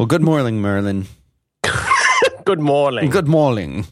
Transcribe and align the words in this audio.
Well, 0.00 0.06
good 0.06 0.22
morning, 0.22 0.62
Merlin. 0.62 1.08
Good 2.46 2.58
morning. 2.58 3.10
Good 3.10 3.28
morning. 3.28 3.86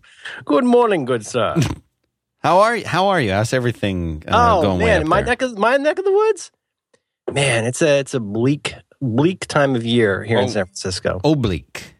Good 0.46 0.64
morning, 0.64 1.04
good 1.04 1.26
sir. 1.26 1.54
How 2.38 2.60
are 2.60 2.76
you? 2.76 2.86
How 2.86 3.08
are 3.08 3.20
you? 3.20 3.32
How's 3.32 3.52
everything 3.52 4.24
uh, 4.26 4.58
oh 4.64 4.78
man, 4.78 5.06
my 5.06 5.20
there? 5.20 5.26
neck 5.26 5.42
of 5.42 5.58
my 5.58 5.76
neck 5.76 5.98
of 5.98 6.06
the 6.06 6.10
woods. 6.12 6.50
Man, 7.30 7.66
it's 7.66 7.82
a 7.82 7.98
it's 7.98 8.14
a 8.14 8.20
bleak 8.20 8.72
bleak 9.02 9.46
time 9.48 9.76
of 9.76 9.84
year 9.84 10.24
here 10.24 10.38
Oh. 10.38 10.44
in 10.44 10.48
San 10.48 10.64
Francisco. 10.64 11.20
Oblique. 11.24 11.92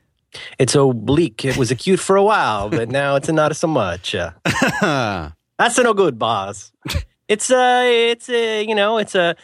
It's 0.59 0.75
oblique. 0.75 1.45
It 1.45 1.59
was 1.59 1.71
acute 1.71 2.01
for 2.01 2.17
a 2.17 2.25
while, 2.25 2.71
but 2.71 2.89
now 3.01 3.17
it's 3.17 3.29
not 3.29 3.55
so 3.57 3.67
much. 3.67 4.15
Uh, 4.15 4.31
that's 5.59 5.77
no 5.79 5.93
good, 5.93 6.19
boss. 6.19 6.73
It's 7.29 7.51
a 7.51 8.11
it's 8.13 8.31
a 8.31 8.65
you 8.65 8.75
know 8.75 8.97
it's 8.97 9.15
a 9.15 9.37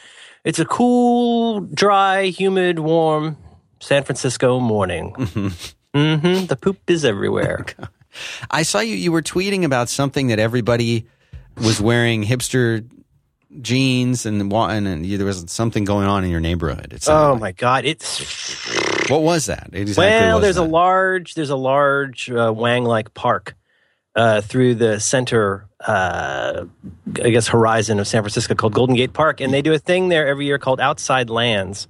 it's 0.42 0.58
a 0.58 0.64
cool, 0.64 1.60
dry, 1.60 2.28
humid, 2.28 2.78
warm 2.78 3.36
San 3.84 4.02
Francisco 4.02 4.60
morning. 4.60 5.10
hmm 5.14 5.48
The 5.92 6.58
poop 6.60 6.78
is 6.88 7.04
everywhere. 7.04 7.66
I 8.50 8.62
saw 8.62 8.80
you. 8.80 8.96
You 8.96 9.12
were 9.12 9.22
tweeting 9.22 9.64
about 9.64 9.88
something 9.88 10.28
that 10.28 10.38
everybody 10.38 11.06
was 11.56 11.80
wearing 11.80 12.24
hipster 12.24 12.88
jeans 13.60 14.26
and 14.26 14.52
and, 14.52 14.86
and 14.88 15.04
there 15.04 15.26
was 15.26 15.44
something 15.48 15.84
going 15.84 16.06
on 16.06 16.24
in 16.24 16.30
your 16.30 16.40
neighborhood. 16.40 16.98
Oh 17.06 17.32
like. 17.32 17.40
my 17.40 17.52
god, 17.52 17.84
it's 17.84 19.08
What 19.10 19.22
was 19.22 19.46
that? 19.46 19.70
Exactly 19.72 20.26
well, 20.28 20.40
there's 20.40 20.56
a 20.56 20.64
large 20.64 21.34
there's 21.34 21.50
a 21.50 21.56
large 21.56 22.30
uh, 22.30 22.52
Wang-like 22.54 23.14
park 23.14 23.54
uh, 24.14 24.40
through 24.40 24.76
the 24.76 24.98
center, 24.98 25.66
uh, 25.80 26.64
I 27.22 27.30
guess, 27.30 27.48
horizon 27.48 28.00
of 28.00 28.08
San 28.08 28.22
Francisco 28.22 28.54
called 28.54 28.72
Golden 28.72 28.96
Gate 28.96 29.12
Park, 29.12 29.40
and 29.40 29.52
they 29.52 29.60
do 29.62 29.72
a 29.72 29.78
thing 29.78 30.08
there 30.08 30.26
every 30.26 30.46
year 30.46 30.58
called 30.58 30.80
Outside 30.80 31.30
Lands. 31.30 31.88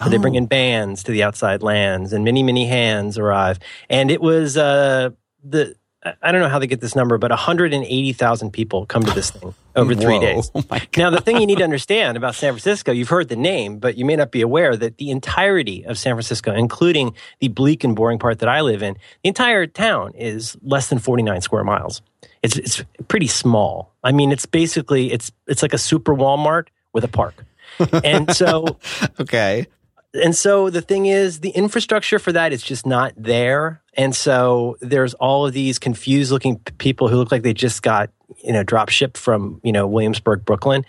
Where 0.00 0.10
They 0.10 0.16
bring 0.18 0.34
Oh. 0.34 0.38
in 0.38 0.46
bands 0.46 1.02
to 1.04 1.12
the 1.12 1.22
outside 1.22 1.62
lands, 1.62 2.12
and 2.12 2.24
many, 2.24 2.42
many 2.42 2.66
hands 2.66 3.18
arrive. 3.18 3.58
And 3.90 4.10
it 4.10 4.20
was 4.20 4.56
uh, 4.56 5.10
the 5.44 5.74
I 6.04 6.14
I 6.22 6.30
don't 6.32 6.40
know 6.40 6.48
how 6.48 6.60
they 6.60 6.68
get 6.68 6.80
this 6.80 6.94
number, 6.94 7.18
but 7.18 7.30
180,000 7.32 8.52
people 8.52 8.86
come 8.86 9.02
to 9.02 9.10
this 9.12 9.30
thing 9.30 9.52
over 9.74 9.94
three 9.96 10.14
Whoa. 10.18 10.20
days. 10.20 10.50
Oh. 10.70 10.78
Now, 10.96 11.10
the 11.10 11.20
thing 11.20 11.40
you 11.40 11.46
need 11.46 11.58
to 11.58 11.64
understand 11.64 12.16
about 12.16 12.34
San 12.36 12.52
Francisco, 12.52 12.92
you've 12.92 13.08
heard 13.08 13.28
the 13.28 13.36
name, 13.36 13.78
but 13.78 13.96
you 13.96 14.04
may 14.04 14.14
not 14.16 14.30
be 14.30 14.40
aware 14.40 14.76
that 14.76 14.98
the 14.98 15.10
entirety 15.10 15.84
of 15.84 15.98
San 15.98 16.14
Francisco, 16.14 16.52
including 16.54 17.14
the 17.40 17.48
bleak 17.48 17.82
and 17.84 17.94
boring 17.96 18.18
part 18.18 18.38
that 18.40 18.48
I 18.48 18.60
live 18.60 18.82
in, 18.82 18.94
the 19.22 19.28
entire 19.28 19.66
town 19.66 20.12
is 20.14 20.56
less 20.62 20.88
than 20.88 20.98
49 21.00 21.40
square 21.40 21.64
miles. 21.64 22.00
It's, 22.42 22.56
it's 22.56 22.84
pretty 23.08 23.26
small. 23.26 23.92
I 24.04 24.12
mean, 24.12 24.30
it's 24.30 24.46
basically, 24.46 25.12
it's, 25.12 25.32
it's 25.48 25.62
like 25.62 25.72
a 25.74 25.78
super 25.78 26.14
Walmart 26.14 26.68
with 26.92 27.02
a 27.04 27.08
park. 27.08 27.44
And 28.04 28.34
so, 28.34 28.78
Okay. 29.20 29.66
And 30.14 30.34
so 30.34 30.70
the 30.70 30.80
thing 30.80 31.06
is, 31.06 31.40
the 31.40 31.50
infrastructure 31.50 32.18
for 32.18 32.32
that 32.32 32.52
is 32.52 32.62
just 32.62 32.86
not 32.86 33.12
there. 33.16 33.82
And 33.94 34.14
so 34.14 34.76
there's 34.80 35.14
all 35.14 35.46
of 35.46 35.52
these 35.52 35.78
confused 35.78 36.32
looking 36.32 36.58
people 36.78 37.08
who 37.08 37.16
look 37.16 37.30
like 37.30 37.42
they 37.42 37.54
just 37.54 37.82
got, 37.82 38.10
you 38.42 38.52
know, 38.52 38.62
drop 38.62 38.88
shipped 38.88 39.18
from, 39.18 39.60
you 39.62 39.72
know, 39.72 39.86
Williamsburg, 39.86 40.44
Brooklyn. 40.44 40.86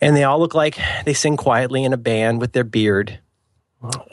And 0.00 0.14
they 0.14 0.24
all 0.24 0.38
look 0.38 0.54
like 0.54 0.78
they 1.04 1.14
sing 1.14 1.36
quietly 1.36 1.84
in 1.84 1.92
a 1.92 1.96
band 1.96 2.40
with 2.40 2.52
their 2.52 2.64
beard. 2.64 3.18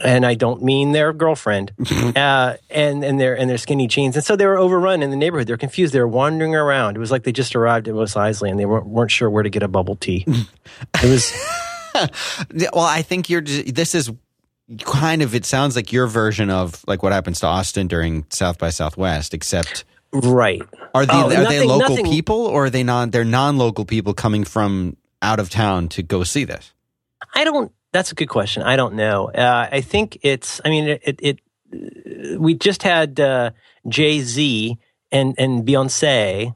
And 0.03 0.25
I 0.25 0.36
don't 0.36 0.61
mean 0.61 0.91
their 0.91 1.11
girlfriend, 1.11 1.71
uh, 2.16 2.58
and 2.69 3.03
and 3.03 3.19
their 3.19 3.36
and 3.36 3.49
their 3.49 3.58
skinny 3.58 3.88
jeans, 3.88 4.16
and 4.16 4.23
so 4.23 4.36
they 4.36 4.45
were 4.45 4.59
overrun 4.59 5.02
in 5.02 5.09
the 5.09 5.16
neighborhood. 5.16 5.47
They're 5.47 5.58
confused. 5.58 5.91
They 5.91 5.99
were 5.99 6.08
wandering 6.08 6.53
around. 6.53 6.97
It 6.97 6.99
was 6.99 7.09
like 7.09 7.23
they 7.23 7.31
just 7.31 7.55
arrived 7.55 7.88
at 7.88 7.95
Mos 7.95 8.13
Eisley, 8.13 8.52
and 8.52 8.59
they 8.59 8.67
weren't, 8.67 8.86
weren't 8.86 9.09
sure 9.09 9.27
where 9.27 9.41
to 9.41 9.49
get 9.49 9.63
a 9.63 9.67
bubble 9.67 9.95
tea. 9.95 10.23
It 11.03 11.09
was 11.09 11.31
Well, 12.73 12.83
I 12.83 13.01
think 13.01 13.29
you're. 13.29 13.41
This 13.41 13.95
is 13.95 14.11
kind 14.83 15.21
of. 15.21 15.35
It 15.35 15.45
sounds 15.45 15.75
like 15.75 15.91
your 15.91 16.07
version 16.07 16.49
of 16.49 16.83
like 16.87 17.03
what 17.03 17.11
happens 17.11 17.39
to 17.41 17.47
Austin 17.47 17.87
during 17.87 18.25
South 18.29 18.57
by 18.57 18.69
Southwest, 18.69 19.33
except 19.33 19.85
right. 20.11 20.61
are 20.93 21.05
they 21.05 21.13
Oh, 21.13 21.25
are 21.31 21.47
they 21.49 21.63
local 21.65 21.89
nothing- 21.89 22.05
people 22.11 22.45
or 22.47 22.65
are 22.65 22.70
they 22.70 22.83
non? 22.83 23.11
They're 23.11 23.23
non-local 23.25 23.86
people 23.86 24.14
coming 24.14 24.43
from 24.43 24.97
out 25.21 25.39
of 25.39 25.49
town 25.49 25.87
to 25.89 26.03
go 26.03 26.23
see 26.23 26.43
this. 26.45 26.73
I 27.33 27.43
don't. 27.43 27.71
That's 27.92 28.11
a 28.11 28.15
good 28.15 28.30
question. 28.30 28.64
I 28.64 28.75
don't 28.75 28.95
know. 28.95 29.30
Uh, 29.30 29.67
I 29.71 29.81
think 29.81 30.17
it's. 30.21 30.59
I 30.65 30.70
mean, 30.70 30.87
it. 31.03 31.20
it 31.21 31.39
uh, 31.73 32.39
we 32.39 32.53
just 32.53 32.83
had 32.83 33.20
uh, 33.20 33.52
Jay 33.87 34.20
Z 34.21 34.77
and 35.11 35.33
and 35.37 35.65
Beyonce, 35.65 36.55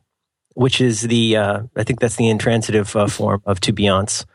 which 0.56 0.82
is 0.82 1.02
the. 1.02 1.38
Uh, 1.38 1.62
I 1.76 1.84
think 1.84 2.00
that's 2.00 2.16
the 2.18 2.30
intransitive 2.30 2.96
uh, 2.96 3.08
form 3.08 3.42
of 3.46 3.60
to 3.62 3.74
Beyonce. 3.74 4.26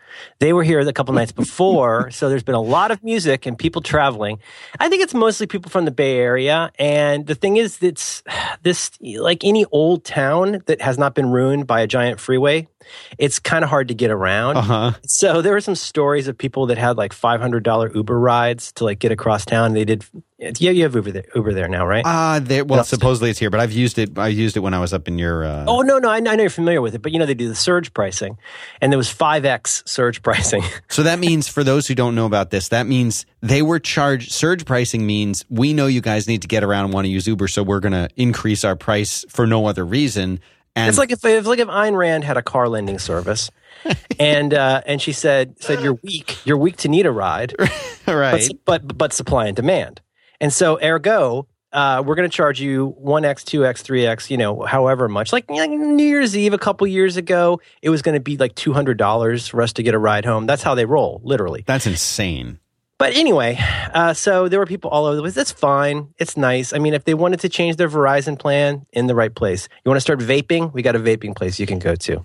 They 0.44 0.52
were 0.52 0.62
here 0.62 0.78
a 0.80 0.92
couple 0.92 1.14
nights 1.14 1.32
before, 1.44 2.10
so 2.10 2.28
there's 2.28 2.42
been 2.42 2.54
a 2.54 2.60
lot 2.60 2.90
of 2.90 3.02
music 3.02 3.46
and 3.46 3.56
people 3.56 3.80
traveling. 3.80 4.40
I 4.78 4.90
think 4.90 5.02
it's 5.02 5.14
mostly 5.14 5.46
people 5.46 5.70
from 5.70 5.86
the 5.86 5.90
Bay 5.90 6.18
Area, 6.18 6.70
and 6.78 7.26
the 7.26 7.34
thing 7.34 7.56
is, 7.56 7.82
it's 7.82 8.22
this 8.62 8.90
like 9.00 9.42
any 9.42 9.64
old 9.72 10.04
town 10.04 10.62
that 10.66 10.82
has 10.82 10.98
not 10.98 11.14
been 11.14 11.30
ruined 11.30 11.66
by 11.66 11.80
a 11.80 11.86
giant 11.86 12.20
freeway. 12.20 12.68
It's 13.16 13.38
kind 13.38 13.64
of 13.64 13.70
hard 13.70 13.88
to 13.88 13.94
get 13.94 14.10
around. 14.10 14.58
Uh 14.58 14.60
huh. 14.60 14.92
So 15.06 15.40
there 15.40 15.54
were 15.54 15.62
some 15.62 15.74
stories 15.74 16.28
of 16.28 16.36
people 16.36 16.66
that 16.66 16.76
had 16.76 16.98
like 16.98 17.14
five 17.14 17.40
hundred 17.40 17.62
dollar 17.62 17.90
Uber 17.94 18.18
rides 18.18 18.72
to 18.72 18.84
like 18.84 18.98
get 18.98 19.12
across 19.12 19.46
town. 19.46 19.72
They 19.72 19.86
did. 19.86 20.04
Yeah, 20.38 20.72
you 20.72 20.82
have 20.82 20.94
Uber 20.94 21.10
there, 21.10 21.24
Uber 21.34 21.54
there 21.54 21.68
now, 21.68 21.86
right? 21.86 22.04
Uh, 22.04 22.40
they, 22.40 22.60
well, 22.60 22.84
supposedly 22.84 23.30
it's 23.30 23.38
here, 23.38 23.48
but 23.48 23.60
I've 23.60 23.72
used 23.72 23.98
it. 23.98 24.18
I 24.18 24.28
used 24.28 24.58
it 24.58 24.60
when 24.60 24.74
I 24.74 24.80
was 24.80 24.92
up 24.92 25.08
in 25.08 25.16
your. 25.16 25.44
Uh, 25.44 25.64
oh 25.66 25.80
no, 25.80 25.98
no, 25.98 26.10
I, 26.10 26.16
I 26.16 26.20
know 26.20 26.34
you're 26.34 26.50
familiar 26.50 26.82
with 26.82 26.94
it, 26.94 27.00
but 27.00 27.12
you 27.12 27.18
know 27.18 27.24
they 27.24 27.32
do 27.32 27.48
the 27.48 27.54
surge 27.54 27.94
pricing, 27.94 28.36
and 28.82 28.92
there 28.92 28.98
was 28.98 29.08
five 29.08 29.46
x 29.46 29.82
surge 29.86 30.22
pricing. 30.22 30.33
So 30.88 31.02
that 31.02 31.18
means 31.18 31.48
for 31.48 31.64
those 31.64 31.88
who 31.88 31.94
don't 31.94 32.14
know 32.14 32.26
about 32.26 32.50
this, 32.50 32.68
that 32.68 32.86
means 32.86 33.26
they 33.40 33.62
were 33.62 33.80
charged. 33.80 34.30
Surge 34.30 34.64
pricing 34.64 35.06
means 35.06 35.44
we 35.48 35.72
know 35.72 35.86
you 35.86 36.00
guys 36.00 36.28
need 36.28 36.42
to 36.42 36.48
get 36.48 36.62
around 36.62 36.86
and 36.86 36.94
want 36.94 37.06
to 37.06 37.08
use 37.08 37.26
Uber, 37.26 37.48
so 37.48 37.62
we're 37.62 37.80
going 37.80 37.92
to 37.92 38.08
increase 38.16 38.64
our 38.64 38.76
price 38.76 39.24
for 39.28 39.46
no 39.46 39.66
other 39.66 39.84
reason. 39.84 40.40
And 40.76 40.88
it's 40.88 40.98
like 40.98 41.10
if 41.12 41.24
it's 41.24 41.46
like 41.46 41.58
if 41.58 41.68
Ayn 41.68 41.96
Rand 41.96 42.24
had 42.24 42.36
a 42.36 42.42
car 42.42 42.68
lending 42.68 42.98
service, 42.98 43.50
and 44.18 44.52
uh, 44.52 44.82
and 44.86 45.00
she 45.00 45.12
said 45.12 45.60
said 45.62 45.82
you're 45.82 45.98
weak, 46.02 46.44
you're 46.44 46.56
weak 46.56 46.76
to 46.78 46.88
need 46.88 47.06
a 47.06 47.12
ride, 47.12 47.54
right. 48.06 48.48
but, 48.64 48.86
but 48.86 48.98
but 48.98 49.12
supply 49.12 49.46
and 49.46 49.56
demand. 49.56 50.00
And 50.40 50.52
so 50.52 50.78
ergo, 50.82 51.46
uh, 51.74 52.02
we're 52.06 52.14
going 52.14 52.28
to 52.28 52.34
charge 52.34 52.60
you 52.60 52.94
one 52.98 53.24
x, 53.24 53.44
two 53.44 53.66
x, 53.66 53.82
three 53.82 54.06
x, 54.06 54.30
you 54.30 54.36
know, 54.36 54.62
however 54.62 55.08
much. 55.08 55.32
Like, 55.32 55.50
like 55.50 55.70
New 55.70 56.04
Year's 56.04 56.36
Eve 56.36 56.54
a 56.54 56.58
couple 56.58 56.86
years 56.86 57.16
ago, 57.16 57.60
it 57.82 57.90
was 57.90 58.00
going 58.00 58.14
to 58.14 58.20
be 58.20 58.36
like 58.36 58.54
two 58.54 58.72
hundred 58.72 58.96
dollars 58.96 59.48
for 59.48 59.60
us 59.60 59.72
to 59.74 59.82
get 59.82 59.92
a 59.92 59.98
ride 59.98 60.24
home. 60.24 60.46
That's 60.46 60.62
how 60.62 60.74
they 60.74 60.86
roll, 60.86 61.20
literally. 61.24 61.64
That's 61.66 61.86
insane. 61.86 62.60
But 62.96 63.16
anyway, 63.16 63.58
uh, 63.92 64.14
so 64.14 64.48
there 64.48 64.60
were 64.60 64.66
people 64.66 64.88
all 64.88 65.06
over 65.06 65.16
the 65.16 65.22
place. 65.22 65.34
That's 65.34 65.50
fine. 65.50 66.14
It's 66.16 66.36
nice. 66.36 66.72
I 66.72 66.78
mean, 66.78 66.94
if 66.94 67.04
they 67.04 67.14
wanted 67.14 67.40
to 67.40 67.48
change 67.48 67.74
their 67.74 67.88
Verizon 67.88 68.38
plan, 68.38 68.86
in 68.92 69.08
the 69.08 69.14
right 69.16 69.34
place. 69.34 69.68
You 69.84 69.90
want 69.90 69.96
to 69.96 70.00
start 70.00 70.20
vaping? 70.20 70.72
We 70.72 70.82
got 70.82 70.94
a 70.94 71.00
vaping 71.00 71.34
place 71.34 71.58
you 71.58 71.66
can 71.66 71.80
go 71.80 71.96
to. 71.96 72.24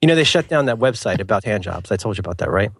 You 0.00 0.08
know, 0.08 0.14
they 0.14 0.24
shut 0.24 0.48
down 0.48 0.66
that 0.66 0.78
website 0.78 1.20
about 1.20 1.44
hand 1.44 1.62
jobs. 1.62 1.92
I 1.92 1.96
told 1.96 2.16
you 2.16 2.22
about 2.22 2.38
that, 2.38 2.50
right? 2.50 2.70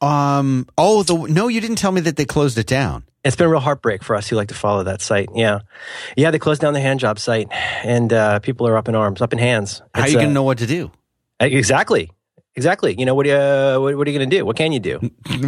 Um. 0.00 0.68
Oh, 0.78 1.02
the 1.02 1.16
no, 1.16 1.48
you 1.48 1.60
didn't 1.60 1.76
tell 1.76 1.90
me 1.90 2.00
that 2.02 2.16
they 2.16 2.24
closed 2.24 2.58
it 2.58 2.66
down. 2.66 3.04
It's 3.26 3.36
been 3.36 3.46
a 3.46 3.50
real 3.50 3.60
heartbreak 3.60 4.04
for 4.04 4.14
us 4.14 4.28
who 4.28 4.36
like 4.36 4.48
to 4.48 4.54
follow 4.54 4.84
that 4.84 5.02
site. 5.02 5.28
Yeah, 5.34 5.60
yeah. 6.16 6.30
They 6.30 6.38
closed 6.38 6.60
down 6.60 6.74
the 6.74 6.80
hand 6.80 7.00
job 7.00 7.18
site, 7.18 7.48
and 7.50 8.12
uh, 8.12 8.38
people 8.38 8.68
are 8.68 8.76
up 8.76 8.88
in 8.88 8.94
arms, 8.94 9.20
up 9.20 9.32
in 9.32 9.38
hands. 9.38 9.82
How 9.94 10.02
are 10.02 10.08
you 10.08 10.16
uh, 10.16 10.20
going 10.20 10.30
to 10.30 10.34
know 10.34 10.44
what 10.44 10.58
to 10.58 10.66
do? 10.66 10.92
Exactly, 11.40 12.10
exactly. 12.54 12.94
You 12.96 13.04
know 13.04 13.14
what? 13.14 13.26
Uh, 13.26 13.78
what, 13.78 13.96
what 13.96 14.06
are 14.06 14.10
you 14.10 14.18
going 14.18 14.30
to 14.30 14.36
do? 14.36 14.44
What 14.46 14.56
can 14.56 14.72
you 14.72 14.80
do? 14.80 15.00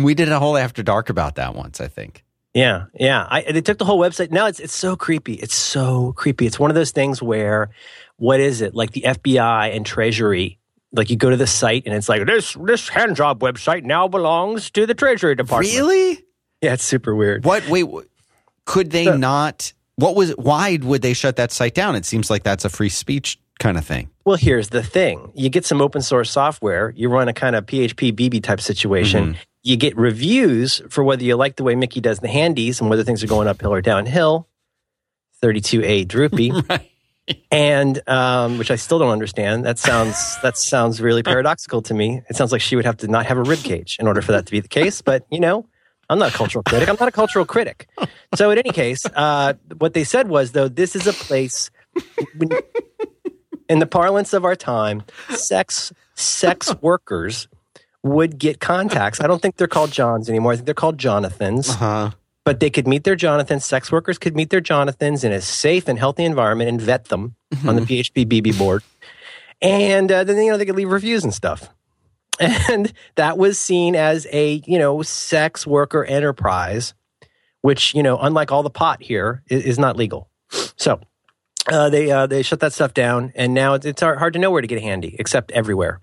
We 0.03 0.15
did 0.15 0.29
a 0.29 0.39
whole 0.39 0.57
after 0.57 0.83
dark 0.83 1.09
about 1.09 1.37
that 1.37 1.55
once. 1.55 1.81
I 1.81 1.89
think. 1.89 2.25
Yeah, 2.55 2.87
yeah. 2.99 3.27
I, 3.31 3.43
they 3.43 3.61
took 3.61 3.79
the 3.79 3.85
whole 3.85 4.01
website. 4.01 4.33
Now 4.33 4.47
it's 4.47 4.59
it's 4.59 4.75
so 4.75 4.97
creepy. 4.97 5.35
It's 5.35 5.55
so 5.55 6.13
creepy. 6.13 6.47
It's 6.47 6.59
one 6.59 6.71
of 6.71 6.75
those 6.75 6.91
things 6.91 7.23
where, 7.23 7.71
what 8.17 8.41
is 8.41 8.61
it? 8.61 8.75
Like 8.75 8.91
the 8.93 9.03
FBI 9.03 9.75
and 9.77 9.87
Treasury. 9.87 10.59
Like 10.91 11.11
you 11.11 11.17
go 11.17 11.31
to 11.31 11.37
the 11.37 11.47
site 11.47 11.83
and 11.85 11.95
it's 11.95 12.09
like 12.09 12.27
this 12.27 12.57
this 12.65 12.89
hand 12.89 13.15
job 13.15 13.41
website 13.41 13.85
now 13.85 14.09
belongs 14.09 14.71
to 14.71 14.87
the 14.87 14.95
Treasury 14.95 15.35
Department. 15.35 15.75
Really? 15.75 16.25
Yeah, 16.63 16.75
it's 16.75 16.85
super 16.85 17.15
weird. 17.15 17.45
What? 17.45 17.69
Wait. 17.69 17.87
Could 18.65 18.91
they 18.91 19.05
So- 19.05 19.17
not? 19.17 19.73
What 19.97 20.15
was? 20.15 20.31
Why 20.33 20.79
would 20.83 21.03
they 21.03 21.13
shut 21.13 21.37
that 21.37 21.51
site 21.51 21.75
down? 21.75 21.97
It 21.97 22.05
seems 22.05 22.31
like 22.31 22.43
that's 22.45 22.65
a 22.65 22.69
free 22.69 22.89
speech 22.89 23.39
kind 23.59 23.77
of 23.77 23.85
thing. 23.85 24.09
Well, 24.25 24.37
here's 24.37 24.69
the 24.69 24.83
thing. 24.83 25.33
You 25.35 25.49
get 25.49 25.65
some 25.65 25.81
open 25.81 26.03
source 26.03 26.31
software, 26.31 26.93
you 26.97 27.09
run 27.09 27.27
a 27.29 27.33
kind 27.33 27.57
of 27.57 27.67
PHP 27.67 28.13
BB 28.13 28.43
type 28.43 28.61
situation. 28.61 29.37
You 29.65 29.77
get 29.77 29.97
reviews 29.97 30.81
for 30.89 31.03
whether 31.03 31.25
you 31.25 31.35
like 31.35 31.57
the 31.57 31.65
way 31.65 31.75
Mickey 31.75 32.01
does 32.01 32.21
the 32.21 32.29
handies 32.29 32.81
and 32.81 32.89
whether 32.89 33.03
things 33.03 33.25
are 33.25 33.27
going 33.27 33.49
uphill 33.49 33.73
or 33.75 33.81
downhill. 33.83 34.47
32A 35.43 36.07
droopy. 36.07 36.53
Right. 36.69 36.91
And 37.51 38.01
um, 38.09 38.57
which 38.57 38.71
I 38.71 38.77
still 38.77 38.99
don't 38.99 39.11
understand. 39.11 39.67
That 39.67 39.79
sounds 39.79 40.39
that 40.43 40.57
sounds 40.57 40.99
really 40.99 41.23
paradoxical 41.23 41.83
to 41.83 41.93
me. 41.93 42.23
It 42.31 42.37
sounds 42.37 42.53
like 42.53 42.63
she 42.63 42.75
would 42.75 42.87
have 42.87 42.97
to 42.99 43.07
not 43.09 43.27
have 43.27 43.37
a 43.37 43.43
rib 43.43 43.59
cage 43.59 43.99
in 44.01 44.07
order 44.07 44.23
for 44.23 44.33
that 44.33 44.47
to 44.47 44.53
be 44.53 44.61
the 44.61 44.69
case. 44.69 45.03
But 45.03 45.27
you 45.31 45.39
know, 45.39 45.67
I'm 46.11 46.19
not 46.19 46.33
a 46.33 46.37
cultural 46.37 46.63
critic. 46.63 46.89
I'm 46.89 46.97
not 46.99 47.09
a 47.09 47.13
cultural 47.13 47.45
critic. 47.45 47.89
So 48.35 48.51
in 48.51 48.59
any 48.59 48.71
case, 48.71 49.05
uh, 49.15 49.55
what 49.79 49.95
they 49.95 50.05
said 50.05 50.29
was 50.29 50.53
though 50.53 50.69
this 50.69 50.97
is 50.97 51.07
a 51.07 51.13
place 51.13 51.71
when, 52.37 52.49
in 53.69 53.79
the 53.79 53.87
parlance 53.87 54.33
of 54.33 54.45
our 54.45 54.57
time, 54.57 55.03
sex 55.31 55.93
sex 56.15 56.75
workers 56.81 57.49
would 58.03 58.39
get 58.39 58.61
contacts. 58.61 59.21
I 59.21 59.27
don't 59.27 59.43
think 59.43 59.57
they're 59.57 59.67
called 59.67 59.91
Johns 59.93 60.29
anymore. 60.29 60.53
I 60.53 60.57
think 60.57 60.67
they're 60.67 60.75
called 60.75 60.99
Jonathans. 60.99 61.75
Huh. 61.75 62.11
but 62.45 62.61
they 62.61 62.71
could 62.71 62.89
meet 62.89 63.05
their 63.05 63.17
Jonathans. 63.17 63.67
Sex 63.67 63.93
workers 63.93 64.17
could 64.17 64.35
meet 64.35 64.49
their 64.49 64.63
Jonathans 64.63 65.23
in 65.25 65.33
a 65.33 65.41
safe 65.43 65.87
and 65.89 65.99
healthy 65.99 66.25
environment 66.25 66.71
and 66.71 66.81
vet 66.81 67.07
them 67.07 67.35
on 67.67 67.77
the 67.77 67.83
PHP 67.83 68.25
BB 68.25 68.57
board. 68.59 68.83
And 69.61 70.11
uh, 70.11 70.25
then, 70.25 70.37
you 70.39 70.51
know, 70.51 70.57
they 70.57 70.65
could 70.65 70.77
leave 70.77 70.91
reviews 70.91 71.25
and 71.25 71.35
stuff. 71.35 71.69
And 72.71 72.93
that 73.17 73.37
was 73.39 73.59
seen 73.59 73.97
as 73.97 74.27
a, 74.33 74.63
you 74.67 74.79
know, 74.79 75.03
sex 75.03 75.67
worker 75.67 76.05
enterprise, 76.05 76.95
which, 77.63 77.95
you 77.95 78.03
know, 78.03 78.19
unlike 78.19 78.53
all 78.53 78.63
the 78.63 78.71
pot 78.71 79.03
here, 79.03 79.43
is, 79.49 79.65
is 79.65 79.79
not 79.79 79.97
legal. 79.97 80.29
So 80.77 81.01
uh, 81.71 81.91
they 81.91 82.11
uh, 82.11 82.27
they 82.27 82.43
shut 82.43 82.61
that 82.61 82.73
stuff 82.73 82.95
down, 82.95 83.33
and 83.35 83.53
now 83.55 83.75
it's, 83.75 83.85
it's 83.85 84.01
hard 84.01 84.19
hard 84.19 84.33
to 84.35 84.39
know 84.39 84.51
where 84.51 84.63
to 84.63 84.69
get 84.69 84.81
handy, 84.83 85.17
except 85.19 85.51
everywhere. 85.53 86.01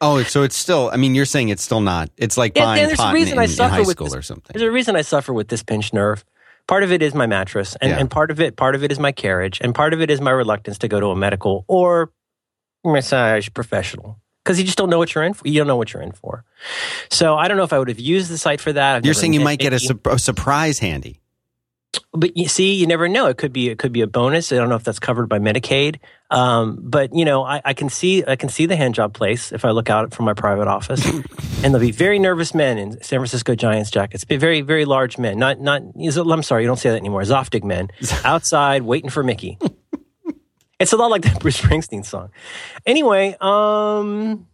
Oh, 0.00 0.22
so 0.24 0.42
it's 0.42 0.56
still. 0.56 0.90
I 0.92 0.96
mean, 0.96 1.14
you're 1.14 1.24
saying 1.24 1.48
it's 1.50 1.62
still 1.62 1.80
not. 1.80 2.10
It's 2.16 2.36
like 2.36 2.54
buying 2.54 2.80
and 2.80 2.88
there's 2.90 2.98
a 2.98 3.02
pot 3.02 3.08
in, 3.10 3.14
reason 3.14 3.32
in, 3.34 3.38
I 3.38 3.42
in 3.44 3.48
suffer 3.48 3.74
high 3.74 3.80
with 3.80 3.90
school 3.90 4.06
this- 4.06 4.14
or 4.16 4.22
something. 4.22 4.52
There's 4.54 4.68
a 4.68 4.70
reason 4.72 4.96
I 4.96 5.02
suffer 5.02 5.32
with 5.32 5.48
this 5.48 5.62
pinched 5.62 5.94
nerve. 5.94 6.24
Part 6.66 6.82
of 6.82 6.90
it 6.90 7.00
is 7.00 7.14
my 7.14 7.26
mattress, 7.26 7.76
and, 7.80 7.90
Yeah. 7.90 7.98
and 7.98 8.10
part 8.10 8.30
of 8.32 8.40
it 8.40 8.56
part 8.56 8.74
of 8.74 8.82
it 8.82 8.90
is 8.90 8.98
my 8.98 9.12
carriage, 9.12 9.60
and 9.60 9.74
part 9.74 9.92
of 9.94 10.00
it 10.00 10.10
is 10.10 10.20
my 10.20 10.32
reluctance 10.32 10.78
to 10.78 10.88
go 10.88 10.98
to 10.98 11.06
a 11.08 11.16
medical 11.16 11.64
or 11.68 12.10
massage 12.84 13.48
professional 13.54 14.18
because 14.46 14.60
you 14.60 14.64
just 14.64 14.78
don't 14.78 14.88
know 14.88 14.98
what 14.98 15.12
you're 15.12 15.24
in 15.24 15.34
for. 15.34 15.48
You 15.48 15.58
don't 15.58 15.66
know 15.66 15.76
what 15.76 15.92
you're 15.92 16.02
in 16.04 16.12
for. 16.12 16.44
So 17.10 17.34
I 17.34 17.48
don't 17.48 17.56
know 17.56 17.64
if 17.64 17.72
I 17.72 17.80
would 17.80 17.88
have 17.88 17.98
used 17.98 18.30
the 18.30 18.38
site 18.38 18.60
for 18.60 18.72
that. 18.72 18.96
I've 18.96 19.04
You're 19.04 19.12
saying 19.12 19.32
you 19.32 19.40
might 19.40 19.58
get 19.58 19.72
a, 19.72 19.80
sup- 19.80 20.06
a 20.06 20.20
surprise 20.20 20.78
handy. 20.78 21.20
but 22.12 22.36
you 22.36 22.46
see, 22.46 22.74
you 22.74 22.86
never 22.86 23.08
know. 23.08 23.26
It 23.26 23.38
could 23.38 23.52
be 23.52 23.68
it 23.70 23.78
could 23.78 23.92
be 23.92 24.02
a 24.02 24.06
bonus. 24.06 24.52
I 24.52 24.56
don't 24.56 24.68
know 24.68 24.76
if 24.76 24.84
that's 24.84 25.00
covered 25.00 25.28
by 25.28 25.40
Medicaid. 25.40 25.98
Um, 26.30 26.78
but 26.80 27.12
you 27.12 27.24
know, 27.24 27.42
I, 27.44 27.60
I 27.64 27.74
can 27.74 27.88
see 27.88 28.24
I 28.24 28.36
can 28.36 28.48
see 28.48 28.66
the 28.66 28.76
hand 28.76 28.94
job 28.94 29.14
place 29.14 29.50
if 29.50 29.64
I 29.64 29.70
look 29.70 29.90
out 29.90 30.14
from 30.14 30.26
my 30.26 30.34
private 30.34 30.68
office, 30.68 31.04
and 31.06 31.24
there'll 31.74 31.80
be 31.80 31.90
very 31.92 32.18
nervous 32.18 32.54
men 32.54 32.78
in 32.78 32.92
San 33.02 33.18
Francisco 33.18 33.54
Giants 33.54 33.90
jackets. 33.90 34.24
Be 34.24 34.36
Very 34.36 34.60
very 34.60 34.84
large 34.84 35.18
men. 35.18 35.38
Not 35.38 35.60
not. 35.60 35.82
I'm 35.82 36.42
sorry, 36.42 36.62
you 36.62 36.68
don't 36.68 36.78
say 36.78 36.90
that 36.90 36.96
anymore. 36.96 37.22
Zoftig 37.22 37.64
men 37.64 37.88
outside 38.24 38.82
waiting 38.82 39.10
for 39.10 39.22
Mickey. 39.22 39.58
It's 40.78 40.92
a 40.92 40.96
lot 40.96 41.10
like 41.10 41.22
that 41.22 41.40
Bruce 41.40 41.60
Springsteen 41.60 42.04
song. 42.04 42.30
Anyway, 42.84 43.36
um. 43.40 44.46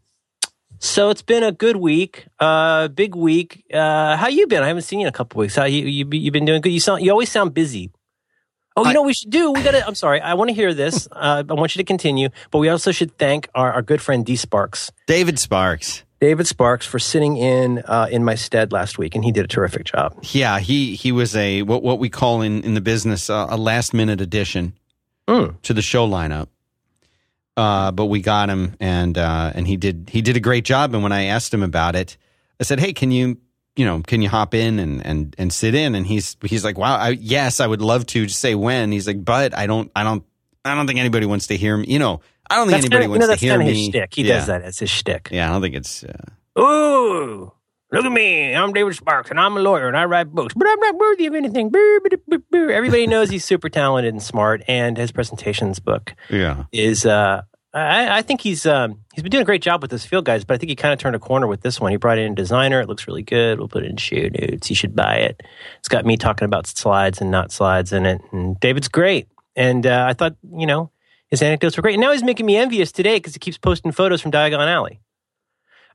So 0.84 1.10
it's 1.10 1.22
been 1.22 1.44
a 1.44 1.52
good 1.52 1.76
week, 1.76 2.26
uh, 2.40 2.88
big 2.88 3.14
week. 3.14 3.64
Uh, 3.72 4.16
how 4.16 4.26
you 4.26 4.48
been? 4.48 4.64
I 4.64 4.66
haven't 4.66 4.82
seen 4.82 4.98
you 4.98 5.06
in 5.06 5.08
a 5.08 5.12
couple 5.16 5.38
weeks. 5.38 5.54
How 5.54 5.62
you 5.64 5.86
you 5.86 6.08
you 6.10 6.32
been 6.32 6.44
doing? 6.44 6.60
Good. 6.60 6.72
You 6.72 6.80
sound 6.80 7.04
you 7.04 7.12
always 7.12 7.30
sound 7.30 7.54
busy. 7.54 7.92
Oh, 8.76 8.82
you 8.82 8.90
I- 8.90 8.92
know 8.94 9.02
what 9.02 9.06
we 9.06 9.14
should 9.14 9.30
do. 9.30 9.52
We 9.52 9.62
got 9.62 9.72
to. 9.72 9.86
I'm 9.86 9.94
sorry. 9.94 10.20
I 10.20 10.34
want 10.34 10.48
to 10.48 10.54
hear 10.54 10.74
this. 10.74 11.06
Uh, 11.12 11.44
I 11.48 11.52
want 11.54 11.76
you 11.76 11.78
to 11.80 11.84
continue, 11.84 12.30
but 12.50 12.58
we 12.58 12.68
also 12.68 12.90
should 12.90 13.16
thank 13.16 13.48
our, 13.54 13.72
our 13.74 13.82
good 13.82 14.02
friend 14.02 14.26
D 14.26 14.34
Sparks, 14.34 14.90
David 15.06 15.38
Sparks. 15.38 16.02
David 16.20 16.48
Sparks, 16.48 16.84
for 16.84 16.98
sitting 16.98 17.36
in 17.36 17.78
uh, 17.86 18.08
in 18.10 18.24
my 18.24 18.34
stead 18.34 18.72
last 18.72 18.98
week, 18.98 19.14
and 19.14 19.24
he 19.24 19.30
did 19.30 19.44
a 19.44 19.48
terrific 19.48 19.84
job. 19.84 20.16
Yeah, 20.32 20.58
he 20.58 20.96
he 20.96 21.12
was 21.12 21.36
a 21.36 21.62
what 21.62 21.84
what 21.84 22.00
we 22.00 22.08
call 22.10 22.42
in 22.42 22.64
in 22.64 22.74
the 22.74 22.80
business 22.80 23.30
uh, 23.30 23.46
a 23.48 23.56
last 23.56 23.94
minute 23.94 24.20
addition 24.20 24.72
Mm. 25.28 25.60
to 25.62 25.72
the 25.74 25.82
show 25.82 26.06
lineup. 26.08 26.48
Uh, 27.56 27.92
but 27.92 28.06
we 28.06 28.20
got 28.22 28.48
him, 28.48 28.74
and 28.80 29.16
uh, 29.18 29.52
and 29.54 29.66
he 29.68 29.76
did 29.76 30.08
he 30.10 30.22
did 30.22 30.36
a 30.36 30.40
great 30.40 30.64
job. 30.64 30.94
And 30.94 31.02
when 31.02 31.12
I 31.12 31.24
asked 31.24 31.52
him 31.52 31.62
about 31.62 31.94
it, 31.94 32.16
I 32.58 32.64
said, 32.64 32.80
"Hey, 32.80 32.92
can 32.94 33.10
you 33.10 33.38
you 33.76 33.84
know 33.84 34.00
can 34.00 34.22
you 34.22 34.28
hop 34.30 34.54
in 34.54 34.78
and 34.78 35.04
and 35.04 35.34
and 35.38 35.52
sit 35.52 35.74
in?" 35.74 35.94
And 35.94 36.06
he's 36.06 36.36
he's 36.42 36.64
like, 36.64 36.78
"Wow, 36.78 36.96
I, 36.96 37.10
yes, 37.10 37.60
I 37.60 37.66
would 37.66 37.82
love 37.82 38.06
to." 38.06 38.26
Just 38.26 38.40
say 38.40 38.54
when. 38.54 38.90
He's 38.90 39.06
like, 39.06 39.22
"But 39.22 39.56
I 39.56 39.66
don't 39.66 39.92
I 39.94 40.02
don't 40.02 40.24
I 40.64 40.74
don't 40.74 40.86
think 40.86 40.98
anybody 40.98 41.26
wants 41.26 41.48
to 41.48 41.56
hear 41.56 41.76
me. 41.76 41.84
You 41.88 41.98
know, 41.98 42.20
I 42.48 42.56
don't 42.56 42.68
think 42.68 42.82
That's 42.82 42.84
anybody 42.86 43.02
kinda, 43.02 43.04
you 43.04 43.10
wants 43.10 43.20
know, 43.20 43.26
to 43.26 43.30
that's 43.32 43.42
hear 43.42 43.50
kind 43.52 43.62
of 43.62 43.68
me." 43.68 43.80
his 43.80 43.88
shtick. 43.90 44.14
He 44.14 44.22
yeah. 44.22 44.34
does 44.36 44.46
that 44.46 44.62
It's 44.62 44.78
his 44.78 44.90
shtick. 44.90 45.28
Yeah, 45.30 45.50
I 45.50 45.52
don't 45.52 45.60
think 45.62 45.74
it's. 45.74 46.04
Uh, 46.04 46.58
Ooh, 46.60 47.52
look 47.92 48.04
at 48.04 48.12
me. 48.12 48.54
I'm 48.54 48.72
David 48.72 48.94
Sparks, 48.94 49.30
and 49.30 49.38
I'm 49.38 49.56
a 49.56 49.60
lawyer, 49.60 49.88
and 49.88 49.96
I 49.96 50.04
write 50.04 50.30
books, 50.30 50.54
but 50.54 50.66
I'm 50.66 50.80
not 50.80 50.96
worthy 50.96 51.26
of 51.26 51.34
anything. 51.34 51.70
Everybody 52.54 53.06
knows 53.06 53.30
he's 53.30 53.44
super 53.44 53.68
talented 53.68 54.12
and 54.12 54.22
smart, 54.22 54.62
and 54.66 54.96
his 54.96 55.12
presentations 55.12 55.78
book 55.78 56.14
yeah. 56.30 56.64
is. 56.72 57.06
Uh, 57.06 57.42
I, 57.74 58.18
I 58.18 58.22
think 58.22 58.42
he's 58.42 58.66
um, 58.66 59.00
he's 59.14 59.22
been 59.22 59.30
doing 59.30 59.42
a 59.42 59.46
great 59.46 59.62
job 59.62 59.80
with 59.80 59.90
this 59.90 60.04
field 60.04 60.26
guys, 60.26 60.44
but 60.44 60.54
I 60.54 60.58
think 60.58 60.68
he 60.68 60.76
kind 60.76 60.92
of 60.92 60.98
turned 60.98 61.16
a 61.16 61.18
corner 61.18 61.46
with 61.46 61.62
this 61.62 61.80
one. 61.80 61.90
He 61.90 61.96
brought 61.96 62.18
in 62.18 62.32
a 62.32 62.34
designer. 62.34 62.80
It 62.80 62.88
looks 62.88 63.06
really 63.06 63.22
good. 63.22 63.58
We'll 63.58 63.68
put 63.68 63.84
it 63.84 63.90
in 63.90 63.96
show 63.96 64.16
notes. 64.16 64.68
You 64.68 64.76
should 64.76 64.94
buy 64.94 65.16
it. 65.16 65.42
It's 65.78 65.88
got 65.88 66.04
me 66.04 66.16
talking 66.18 66.44
about 66.44 66.66
slides 66.66 67.20
and 67.20 67.30
not 67.30 67.50
slides 67.50 67.92
in 67.92 68.04
it. 68.04 68.20
And 68.30 68.60
David's 68.60 68.88
great. 68.88 69.28
And 69.56 69.86
uh, 69.86 70.04
I 70.08 70.12
thought, 70.12 70.36
you 70.54 70.66
know, 70.66 70.90
his 71.28 71.40
anecdotes 71.40 71.76
were 71.76 71.82
great. 71.82 71.94
And 71.94 72.02
now 72.02 72.12
he's 72.12 72.22
making 72.22 72.44
me 72.44 72.56
envious 72.58 72.92
today 72.92 73.16
because 73.16 73.32
he 73.32 73.38
keeps 73.38 73.56
posting 73.56 73.90
photos 73.90 74.20
from 74.20 74.32
Diagon 74.32 74.66
Alley. 74.66 75.00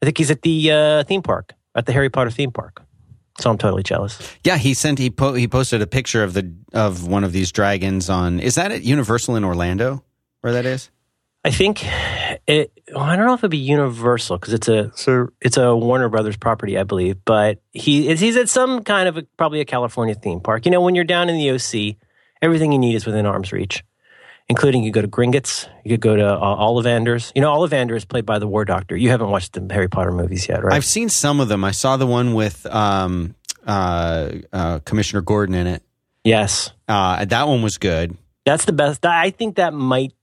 I 0.02 0.06
think 0.06 0.18
he's 0.18 0.32
at 0.32 0.42
the 0.42 0.72
uh, 0.72 1.04
theme 1.04 1.22
park, 1.22 1.54
at 1.78 1.86
the 1.86 1.94
Harry 1.94 2.10
Potter 2.10 2.32
theme 2.32 2.52
park. 2.52 2.84
So 3.40 3.52
I'm 3.52 3.58
totally 3.58 3.84
jealous. 3.84 4.36
Yeah, 4.44 4.58
he 4.58 4.74
sent 4.74 4.98
he 4.98 5.12
po- 5.12 5.36
he 5.36 5.48
posted 5.48 5.82
a 5.82 5.88
picture 5.88 6.24
of 6.24 6.34
the 6.34 6.52
of 6.74 7.08
one 7.08 7.24
of 7.24 7.32
these 7.32 7.52
dragons 7.52 8.10
on 8.10 8.40
is 8.40 8.56
that 8.56 8.72
at 8.72 8.82
Universal 8.82 9.36
in 9.36 9.44
Orlando 9.44 10.04
where 10.42 10.54
that 10.54 10.66
is? 10.66 10.90
I 11.44 11.52
think 11.52 11.86
it. 12.48 12.72
Well, 12.94 13.04
I 13.04 13.16
don't 13.16 13.26
know 13.26 13.34
if 13.34 13.40
it'd 13.40 13.52
be 13.52 13.58
Universal 13.58 14.38
because 14.38 14.54
it's 14.54 14.68
a 14.68 14.92
so 14.96 15.30
it's 15.40 15.58
a 15.58 15.76
Warner 15.76 16.10
Brothers 16.10 16.36
property, 16.36 16.78
I 16.78 16.84
believe. 16.84 17.24
But 17.26 17.62
he 17.72 18.10
is 18.10 18.20
he's 18.20 18.36
at 18.38 18.50
some 18.50 18.84
kind 18.84 19.08
of 19.08 19.18
a, 19.18 19.24
probably 19.38 19.62
a 19.62 19.66
California 19.66 20.16
theme 20.16 20.40
park. 20.40 20.66
You 20.66 20.72
know, 20.72 20.82
when 20.82 20.96
you're 20.96 21.04
down 21.04 21.30
in 21.30 21.38
the 21.38 21.52
OC, 21.52 21.98
everything 22.42 22.72
you 22.72 22.80
need 22.80 22.96
is 22.96 23.06
within 23.06 23.26
arm's 23.26 23.52
reach, 23.52 23.84
including 24.50 24.84
you 24.84 24.92
go 24.92 25.02
to 25.02 25.08
Gringotts, 25.08 25.68
you 25.84 25.92
could 25.92 26.02
go 26.02 26.16
to 26.16 26.26
uh, 26.26 26.56
Ollivanders. 26.58 27.32
You 27.36 27.42
know, 27.42 27.54
Ollivander 27.54 27.96
is 27.96 28.06
played 28.06 28.26
by 28.26 28.40
the 28.40 28.48
War 28.48 28.66
Doctor. 28.66 28.96
You 28.96 29.10
haven't 29.10 29.30
watched 29.30 29.54
the 29.54 29.74
Harry 29.74 29.90
Potter 29.90 30.12
movies 30.12 30.48
yet, 30.48 30.64
right? 30.64 30.74
I've 30.74 30.86
seen 30.86 31.10
some 31.10 31.40
of 31.40 31.48
them. 31.50 31.64
I 31.64 31.72
saw 31.72 31.98
the 31.98 32.08
one 32.08 32.34
with 32.34 32.66
um, 32.68 33.36
uh, 33.66 34.32
uh, 34.54 34.80
Commissioner 34.80 35.22
Gordon 35.22 35.56
in 35.56 35.68
it. 35.68 35.84
yes, 36.24 36.72
Uh, 36.88 37.26
that 37.26 37.48
one 37.48 37.62
was 37.62 37.78
good. 37.78 38.16
that's 38.46 38.66
the 38.66 38.74
best. 38.74 39.06
I 39.06 39.30
think 39.32 39.56
that 39.58 39.74
might 39.74 40.14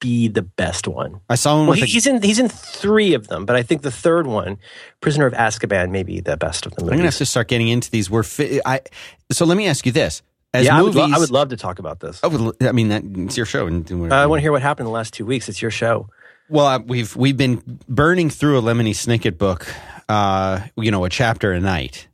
be 0.00 0.28
the 0.28 0.42
best 0.42 0.86
one. 0.88 1.20
I 1.30 1.34
saw 1.36 1.56
one 1.56 1.66
Well, 1.66 1.70
with 1.70 1.78
he, 1.80 1.84
a, 1.84 1.86
he's 1.86 2.06
in 2.06 2.20
he's 2.22 2.38
in 2.38 2.48
three 2.48 3.14
of 3.14 3.28
them, 3.28 3.46
but 3.46 3.56
I 3.56 3.62
think 3.62 3.82
the 3.82 3.90
third 3.90 4.26
one, 4.26 4.58
Prisoner 5.00 5.24
of 5.26 5.32
Azkaban, 5.32 5.90
may 5.90 6.02
be 6.02 6.20
the 6.20 6.36
best 6.36 6.66
of 6.66 6.74
the 6.74 6.82
I'm 6.82 6.88
gonna 6.90 7.04
have 7.04 7.16
to 7.16 7.24
start 7.26 7.48
getting 7.48 7.68
into 7.68 7.90
these. 7.90 8.10
We're 8.10 8.22
fi- 8.22 8.60
I 8.66 8.80
so 9.32 9.46
let 9.46 9.56
me 9.56 9.66
ask 9.66 9.86
you 9.86 9.92
this: 9.92 10.20
as 10.54 10.64
yeah, 10.64 10.78
movies, 10.80 10.96
I 10.96 11.00
would, 11.00 11.10
lo- 11.10 11.16
I 11.16 11.18
would 11.18 11.30
love 11.30 11.48
to 11.50 11.56
talk 11.56 11.80
about 11.80 11.98
this. 12.00 12.20
I, 12.22 12.28
would, 12.28 12.62
I 12.62 12.72
mean, 12.72 12.88
that, 12.88 13.02
it's 13.04 13.36
your 13.36 13.44
show. 13.44 13.66
And 13.66 13.84
do 13.84 14.10
Uh, 14.10 14.14
I 14.14 14.26
want 14.26 14.38
to 14.38 14.42
hear 14.42 14.52
what 14.52 14.62
happened 14.62 14.86
in 14.86 14.92
the 14.92 14.94
last 14.94 15.12
two 15.12 15.26
weeks. 15.26 15.48
It's 15.48 15.60
your 15.60 15.72
show. 15.72 16.08
Well, 16.48 16.66
uh, 16.66 16.78
we've 16.78 17.14
we've 17.16 17.36
been 17.36 17.80
burning 17.88 18.30
through 18.30 18.58
a 18.58 18.62
Lemony 18.62 18.90
Snicket 18.90 19.36
book, 19.36 19.66
uh, 20.08 20.60
you 20.76 20.90
know, 20.90 21.04
a 21.04 21.10
chapter 21.10 21.52
a 21.52 21.60
night. 21.60 22.06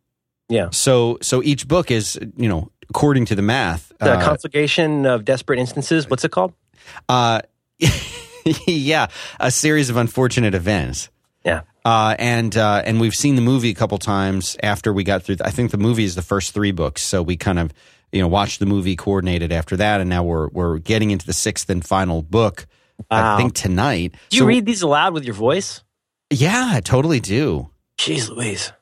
Yeah. 0.48 0.70
So 0.70 1.18
so 1.20 1.42
each 1.42 1.68
book 1.68 1.90
is, 1.90 2.18
you 2.36 2.48
know, 2.48 2.70
according 2.88 3.26
to 3.26 3.34
the 3.34 3.42
math. 3.42 3.92
The 3.98 4.12
uh, 4.14 4.24
conflagration 4.24 5.04
of 5.04 5.24
desperate 5.24 5.58
instances. 5.58 6.08
What's 6.08 6.24
it 6.24 6.30
called? 6.30 6.54
uh, 7.08 7.42
yeah, 8.66 9.08
a 9.38 9.50
series 9.50 9.90
of 9.90 9.96
unfortunate 9.96 10.54
events. 10.54 11.08
Yeah. 11.44 11.62
Uh, 11.84 12.14
and 12.18 12.56
uh, 12.56 12.82
and 12.84 13.00
we've 13.00 13.14
seen 13.14 13.36
the 13.36 13.42
movie 13.42 13.70
a 13.70 13.74
couple 13.74 13.98
times 13.98 14.56
after 14.62 14.92
we 14.92 15.02
got 15.04 15.22
through. 15.22 15.36
I 15.42 15.50
think 15.50 15.70
the 15.70 15.78
movie 15.78 16.04
is 16.04 16.14
the 16.14 16.22
first 16.22 16.52
three 16.52 16.72
books, 16.72 17.02
so 17.02 17.22
we 17.22 17.36
kind 17.36 17.58
of 17.58 17.72
you 18.12 18.20
know 18.20 18.28
watched 18.28 18.58
the 18.60 18.66
movie 18.66 18.96
coordinated 18.96 19.52
after 19.52 19.76
that, 19.76 20.00
and 20.00 20.08
now 20.10 20.22
we're 20.22 20.48
we're 20.48 20.78
getting 20.78 21.10
into 21.10 21.26
the 21.26 21.32
sixth 21.32 21.68
and 21.70 21.84
final 21.84 22.22
book. 22.22 22.66
Wow. 23.10 23.34
I 23.34 23.38
think 23.38 23.54
tonight. 23.54 24.12
Do 24.28 24.36
you 24.36 24.40
So- 24.42 24.46
read 24.46 24.66
these 24.66 24.82
aloud 24.82 25.14
with 25.14 25.24
your 25.24 25.34
voice? 25.34 25.82
Yeah, 26.30 26.70
I 26.74 26.80
totally 26.80 27.18
do. 27.20 27.70
Jeez 27.98 28.28
Louise. 28.28 28.72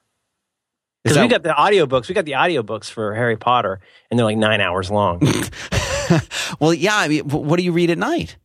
Is 1.05 1.13
Because 1.15 1.19
we 1.19 1.29
got 1.29 1.43
the 1.45 1.51
audiobooks. 1.51 2.09
We 2.09 2.15
got 2.15 2.25
the 2.25 2.33
audiobooks 2.33 2.91
for 2.91 3.15
Harry 3.15 3.37
Potter, 3.37 3.81
and 4.11 4.19
they're 4.19 4.27
like 4.27 4.37
nine 4.37 4.61
hours 4.61 4.91
long. 4.91 5.21
well, 6.61 6.75
yeah. 6.75 6.97
I 6.97 7.09
mean, 7.09 7.21
what 7.29 7.57
do 7.57 7.63
you 7.63 7.73
read 7.73 7.91
at 7.91 7.99
night? 7.99 8.37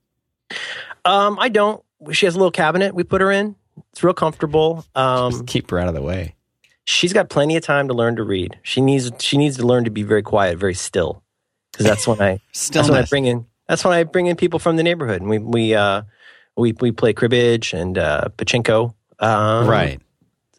um, 1.06 1.38
I 1.40 1.50
don't. 1.50 1.84
She 2.12 2.26
has 2.28 2.36
a 2.36 2.38
little 2.38 2.52
cabinet 2.52 2.94
we 2.94 3.04
put 3.04 3.22
her 3.22 3.32
in. 3.32 3.56
It's 3.92 4.04
real 4.04 4.14
comfortable. 4.14 4.86
Um, 4.96 5.32
Just 5.32 5.48
keep 5.48 5.72
her 5.72 5.80
out 5.80 5.88
of 5.88 5.96
the 5.96 6.02
way. 6.02 6.36
She's 6.86 7.14
got 7.14 7.30
plenty 7.30 7.56
of 7.56 7.64
time 7.64 7.88
to 7.88 7.94
learn 7.94 8.16
to 8.18 8.24
read. 8.24 8.60
She 8.64 8.82
needs 8.82 9.12
she 9.20 9.38
needs 9.38 9.58
to 9.58 9.66
learn 9.66 9.84
to 9.86 9.92
be 9.92 10.04
very 10.04 10.22
quiet, 10.22 10.58
very 10.58 10.74
still. 10.74 11.24
Because 11.72 11.86
that's 11.86 12.08
when 12.08 12.22
I 12.22 12.40
that's 12.72 12.90
when 12.90 12.98
I 12.98 13.06
bring 13.06 13.26
in 13.26 13.46
that's 13.68 13.84
when 13.84 13.94
I 13.94 14.04
bring 14.04 14.28
in 14.28 14.36
people 14.36 14.60
from 14.60 14.76
the 14.76 14.84
neighborhood, 14.84 15.22
and 15.22 15.30
we 15.30 15.40
we 15.40 15.76
uh, 15.76 16.04
we 16.56 16.74
we 16.74 16.92
play 16.92 17.14
cribbage 17.14 17.74
and 17.74 17.98
uh, 17.98 18.30
pachinko. 18.38 18.94
Um, 19.20 19.68
right. 19.68 20.00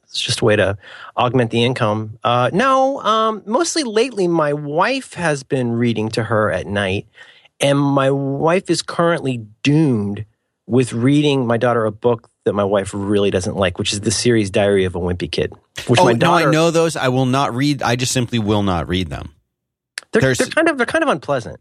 It's 0.04 0.20
just 0.20 0.40
a 0.40 0.44
way 0.44 0.54
to 0.54 0.78
augment 1.16 1.50
the 1.50 1.64
income. 1.64 2.18
Uh, 2.22 2.48
no, 2.52 3.00
um, 3.02 3.42
mostly 3.46 3.82
lately, 3.82 4.28
my 4.28 4.52
wife 4.52 5.14
has 5.14 5.42
been 5.42 5.72
reading 5.72 6.08
to 6.10 6.22
her 6.22 6.52
at 6.52 6.68
night, 6.68 7.08
and 7.58 7.76
my 7.78 8.12
wife 8.12 8.70
is 8.70 8.80
currently 8.80 9.38
doomed 9.64 10.24
with 10.66 10.92
reading 10.92 11.46
my 11.46 11.56
daughter 11.56 11.84
a 11.84 11.90
book 11.90 12.30
that 12.44 12.52
my 12.52 12.64
wife 12.64 12.92
really 12.94 13.30
doesn't 13.30 13.56
like, 13.56 13.78
which 13.78 13.92
is 13.92 14.00
the 14.00 14.10
series 14.10 14.50
Diary 14.50 14.84
of 14.84 14.94
a 14.94 15.00
Wimpy 15.00 15.30
Kid. 15.30 15.52
Which 15.86 16.00
Oh 16.00 16.04
my 16.04 16.12
no, 16.12 16.34
I 16.34 16.50
know 16.50 16.70
those. 16.70 16.96
I 16.96 17.08
will 17.08 17.26
not 17.26 17.54
read. 17.54 17.82
I 17.82 17.96
just 17.96 18.12
simply 18.12 18.38
will 18.38 18.62
not 18.62 18.88
read 18.88 19.08
them. 19.08 19.34
they're, 20.12 20.34
they're 20.34 20.46
kind 20.46 20.68
of 20.68 20.76
they're 20.76 20.86
kind 20.86 21.02
of 21.02 21.10
unpleasant. 21.10 21.60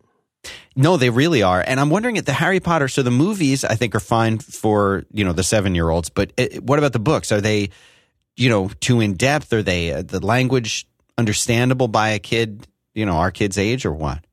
No, 0.75 0.97
they 0.97 1.09
really 1.09 1.41
are. 1.41 1.63
And 1.65 1.79
I'm 1.79 1.89
wondering 1.89 2.17
at 2.17 2.25
the 2.25 2.33
Harry 2.33 2.59
Potter. 2.59 2.87
So 2.87 3.01
the 3.01 3.11
movies, 3.11 3.63
I 3.63 3.75
think, 3.75 3.95
are 3.95 4.01
fine 4.01 4.39
for 4.39 5.05
you 5.11 5.23
know 5.23 5.33
the 5.33 5.43
seven 5.43 5.75
year 5.75 5.89
olds. 5.89 6.09
But 6.09 6.33
it, 6.37 6.63
what 6.63 6.79
about 6.79 6.93
the 6.93 6.99
books? 6.99 7.31
Are 7.31 7.41
they, 7.41 7.69
you 8.35 8.49
know, 8.49 8.69
too 8.79 8.99
in 8.99 9.13
depth? 9.13 9.53
Are 9.53 9.63
they 9.63 9.93
uh, 9.93 10.01
the 10.01 10.23
language 10.25 10.85
understandable 11.17 11.87
by 11.87 12.09
a 12.09 12.19
kid 12.19 12.67
you 12.93 13.05
know 13.05 13.13
our 13.13 13.31
kids' 13.31 13.57
age 13.57 13.85
or 13.85 13.93
what? 13.93 14.23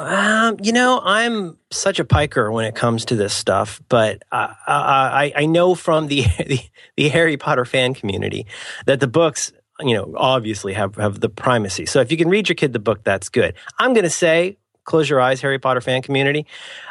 Um, 0.00 0.56
you 0.62 0.72
know, 0.72 1.00
I'm 1.02 1.58
such 1.72 1.98
a 1.98 2.04
piker 2.04 2.52
when 2.52 2.66
it 2.66 2.76
comes 2.76 3.04
to 3.06 3.16
this 3.16 3.34
stuff, 3.34 3.82
but 3.88 4.22
uh, 4.30 4.54
I, 4.66 5.32
I 5.34 5.46
know 5.46 5.74
from 5.74 6.06
the, 6.06 6.22
the, 6.46 6.60
the 6.96 7.08
Harry 7.08 7.36
Potter 7.36 7.64
fan 7.64 7.94
community 7.94 8.46
that 8.86 9.00
the 9.00 9.08
books, 9.08 9.52
you 9.80 9.94
know, 9.94 10.14
obviously 10.16 10.72
have 10.74 10.96
have 10.96 11.20
the 11.20 11.28
primacy. 11.28 11.86
So 11.86 12.00
if 12.00 12.12
you 12.12 12.16
can 12.16 12.28
read 12.28 12.48
your 12.48 12.54
kid 12.54 12.72
the 12.72 12.78
book, 12.78 13.02
that's 13.02 13.28
good. 13.28 13.54
I'm 13.78 13.92
going 13.92 14.04
to 14.04 14.10
say, 14.10 14.56
close 14.84 15.08
your 15.08 15.20
eyes, 15.20 15.40
Harry 15.40 15.58
Potter 15.58 15.80
fan 15.80 16.02
community, 16.02 16.46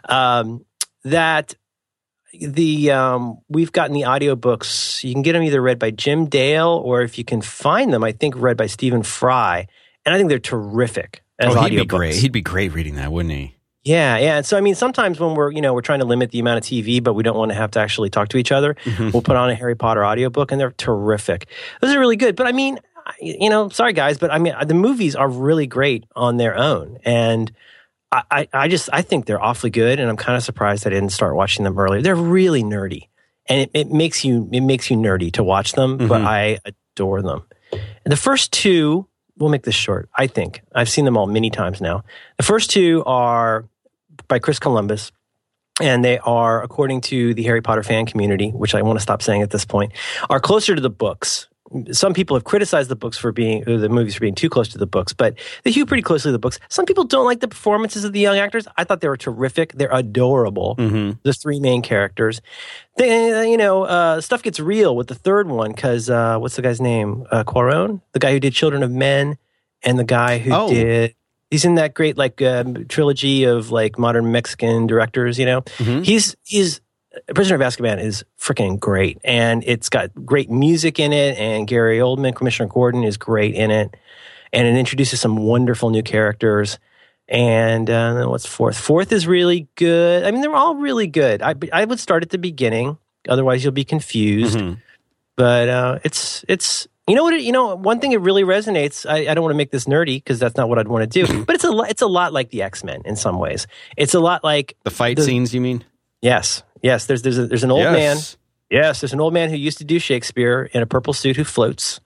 um, 0.09 0.65
that 1.03 1.55
the 2.33 2.91
um, 2.91 3.39
we've 3.47 3.71
gotten 3.71 3.93
the 3.93 4.01
audiobooks. 4.01 5.03
You 5.03 5.13
can 5.13 5.21
get 5.21 5.33
them 5.33 5.43
either 5.43 5.61
read 5.61 5.79
by 5.79 5.91
Jim 5.91 6.25
Dale 6.25 6.81
or 6.83 7.01
if 7.03 7.17
you 7.17 7.23
can 7.23 7.41
find 7.41 7.93
them, 7.93 8.03
I 8.03 8.11
think 8.11 8.35
read 8.37 8.57
by 8.57 8.67
Stephen 8.67 9.03
Fry, 9.03 9.67
and 10.05 10.13
I 10.13 10.17
think 10.17 10.27
they're 10.27 10.39
terrific 10.39 11.23
as 11.39 11.55
oh, 11.55 11.61
he'd 11.63 11.75
be 11.75 11.85
great. 11.85 12.15
He'd 12.15 12.31
be 12.31 12.41
great 12.41 12.73
reading 12.73 12.95
that, 12.95 13.11
wouldn't 13.11 13.33
he? 13.33 13.55
Yeah, 13.83 14.17
yeah. 14.17 14.37
And 14.37 14.45
so 14.45 14.57
I 14.57 14.61
mean, 14.61 14.75
sometimes 14.75 15.19
when 15.19 15.33
we're 15.35 15.51
you 15.51 15.61
know 15.61 15.73
we're 15.73 15.81
trying 15.81 15.99
to 15.99 16.05
limit 16.05 16.31
the 16.31 16.39
amount 16.39 16.57
of 16.57 16.63
TV, 16.63 17.01
but 17.01 17.13
we 17.13 17.23
don't 17.23 17.37
want 17.37 17.51
to 17.51 17.55
have 17.55 17.71
to 17.71 17.79
actually 17.79 18.09
talk 18.09 18.27
to 18.29 18.37
each 18.37 18.51
other, 18.51 18.75
Mm-hmm. 18.83 19.11
we'll 19.11 19.21
put 19.21 19.35
on 19.37 19.49
a 19.49 19.55
Harry 19.55 19.75
Potter 19.75 20.05
audiobook, 20.05 20.51
and 20.51 20.59
they're 20.59 20.71
terrific. 20.71 21.47
Those 21.81 21.93
are 21.95 21.99
really 21.99 22.17
good. 22.17 22.35
But 22.35 22.47
I 22.47 22.51
mean, 22.51 22.79
I- 23.05 23.13
you 23.21 23.49
know, 23.49 23.69
sorry 23.69 23.93
guys, 23.93 24.17
but 24.17 24.29
I 24.31 24.39
mean, 24.39 24.53
the 24.65 24.73
movies 24.73 25.15
are 25.15 25.29
really 25.29 25.67
great 25.67 26.05
on 26.15 26.37
their 26.37 26.57
own, 26.57 26.97
and. 27.05 27.51
I, 28.09 28.23
I- 28.31 28.47
I 28.53 28.67
just 28.69 28.87
I 28.93 29.01
think 29.01 29.25
they're 29.25 29.41
awfully 29.43 29.69
good, 29.69 29.99
and 29.99 30.09
I'm 30.09 30.15
kind 30.15 30.37
of 30.37 30.43
surprised 30.43 30.87
I 30.87 30.91
didn't 30.91 31.09
start 31.09 31.35
watching 31.35 31.65
them 31.65 31.77
earlier. 31.77 32.01
They're 32.01 32.15
really 32.15 32.63
nerdy, 32.63 33.09
and 33.49 33.59
it, 33.59 33.71
it 33.73 33.91
makes 33.91 34.23
you 34.23 34.47
it 34.53 34.61
makes 34.61 34.89
you 34.89 34.95
nerdy 34.95 35.29
to 35.33 35.43
watch 35.43 35.73
them. 35.73 35.97
But 35.97 36.21
Mhm. 36.21 36.25
I 36.25 36.59
adore 36.63 37.21
them. 37.21 37.43
And 37.73 37.81
the 38.13 38.15
first 38.15 38.53
two, 38.53 39.09
we'll 39.37 39.49
make 39.49 39.63
this 39.63 39.75
short. 39.75 40.09
I 40.15 40.27
think 40.27 40.61
I've 40.73 40.89
seen 40.89 41.05
them 41.05 41.17
all 41.17 41.27
many 41.27 41.49
times 41.49 41.81
now. 41.81 42.03
The 42.37 42.43
first 42.43 42.69
two 42.69 43.03
are 43.05 43.65
by 44.27 44.39
Chris 44.39 44.59
Columbus, 44.59 45.11
and 45.81 46.03
they 46.03 46.17
are, 46.19 46.61
according 46.63 47.01
to 47.01 47.33
the 47.33 47.43
Harry 47.43 47.61
Potter 47.61 47.83
fan 47.83 48.05
community, 48.05 48.49
which 48.49 48.73
I 48.75 48.81
want 48.81 48.97
to 48.97 49.03
stop 49.03 49.21
saying 49.21 49.41
at 49.41 49.51
this 49.51 49.65
point, 49.65 49.93
are 50.29 50.39
closer 50.39 50.75
to 50.75 50.81
the 50.81 50.89
books. 50.89 51.47
Some 51.91 52.13
people 52.13 52.35
have 52.35 52.43
criticized 52.45 52.89
the 52.89 52.95
books 52.95 53.17
for 53.17 53.31
being, 53.31 53.67
or 53.67 53.77
the 53.77 53.89
movies 53.89 54.13
for 54.15 54.21
being 54.21 54.35
too 54.35 54.49
close 54.49 54.69
to 54.69 54.77
the 54.77 54.85
books, 54.87 55.11
but 55.13 55.35
they 55.63 55.71
hew 55.71 55.85
pretty 55.85 56.03
closely 56.03 56.29
to 56.29 56.31
the 56.31 56.39
books. 56.39 56.59
Some 56.69 56.85
people 56.85 57.03
don't 57.03 57.25
like 57.25 57.41
the 57.41 57.47
performances 57.47 58.03
of 58.05 58.13
the 58.13 58.19
young 58.19 58.37
actors. 58.37 58.67
I 58.77 58.83
thought 58.85 59.01
they 59.01 59.09
were 59.09 59.17
terrific. 59.17 59.73
They're 59.73 59.91
adorable. 59.91 60.75
Mm-hmm. 60.77 61.19
The 61.23 61.33
three 61.33 61.59
main 61.59 61.81
characters. 61.81 62.41
They, 62.97 63.49
you 63.51 63.57
know, 63.57 63.83
uh, 63.83 64.21
stuff 64.21 64.41
gets 64.43 64.59
real 64.59 64.95
with 64.95 65.07
the 65.07 65.15
third 65.15 65.49
one 65.49 65.71
because 65.71 66.09
uh, 66.09 66.37
what's 66.39 66.55
the 66.55 66.61
guy's 66.61 66.79
name? 66.81 67.25
Uh, 67.31 67.43
Cuarón, 67.43 68.01
the 68.13 68.19
guy 68.19 68.31
who 68.31 68.39
did 68.39 68.53
Children 68.53 68.81
of 68.83 68.91
Men, 68.91 69.37
and 69.83 69.99
the 69.99 70.03
guy 70.03 70.37
who 70.39 70.51
Oh. 70.53 70.69
did. 70.69 71.15
He's 71.51 71.63
in 71.63 71.75
that 71.75 71.93
great 71.93 72.17
like 72.17 72.41
um, 72.41 72.87
trilogy 72.87 73.45
of 73.45 73.71
like 73.71 73.97
modern 73.97 74.31
Mexican 74.31 74.85
directors. 74.87 75.39
You 75.39 75.45
know, 75.45 75.61
Mhm. 75.77 76.03
he's 76.05 76.35
he's 76.43 76.81
Prisoner 77.33 77.55
of 77.55 77.61
Azkaban 77.61 78.01
is 78.01 78.23
freaking 78.39 78.79
great, 78.79 79.19
and 79.23 79.63
it's 79.65 79.89
got 79.89 80.11
great 80.25 80.49
music 80.49 80.99
in 80.99 81.13
it. 81.13 81.37
And 81.37 81.67
Gary 81.67 81.99
Oldman, 81.99 82.35
Commissioner 82.35 82.69
Gordon, 82.69 83.03
is 83.03 83.17
great 83.17 83.55
in 83.55 83.71
it, 83.71 83.95
and 84.53 84.67
it 84.67 84.75
introduces 84.77 85.19
some 85.19 85.37
wonderful 85.37 85.89
new 85.89 86.03
characters. 86.03 86.79
And 87.29 87.89
uh, 87.89 88.13
then 88.13 88.29
what's 88.29 88.45
fourth? 88.45 88.77
Fourth 88.77 89.11
is 89.11 89.27
really 89.27 89.67
good. 89.75 90.23
I 90.23 90.31
mean, 90.31 90.41
they're 90.41 90.55
all 90.55 90.75
really 90.75 91.07
good. 91.07 91.41
I 91.41 91.55
I 91.73 91.83
would 91.85 91.99
start 91.99 92.23
at 92.23 92.29
the 92.29 92.37
beginning, 92.37 92.97
otherwise 93.27 93.63
you'll 93.63 93.73
be 93.73 93.83
confused. 93.83 94.57
Mhm. 94.57 94.77
But 95.35 95.69
uh, 95.69 95.99
it's 96.03 96.45
it's 96.47 96.87
you 97.07 97.15
know 97.15 97.23
what 97.23 97.33
it, 97.33 97.41
you 97.41 97.51
know 97.51 97.75
one 97.75 97.99
thing 97.99 98.11
that 98.11 98.19
really 98.19 98.43
resonates. 98.43 99.05
I, 99.09 99.29
I 99.29 99.33
don't 99.33 99.43
want 99.43 99.51
to 99.53 99.57
make 99.57 99.71
this 99.71 99.85
nerdy 99.85 100.15
because 100.17 100.39
that's 100.39 100.55
not 100.57 100.69
what 100.69 100.79
I'd 100.79 100.87
want 100.87 101.11
to 101.11 101.25
do. 101.25 101.45
but 101.45 101.55
it's 101.55 101.65
a 101.65 101.71
it's 101.89 102.01
a 102.01 102.07
lot 102.07 102.31
like 102.33 102.49
the 102.49 102.61
X 102.63 102.83
Men 102.83 103.01
in 103.05 103.15
some 103.17 103.39
ways. 103.39 103.67
It's 103.97 104.13
a 104.13 104.19
lot 104.21 104.43
like 104.43 104.75
The 104.83 104.89
fight 104.91 105.17
The- 105.17 105.23
scenes, 105.23 105.53
you 105.53 105.61
mean? 105.61 105.83
yes 106.21 106.63
yes. 106.81 107.05
There's 107.05 107.21
there's 107.21 107.37
a, 107.37 107.47
there's 107.47 107.63
an 107.63 107.71
old 107.71 107.83
man 107.83 108.17
Yes. 108.17 108.37
Yes, 108.69 109.01
there's 109.01 109.13
an 109.13 109.21
old 109.21 109.33
man 109.33 109.49
who 109.49 109.55
used 109.55 109.77
to 109.77 109.85
do 109.85 109.97
Shakespeare 109.97 110.69
in 110.73 110.81
a 110.81 110.85
purple 110.85 111.13
suit 111.13 111.37
who 111.37 111.45
floats, 111.45 112.01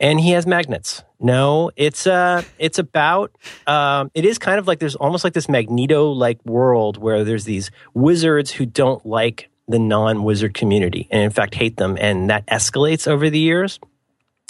and 0.00 0.18
he 0.18 0.30
has 0.30 0.46
magnets. 0.46 1.02
No, 1.20 1.70
it's 1.76 2.06
uh, 2.06 2.42
it's 2.58 2.78
about. 2.78 3.32
Um, 3.66 4.10
it 4.14 4.24
is 4.24 4.38
kind 4.38 4.58
of 4.58 4.66
like 4.66 4.78
there's 4.78 4.94
almost 4.94 5.22
like 5.22 5.34
this 5.34 5.48
Magneto 5.48 6.10
like 6.10 6.44
world 6.46 6.96
where 6.96 7.24
there's 7.24 7.44
these 7.44 7.70
wizards 7.92 8.50
who 8.50 8.64
don't 8.64 9.04
like 9.04 9.50
the 9.68 9.78
non-wizard 9.78 10.54
community, 10.54 11.08
and 11.10 11.22
in 11.22 11.30
fact 11.30 11.54
hate 11.54 11.76
them, 11.76 11.98
and 12.00 12.30
that 12.30 12.46
escalates 12.46 13.06
over 13.06 13.28
the 13.28 13.38
years. 13.38 13.78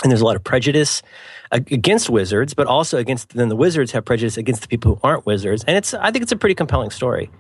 And 0.02 0.10
there's 0.10 0.20
a 0.20 0.24
lot 0.24 0.36
of 0.36 0.44
prejudice 0.44 1.02
against 1.50 2.10
wizards, 2.10 2.52
but 2.52 2.66
also 2.66 2.98
against 2.98 3.30
then 3.30 3.48
the 3.48 3.56
wizards 3.56 3.92
have 3.92 4.04
prejudice 4.04 4.36
against 4.36 4.62
the 4.62 4.68
people 4.68 4.96
who 4.96 5.00
aren't 5.02 5.24
wizards. 5.24 5.64
And 5.66 5.76
it's 5.76 5.94
I 5.94 6.10
think 6.10 6.22
it's 6.22 6.32
a 6.32 6.36
pretty 6.36 6.54
compelling 6.54 6.90
story. 6.90 7.30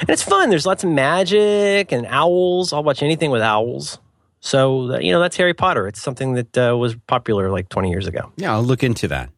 And 0.00 0.10
it's 0.10 0.22
fun. 0.22 0.50
There's 0.50 0.66
lots 0.66 0.82
of 0.82 0.90
magic 0.90 1.92
and 1.92 2.06
owls. 2.06 2.72
I'll 2.72 2.82
watch 2.82 3.02
anything 3.02 3.30
with 3.30 3.42
owls. 3.42 3.98
So, 4.40 4.98
you 4.98 5.12
know, 5.12 5.20
that's 5.20 5.36
Harry 5.36 5.54
Potter. 5.54 5.86
It's 5.86 6.02
something 6.02 6.34
that 6.34 6.58
uh, 6.58 6.76
was 6.76 6.96
popular 7.06 7.50
like 7.50 7.68
20 7.68 7.90
years 7.90 8.08
ago. 8.08 8.32
Yeah, 8.36 8.52
I'll 8.52 8.64
look 8.64 8.82
into 8.82 9.06
that. 9.08 9.30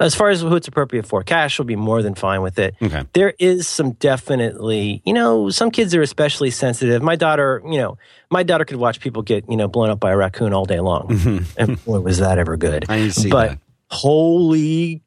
As 0.00 0.14
far 0.14 0.30
as 0.30 0.40
who 0.40 0.56
it's 0.56 0.66
appropriate 0.66 1.06
for, 1.06 1.22
Cash 1.22 1.58
will 1.58 1.66
be 1.66 1.76
more 1.76 2.02
than 2.02 2.14
fine 2.14 2.40
with 2.42 2.58
it. 2.58 2.74
Okay. 2.82 3.04
There 3.12 3.34
is 3.38 3.68
some 3.68 3.92
definitely, 3.92 5.02
you 5.04 5.12
know, 5.12 5.50
some 5.50 5.70
kids 5.70 5.94
are 5.94 6.00
especially 6.02 6.50
sensitive. 6.50 7.02
My 7.02 7.16
daughter, 7.16 7.60
you 7.66 7.76
know, 7.78 7.98
my 8.30 8.42
daughter 8.42 8.64
could 8.64 8.78
watch 8.78 8.98
people 9.00 9.20
get, 9.22 9.44
you 9.50 9.56
know, 9.58 9.68
blown 9.68 9.90
up 9.90 10.00
by 10.00 10.10
a 10.12 10.16
raccoon 10.16 10.54
all 10.54 10.64
day 10.64 10.80
long. 10.80 11.08
Mhm. 11.08 11.44
and 11.58 11.84
boy, 11.84 12.00
was 12.00 12.18
that 12.18 12.38
ever 12.38 12.56
good. 12.56 12.86
I 12.88 12.98
to 13.00 13.12
see 13.12 13.28
But 13.30 13.50
that. 13.50 13.58
holy 13.90 15.02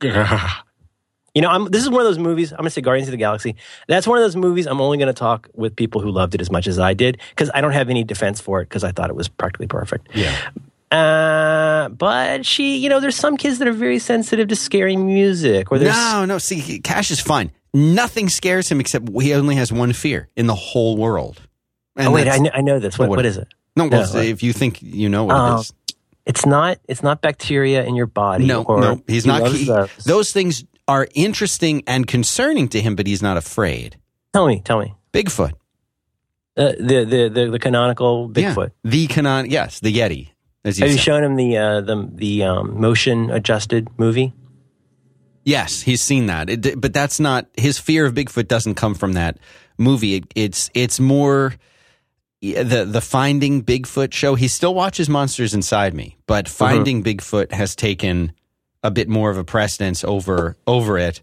you 1.34 1.42
know 1.42 1.48
I'm, 1.48 1.64
this 1.66 1.82
is 1.82 1.90
one 1.90 2.00
of 2.00 2.06
those 2.06 2.18
movies 2.18 2.52
i'm 2.52 2.58
going 2.58 2.66
to 2.66 2.70
say 2.70 2.80
guardians 2.80 3.08
of 3.08 3.12
the 3.12 3.16
galaxy 3.18 3.56
that's 3.88 4.06
one 4.06 4.16
of 4.16 4.22
those 4.22 4.36
movies 4.36 4.66
i'm 4.66 4.80
only 4.80 4.96
going 4.96 5.08
to 5.08 5.12
talk 5.12 5.48
with 5.54 5.74
people 5.74 6.00
who 6.00 6.10
loved 6.12 6.36
it 6.36 6.40
as 6.40 6.48
much 6.50 6.68
as 6.68 6.78
i 6.78 6.94
did 6.94 7.18
because 7.30 7.50
i 7.52 7.60
don't 7.60 7.72
have 7.72 7.90
any 7.90 8.04
defense 8.04 8.40
for 8.40 8.60
it 8.60 8.66
because 8.68 8.84
i 8.84 8.92
thought 8.92 9.10
it 9.10 9.16
was 9.16 9.28
practically 9.28 9.66
perfect 9.66 10.06
Yeah. 10.14 10.34
Uh, 10.90 11.88
but 11.90 12.44
she 12.46 12.76
you 12.78 12.88
know 12.88 13.00
there's 13.00 13.16
some 13.16 13.36
kids 13.36 13.58
that 13.58 13.68
are 13.68 13.72
very 13.72 13.98
sensitive 13.98 14.48
to 14.48 14.56
scary 14.56 14.96
music 14.96 15.70
or 15.70 15.78
there's 15.78 15.94
No, 15.94 16.24
no. 16.24 16.38
See, 16.38 16.80
Cash 16.80 17.10
is 17.10 17.20
fine. 17.20 17.50
Nothing 17.74 18.28
scares 18.28 18.68
him 18.70 18.80
except 18.80 19.08
he 19.20 19.34
only 19.34 19.56
has 19.56 19.70
one 19.72 19.92
fear 19.92 20.28
in 20.36 20.46
the 20.46 20.54
whole 20.54 20.96
world. 20.96 21.40
And 21.96 22.08
oh 22.08 22.12
wait 22.12 22.28
I 22.28 22.38
know, 22.38 22.50
I 22.54 22.60
know 22.62 22.78
this 22.78 22.98
what, 22.98 23.08
what- 23.10 23.26
is 23.26 23.36
it 23.36 23.48
no. 23.76 23.86
Well, 23.88 24.12
No, 24.12 24.20
if 24.20 24.42
you 24.42 24.52
think 24.52 24.80
you 24.82 25.08
know 25.08 25.24
what 25.24 25.36
Oh, 25.36 25.56
it 25.56 25.60
is, 25.60 25.72
it's 26.26 26.46
not 26.46 26.78
it's 26.88 27.02
not 27.02 27.20
bacteria 27.20 27.84
in 27.84 27.94
your 27.94 28.06
body 28.06 28.46
no, 28.46 28.62
or 28.62 28.80
no, 28.80 29.02
he's 29.06 29.24
he 29.24 29.30
not. 29.30 29.48
he- 29.52 29.64
those. 29.66 29.90
those 30.04 30.32
things 30.32 30.64
are 30.86 31.06
interesting 31.14 31.82
and 31.86 32.06
concerning 32.06 32.68
to 32.68 32.80
him, 32.80 32.96
but 32.96 33.06
he's 33.06 33.20
not 33.22 33.36
afraid. 33.36 33.96
tell 34.32 34.46
me 34.46 34.60
tell 34.64 34.78
me 34.78 34.94
Bigfoot, 35.12 35.52
uh, 36.56 36.72
the, 36.78 37.04
the 37.04 37.28
the 37.32 37.50
the 37.50 37.58
canonical 37.58 38.30
Yeah. 38.34 38.54
bigfoot 38.54 38.70
the 38.84 39.06
canon, 39.06 39.50
yes, 39.50 39.80
the 39.80 39.92
Yeti, 39.92 40.30
as 40.64 40.78
you 40.78 40.84
Have 40.84 40.92
you 40.92 40.98
said. 40.98 41.04
shown 41.04 41.24
him 41.24 41.36
the 41.36 41.56
uh, 41.56 41.80
the 41.80 42.08
the 42.12 42.42
um, 42.44 42.80
motion 42.80 43.30
adjusted 43.30 43.88
movie? 43.98 44.32
Yes, 45.44 45.80
he's 45.80 46.02
seen 46.02 46.26
that. 46.26 46.50
It, 46.50 46.80
but 46.80 46.92
that's 46.92 47.18
not 47.18 47.46
his 47.56 47.78
fear 47.78 48.04
of 48.06 48.14
Bigfoot 48.14 48.48
doesn't 48.48 48.74
come 48.74 48.94
from 48.94 49.14
that 49.14 49.38
movie. 49.78 50.16
It, 50.16 50.24
it's 50.34 50.70
it's 50.74 51.00
more 51.00 51.54
the 52.42 52.86
the 52.88 53.00
Finding 53.00 53.62
Bigfoot 53.64 54.12
show. 54.12 54.34
He 54.34 54.46
still 54.48 54.74
watches 54.74 55.08
Monsters 55.08 55.54
Inside 55.54 55.94
Me, 55.94 56.16
but 56.26 56.46
Uh-huh. 56.46 56.54
Finding 56.70 57.02
Bigfoot 57.02 57.52
has 57.52 57.74
taken 57.74 58.32
a 58.82 58.90
bit 58.90 59.08
more 59.08 59.30
of 59.30 59.38
a 59.38 59.44
precedence 59.44 60.04
over 60.04 60.56
over 60.66 60.98
it, 60.98 61.22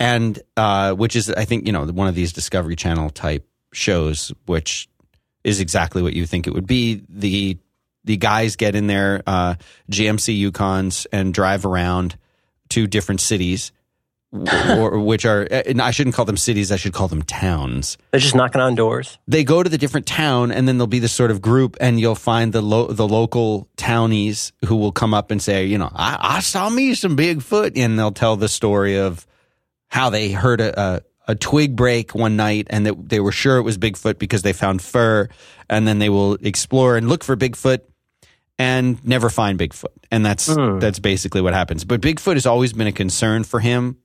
and 0.00 0.40
uh, 0.56 0.94
which 0.94 1.14
is 1.14 1.28
I 1.30 1.44
think 1.44 1.66
you 1.66 1.72
know 1.72 1.84
one 1.86 2.08
of 2.08 2.14
these 2.14 2.32
Discovery 2.32 2.74
Channel 2.76 3.10
type 3.10 3.46
shows, 3.74 4.32
which 4.46 4.88
is 5.44 5.60
exactly 5.60 6.00
what 6.02 6.14
you 6.14 6.24
think 6.24 6.46
it 6.46 6.54
would 6.54 6.66
be. 6.66 7.02
The 7.08 7.58
the 8.08 8.16
guys 8.16 8.56
get 8.56 8.74
in 8.74 8.86
their 8.86 9.22
uh, 9.26 9.54
GMC 9.92 10.40
Yukons 10.50 11.06
and 11.12 11.34
drive 11.34 11.66
around 11.66 12.16
to 12.70 12.86
different 12.86 13.20
cities, 13.20 13.70
or, 14.32 14.98
which 14.98 15.26
are 15.26 15.42
and 15.42 15.80
I 15.82 15.90
shouldn't 15.90 16.16
call 16.16 16.24
them 16.24 16.38
cities. 16.38 16.72
I 16.72 16.76
should 16.76 16.94
call 16.94 17.06
them 17.06 17.22
towns. 17.22 17.98
They're 18.10 18.20
just 18.20 18.34
knocking 18.34 18.62
on 18.62 18.74
doors. 18.74 19.18
They 19.28 19.44
go 19.44 19.62
to 19.62 19.68
the 19.68 19.76
different 19.76 20.06
town, 20.06 20.50
and 20.50 20.66
then 20.66 20.78
there'll 20.78 20.86
be 20.86 21.00
this 21.00 21.12
sort 21.12 21.30
of 21.30 21.42
group, 21.42 21.76
and 21.82 22.00
you'll 22.00 22.14
find 22.14 22.50
the 22.54 22.62
lo- 22.62 22.90
the 22.90 23.06
local 23.06 23.68
townies 23.76 24.52
who 24.64 24.76
will 24.76 24.92
come 24.92 25.12
up 25.12 25.30
and 25.30 25.42
say, 25.42 25.66
you 25.66 25.76
know, 25.76 25.90
I, 25.94 26.16
I 26.18 26.40
saw 26.40 26.70
me 26.70 26.94
some 26.94 27.14
Bigfoot, 27.14 27.72
and 27.76 27.98
they'll 27.98 28.10
tell 28.10 28.36
the 28.36 28.48
story 28.48 28.96
of 28.98 29.26
how 29.88 30.08
they 30.08 30.32
heard 30.32 30.62
a, 30.62 30.80
a 30.80 31.00
a 31.30 31.34
twig 31.34 31.76
break 31.76 32.14
one 32.14 32.36
night, 32.36 32.68
and 32.70 32.86
that 32.86 33.10
they 33.10 33.20
were 33.20 33.32
sure 33.32 33.58
it 33.58 33.62
was 33.62 33.76
Bigfoot 33.76 34.18
because 34.18 34.40
they 34.40 34.54
found 34.54 34.80
fur, 34.80 35.28
and 35.68 35.86
then 35.86 35.98
they 35.98 36.08
will 36.08 36.34
explore 36.40 36.96
and 36.96 37.06
look 37.06 37.22
for 37.22 37.36
Bigfoot 37.36 37.80
and 38.58 39.02
never 39.06 39.30
find 39.30 39.58
Bigfoot. 39.58 39.86
And 40.10 40.24
that's 40.24 40.46
Hmm. 40.52 40.78
that's 40.78 40.98
basically 40.98 41.40
what 41.40 41.54
happens. 41.54 41.84
But 41.84 42.00
Bigfoot 42.00 42.34
has 42.34 42.46
always 42.46 42.72
been 42.72 42.86
a 42.86 42.92
concern 42.92 43.44
for 43.44 43.60
him. 43.60 43.96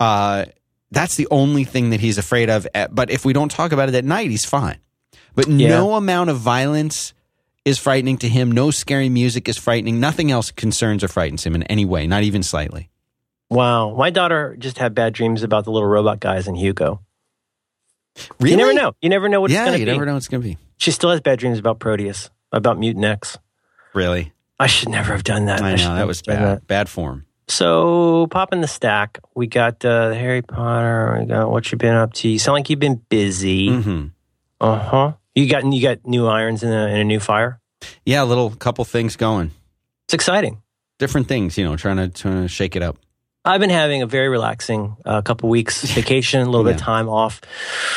Uh, 0.00 0.46
that's 0.90 1.16
the 1.16 1.26
only 1.30 1.64
thing 1.64 1.90
that 1.90 2.00
he's 2.00 2.18
afraid 2.18 2.50
of. 2.50 2.66
Uh, 2.74 2.88
But 2.90 3.10
if 3.10 3.24
we 3.24 3.32
don't 3.32 3.50
talk 3.50 3.72
about 3.72 3.88
it 3.88 3.94
at 3.94 4.04
night, 4.04 4.30
he's 4.30 4.44
fine. 4.44 4.78
But 5.34 5.48
no 5.48 5.94
amount 5.94 6.30
of 6.30 6.36
violence 6.38 7.12
is 7.64 7.78
frightening 7.78 8.18
to 8.18 8.28
him. 8.28 8.52
No 8.52 8.70
scary 8.70 9.08
music 9.08 9.48
is 9.48 9.56
frightening. 9.56 9.98
Nothing 9.98 10.30
else 10.30 10.50
concerns 10.52 11.02
or 11.02 11.08
frightens 11.08 11.44
him 11.44 11.54
in 11.54 11.62
any 11.64 11.84
way, 11.84 12.06
not 12.06 12.22
even 12.22 12.42
slightly. 12.42 12.90
Wow. 13.50 13.94
My 13.96 14.10
daughter 14.10 14.54
just 14.58 14.78
had 14.78 14.94
bad 14.94 15.12
dreams 15.14 15.42
about 15.42 15.64
the 15.64 15.70
little 15.72 15.88
robot 15.88 16.20
guys 16.20 16.46
in 16.46 16.54
Hugo. 16.54 17.00
Really? 18.38 18.52
You 18.52 18.56
never 18.58 18.72
know. 18.74 18.92
You 19.02 19.08
never 19.08 19.28
know 19.28 19.40
what 19.40 19.50
it's 19.50 19.56
Yeah, 19.56 19.64
going 19.66 19.78
you 19.80 19.84
to 19.86 19.90
be. 19.90 19.92
never 19.92 20.06
know 20.06 20.12
what 20.12 20.18
it's 20.18 20.28
going 20.28 20.42
to 20.42 20.48
be. 20.48 20.58
She 20.76 20.90
still 20.92 21.10
has 21.10 21.20
bad 21.20 21.38
dreams 21.38 21.58
about 21.58 21.78
Proteus, 21.80 22.30
about 22.52 22.78
Mutant 22.78 23.04
X. 23.04 23.38
Really? 23.94 24.32
I 24.58 24.66
should 24.66 24.88
never 24.88 25.12
have 25.12 25.24
done 25.24 25.46
that. 25.46 25.62
I 25.62 25.76
should 25.76 25.88
know 25.88 25.96
that 25.96 26.06
was 26.06 26.22
bad. 26.22 26.42
that. 26.42 26.66
Bad 26.66 26.88
form. 26.88 27.26
So, 27.48 28.26
popping 28.30 28.60
the 28.62 28.66
stack. 28.68 29.18
We 29.34 29.46
got 29.46 29.84
uh, 29.84 30.08
the 30.08 30.14
Harry 30.14 30.42
Potter. 30.42 31.18
We 31.20 31.26
got 31.26 31.50
what 31.50 31.70
you've 31.70 31.78
been 31.78 31.94
up 31.94 32.12
to. 32.14 32.28
You 32.28 32.38
sound 32.38 32.54
like 32.54 32.70
you've 32.70 32.78
been 32.80 33.02
busy. 33.08 33.68
hmm 33.68 34.06
Uh 34.60 34.78
huh. 34.78 35.12
You 35.34 35.48
got 35.48 35.64
you 35.70 35.82
got 35.82 36.06
new 36.06 36.26
irons 36.26 36.62
in 36.62 36.72
a 36.72 36.86
in 36.88 36.96
a 37.00 37.04
new 37.04 37.20
fire. 37.20 37.60
Yeah, 38.06 38.22
a 38.22 38.24
little 38.24 38.50
couple 38.50 38.84
things 38.84 39.16
going. 39.16 39.50
It's 40.06 40.14
exciting. 40.14 40.62
Different 40.98 41.26
things, 41.26 41.58
you 41.58 41.64
know, 41.64 41.76
trying 41.76 41.96
to, 41.96 42.08
trying 42.08 42.42
to 42.42 42.48
shake 42.48 42.76
it 42.76 42.82
up. 42.82 42.96
I've 43.44 43.60
been 43.60 43.70
having 43.70 44.02
a 44.02 44.06
very 44.06 44.28
relaxing 44.28 44.96
uh, 45.04 45.20
couple 45.22 45.48
weeks 45.48 45.84
vacation, 45.94 46.40
a 46.40 46.46
little 46.46 46.64
bit 46.64 46.76
of 46.76 46.80
time 46.80 47.08
off. 47.08 47.40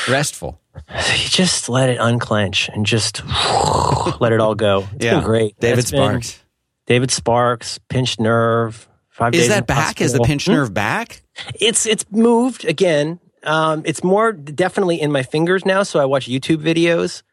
Restful. 0.10 0.60
You 0.89 1.30
just 1.30 1.70
let 1.70 1.89
it 1.89 1.98
unclench 2.00 2.70
and 2.70 2.86
just 2.86 3.24
let 4.20 4.32
it 4.34 4.39
all 4.39 4.56
go. 4.56 4.88
It's 4.96 5.06
yeah. 5.06 5.16
been 5.16 5.24
great. 5.24 5.60
David 5.60 5.75
been- 5.77 5.86
Sparks. 5.86 6.44
David 6.86 7.12
Sparks, 7.12 7.80
pinched 7.89 8.20
nerve. 8.20 8.88
Five 9.10 9.34
Is 9.36 9.48
that 9.50 9.68
back? 9.68 10.00
Is 10.00 10.12
the 10.12 10.20
hospital. 10.20 10.25
pinched 10.25 10.48
nerve 10.48 10.74
back? 10.74 11.22
It's 11.60 11.86
it's 11.86 12.06
moved 12.12 12.66
again. 12.66 13.20
Um, 13.44 13.82
it's 13.86 14.04
more 14.04 14.32
definitely 14.32 15.01
in 15.01 15.12
my 15.12 15.24
fingers 15.24 15.66
now. 15.66 15.84
So 15.84 16.00
I 16.00 16.06
watch 16.06 16.27
YouTube 16.27 16.58
videos 16.58 17.24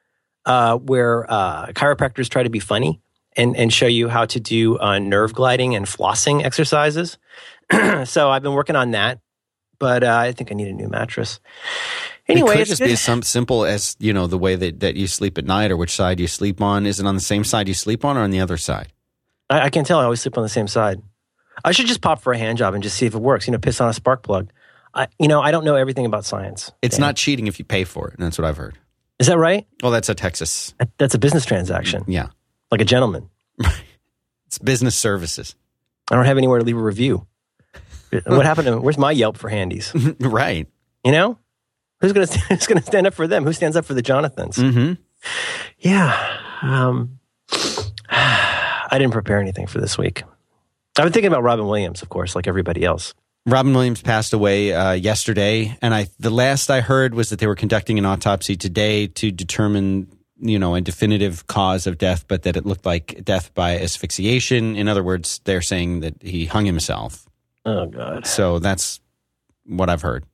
uh, 0.47 0.78
where 0.78 1.30
uh, 1.30 1.66
chiropractors 1.68 2.28
try 2.28 2.42
to 2.42 2.50
be 2.50 2.59
funny 2.59 3.00
and 3.37 3.56
and 3.56 3.73
show 3.73 3.87
you 3.87 4.09
how 4.09 4.25
to 4.26 4.40
do 4.40 4.78
uh, 4.78 4.99
nerve 4.99 5.35
gliding 5.35 5.75
and 5.76 5.87
flossing 5.87 6.42
exercises. 6.42 7.18
so 8.04 8.30
I've 8.30 8.42
been 8.42 8.52
working 8.52 8.76
on 8.76 8.92
that, 8.92 9.21
but 9.78 10.04
uh, 10.04 10.16
I 10.16 10.33
think 10.33 10.50
I 10.52 10.54
need 10.54 10.68
a 10.68 10.73
new 10.73 10.88
mattress. 10.88 11.40
Anyway, 12.26 12.50
it 12.50 12.52
could 12.52 12.61
it's 12.62 12.71
just 12.71 12.80
good. 12.80 12.87
be 12.87 12.92
as 12.92 13.00
some 13.00 13.23
simple 13.23 13.64
as 13.64 13.97
you 13.99 14.12
know 14.12 14.26
the 14.26 14.38
way 14.38 14.56
that, 14.56 14.80
that 14.80 14.97
you 14.97 15.06
sleep 15.06 15.37
at 15.37 15.44
night 15.44 15.71
or 15.71 15.76
which 15.76 15.94
side 15.94 16.21
you 16.21 16.26
sleep 16.26 16.61
on. 16.62 16.87
Is 16.87 17.00
it 17.00 17.06
on 17.06 17.14
the 17.14 17.21
same 17.21 17.44
side 17.44 17.68
you 17.68 17.75
sleep 17.75 18.04
on 18.04 18.16
or 18.16 18.21
on 18.21 18.30
the 18.30 18.40
other 18.40 18.56
side? 18.56 18.92
I, 19.50 19.62
I 19.62 19.71
can 19.71 19.85
tell 19.85 19.99
I 19.99 20.04
always 20.04 20.21
sleep 20.21 20.38
on 20.38 20.42
the 20.42 20.49
same 20.49 20.68
side. 20.68 21.02
I 21.64 21.73
should 21.73 21.87
just 21.87 22.00
pop 22.00 22.23
for 22.23 22.33
a 22.33 22.38
hand 22.38 22.59
job 22.59 22.75
and 22.75 22.83
just 22.83 22.97
see 22.97 23.06
if 23.06 23.14
it 23.14 23.21
works. 23.21 23.47
You 23.47 23.52
know, 23.52 23.59
piss 23.59 23.80
on 23.80 23.88
a 23.88 23.92
spark 23.92 24.23
plug. 24.23 24.50
I, 24.94 25.09
you 25.18 25.28
know, 25.28 25.40
I 25.40 25.50
don't 25.50 25.64
know 25.64 25.75
everything 25.75 26.06
about 26.06 26.25
science. 26.25 26.73
It's 26.80 26.97
Dan. 26.97 27.02
not 27.02 27.16
cheating 27.16 27.47
if 27.47 27.59
you 27.59 27.64
pay 27.64 27.85
for 27.85 28.09
it. 28.09 28.14
And 28.14 28.23
that's 28.23 28.38
what 28.38 28.47
I've 28.47 28.56
heard. 28.56 28.78
Is 29.18 29.26
that 29.26 29.38
right? 29.38 29.66
Well, 29.83 29.92
that's 29.92 30.09
a 30.09 30.14
Texas. 30.14 30.75
That's 30.99 31.14
a 31.14 31.18
business 31.18 31.44
transaction, 31.44 32.04
Yeah, 32.09 32.28
like 32.71 32.80
a 32.80 32.85
gentleman. 32.85 33.28
it's 34.47 34.59
business 34.59 34.97
services. 34.97 35.54
I 36.11 36.16
don't 36.16 36.25
have 36.25 36.37
anywhere 36.38 36.59
to 36.59 36.64
leave 36.64 36.76
a 36.76 36.83
review. 36.83 37.26
What 38.26 38.47
happened 38.47 38.66
to 38.66 38.78
where's 38.78 38.99
my 38.99 39.12
Yelp 39.12 39.37
for 39.37 39.49
handies? 39.49 39.92
right. 40.21 40.66
You 41.04 41.12
know, 41.12 41.38
who's 42.00 42.12
gonna 42.12 42.26
who's 42.49 42.66
gonna 42.66 42.83
stand 42.83 43.06
up 43.06 43.14
for 43.14 43.26
them? 43.26 43.44
Who 43.44 43.52
stands 43.52 43.76
up 43.76 43.85
for 43.85 43.94
the 43.94 44.02
Jonathans? 44.02 44.56
Mm-hmm. 44.56 44.94
Yeah. 45.78 46.38
Um, 46.62 47.18
I 48.11 48.99
didn't 48.99 49.12
prepare 49.12 49.40
anything 49.40 49.66
for 49.66 49.80
this 49.80 49.99
week. 49.99 50.23
I've 50.97 51.04
been 51.04 51.12
thinking 51.12 51.28
about 51.28 51.42
Robin 51.42 51.66
Williams, 51.66 52.02
of 52.02 52.09
course, 52.09 52.37
like 52.37 52.47
everybody 52.47 52.85
else. 52.85 53.14
Robin 53.47 53.75
Williams 53.75 54.00
passed 54.00 54.33
away 54.33 54.73
uh, 54.73 54.92
yesterday, 54.92 55.76
and 55.83 55.92
I 55.94 56.06
the 56.18 56.30
last 56.30 56.71
I 56.71 56.80
heard 56.80 57.14
was 57.14 57.30
that 57.30 57.40
they 57.40 57.47
were 57.47 57.56
conducting 57.56 57.99
an 57.99 58.06
autopsy 58.06 58.56
today 58.56 59.06
to 59.09 59.30
determine, 59.30 60.16
you 60.40 60.59
know, 60.59 60.75
a 60.75 60.80
definitive 60.80 61.47
cause 61.47 61.87
of 61.87 61.99
death, 61.99 62.26
but 62.26 62.44
that 62.44 62.56
it 62.56 62.64
looked 62.64 62.87
like 62.87 63.23
death 63.23 63.52
by 63.54 63.78
asphyxiation. 63.78 64.76
In 64.76 64.88
other 64.88 65.02
words, 65.02 65.40
they're 65.44 65.61
saying 65.62 66.00
that 66.00 66.23
he 66.23 66.47
hung 66.47 66.64
himself. 66.64 67.26
Oh 67.64 67.87
God. 67.87 68.26
So 68.26 68.59
that's 68.59 69.00
what 69.64 69.88
I've 69.88 70.02
heard. 70.02 70.25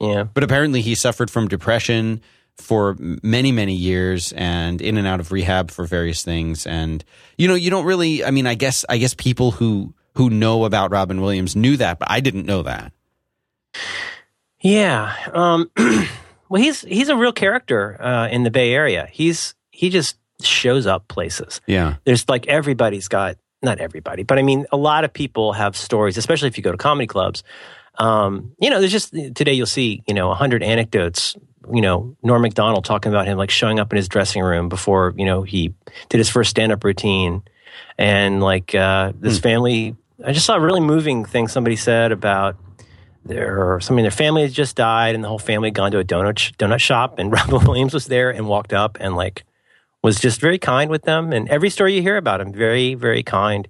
Yeah. 0.00 0.24
But 0.24 0.44
apparently, 0.44 0.80
he 0.80 0.94
suffered 0.94 1.30
from 1.30 1.48
depression 1.48 2.20
for 2.56 2.96
many, 2.98 3.52
many 3.52 3.74
years, 3.74 4.32
and 4.32 4.80
in 4.80 4.96
and 4.96 5.06
out 5.06 5.20
of 5.20 5.32
rehab 5.32 5.70
for 5.70 5.86
various 5.86 6.22
things. 6.22 6.66
And 6.66 7.04
you 7.38 7.48
know, 7.48 7.54
you 7.54 7.70
don't 7.70 7.84
really. 7.84 8.24
I 8.24 8.30
mean, 8.30 8.46
I 8.46 8.54
guess, 8.54 8.84
I 8.88 8.98
guess 8.98 9.14
people 9.14 9.52
who 9.52 9.94
who 10.16 10.30
know 10.30 10.64
about 10.64 10.90
Robin 10.90 11.20
Williams 11.20 11.56
knew 11.56 11.76
that, 11.76 11.98
but 11.98 12.10
I 12.10 12.20
didn't 12.20 12.46
know 12.46 12.62
that. 12.62 12.92
Yeah. 14.60 15.14
Um, 15.32 15.70
well, 16.48 16.62
he's 16.62 16.82
he's 16.82 17.08
a 17.08 17.16
real 17.16 17.32
character 17.32 18.00
uh, 18.00 18.28
in 18.28 18.42
the 18.44 18.50
Bay 18.50 18.72
Area. 18.72 19.08
He's 19.10 19.54
he 19.70 19.90
just 19.90 20.16
shows 20.42 20.86
up 20.86 21.08
places. 21.08 21.60
Yeah. 21.66 21.96
There's 22.04 22.28
like 22.28 22.46
everybody's 22.46 23.08
got 23.08 23.36
not 23.64 23.80
everybody, 23.80 24.22
but 24.22 24.38
I 24.38 24.42
mean 24.42 24.66
a 24.70 24.76
lot 24.76 25.04
of 25.04 25.12
people 25.12 25.52
have 25.52 25.76
stories, 25.76 26.16
especially 26.16 26.48
if 26.48 26.56
you 26.56 26.62
go 26.62 26.72
to 26.72 26.78
comedy 26.78 27.06
clubs. 27.06 27.42
Um, 27.96 28.52
you 28.58 28.70
know, 28.70 28.80
there's 28.80 28.92
just 28.92 29.12
today 29.12 29.52
you'll 29.52 29.66
see 29.66 30.02
you 30.06 30.14
know 30.14 30.30
a 30.30 30.34
hundred 30.34 30.62
anecdotes. 30.62 31.36
You 31.72 31.80
know, 31.80 32.14
Norm 32.22 32.42
Macdonald 32.42 32.84
talking 32.84 33.10
about 33.10 33.26
him 33.26 33.38
like 33.38 33.50
showing 33.50 33.80
up 33.80 33.92
in 33.92 33.96
his 33.96 34.08
dressing 34.08 34.42
room 34.42 34.68
before 34.68 35.14
you 35.16 35.24
know 35.24 35.42
he 35.42 35.74
did 36.08 36.18
his 36.18 36.28
first 36.28 36.50
stand 36.50 36.72
up 36.72 36.84
routine, 36.84 37.42
and 37.98 38.42
like 38.42 38.74
uh, 38.74 39.12
this 39.18 39.38
family. 39.38 39.96
I 40.24 40.32
just 40.32 40.46
saw 40.46 40.54
a 40.54 40.60
really 40.60 40.80
moving 40.80 41.24
thing 41.24 41.48
somebody 41.48 41.76
said 41.76 42.12
about 42.12 42.56
their 43.24 43.80
somebody 43.80 44.02
in 44.02 44.04
their 44.04 44.10
family 44.10 44.42
had 44.42 44.52
just 44.52 44.76
died, 44.76 45.14
and 45.14 45.24
the 45.24 45.28
whole 45.28 45.38
family 45.38 45.68
had 45.68 45.74
gone 45.74 45.90
to 45.92 45.98
a 45.98 46.04
donut 46.04 46.38
sh- 46.38 46.52
donut 46.52 46.80
shop, 46.80 47.18
and 47.18 47.32
Robin 47.32 47.64
Williams 47.64 47.94
was 47.94 48.06
there 48.06 48.30
and 48.30 48.46
walked 48.46 48.72
up 48.72 48.98
and 49.00 49.16
like 49.16 49.44
was 50.04 50.20
just 50.20 50.38
very 50.38 50.58
kind 50.58 50.90
with 50.90 51.02
them. 51.02 51.32
And 51.32 51.48
every 51.48 51.70
story 51.70 51.94
you 51.96 52.02
hear 52.02 52.18
about 52.18 52.42
him, 52.42 52.52
very 52.52 52.94
very 52.94 53.22
kind 53.22 53.66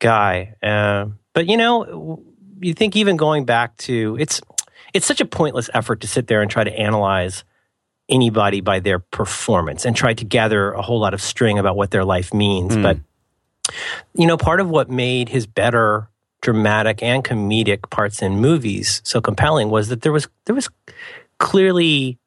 guy. 0.00 0.56
Uh, 0.60 1.06
but 1.32 1.48
you 1.48 1.56
know, 1.56 2.20
you 2.60 2.74
think 2.74 2.96
even 2.96 3.16
going 3.16 3.44
back 3.44 3.76
to 3.78 4.16
it's 4.18 4.40
it's 4.92 5.06
such 5.06 5.20
a 5.20 5.24
pointless 5.24 5.70
effort 5.72 6.00
to 6.00 6.08
sit 6.08 6.26
there 6.26 6.42
and 6.42 6.50
try 6.50 6.64
to 6.64 6.78
analyze 6.78 7.44
anybody 8.08 8.60
by 8.60 8.80
their 8.80 8.98
performance 8.98 9.84
and 9.84 9.96
try 9.96 10.12
to 10.12 10.24
gather 10.24 10.72
a 10.72 10.82
whole 10.82 10.98
lot 10.98 11.14
of 11.14 11.22
string 11.22 11.58
about 11.58 11.76
what 11.76 11.92
their 11.92 12.04
life 12.04 12.34
means. 12.34 12.76
Mm. 12.76 12.82
But 12.82 12.98
you 14.14 14.26
know, 14.26 14.36
part 14.36 14.60
of 14.60 14.68
what 14.68 14.90
made 14.90 15.28
his 15.28 15.46
better 15.46 16.08
dramatic 16.40 17.04
and 17.04 17.22
comedic 17.22 17.88
parts 17.88 18.20
in 18.20 18.40
movies 18.40 19.00
so 19.04 19.20
compelling 19.20 19.70
was 19.70 19.88
that 19.90 20.02
there 20.02 20.10
was 20.10 20.26
there 20.44 20.56
was 20.56 20.68
clearly 21.38 22.18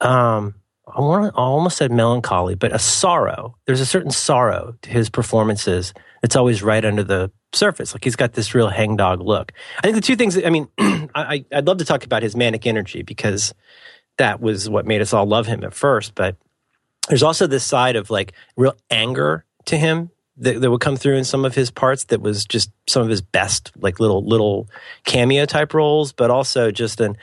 um 0.00 0.54
I 0.94 1.28
almost 1.30 1.78
said 1.78 1.90
melancholy, 1.90 2.54
but 2.54 2.74
a 2.74 2.78
sorrow. 2.78 3.56
There's 3.66 3.80
a 3.80 3.86
certain 3.86 4.10
sorrow 4.10 4.76
to 4.82 4.90
his 4.90 5.08
performances 5.08 5.94
It's 6.22 6.36
always 6.36 6.62
right 6.62 6.84
under 6.84 7.02
the 7.02 7.30
surface. 7.52 7.94
Like 7.94 8.04
he's 8.04 8.16
got 8.16 8.32
this 8.34 8.54
real 8.54 8.68
hangdog 8.68 9.20
look. 9.20 9.52
I 9.78 9.82
think 9.82 9.94
the 9.94 10.00
two 10.00 10.16
things. 10.16 10.36
I 10.42 10.50
mean, 10.50 10.68
I, 10.78 11.44
I'd 11.52 11.66
love 11.66 11.78
to 11.78 11.84
talk 11.84 12.04
about 12.04 12.22
his 12.22 12.36
manic 12.36 12.66
energy 12.66 13.02
because 13.02 13.54
that 14.18 14.40
was 14.40 14.68
what 14.68 14.86
made 14.86 15.00
us 15.00 15.12
all 15.12 15.26
love 15.26 15.46
him 15.46 15.64
at 15.64 15.74
first. 15.74 16.14
But 16.14 16.36
there's 17.08 17.22
also 17.22 17.46
this 17.46 17.64
side 17.64 17.96
of 17.96 18.10
like 18.10 18.32
real 18.56 18.76
anger 18.90 19.44
to 19.66 19.76
him 19.76 20.10
that, 20.38 20.60
that 20.60 20.70
would 20.70 20.80
come 20.80 20.96
through 20.96 21.16
in 21.16 21.24
some 21.24 21.44
of 21.44 21.54
his 21.54 21.70
parts 21.70 22.04
that 22.04 22.20
was 22.20 22.44
just 22.44 22.70
some 22.88 23.02
of 23.02 23.08
his 23.08 23.22
best 23.22 23.72
like 23.76 24.00
little 24.00 24.24
little 24.24 24.68
cameo 25.04 25.44
type 25.44 25.74
roles 25.74 26.12
but 26.12 26.30
also 26.30 26.70
just 26.70 27.00
an 27.00 27.16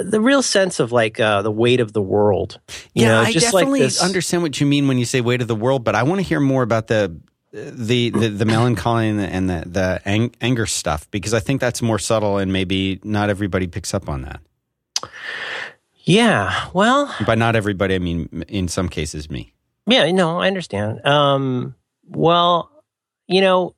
the 0.00 0.20
real 0.20 0.42
sense 0.42 0.80
of 0.80 0.92
like 0.92 1.18
uh, 1.20 1.42
the 1.42 1.50
weight 1.50 1.80
of 1.80 1.92
the 1.92 2.02
world 2.02 2.60
you 2.94 3.02
yeah, 3.02 3.08
know 3.08 3.20
I 3.20 3.32
just 3.32 3.52
like 3.52 3.62
definitely 3.62 3.80
this 3.80 4.02
understand 4.02 4.42
what 4.42 4.60
you 4.60 4.66
mean 4.66 4.88
when 4.88 4.98
you 4.98 5.04
say 5.04 5.20
weight 5.20 5.42
of 5.42 5.48
the 5.48 5.54
world, 5.56 5.84
but 5.84 5.94
I 5.94 6.02
want 6.02 6.20
to 6.20 6.26
hear 6.26 6.40
more 6.40 6.62
about 6.62 6.86
the 6.88 7.18
the 7.52 8.10
the, 8.10 8.28
the 8.28 8.44
melancholy 8.44 9.08
and 9.08 9.18
the, 9.18 9.26
and 9.28 9.50
the, 9.50 9.64
the 9.68 10.02
ang- 10.04 10.34
anger 10.40 10.66
stuff 10.66 11.10
because 11.10 11.32
I 11.32 11.40
think 11.40 11.60
that's 11.60 11.80
more 11.80 11.98
subtle 11.98 12.38
and 12.38 12.52
maybe 12.52 13.00
not 13.02 13.30
everybody 13.30 13.66
picks 13.66 13.94
up 13.94 14.08
on 14.08 14.22
that. 14.22 14.40
yeah 16.04 16.68
well 16.74 17.14
By 17.26 17.34
not 17.34 17.56
everybody, 17.56 17.94
I 17.94 17.98
mean 17.98 18.44
in 18.48 18.68
some 18.68 18.88
cases 18.88 19.30
me. 19.30 19.52
Yeah, 19.88 20.10
no, 20.10 20.40
I 20.40 20.48
understand. 20.48 21.04
Um, 21.06 21.76
well, 22.08 22.70
you 23.28 23.40
know, 23.40 23.74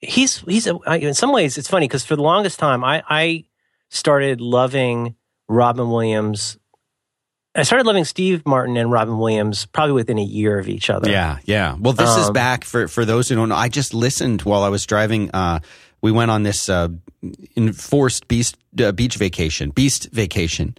he's 0.00 0.38
he's 0.40 0.66
in 0.66 1.14
some 1.14 1.32
ways 1.32 1.58
it's 1.58 1.68
funny 1.68 1.86
because 1.86 2.04
for 2.04 2.16
the 2.16 2.22
longest 2.22 2.58
time 2.58 2.82
I 2.82 3.02
I 3.08 3.44
started 3.88 4.40
loving 4.40 5.14
Robin 5.48 5.90
Williams. 5.90 6.58
I 7.54 7.62
started 7.62 7.86
loving 7.86 8.04
Steve 8.04 8.44
Martin 8.44 8.76
and 8.76 8.90
Robin 8.90 9.16
Williams 9.18 9.64
probably 9.66 9.94
within 9.94 10.18
a 10.18 10.22
year 10.22 10.58
of 10.58 10.68
each 10.68 10.90
other. 10.90 11.10
Yeah, 11.10 11.38
yeah. 11.44 11.74
Well, 11.78 11.94
this 11.94 12.16
is 12.18 12.26
Um, 12.26 12.32
back 12.34 12.64
for 12.64 12.86
for 12.86 13.04
those 13.04 13.28
who 13.28 13.34
don't 13.34 13.48
know. 13.48 13.54
I 13.54 13.68
just 13.68 13.94
listened 13.94 14.42
while 14.42 14.62
I 14.62 14.68
was 14.68 14.84
driving. 14.84 15.30
Uh, 15.32 15.60
we 16.02 16.12
went 16.12 16.30
on 16.30 16.42
this 16.42 16.68
uh, 16.68 16.88
enforced 17.56 18.28
beast 18.28 18.56
uh, 18.78 18.92
beach 18.92 19.16
vacation, 19.16 19.70
beast 19.70 20.10
vacation, 20.12 20.76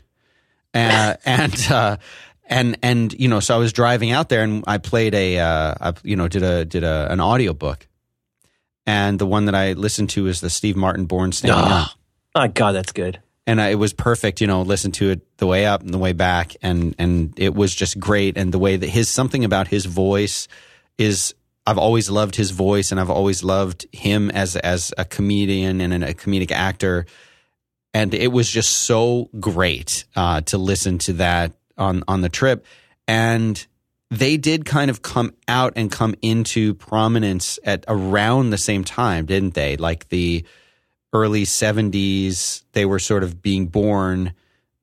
uh, 0.75 1.15
and 1.25 1.67
uh, 1.71 1.97
and 2.45 2.77
and 2.84 3.13
you 3.19 3.27
know, 3.27 3.39
so 3.39 3.56
I 3.56 3.58
was 3.58 3.73
driving 3.73 4.12
out 4.12 4.30
there, 4.30 4.43
and 4.43 4.63
I 4.67 4.77
played 4.77 5.15
a, 5.15 5.39
uh, 5.39 5.73
I, 5.82 5.93
you 6.03 6.15
know, 6.15 6.27
did 6.27 6.43
a 6.43 6.63
did 6.63 6.84
a 6.84 7.08
an 7.12 7.19
audio 7.19 7.53
book, 7.53 7.88
and 8.86 9.17
the 9.17 9.25
one 9.25 9.45
that 9.45 9.56
I 9.56 9.73
listened 9.73 10.12
to 10.12 10.27
is 10.27 10.41
the 10.41 10.49
Steve 10.51 10.75
Martin 10.75 11.06
Born 11.06 11.32
Standing 11.32 11.60
Ah. 11.60 11.91
Up 11.91 11.97
Oh 12.36 12.47
God, 12.49 12.73
that's 12.73 12.91
good. 12.91 13.19
And 13.47 13.62
I, 13.62 13.69
it 13.69 13.79
was 13.79 13.93
perfect. 13.93 14.41
You 14.41 14.47
know, 14.47 14.62
listen 14.62 14.91
to 14.93 15.10
it 15.10 15.38
the 15.38 15.47
way 15.47 15.65
up 15.65 15.81
and 15.81 15.93
the 15.93 15.97
way 15.97 16.13
back, 16.13 16.55
and 16.62 16.93
and 16.99 17.33
it 17.38 17.55
was 17.55 17.73
just 17.73 17.99
great. 17.99 18.38
And 18.38 18.53
the 18.53 18.60
way 18.60 18.75
that 18.75 18.89
his 18.89 19.10
something 19.10 19.45
about 19.45 19.69
his 19.69 19.86
voice 19.86 20.49
is 20.97 21.33
I've 21.65 21.77
always 21.77 22.10
loved 22.10 22.36
his 22.36 22.51
voice, 22.51 22.91
and 22.91 22.99
I've 22.99 23.10
always 23.10 23.43
loved 23.43 23.88
him 23.93 24.29
as 24.31 24.57
as 24.57 24.93
a 24.97 25.05
comedian 25.05 25.81
and 25.81 26.03
a 26.03 26.13
comedic 26.13 26.51
actor. 26.51 27.05
And 27.93 28.13
it 28.13 28.31
was 28.31 28.49
just 28.49 28.71
so 28.71 29.29
great 29.39 30.05
uh, 30.15 30.41
to 30.41 30.57
listen 30.57 30.97
to 30.99 31.13
that 31.13 31.53
on 31.77 32.03
on 32.07 32.21
the 32.21 32.29
trip, 32.29 32.65
and 33.07 33.65
they 34.10 34.38
did 34.38 34.65
kind 34.65 34.89
of 34.89 35.01
come 35.01 35.33
out 35.47 35.73
and 35.75 35.91
come 35.91 36.15
into 36.21 36.73
prominence 36.73 37.60
at 37.63 37.86
around 37.88 38.49
the 38.49 38.57
same 38.57 38.83
time, 38.83 39.25
didn't 39.25 39.53
they? 39.53 39.77
Like 39.77 40.10
the 40.10 40.45
early 41.13 41.43
'70s, 41.43 42.63
they 42.74 42.86
were 42.86 43.00
sort 43.00 43.24
of 43.24 43.41
being 43.41 43.67
born. 43.67 44.34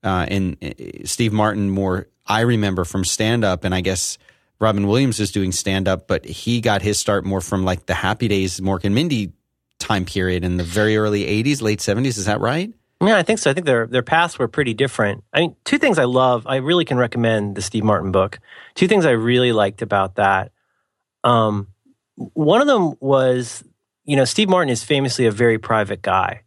Uh, 0.03 0.27
and 0.29 0.57
uh, 0.63 1.05
Steve 1.05 1.33
Martin, 1.33 1.71
more 1.71 2.09
I 2.27 2.41
remember 2.41 2.85
from 2.85 3.05
stand 3.05 3.45
up, 3.45 3.65
and 3.65 3.75
I 3.75 3.81
guess 3.81 4.19
Robin 4.61 4.87
Williams 4.87 5.21
is 5.21 5.33
doing 5.33 5.53
stand 5.53 5.89
up, 5.89 6.07
but 6.07 6.25
he 6.25 6.61
got 6.61 6.83
his 6.83 6.99
start 6.99 7.25
more 7.25 7.41
from 7.41 7.65
like 7.65 7.87
the 7.87 7.95
Happy 7.95 8.29
Days, 8.29 8.61
Mork 8.61 8.85
and 8.85 8.95
Mindy 8.95 9.33
time 9.79 10.05
period 10.05 10.45
in 10.45 10.57
the 10.57 10.65
very 10.65 10.97
early 10.97 11.25
'80s, 11.25 11.63
late 11.63 11.81
'70s. 11.81 12.19
Is 12.19 12.27
that 12.27 12.41
right? 12.41 12.73
Yeah, 13.01 13.19
I 13.19 13.23
think 13.23 13.39
so. 13.39 13.51
I 13.51 13.55
think 13.55 13.67
their 13.67 13.87
their 13.87 14.03
paths 14.03 14.39
were 14.39 14.49
pretty 14.49 14.73
different. 14.73 15.25
I 15.33 15.41
mean, 15.41 15.57
two 15.65 15.79
things 15.79 15.99
I 15.99 16.05
love. 16.05 16.47
I 16.47 16.57
really 16.57 16.85
can 16.85 16.97
recommend 16.97 17.57
the 17.57 17.63
Steve 17.63 17.85
Martin 17.85 18.13
book. 18.13 18.39
Two 18.75 18.89
things 18.89 19.05
I 19.05 19.11
really 19.11 19.53
liked 19.53 19.83
about 19.83 20.17
that. 20.17 20.53
Um, 21.23 21.69
one 22.17 22.61
of 22.61 22.67
them 22.67 22.95
was, 23.01 23.65
you 24.05 24.17
know, 24.17 24.25
Steve 24.25 24.49
Martin 24.49 24.71
is 24.71 24.85
famously 24.85 25.27
a 25.27 25.31
very 25.31 25.59
private 25.59 26.03
guy. 26.03 26.43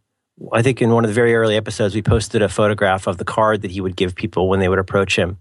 I 0.52 0.62
think 0.62 0.80
in 0.80 0.90
one 0.90 1.04
of 1.04 1.10
the 1.10 1.14
very 1.14 1.34
early 1.34 1.56
episodes, 1.56 1.94
we 1.94 2.02
posted 2.02 2.42
a 2.42 2.48
photograph 2.48 3.06
of 3.06 3.18
the 3.18 3.24
card 3.24 3.62
that 3.62 3.70
he 3.70 3.80
would 3.80 3.96
give 3.96 4.14
people 4.14 4.48
when 4.48 4.60
they 4.60 4.68
would 4.68 4.78
approach 4.78 5.16
him, 5.16 5.38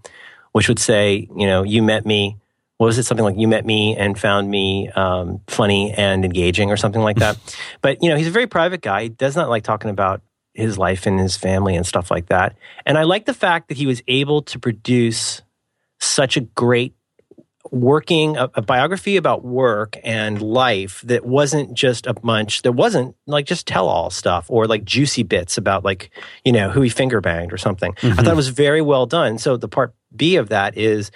which 0.54 0.68
would 0.68 0.80
say, 0.80 1.28
you 1.36 1.46
know, 1.46 1.64
you 1.64 1.84
met 1.84 2.06
me. 2.06 2.38
What 2.78 2.88
was 2.88 2.98
it? 2.98 3.04
Something 3.04 3.26
like 3.26 3.38
you 3.38 3.48
met 3.48 3.66
me 3.66 3.96
and 3.96 4.18
found 4.18 4.50
me 4.50 4.90
um, 4.90 5.42
funny 5.48 5.94
and 5.94 6.26
engaging 6.26 6.72
or 6.72 6.78
something 6.78 7.02
like 7.02 7.18
that. 7.18 7.38
but, 7.82 8.02
you 8.02 8.10
know, 8.10 8.16
he's 8.16 8.28
a 8.28 8.32
very 8.32 8.48
private 8.48 8.82
guy. 8.82 9.04
He 9.04 9.10
does 9.10 9.36
not 9.36 9.50
like 9.50 9.64
talking 9.64 9.90
about 9.90 10.22
his 10.54 10.78
life 10.78 11.06
and 11.06 11.20
his 11.20 11.38
family 11.38 11.76
and 11.76 11.86
stuff 11.86 12.10
like 12.10 12.28
that. 12.28 12.56
And 12.86 12.98
I 12.98 13.04
like 13.04 13.26
the 13.26 13.34
fact 13.34 13.68
that 13.68 13.78
he 13.78 13.86
was 13.86 14.02
able 14.08 14.42
to 14.44 14.60
produce 14.60 15.44
such 16.00 16.38
a 16.38 16.42
great 16.42 16.97
working 17.72 18.38
a, 18.38 18.50
a, 18.56 18.62
biography 18.62 19.18
about 19.18 19.44
work 19.44 19.98
and 20.04 20.42
life 20.42 21.02
that 21.06 21.26
wasn't 21.26 21.74
just 21.74 22.08
a 22.08 22.14
bunch 22.14 22.62
that 22.62 22.74
wasn't 22.74 23.16
like 23.26 23.46
just 23.46 23.68
tell 23.68 23.88
all 23.88 24.10
stuff 24.10 24.46
or 24.50 24.68
like 24.68 24.84
juicy 24.84 25.24
bits 25.24 25.58
about 25.58 25.84
like 25.84 26.10
you 26.46 26.52
know 26.52 26.70
who 26.70 26.82
he 26.82 26.90
finger 26.90 27.22
banged 27.22 27.54
or 27.54 27.58
something. 27.58 27.94
Mm-hmm. 27.94 28.20
i 28.20 28.24
thought 28.24 28.34
it 28.34 28.36
was 28.36 28.50
very 28.50 28.82
well 28.82 29.06
done. 29.06 29.38
So 29.38 29.58
the 29.58 29.68
part 29.68 29.94
b 30.16 30.36
of 30.36 30.50
that 30.50 30.78
is 30.78 31.12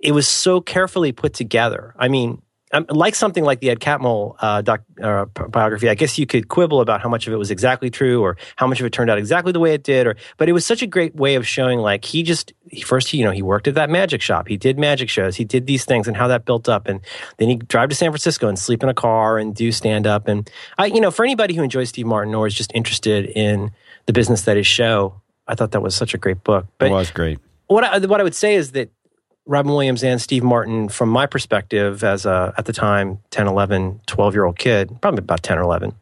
it 0.00 0.12
was 0.12 0.28
so 0.28 0.60
carefully 0.60 1.12
put 1.12 1.34
together. 1.34 1.94
I 1.98 2.08
mean 2.08 2.42
um, 2.74 2.86
like 2.90 3.14
something 3.14 3.44
like 3.44 3.60
the 3.60 3.70
Ed 3.70 3.80
Catmull 3.80 4.36
uh, 4.40 4.60
doc, 4.60 4.82
uh, 5.02 5.24
biography, 5.24 5.88
I 5.88 5.94
guess 5.94 6.18
you 6.18 6.26
could 6.26 6.48
quibble 6.48 6.80
about 6.80 7.00
how 7.00 7.08
much 7.08 7.26
of 7.26 7.32
it 7.32 7.36
was 7.36 7.50
exactly 7.50 7.88
true 7.88 8.20
or 8.20 8.36
how 8.56 8.66
much 8.66 8.80
of 8.80 8.86
it 8.86 8.92
turned 8.92 9.10
out 9.10 9.16
exactly 9.16 9.52
the 9.52 9.60
way 9.60 9.72
it 9.74 9.84
did. 9.84 10.06
Or, 10.06 10.16
but 10.36 10.48
it 10.48 10.52
was 10.52 10.66
such 10.66 10.82
a 10.82 10.86
great 10.86 11.14
way 11.14 11.36
of 11.36 11.46
showing, 11.46 11.78
like 11.78 12.04
he 12.04 12.22
just 12.22 12.52
he 12.70 12.82
first, 12.82 13.12
you 13.12 13.24
know, 13.24 13.30
he 13.30 13.42
worked 13.42 13.68
at 13.68 13.74
that 13.76 13.90
magic 13.90 14.20
shop, 14.20 14.48
he 14.48 14.56
did 14.56 14.78
magic 14.78 15.08
shows, 15.08 15.36
he 15.36 15.44
did 15.44 15.66
these 15.66 15.84
things, 15.84 16.08
and 16.08 16.16
how 16.16 16.26
that 16.28 16.44
built 16.44 16.68
up, 16.68 16.88
and 16.88 17.00
then 17.38 17.48
he 17.48 17.56
drive 17.56 17.88
to 17.90 17.94
San 17.94 18.10
Francisco 18.10 18.48
and 18.48 18.58
sleep 18.58 18.82
in 18.82 18.88
a 18.88 18.94
car 18.94 19.38
and 19.38 19.54
do 19.54 19.70
stand 19.70 20.06
up. 20.06 20.26
And 20.26 20.50
I, 20.76 20.86
you 20.86 21.00
know, 21.00 21.10
for 21.10 21.24
anybody 21.24 21.54
who 21.54 21.62
enjoys 21.62 21.90
Steve 21.90 22.06
Martin 22.06 22.34
or 22.34 22.46
is 22.46 22.54
just 22.54 22.72
interested 22.74 23.26
in 23.26 23.70
the 24.06 24.12
business 24.12 24.42
that 24.42 24.56
is 24.56 24.66
show, 24.66 25.20
I 25.46 25.54
thought 25.54 25.70
that 25.72 25.82
was 25.82 25.94
such 25.94 26.14
a 26.14 26.18
great 26.18 26.42
book. 26.42 26.66
But 26.78 26.88
it 26.88 26.90
was 26.92 27.10
great. 27.10 27.38
What 27.66 27.84
I, 27.84 27.98
what 27.98 28.20
I 28.20 28.24
would 28.24 28.34
say 28.34 28.54
is 28.54 28.72
that 28.72 28.90
Robin 29.46 29.72
Williams 29.72 30.02
and 30.02 30.20
Steve 30.20 30.42
Martin, 30.42 30.88
from 30.88 31.08
my 31.08 31.26
perspective 31.26 32.02
as 32.02 32.24
a, 32.24 32.54
at 32.56 32.64
the 32.64 32.72
time, 32.72 33.18
10, 33.30 33.46
11, 33.46 34.00
12 34.06 34.34
year 34.34 34.44
old 34.44 34.58
kid, 34.58 34.96
probably 35.00 35.18
about 35.18 35.42
10 35.42 35.58
or 35.58 35.62
11, 35.62 35.94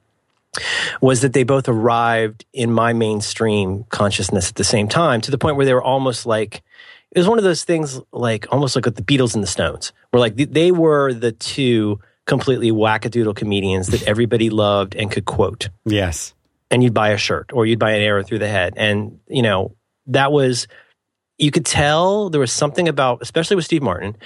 was 1.00 1.22
that 1.22 1.32
they 1.32 1.42
both 1.42 1.68
arrived 1.68 2.44
in 2.52 2.72
my 2.72 2.92
mainstream 2.92 3.84
consciousness 3.88 4.48
at 4.48 4.54
the 4.54 4.64
same 4.64 4.88
time 4.88 5.20
to 5.22 5.30
the 5.30 5.38
point 5.38 5.56
where 5.56 5.66
they 5.66 5.74
were 5.74 5.82
almost 5.82 6.26
like, 6.26 6.62
it 7.10 7.18
was 7.18 7.28
one 7.28 7.38
of 7.38 7.44
those 7.44 7.64
things 7.64 8.00
like 8.12 8.46
almost 8.52 8.76
like 8.76 8.84
with 8.84 8.96
the 8.96 9.02
Beatles 9.02 9.34
and 9.34 9.42
the 9.42 9.48
Stones, 9.48 9.92
where 10.10 10.20
like 10.20 10.36
they 10.36 10.70
were 10.70 11.12
the 11.12 11.32
two 11.32 12.00
completely 12.26 12.70
wackadoodle 12.70 13.34
comedians 13.34 13.88
that 13.88 14.02
everybody 14.04 14.50
loved 14.50 14.94
and 14.94 15.10
could 15.10 15.24
quote. 15.24 15.68
Yes. 15.84 16.34
And 16.70 16.82
you'd 16.82 16.94
buy 16.94 17.10
a 17.10 17.18
shirt 17.18 17.50
or 17.52 17.66
you'd 17.66 17.78
buy 17.78 17.92
an 17.92 18.02
arrow 18.02 18.22
through 18.22 18.38
the 18.38 18.48
head. 18.48 18.74
And, 18.76 19.18
you 19.26 19.42
know, 19.42 19.74
that 20.06 20.32
was 20.32 20.68
you 21.42 21.50
could 21.50 21.66
tell 21.66 22.30
there 22.30 22.40
was 22.40 22.52
something 22.52 22.86
about, 22.86 23.20
especially 23.20 23.56
with 23.56 23.64
Steve 23.64 23.82
Martin. 23.82 24.16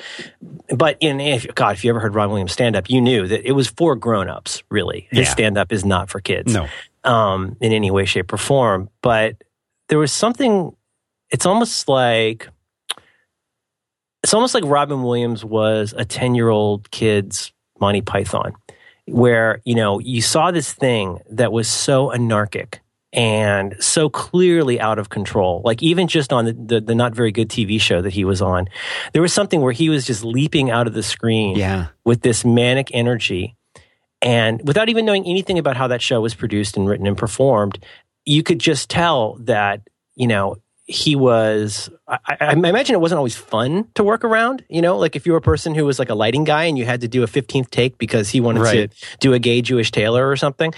But 0.68 0.98
in 1.00 1.18
if 1.18 1.46
God, 1.54 1.74
if 1.74 1.82
you 1.82 1.90
ever 1.90 1.98
heard 1.98 2.14
Robin 2.14 2.32
Williams 2.32 2.52
stand 2.52 2.76
up, 2.76 2.90
you 2.90 3.00
knew 3.00 3.26
that 3.26 3.48
it 3.48 3.52
was 3.52 3.68
for 3.68 3.96
grown 3.96 4.28
ups. 4.28 4.62
Really, 4.70 5.08
his 5.10 5.26
yeah. 5.26 5.32
stand 5.32 5.56
up 5.56 5.72
is 5.72 5.84
not 5.84 6.10
for 6.10 6.20
kids. 6.20 6.52
No, 6.52 6.68
um, 7.04 7.56
in 7.60 7.72
any 7.72 7.90
way, 7.90 8.04
shape, 8.04 8.32
or 8.32 8.36
form. 8.36 8.90
But 9.00 9.42
there 9.88 9.98
was 9.98 10.12
something. 10.12 10.76
It's 11.30 11.46
almost 11.46 11.88
like 11.88 12.48
it's 14.22 14.34
almost 14.34 14.54
like 14.54 14.64
Robin 14.66 15.02
Williams 15.02 15.42
was 15.42 15.94
a 15.96 16.04
ten 16.04 16.34
year 16.34 16.50
old 16.50 16.90
kid's 16.90 17.50
Monty 17.80 18.02
Python, 18.02 18.52
where 19.06 19.62
you 19.64 19.74
know 19.74 20.00
you 20.00 20.20
saw 20.20 20.50
this 20.50 20.70
thing 20.70 21.20
that 21.30 21.50
was 21.50 21.66
so 21.66 22.12
anarchic 22.12 22.82
and 23.12 23.76
so 23.80 24.08
clearly 24.08 24.80
out 24.80 24.98
of 24.98 25.08
control. 25.08 25.62
Like 25.64 25.82
even 25.82 26.08
just 26.08 26.32
on 26.32 26.44
the, 26.44 26.52
the, 26.52 26.80
the, 26.80 26.94
not 26.94 27.14
very 27.14 27.32
good 27.32 27.48
TV 27.48 27.80
show 27.80 28.02
that 28.02 28.12
he 28.12 28.24
was 28.24 28.42
on, 28.42 28.68
there 29.12 29.22
was 29.22 29.32
something 29.32 29.60
where 29.60 29.72
he 29.72 29.88
was 29.88 30.06
just 30.06 30.24
leaping 30.24 30.70
out 30.70 30.86
of 30.86 30.94
the 30.94 31.02
screen 31.02 31.56
yeah. 31.56 31.88
with 32.04 32.22
this 32.22 32.44
manic 32.44 32.90
energy. 32.92 33.56
And 34.22 34.60
without 34.66 34.88
even 34.88 35.04
knowing 35.04 35.26
anything 35.26 35.58
about 35.58 35.76
how 35.76 35.88
that 35.88 36.02
show 36.02 36.20
was 36.20 36.34
produced 36.34 36.76
and 36.76 36.88
written 36.88 37.06
and 37.06 37.16
performed, 37.16 37.78
you 38.24 38.42
could 38.42 38.58
just 38.58 38.90
tell 38.90 39.34
that, 39.40 39.82
you 40.16 40.26
know, 40.26 40.56
he 40.86 41.16
was 41.16 41.90
I, 42.06 42.18
I, 42.40 42.52
imagine 42.52 42.94
it 42.94 43.00
wasn't 43.00 43.18
always 43.18 43.34
fun 43.34 43.88
to 43.94 44.04
work 44.04 44.22
around 44.24 44.64
you 44.68 44.80
know 44.80 44.96
like 44.96 45.16
if 45.16 45.26
you 45.26 45.32
were 45.32 45.38
a 45.38 45.42
person 45.42 45.74
who 45.74 45.84
was 45.84 45.98
like 45.98 46.10
a 46.10 46.14
lighting 46.14 46.44
guy 46.44 46.64
and 46.64 46.78
you 46.78 46.84
had 46.84 47.00
to 47.00 47.08
do 47.08 47.24
a 47.24 47.26
15th 47.26 47.70
take 47.70 47.98
because 47.98 48.28
he 48.28 48.40
wanted 48.40 48.60
right. 48.60 48.90
to 48.90 49.16
do 49.18 49.32
a 49.32 49.38
gay 49.38 49.60
jewish 49.60 49.90
tailor 49.90 50.28
or 50.28 50.36
something 50.36 50.72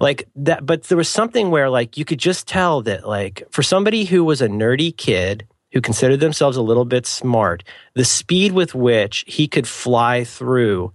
like 0.00 0.28
that 0.36 0.66
but 0.66 0.84
there 0.84 0.98
was 0.98 1.08
something 1.08 1.50
where 1.50 1.70
like 1.70 1.96
you 1.96 2.04
could 2.04 2.18
just 2.18 2.46
tell 2.46 2.82
that 2.82 3.08
like 3.08 3.42
for 3.50 3.62
somebody 3.62 4.04
who 4.04 4.22
was 4.22 4.42
a 4.42 4.48
nerdy 4.48 4.94
kid 4.94 5.46
who 5.72 5.80
considered 5.80 6.20
themselves 6.20 6.58
a 6.58 6.62
little 6.62 6.84
bit 6.84 7.06
smart 7.06 7.64
the 7.94 8.04
speed 8.04 8.52
with 8.52 8.74
which 8.74 9.24
he 9.26 9.48
could 9.48 9.66
fly 9.66 10.24
through 10.24 10.92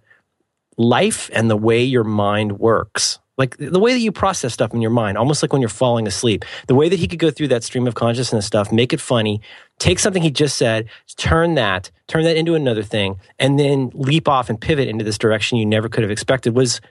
life 0.78 1.30
and 1.34 1.50
the 1.50 1.58
way 1.58 1.84
your 1.84 2.04
mind 2.04 2.60
works 2.60 3.20
like 3.40 3.56
the 3.58 3.80
way 3.80 3.94
that 3.94 4.00
you 4.00 4.12
process 4.12 4.54
stuff 4.54 4.74
in 4.74 4.82
your 4.82 4.92
mind, 4.92 5.18
almost 5.18 5.42
like 5.42 5.54
when 5.54 5.62
you're 5.62 5.70
falling 5.70 6.06
asleep. 6.06 6.44
The 6.68 6.76
way 6.76 6.90
that 6.90 7.00
he 7.00 7.08
could 7.08 7.20
go 7.20 7.32
through 7.32 7.48
that 7.48 7.64
stream 7.64 7.88
of 7.88 7.96
consciousness 7.96 8.46
stuff, 8.46 8.70
make 8.70 8.92
it 8.92 9.00
funny, 9.00 9.42
take 9.80 9.98
something 9.98 10.22
he 10.22 10.30
just 10.30 10.58
said, 10.58 10.90
turn 11.16 11.56
that, 11.56 11.90
turn 12.08 12.26
that 12.26 12.36
into 12.36 12.54
another 12.54 12.84
thing, 12.84 13.18
and 13.40 13.58
then 13.58 13.92
leap 13.94 14.28
off 14.28 14.50
and 14.50 14.60
pivot 14.60 14.90
into 14.90 15.06
this 15.06 15.18
direction 15.18 15.58
you 15.58 15.66
never 15.66 15.88
could 15.88 16.04
have 16.04 16.12
expected 16.12 16.54
was, 16.54 16.82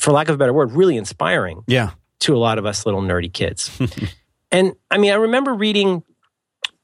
for 0.00 0.10
lack 0.10 0.30
of 0.30 0.34
a 0.34 0.38
better 0.38 0.54
word, 0.54 0.72
really 0.72 0.96
inspiring. 0.96 1.62
Yeah. 1.66 1.90
To 2.20 2.34
a 2.34 2.38
lot 2.38 2.58
of 2.58 2.64
us 2.64 2.86
little 2.86 3.02
nerdy 3.02 3.30
kids. 3.30 3.70
and 4.50 4.74
I 4.90 4.96
mean, 4.96 5.12
I 5.12 5.16
remember 5.16 5.52
reading 5.52 6.02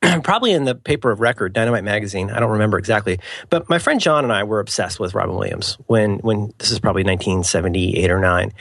probably 0.23 0.53
in 0.53 0.65
the 0.65 0.75
paper 0.75 1.11
of 1.11 1.21
record, 1.21 1.53
Dynamite 1.53 1.85
Magazine. 1.85 2.31
I 2.31 2.41
don't 2.41 2.53
remember 2.53 2.79
exactly, 2.79 3.21
but 3.51 3.69
my 3.69 3.79
friend 3.79 4.01
John 4.01 4.25
and 4.25 4.33
I 4.33 4.45
were 4.45 4.61
obsessed 4.61 5.01
with 5.01 5.15
Robin 5.15 5.37
Williams 5.37 5.79
when 5.87 6.19
when 6.19 6.53
this 6.59 6.71
is 6.71 6.81
probably 6.81 7.05
1978 7.05 8.11
or 8.11 8.19
nine, 8.19 8.53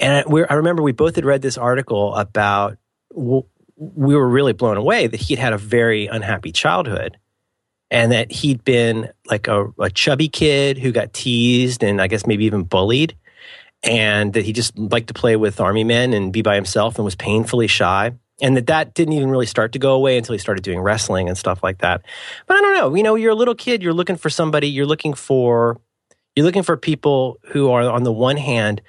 and 0.00 0.24
I, 0.26 0.40
I 0.50 0.54
remember 0.54 0.82
we 0.82 0.92
both 0.92 1.16
had 1.16 1.24
read 1.24 1.42
this 1.42 1.58
article 1.58 2.14
about. 2.14 2.78
we 3.14 4.14
were 4.14 4.28
really 4.28 4.52
blown 4.52 4.76
away 4.76 5.06
that 5.06 5.20
he'd 5.20 5.38
had 5.38 5.52
a 5.52 5.58
very 5.58 6.06
unhappy 6.06 6.52
childhood, 6.52 7.16
and 7.90 8.12
that 8.12 8.30
he'd 8.30 8.64
been 8.64 9.10
like 9.26 9.48
a, 9.48 9.72
a 9.78 9.90
chubby 9.90 10.28
kid 10.28 10.78
who 10.78 10.92
got 10.92 11.12
teased 11.12 11.82
and 11.82 12.00
I 12.00 12.06
guess 12.06 12.26
maybe 12.26 12.44
even 12.44 12.64
bullied, 12.64 13.16
and 13.82 14.32
that 14.34 14.44
he 14.44 14.52
just 14.52 14.78
liked 14.78 15.08
to 15.08 15.14
play 15.14 15.36
with 15.36 15.60
army 15.60 15.84
men 15.84 16.12
and 16.12 16.32
be 16.32 16.42
by 16.42 16.54
himself 16.54 16.96
and 16.96 17.04
was 17.04 17.16
painfully 17.16 17.66
shy 17.66 18.12
and 18.42 18.56
that 18.56 18.66
that 18.66 18.92
didn't 18.92 19.14
even 19.14 19.30
really 19.30 19.46
start 19.46 19.72
to 19.72 19.78
go 19.78 19.94
away 19.94 20.18
until 20.18 20.34
he 20.34 20.38
started 20.38 20.62
doing 20.62 20.80
wrestling 20.80 21.28
and 21.28 21.38
stuff 21.38 21.62
like 21.62 21.78
that. 21.78 22.02
But 22.46 22.58
I 22.58 22.60
don't 22.60 22.74
know. 22.74 22.94
You 22.94 23.04
know, 23.04 23.14
you're 23.14 23.30
a 23.30 23.36
little 23.36 23.54
kid. 23.54 23.82
You're 23.82 23.94
looking 23.94 24.16
for 24.16 24.28
somebody. 24.28 24.68
You're 24.68 24.84
looking 24.84 25.14
for 25.14 25.80
you're 26.36 26.44
looking 26.44 26.62
for 26.62 26.76
people 26.76 27.38
who 27.44 27.70
are 27.70 27.82
on 27.82 28.02
the 28.02 28.12
one 28.12 28.36
hand 28.36 28.82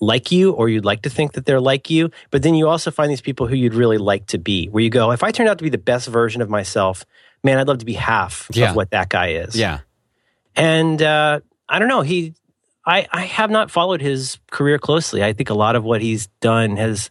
like 0.00 0.32
you 0.32 0.50
or 0.52 0.68
you'd 0.68 0.84
like 0.84 1.02
to 1.02 1.10
think 1.10 1.32
that 1.32 1.46
they're 1.46 1.60
like 1.60 1.88
you 1.88 2.10
but 2.30 2.42
then 2.42 2.54
you 2.54 2.68
also 2.68 2.90
find 2.90 3.10
these 3.10 3.20
people 3.20 3.46
who 3.46 3.54
you'd 3.54 3.72
really 3.72 3.98
like 3.98 4.26
to 4.26 4.36
be 4.36 4.66
where 4.66 4.82
you 4.82 4.90
go 4.90 5.12
if 5.12 5.22
i 5.22 5.30
turned 5.30 5.48
out 5.48 5.58
to 5.58 5.64
be 5.64 5.70
the 5.70 5.78
best 5.78 6.08
version 6.08 6.42
of 6.42 6.50
myself 6.50 7.06
man 7.44 7.56
i'd 7.56 7.68
love 7.68 7.78
to 7.78 7.84
be 7.84 7.92
half 7.92 8.48
yeah. 8.52 8.70
of 8.70 8.76
what 8.76 8.90
that 8.90 9.08
guy 9.08 9.28
is 9.28 9.56
yeah 9.56 9.78
and 10.56 11.00
uh, 11.00 11.38
i 11.68 11.78
don't 11.78 11.88
know 11.88 12.02
he 12.02 12.34
I, 12.84 13.06
I 13.12 13.20
have 13.20 13.48
not 13.48 13.70
followed 13.70 14.00
his 14.00 14.38
career 14.50 14.76
closely 14.76 15.22
i 15.22 15.32
think 15.32 15.50
a 15.50 15.54
lot 15.54 15.76
of 15.76 15.84
what 15.84 16.02
he's 16.02 16.26
done 16.40 16.76
has 16.76 17.08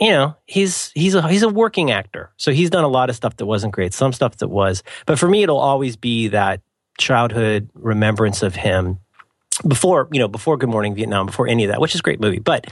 you 0.00 0.10
know, 0.10 0.36
he's 0.46 0.90
he's 0.94 1.14
a 1.14 1.26
he's 1.28 1.42
a 1.42 1.48
working 1.48 1.90
actor. 1.90 2.30
So 2.36 2.52
he's 2.52 2.70
done 2.70 2.84
a 2.84 2.88
lot 2.88 3.10
of 3.10 3.16
stuff 3.16 3.36
that 3.36 3.46
wasn't 3.46 3.72
great, 3.72 3.92
some 3.92 4.12
stuff 4.12 4.36
that 4.38 4.48
was. 4.48 4.82
But 5.06 5.18
for 5.18 5.28
me 5.28 5.42
it'll 5.42 5.58
always 5.58 5.96
be 5.96 6.28
that 6.28 6.60
childhood 6.98 7.70
remembrance 7.74 8.42
of 8.42 8.54
him 8.54 8.98
before 9.66 10.08
you 10.12 10.20
know 10.20 10.28
before 10.28 10.56
Good 10.56 10.68
Morning 10.68 10.94
Vietnam, 10.94 11.26
before 11.26 11.48
any 11.48 11.64
of 11.64 11.70
that, 11.70 11.80
which 11.80 11.94
is 11.94 12.00
a 12.00 12.02
great 12.02 12.20
movie. 12.20 12.38
But 12.38 12.66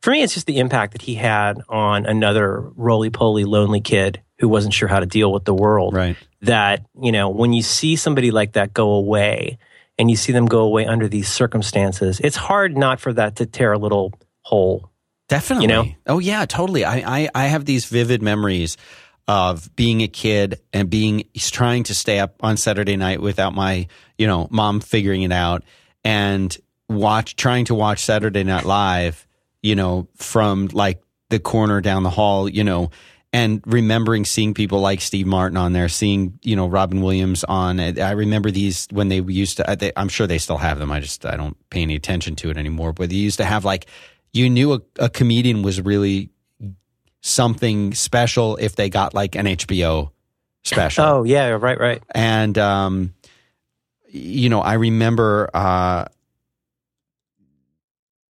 for 0.00 0.10
me, 0.10 0.22
it's 0.22 0.34
just 0.34 0.46
the 0.46 0.58
impact 0.58 0.92
that 0.92 1.02
he 1.02 1.16
had 1.16 1.60
on 1.68 2.06
another 2.06 2.60
roly 2.76 3.10
poly 3.10 3.44
lonely 3.44 3.80
kid 3.80 4.22
who 4.38 4.48
wasn't 4.48 4.72
sure 4.72 4.86
how 4.88 5.00
to 5.00 5.06
deal 5.06 5.32
with 5.32 5.44
the 5.44 5.54
world. 5.54 5.94
Right. 5.94 6.16
That 6.42 6.86
you 7.00 7.10
know 7.10 7.30
when 7.30 7.52
you 7.52 7.62
see 7.62 7.96
somebody 7.96 8.30
like 8.30 8.52
that 8.52 8.72
go 8.72 8.92
away, 8.92 9.58
and 9.98 10.10
you 10.10 10.16
see 10.16 10.32
them 10.32 10.46
go 10.46 10.60
away 10.60 10.86
under 10.86 11.08
these 11.08 11.28
circumstances, 11.28 12.20
it's 12.20 12.36
hard 12.36 12.76
not 12.76 13.00
for 13.00 13.12
that 13.12 13.36
to 13.36 13.46
tear 13.46 13.72
a 13.72 13.78
little 13.78 14.12
hole. 14.42 14.90
Definitely. 15.28 15.64
You 15.64 15.68
know? 15.68 15.86
Oh 16.06 16.18
yeah, 16.18 16.44
totally. 16.46 16.84
I, 16.84 17.24
I 17.24 17.28
I 17.34 17.44
have 17.46 17.64
these 17.64 17.84
vivid 17.84 18.22
memories 18.22 18.76
of 19.28 19.74
being 19.76 20.00
a 20.00 20.08
kid 20.08 20.60
and 20.72 20.88
being 20.88 21.24
trying 21.36 21.84
to 21.84 21.94
stay 21.94 22.18
up 22.18 22.42
on 22.42 22.56
Saturday 22.56 22.96
night 22.96 23.20
without 23.20 23.54
my, 23.54 23.86
you 24.16 24.26
know, 24.26 24.48
mom 24.50 24.80
figuring 24.80 25.22
it 25.22 25.32
out 25.32 25.62
and 26.02 26.56
watch 26.88 27.36
trying 27.36 27.66
to 27.66 27.74
watch 27.74 27.98
Saturday 28.00 28.42
Night 28.42 28.64
Live, 28.64 29.26
you 29.62 29.76
know, 29.76 30.08
from 30.16 30.68
like 30.72 31.02
the 31.28 31.38
corner 31.38 31.82
down 31.82 32.04
the 32.04 32.10
hall, 32.10 32.48
you 32.48 32.64
know, 32.64 32.90
and 33.30 33.62
remembering 33.66 34.24
seeing 34.24 34.54
people 34.54 34.80
like 34.80 35.02
Steve 35.02 35.26
Martin 35.26 35.58
on 35.58 35.74
there, 35.74 35.90
seeing 35.90 36.38
you 36.42 36.56
know 36.56 36.66
Robin 36.66 37.02
Williams 37.02 37.44
on. 37.44 37.78
I 37.78 38.12
remember 38.12 38.50
these 38.50 38.88
when 38.90 39.08
they 39.08 39.20
used 39.20 39.58
to. 39.58 39.76
They, 39.78 39.92
I'm 39.94 40.08
sure 40.08 40.26
they 40.26 40.38
still 40.38 40.56
have 40.56 40.78
them. 40.78 40.90
I 40.90 41.00
just 41.00 41.26
I 41.26 41.36
don't 41.36 41.56
pay 41.68 41.82
any 41.82 41.96
attention 41.96 42.34
to 42.36 42.48
it 42.48 42.56
anymore. 42.56 42.94
But 42.94 43.10
they 43.10 43.16
used 43.16 43.36
to 43.36 43.44
have 43.44 43.66
like 43.66 43.86
you 44.32 44.50
knew 44.50 44.74
a, 44.74 44.80
a 44.98 45.08
comedian 45.08 45.62
was 45.62 45.80
really 45.80 46.30
something 47.20 47.94
special 47.94 48.56
if 48.56 48.76
they 48.76 48.88
got 48.88 49.14
like 49.14 49.34
an 49.34 49.46
HBO 49.46 50.10
special. 50.64 51.04
Oh 51.04 51.22
yeah, 51.24 51.48
right, 51.48 51.78
right. 51.78 52.02
And 52.14 52.56
um, 52.58 53.14
you 54.08 54.48
know, 54.48 54.60
I 54.60 54.74
remember 54.74 55.50
uh, 55.52 56.06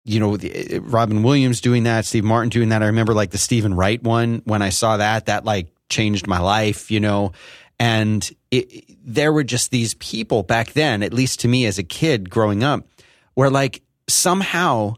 you 0.05 0.21
know, 0.21 0.37
the, 0.37 0.79
Robin 0.81 1.23
Williams 1.23 1.61
doing 1.61 1.85
that, 1.85 2.05
Steve 2.05 2.25
Martin 2.25 2.51
doing 2.51 2.69
that. 2.69 2.83
I 2.83 2.87
remember 2.87 3.15
like 3.15 3.31
the 3.31 3.39
Stephen 3.39 3.75
Wright 3.75 4.03
one 4.03 4.43
when 4.45 4.63
I 4.63 4.69
saw 4.69 4.99
that, 4.99 5.27
that 5.27 5.45
like 5.45 5.69
changed 5.89 6.27
my 6.27 6.39
life, 6.41 6.91
you 6.91 7.01
know. 7.01 7.33
And 7.81 8.31
it, 8.51 8.85
there 9.05 9.33
were 9.33 9.45
just 9.45 9.71
these 9.71 9.95
people 9.95 10.43
back 10.43 10.73
then, 10.73 11.03
at 11.03 11.13
least 11.13 11.41
to 11.41 11.49
me 11.49 11.67
as 11.67 11.79
a 11.79 11.83
kid 11.83 12.31
growing 12.31 12.63
up, 12.63 12.87
where 13.33 13.51
like 13.51 13.83
somehow 14.07 14.95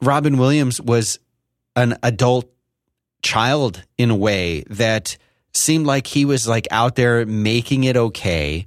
Robin 0.00 0.38
Williams 0.38 0.80
was 0.80 1.18
an 1.76 1.96
adult 2.02 2.50
child 3.22 3.82
in 3.98 4.10
a 4.10 4.16
way 4.16 4.64
that 4.70 5.16
seemed 5.52 5.86
like 5.86 6.06
he 6.06 6.24
was 6.24 6.48
like 6.48 6.66
out 6.70 6.94
there 6.96 7.26
making 7.26 7.84
it 7.84 7.96
okay 7.96 8.66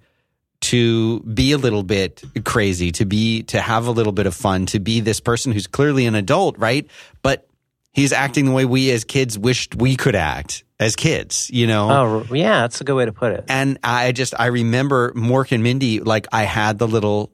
to 0.62 1.20
be 1.22 1.52
a 1.52 1.58
little 1.58 1.84
bit 1.84 2.24
crazy, 2.46 2.92
to 2.94 3.06
be 3.06 3.44
to 3.44 3.60
have 3.60 3.88
a 3.88 3.92
little 3.92 4.14
bit 4.14 4.28
of 4.28 4.34
fun, 4.34 4.66
to 4.68 4.80
be 4.80 5.02
this 5.02 5.20
person 5.20 5.52
who's 5.52 5.68
clearly 5.68 6.06
an 6.06 6.16
adult, 6.16 6.58
right? 6.58 6.88
But 7.22 7.48
he's 7.92 8.14
acting 8.14 8.46
the 8.46 8.52
way 8.52 8.64
we 8.64 8.90
as 8.92 9.04
kids 9.04 9.38
wished 9.38 9.76
we 9.76 9.98
could 9.98 10.16
act 10.16 10.64
as 10.80 10.96
kids, 10.96 11.50
you 11.52 11.68
know? 11.68 11.90
Oh, 11.92 12.34
yeah, 12.34 12.62
that's 12.62 12.80
a 12.80 12.84
good 12.86 12.96
way 12.96 13.06
to 13.06 13.12
put 13.12 13.34
it. 13.34 13.46
And 13.50 13.78
I 13.84 14.14
just 14.14 14.34
I 14.40 14.48
remember 14.48 15.12
Mork 15.14 15.52
and 15.52 15.64
Mindy 15.64 16.00
like 16.00 16.28
I 16.32 16.44
had 16.44 16.80
the 16.80 16.88
little 16.88 17.32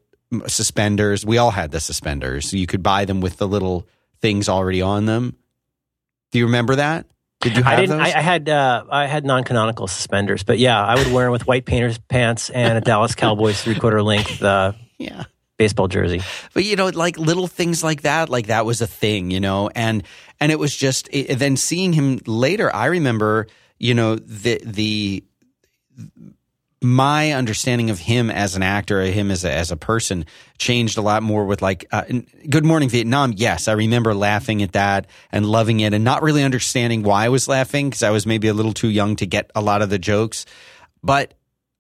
suspenders. 0.47 1.25
We 1.25 1.37
all 1.37 1.51
had 1.51 1.71
the 1.71 1.79
suspenders. 1.79 2.53
You 2.53 2.67
could 2.67 2.83
buy 2.83 3.05
them 3.05 3.21
with 3.21 3.37
the 3.37 3.47
little 3.47 3.87
things 4.21 4.49
already 4.49 4.81
on 4.81 5.05
them. 5.05 5.35
Do 6.31 6.39
you 6.39 6.45
remember 6.45 6.75
that? 6.75 7.05
Did 7.41 7.55
you 7.55 7.63
have 7.63 7.73
I 7.73 7.75
didn't. 7.81 7.97
those? 7.97 8.13
I, 8.13 8.17
I 8.17 8.21
had 8.21 8.49
uh, 8.49 8.83
I 8.89 9.05
had 9.07 9.25
non-canonical 9.25 9.87
suspenders, 9.87 10.43
but 10.43 10.59
yeah, 10.59 10.83
I 10.83 10.95
would 10.95 11.11
wear 11.11 11.25
them 11.25 11.31
with 11.31 11.47
white 11.47 11.65
painter's 11.65 11.97
pants 11.97 12.49
and 12.49 12.77
a 12.77 12.81
Dallas 12.81 13.15
Cowboys 13.15 13.61
three-quarter 13.61 14.03
length 14.03 14.43
uh, 14.43 14.73
yeah. 14.97 15.23
baseball 15.57 15.87
jersey. 15.87 16.21
But 16.53 16.65
you 16.65 16.75
know, 16.75 16.87
like 16.89 17.17
little 17.17 17.47
things 17.47 17.81
like 17.81 18.01
that, 18.01 18.29
like 18.29 18.47
that 18.47 18.65
was 18.65 18.81
a 18.81 18.87
thing, 18.87 19.31
you 19.31 19.39
know, 19.39 19.69
and 19.69 20.03
and 20.41 20.51
it 20.51 20.59
was 20.59 20.75
just 20.75 21.07
it, 21.11 21.39
then 21.39 21.55
seeing 21.55 21.93
him 21.93 22.19
later. 22.25 22.75
I 22.75 22.87
remember, 22.87 23.47
you 23.77 23.93
know, 23.93 24.15
the 24.15 24.61
the 24.65 25.23
my 26.81 27.33
understanding 27.33 27.89
of 27.89 27.99
him 27.99 28.29
as 28.29 28.55
an 28.55 28.63
actor, 28.63 29.01
him 29.01 29.31
as 29.31 29.43
a, 29.43 29.51
as 29.51 29.71
a 29.71 29.77
person, 29.77 30.25
changed 30.57 30.97
a 30.97 31.01
lot 31.01 31.23
more 31.23 31.45
with 31.45 31.61
like 31.61 31.85
uh, 31.91 32.03
Good 32.49 32.63
Morning 32.63 32.87
Vietnam. 32.87 33.33
Yes, 33.35 33.67
I 33.67 33.73
remember 33.73 34.13
laughing 34.13 34.61
at 34.63 34.71
that 34.73 35.07
and 35.31 35.45
loving 35.45 35.81
it, 35.81 35.93
and 35.93 36.03
not 36.03 36.23
really 36.23 36.43
understanding 36.43 37.03
why 37.03 37.25
I 37.25 37.29
was 37.29 37.47
laughing 37.47 37.89
because 37.89 38.03
I 38.03 38.11
was 38.11 38.25
maybe 38.25 38.47
a 38.47 38.53
little 38.53 38.73
too 38.73 38.87
young 38.87 39.17
to 39.17 39.25
get 39.25 39.51
a 39.55 39.61
lot 39.61 39.81
of 39.81 39.89
the 39.89 39.99
jokes. 39.99 40.45
But 41.03 41.33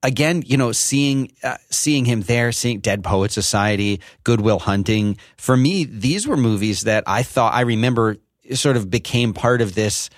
again, 0.03 0.43
you 0.45 0.57
know, 0.57 0.73
seeing 0.73 1.31
uh, 1.43 1.57
seeing 1.69 2.03
him 2.03 2.21
there, 2.21 2.51
seeing 2.51 2.79
Dead 2.79 3.01
Poet 3.01 3.31
Society, 3.31 4.01
Good 4.25 4.41
Will 4.41 4.59
Hunting. 4.59 5.17
For 5.37 5.55
me, 5.55 5.85
these 5.85 6.27
were 6.27 6.37
movies 6.37 6.81
that 6.81 7.05
I 7.07 7.23
thought 7.23 7.53
I 7.53 7.61
remember 7.61 8.17
sort 8.53 8.75
of 8.75 8.89
became 8.89 9.33
part 9.33 9.61
of 9.61 9.75
this 9.75 10.09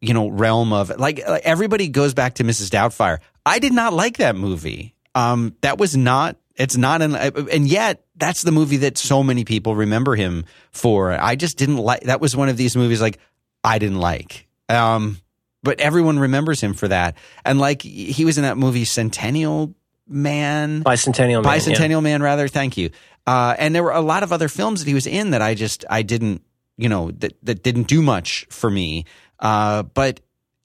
you 0.00 0.14
know 0.14 0.28
realm 0.28 0.72
of 0.72 0.88
like, 0.98 1.26
like 1.26 1.42
everybody 1.44 1.88
goes 1.88 2.14
back 2.14 2.34
to 2.34 2.44
Mrs. 2.44 2.68
Doubtfire. 2.68 3.18
I 3.50 3.58
did 3.58 3.72
not 3.72 3.92
like 3.92 4.18
that 4.18 4.36
movie. 4.36 4.94
Um, 5.14 5.56
that 5.62 5.76
was 5.78 5.96
not. 5.96 6.36
It's 6.54 6.76
not 6.76 7.02
an, 7.02 7.14
and 7.16 7.66
yet 7.66 8.04
that's 8.16 8.42
the 8.42 8.52
movie 8.52 8.78
that 8.78 8.96
so 8.96 9.22
many 9.22 9.44
people 9.44 9.74
remember 9.74 10.14
him 10.14 10.44
for. 10.70 11.12
I 11.12 11.34
just 11.34 11.58
didn't 11.58 11.78
like. 11.78 12.02
That 12.02 12.20
was 12.20 12.36
one 12.36 12.48
of 12.48 12.56
these 12.56 12.76
movies 12.76 13.00
like 13.00 13.18
I 13.64 13.78
didn't 13.78 13.98
like. 13.98 14.46
Um, 14.68 15.18
but 15.62 15.80
everyone 15.80 16.18
remembers 16.18 16.60
him 16.60 16.74
for 16.74 16.88
that. 16.88 17.16
And 17.44 17.58
like 17.58 17.82
he 17.82 18.24
was 18.24 18.38
in 18.38 18.44
that 18.44 18.56
movie 18.56 18.84
Centennial 18.84 19.74
Man, 20.06 20.84
Bicentennial 20.84 21.42
Man, 21.42 21.52
Bicentennial 21.52 21.90
yeah. 21.90 22.00
Man, 22.00 22.22
rather. 22.22 22.46
Thank 22.46 22.76
you. 22.76 22.90
Uh, 23.26 23.54
and 23.58 23.74
there 23.74 23.82
were 23.82 23.92
a 23.92 24.00
lot 24.00 24.22
of 24.22 24.32
other 24.32 24.48
films 24.48 24.80
that 24.80 24.88
he 24.88 24.94
was 24.94 25.06
in 25.06 25.30
that 25.30 25.42
I 25.42 25.54
just 25.54 25.84
I 25.90 26.02
didn't 26.02 26.42
you 26.76 26.88
know 26.88 27.10
that 27.10 27.34
that 27.44 27.62
didn't 27.62 27.88
do 27.88 28.00
much 28.00 28.46
for 28.50 28.70
me. 28.70 29.06
Uh, 29.38 29.82
but 29.82 30.20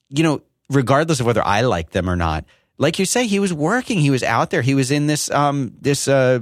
you 0.09 0.23
know, 0.23 0.41
regardless 0.69 1.19
of 1.19 1.25
whether 1.25 1.45
I 1.45 1.61
like 1.61 1.91
them 1.91 2.09
or 2.09 2.15
not, 2.15 2.45
like 2.77 2.99
you 2.99 3.05
say, 3.05 3.25
he 3.27 3.39
was 3.39 3.53
working. 3.53 3.99
He 3.99 4.09
was 4.09 4.23
out 4.23 4.49
there. 4.49 4.61
He 4.61 4.75
was 4.75 4.91
in 4.91 5.07
this 5.07 5.29
um 5.31 5.73
this 5.81 6.07
uh 6.07 6.39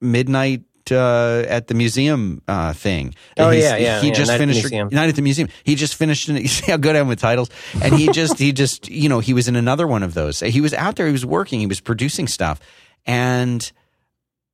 midnight 0.00 0.62
uh, 0.90 1.42
at 1.48 1.66
the 1.66 1.74
museum 1.74 2.40
uh, 2.46 2.72
thing. 2.72 3.12
Oh 3.36 3.50
He's- 3.50 3.64
yeah, 3.64 3.76
yeah. 3.76 4.00
He 4.00 4.08
yeah, 4.08 4.14
just 4.14 4.28
Night 4.28 4.34
at 4.34 4.38
the 4.38 4.42
finished 4.54 4.62
Museum. 4.62 4.88
night 4.92 5.08
at 5.08 5.16
the 5.16 5.22
museum. 5.22 5.48
He 5.64 5.74
just 5.74 5.96
finished. 5.96 6.28
You 6.28 6.46
see 6.46 6.70
how 6.70 6.76
good 6.76 6.94
I 6.94 7.00
am 7.00 7.08
with 7.08 7.18
titles. 7.18 7.50
And 7.82 7.92
he 7.94 8.06
just 8.08 8.38
he 8.38 8.52
just 8.52 8.88
you 8.88 9.08
know 9.08 9.18
he 9.20 9.34
was 9.34 9.48
in 9.48 9.56
another 9.56 9.86
one 9.88 10.02
of 10.04 10.14
those. 10.14 10.38
He 10.40 10.60
was 10.60 10.72
out 10.74 10.94
there. 10.96 11.06
He 11.06 11.12
was 11.12 11.26
working. 11.26 11.58
He 11.60 11.66
was 11.66 11.80
producing 11.80 12.28
stuff. 12.28 12.60
And 13.04 13.68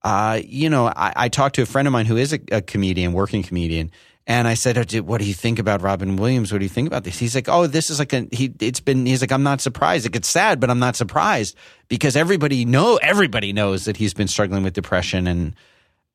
uh, 0.05 0.41
you 0.45 0.71
know, 0.71 0.87
I, 0.87 1.13
I 1.15 1.29
talked 1.29 1.57
to 1.57 1.63
a 1.63 1.67
friend 1.67 1.87
of 1.87 1.93
mine 1.93 2.07
who 2.07 2.17
is 2.17 2.33
a, 2.33 2.41
a 2.51 2.63
comedian, 2.63 3.13
working 3.13 3.43
comedian. 3.43 3.91
And 4.33 4.49
I 4.49 4.55
said, 4.55 4.79
"Oh, 4.79 5.03
"What 5.03 5.21
do 5.21 5.27
you 5.27 5.35
think 5.35 5.59
about 5.59 5.83
Robin 5.83 6.17
Williams? 6.17 6.53
What 6.53 6.61
do 6.61 6.65
you 6.65 6.71
think 6.71 6.87
about 6.87 7.05
this?" 7.05 7.19
He's 7.19 7.35
like, 7.35 7.51
"Oh, 7.51 7.67
this 7.67 7.91
is 7.91 7.99
like 7.99 8.15
a 8.15 8.27
he. 8.33 8.51
It's 8.61 8.81
been. 8.81 9.05
He's 9.05 9.21
like, 9.21 9.31
I'm 9.31 9.43
not 9.43 9.61
surprised. 9.61 10.07
It 10.07 10.13
gets 10.13 10.27
sad, 10.27 10.59
but 10.59 10.71
I'm 10.71 10.79
not 10.79 10.97
surprised 10.97 11.55
because 11.89 12.17
everybody 12.17 12.65
know 12.65 12.97
everybody 12.97 13.53
knows 13.53 13.85
that 13.85 13.99
he's 13.99 14.15
been 14.15 14.29
struggling 14.29 14.63
with 14.63 14.73
depression, 14.73 15.27
and 15.27 15.55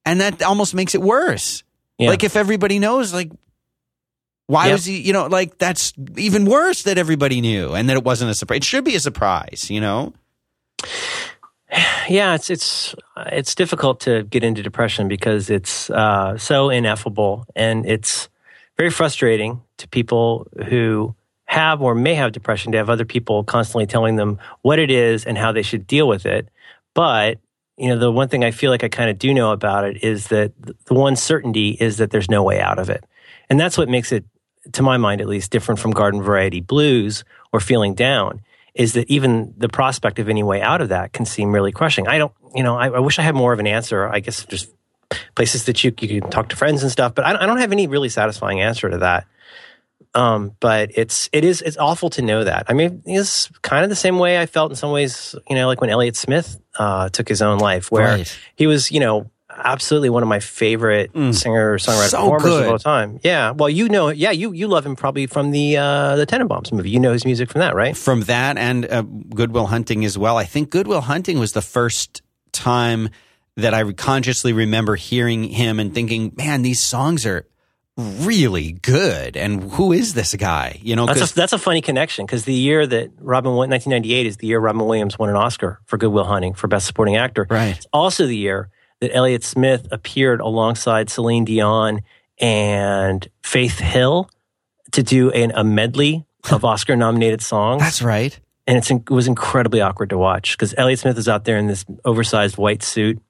and 0.04 0.20
that 0.20 0.42
almost 0.42 0.74
makes 0.74 0.96
it 0.96 1.02
worse. 1.04 1.62
Yeah. 2.00 2.10
Like 2.10 2.24
if 2.24 2.36
everybody 2.36 2.80
knows, 2.80 3.14
like 3.14 3.30
why 4.48 4.66
Yep. 4.66 4.74
was 4.74 4.86
he? 4.86 5.00
You 5.00 5.14
know, 5.14 5.28
like 5.28 5.60
that's 5.60 5.94
even 6.18 6.46
worse 6.46 6.84
that 6.84 6.98
everybody 6.98 7.40
knew 7.40 7.76
and 7.76 7.88
that 7.88 7.98
it 7.98 8.04
wasn't 8.04 8.32
a 8.32 8.34
surprise. 8.34 8.58
It 8.58 8.64
should 8.64 8.84
be 8.84 8.96
a 8.96 9.00
surprise, 9.00 9.68
you 9.70 9.80
know. 9.80 10.14
yeah, 12.10 12.36
it's 12.36 12.50
it's 12.50 12.96
it's 13.28 13.56
difficult 13.56 14.00
to 14.02 14.24
get 14.24 14.44
into 14.44 14.64
depression 14.64 15.08
because 15.08 15.50
it's 15.50 15.90
uh, 15.90 16.38
so 16.38 16.70
ineffable 16.70 17.46
and 17.56 17.86
it's 17.86 18.30
very 18.78 18.90
frustrating 18.90 19.62
to 19.78 19.88
people 19.88 20.48
who 20.68 21.16
have 21.46 21.82
or 21.82 21.96
may 21.96 22.14
have 22.14 22.32
depression 22.32 22.72
to 22.74 22.78
have 22.78 22.90
other 22.90 23.06
people 23.06 23.44
constantly 23.44 23.86
telling 23.86 24.18
them 24.18 24.38
what 24.62 24.80
it 24.80 24.92
is 24.92 25.26
and 25.26 25.38
how 25.38 25.52
they 25.52 25.62
should 25.62 25.88
deal 25.88 26.08
with 26.08 26.26
it. 26.26 26.50
But 26.94 27.40
you 27.78 27.90
know, 27.90 27.98
the 27.98 28.12
one 28.12 28.28
thing 28.28 28.44
I 28.44 28.52
feel 28.52 28.72
like 28.72 28.84
I 28.84 28.90
kind 28.90 29.10
of 29.10 29.20
do 29.20 29.34
know 29.34 29.52
about 29.52 29.84
it 29.84 30.04
is 30.04 30.28
that 30.28 30.52
the 30.86 30.94
one 30.94 31.16
certainty 31.16 31.78
is 31.80 31.98
that 31.98 32.12
there's 32.12 32.30
no 32.30 32.44
way 32.44 32.60
out 32.60 32.80
of 32.80 32.90
it, 32.90 33.04
and 33.50 33.60
that's 33.60 33.78
what 33.78 33.90
makes 33.90 34.12
it, 34.12 34.26
to 34.72 34.82
my 34.82 34.98
mind 34.98 35.22
at 35.22 35.28
least, 35.28 35.52
different 35.52 35.80
from 35.80 35.92
garden 35.92 36.22
variety 36.22 36.62
blues 36.62 37.24
or 37.52 37.60
feeling 37.60 37.94
down 37.94 38.42
is 38.78 38.94
that 38.94 39.10
even 39.10 39.54
the 39.58 39.68
prospect 39.70 40.20
of 40.20 40.30
any 40.30 40.44
way 40.44 40.62
out 40.62 40.82
of 40.82 40.90
that 40.90 41.12
can 41.14 41.26
seem 41.26 41.52
really 41.52 41.72
crushing. 41.72 42.08
I 42.08 42.18
don't, 42.18 42.32
you 42.56 42.64
know, 42.64 42.78
I, 42.78 42.88
I 42.90 43.00
wish 43.00 43.20
I 43.20 43.24
had 43.24 43.36
more 43.36 43.52
of 43.54 43.60
an 43.60 43.68
answer. 43.68 44.08
I 44.08 44.20
guess 44.20 44.46
just 44.46 44.70
places 45.36 45.66
that 45.66 45.84
you 45.84 45.94
you 46.00 46.22
can 46.22 46.30
talk 46.30 46.50
to 46.50 46.56
friends 46.56 46.84
and 46.84 46.92
stuff, 46.92 47.16
but 47.16 47.26
I, 47.26 47.44
I 47.44 47.46
don't 47.46 47.58
have 47.60 47.72
any 47.72 47.88
really 47.88 48.10
satisfying 48.10 48.62
answer 48.62 48.90
to 48.90 49.00
that. 49.00 49.26
Um, 50.14 50.56
but 50.60 50.92
it's 50.96 51.30
it 51.34 51.44
is 51.44 51.62
it's 51.62 51.78
awful 51.78 52.10
to 52.12 52.22
know 52.22 52.44
that. 52.44 52.66
I 52.70 52.74
mean, 52.74 53.04
it's 53.06 53.50
kind 53.62 53.84
of 53.84 53.90
the 53.90 53.96
same 53.96 54.20
way 54.20 54.40
I 54.40 54.46
felt 54.46 54.72
in 54.72 54.76
some 54.76 54.92
ways. 54.92 55.36
You 55.50 55.56
know, 55.56 55.68
like 55.68 55.82
when 55.82 55.90
Elliott 55.90 56.16
Smith 56.16 56.60
uh, 56.80 57.10
took 57.10 57.28
his 57.28 57.42
own 57.42 57.60
life, 57.60 57.92
where 57.92 58.08
Right. 58.18 58.40
he 58.56 58.68
was, 58.68 58.92
you 58.92 59.00
know, 59.00 59.30
absolutely 59.58 60.10
one 60.10 60.24
of 60.24 60.30
my 60.30 60.40
favorite 60.40 61.12
singer 61.34 61.78
songwriter 61.78 62.10
So 62.10 62.18
performers 62.32 62.44
good. 62.44 62.66
of 62.66 62.72
all 62.72 62.80
time. 62.80 63.20
Yeah, 63.24 63.52
well, 63.52 63.70
you 63.70 63.90
know, 63.90 64.10
yeah, 64.10 64.32
you 64.32 64.52
you 64.52 64.68
love 64.68 64.86
him 64.86 64.96
probably 64.96 65.28
from 65.28 65.52
the 65.52 65.78
uh, 65.78 66.16
the 66.16 66.26
Tenenbaums 66.28 66.72
movie. 66.72 66.90
You 66.90 67.00
know 67.00 67.14
his 67.14 67.26
music 67.26 67.50
from 67.50 67.60
that, 67.60 67.76
right? 67.76 67.96
From 67.98 68.22
that 68.22 68.58
and 68.58 68.86
uh, 68.90 69.02
Good 69.02 69.52
Will 69.52 69.68
Hunting 69.68 70.06
as 70.06 70.18
well. 70.18 70.38
I 70.38 70.46
think 70.46 70.70
Good 70.70 70.88
Will 70.88 71.02
Hunting 71.02 71.40
was 71.40 71.54
the 71.54 71.62
first 71.62 72.22
time 72.52 73.10
that 73.56 73.74
I 73.74 73.92
consciously 73.94 74.54
remember 74.54 74.96
hearing 74.96 75.44
him 75.44 75.80
and 75.80 75.94
thinking, 75.94 76.34
man, 76.38 76.62
these 76.62 76.82
songs 76.82 77.26
are 77.26 77.48
really 77.98 78.74
good. 78.74 79.36
And 79.36 79.72
who 79.72 79.92
is 79.92 80.14
this 80.14 80.36
guy? 80.36 80.80
You 80.84 80.96
know, 80.96 81.08
that's 81.08 81.32
a, 81.32 81.34
that's 81.34 81.54
a 81.54 81.58
funny 81.58 81.82
connection 81.82 82.26
because 82.26 82.46
the 82.46 82.54
year 82.54 82.86
that 82.86 83.10
Robin 83.20 83.54
1998 83.56 84.26
is 84.28 84.38
the 84.38 84.48
year 84.48 84.60
Robin 84.60 84.86
Williams 84.86 85.18
won 85.18 85.30
an 85.30 85.36
Oscar 85.36 85.80
for 85.86 85.98
Good 85.98 86.10
Will 86.12 86.24
Hunting 86.26 86.54
for 86.54 86.68
Best 86.68 86.86
Supporting 86.86 87.16
Actor. 87.16 87.48
Right. 87.50 87.76
It's 87.76 87.88
also 87.92 88.28
the 88.28 88.38
year 88.38 88.70
that 89.00 89.16
Elliott 89.16 89.44
Smith 89.44 89.88
appeared 89.92 90.42
alongside 90.42 91.10
Celine 91.10 91.46
Dion 91.46 92.02
and 92.40 93.28
Faith 93.44 93.80
Hill 93.80 94.30
to 94.92 95.04
do 95.04 95.32
an, 95.32 95.52
a 95.56 95.64
medley 95.64 96.26
of 96.52 96.64
Oscar 96.66 96.96
nominated 96.96 97.42
songs. 97.42 97.82
That's 97.82 98.02
right. 98.02 98.38
And 98.66 98.78
it 98.78 99.10
was 99.10 99.28
incredibly 99.28 99.80
awkward 99.80 100.10
to 100.10 100.18
watch 100.18 100.58
because 100.58 100.76
Elliott 100.78 101.00
Smith 101.00 101.18
is 101.18 101.30
out 101.30 101.46
there 101.46 101.58
in 101.58 101.68
this 101.68 101.86
oversized 102.04 102.58
white 102.58 102.84
suit. 102.84 103.22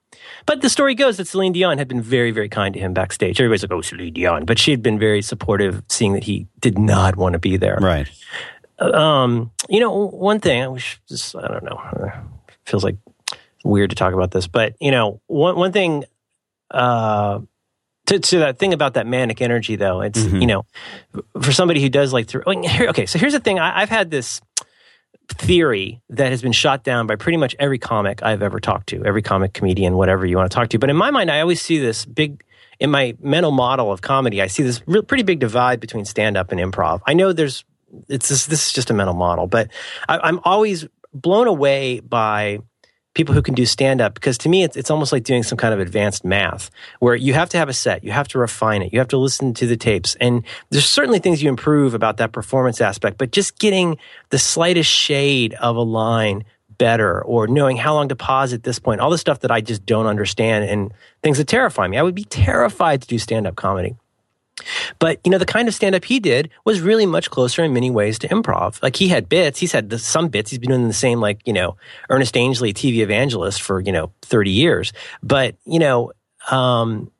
But 0.47 0.61
the 0.61 0.69
story 0.69 0.95
goes 0.95 1.17
that 1.17 1.27
Celine 1.27 1.53
Dion 1.53 1.77
had 1.77 1.87
been 1.87 2.01
very, 2.01 2.31
very 2.31 2.49
kind 2.49 2.73
to 2.73 2.79
him 2.79 2.93
backstage. 2.93 3.39
Everybody's 3.39 3.63
like, 3.63 3.71
oh, 3.71 3.81
Celine 3.81 4.13
Dion. 4.13 4.45
But 4.45 4.57
she 4.57 4.71
had 4.71 4.81
been 4.81 4.97
very 4.97 5.21
supportive, 5.21 5.83
seeing 5.89 6.13
that 6.13 6.23
he 6.23 6.47
did 6.59 6.79
not 6.79 7.17
want 7.17 7.33
to 7.33 7.39
be 7.39 7.57
there. 7.57 7.77
Right. 7.79 8.09
Um, 8.79 9.51
you 9.69 9.79
know, 9.79 9.91
one 9.91 10.39
thing, 10.39 10.61
I 10.61 10.67
wish 10.67 10.99
just, 11.07 11.35
I 11.35 11.47
don't 11.47 11.63
know, 11.63 12.11
feels 12.65 12.83
like 12.83 12.97
weird 13.67 13.89
to 13.91 13.95
talk 13.95 14.13
about 14.13 14.31
this, 14.31 14.47
but, 14.47 14.75
you 14.79 14.91
know, 14.91 15.21
one, 15.27 15.55
one 15.55 15.71
thing, 15.71 16.05
uh, 16.71 17.39
to, 18.07 18.19
to 18.19 18.39
that 18.39 18.57
thing 18.57 18.73
about 18.73 18.93
that 18.93 19.05
manic 19.05 19.41
energy, 19.41 19.75
though, 19.75 20.01
it's 20.01 20.19
mm-hmm. 20.19 20.37
you 20.37 20.47
know, 20.47 20.65
for 21.41 21.51
somebody 21.51 21.81
who 21.81 21.89
does 21.89 22.13
like 22.13 22.27
through. 22.27 22.43
Okay, 22.47 23.05
so 23.05 23.19
here's 23.19 23.33
the 23.33 23.39
thing: 23.39 23.59
I, 23.59 23.81
I've 23.81 23.89
had 23.89 24.09
this 24.09 24.39
theory 25.29 26.01
that 26.09 26.31
has 26.31 26.41
been 26.41 26.53
shot 26.53 26.85
down 26.85 27.05
by 27.05 27.17
pretty 27.17 27.37
much 27.37 27.53
every 27.59 27.77
comic 27.77 28.23
I've 28.23 28.41
ever 28.41 28.61
talked 28.61 28.87
to, 28.89 29.03
every 29.03 29.21
comic, 29.21 29.51
comedian, 29.51 29.97
whatever 29.97 30.25
you 30.25 30.37
want 30.37 30.49
to 30.49 30.55
talk 30.55 30.69
to. 30.69 30.79
But 30.79 30.89
in 30.89 30.95
my 30.95 31.11
mind, 31.11 31.29
I 31.29 31.41
always 31.41 31.61
see 31.61 31.79
this 31.79 32.05
big, 32.05 32.45
in 32.79 32.89
my 32.89 33.13
mental 33.19 33.51
model 33.51 33.91
of 33.91 33.99
comedy, 33.99 34.41
I 34.41 34.47
see 34.47 34.63
this 34.63 34.81
real, 34.87 35.03
pretty 35.03 35.23
big 35.23 35.39
divide 35.39 35.81
between 35.81 36.05
stand 36.05 36.37
up 36.37 36.53
and 36.53 36.61
improv. 36.61 37.01
I 37.05 37.13
know 37.13 37.33
there's, 37.33 37.65
it's 38.07 38.29
this, 38.29 38.45
this 38.45 38.67
is 38.67 38.73
just 38.73 38.89
a 38.89 38.93
mental 38.93 39.15
model, 39.15 39.47
but 39.47 39.69
I, 40.07 40.17
I'm 40.19 40.39
always 40.45 40.87
blown 41.13 41.47
away 41.47 41.99
by 41.99 42.59
people 43.17 43.33
who 43.33 43.41
can 43.41 43.55
do 43.55 43.65
stand 43.65 43.99
up 43.99 44.13
because 44.13 44.37
to 44.37 44.47
me 44.47 44.61
it's, 44.61 44.77
it's 44.77 44.91
almost 44.91 45.11
like 45.11 45.23
doing 45.23 45.41
some 45.41 45.57
kind 45.57 45.73
of 45.73 45.79
advanced 45.79 46.23
math 46.23 46.69
where 46.99 47.15
you 47.15 47.33
have 47.33 47.49
to 47.49 47.57
have 47.57 47.67
a 47.67 47.73
set 47.73 48.03
you 48.03 48.11
have 48.11 48.27
to 48.27 48.37
refine 48.37 48.83
it 48.83 48.93
you 48.93 48.99
have 48.99 49.07
to 49.07 49.17
listen 49.17 49.55
to 49.55 49.65
the 49.65 49.75
tapes 49.75 50.15
and 50.21 50.43
there's 50.69 50.85
certainly 50.85 51.17
things 51.17 51.41
you 51.41 51.49
improve 51.49 51.95
about 51.95 52.17
that 52.17 52.31
performance 52.31 52.79
aspect 52.79 53.17
but 53.17 53.31
just 53.31 53.57
getting 53.57 53.97
the 54.29 54.37
slightest 54.37 54.89
shade 54.89 55.55
of 55.55 55.75
a 55.75 55.81
line 55.81 56.45
better 56.77 57.23
or 57.23 57.47
knowing 57.47 57.75
how 57.75 57.95
long 57.95 58.07
to 58.07 58.15
pause 58.15 58.53
at 58.53 58.61
this 58.61 58.77
point 58.77 59.01
all 59.01 59.09
the 59.09 59.17
stuff 59.17 59.39
that 59.39 59.49
i 59.49 59.59
just 59.59 59.83
don't 59.83 60.05
understand 60.05 60.63
and 60.65 60.93
things 61.23 61.39
that 61.39 61.47
terrify 61.47 61.87
me. 61.87 61.97
I 61.97 62.03
would 62.03 62.13
be 62.13 62.23
terrified 62.25 63.01
to 63.01 63.07
do 63.07 63.17
stand-up 63.17 63.55
comedy 63.55 63.95
but 64.99 65.19
you 65.23 65.31
know, 65.31 65.37
the 65.37 65.45
kind 65.45 65.67
of 65.67 65.73
stand 65.73 65.95
up 65.95 66.05
he 66.05 66.19
did 66.19 66.49
was 66.65 66.81
really 66.81 67.05
much 67.05 67.29
closer 67.29 67.63
in 67.63 67.73
many 67.73 67.91
ways 67.91 68.19
to 68.19 68.27
improv. 68.27 68.81
Like 68.81 68.95
he 68.95 69.07
had 69.07 69.29
bits, 69.29 69.59
he's 69.59 69.71
had 69.71 69.91
some 69.99 70.29
bits. 70.29 70.49
He's 70.49 70.59
been 70.59 70.69
doing 70.69 70.87
the 70.87 70.93
same, 70.93 71.19
like 71.19 71.41
you 71.45 71.53
know, 71.53 71.77
Ernest 72.09 72.35
Angley, 72.35 72.73
TV 72.73 72.97
evangelist 72.97 73.61
for 73.61 73.79
you 73.79 73.91
know 73.91 74.11
thirty 74.21 74.51
years. 74.51 74.93
But 75.21 75.55
you 75.65 75.79
know, 75.79 76.11
um, 76.49 77.11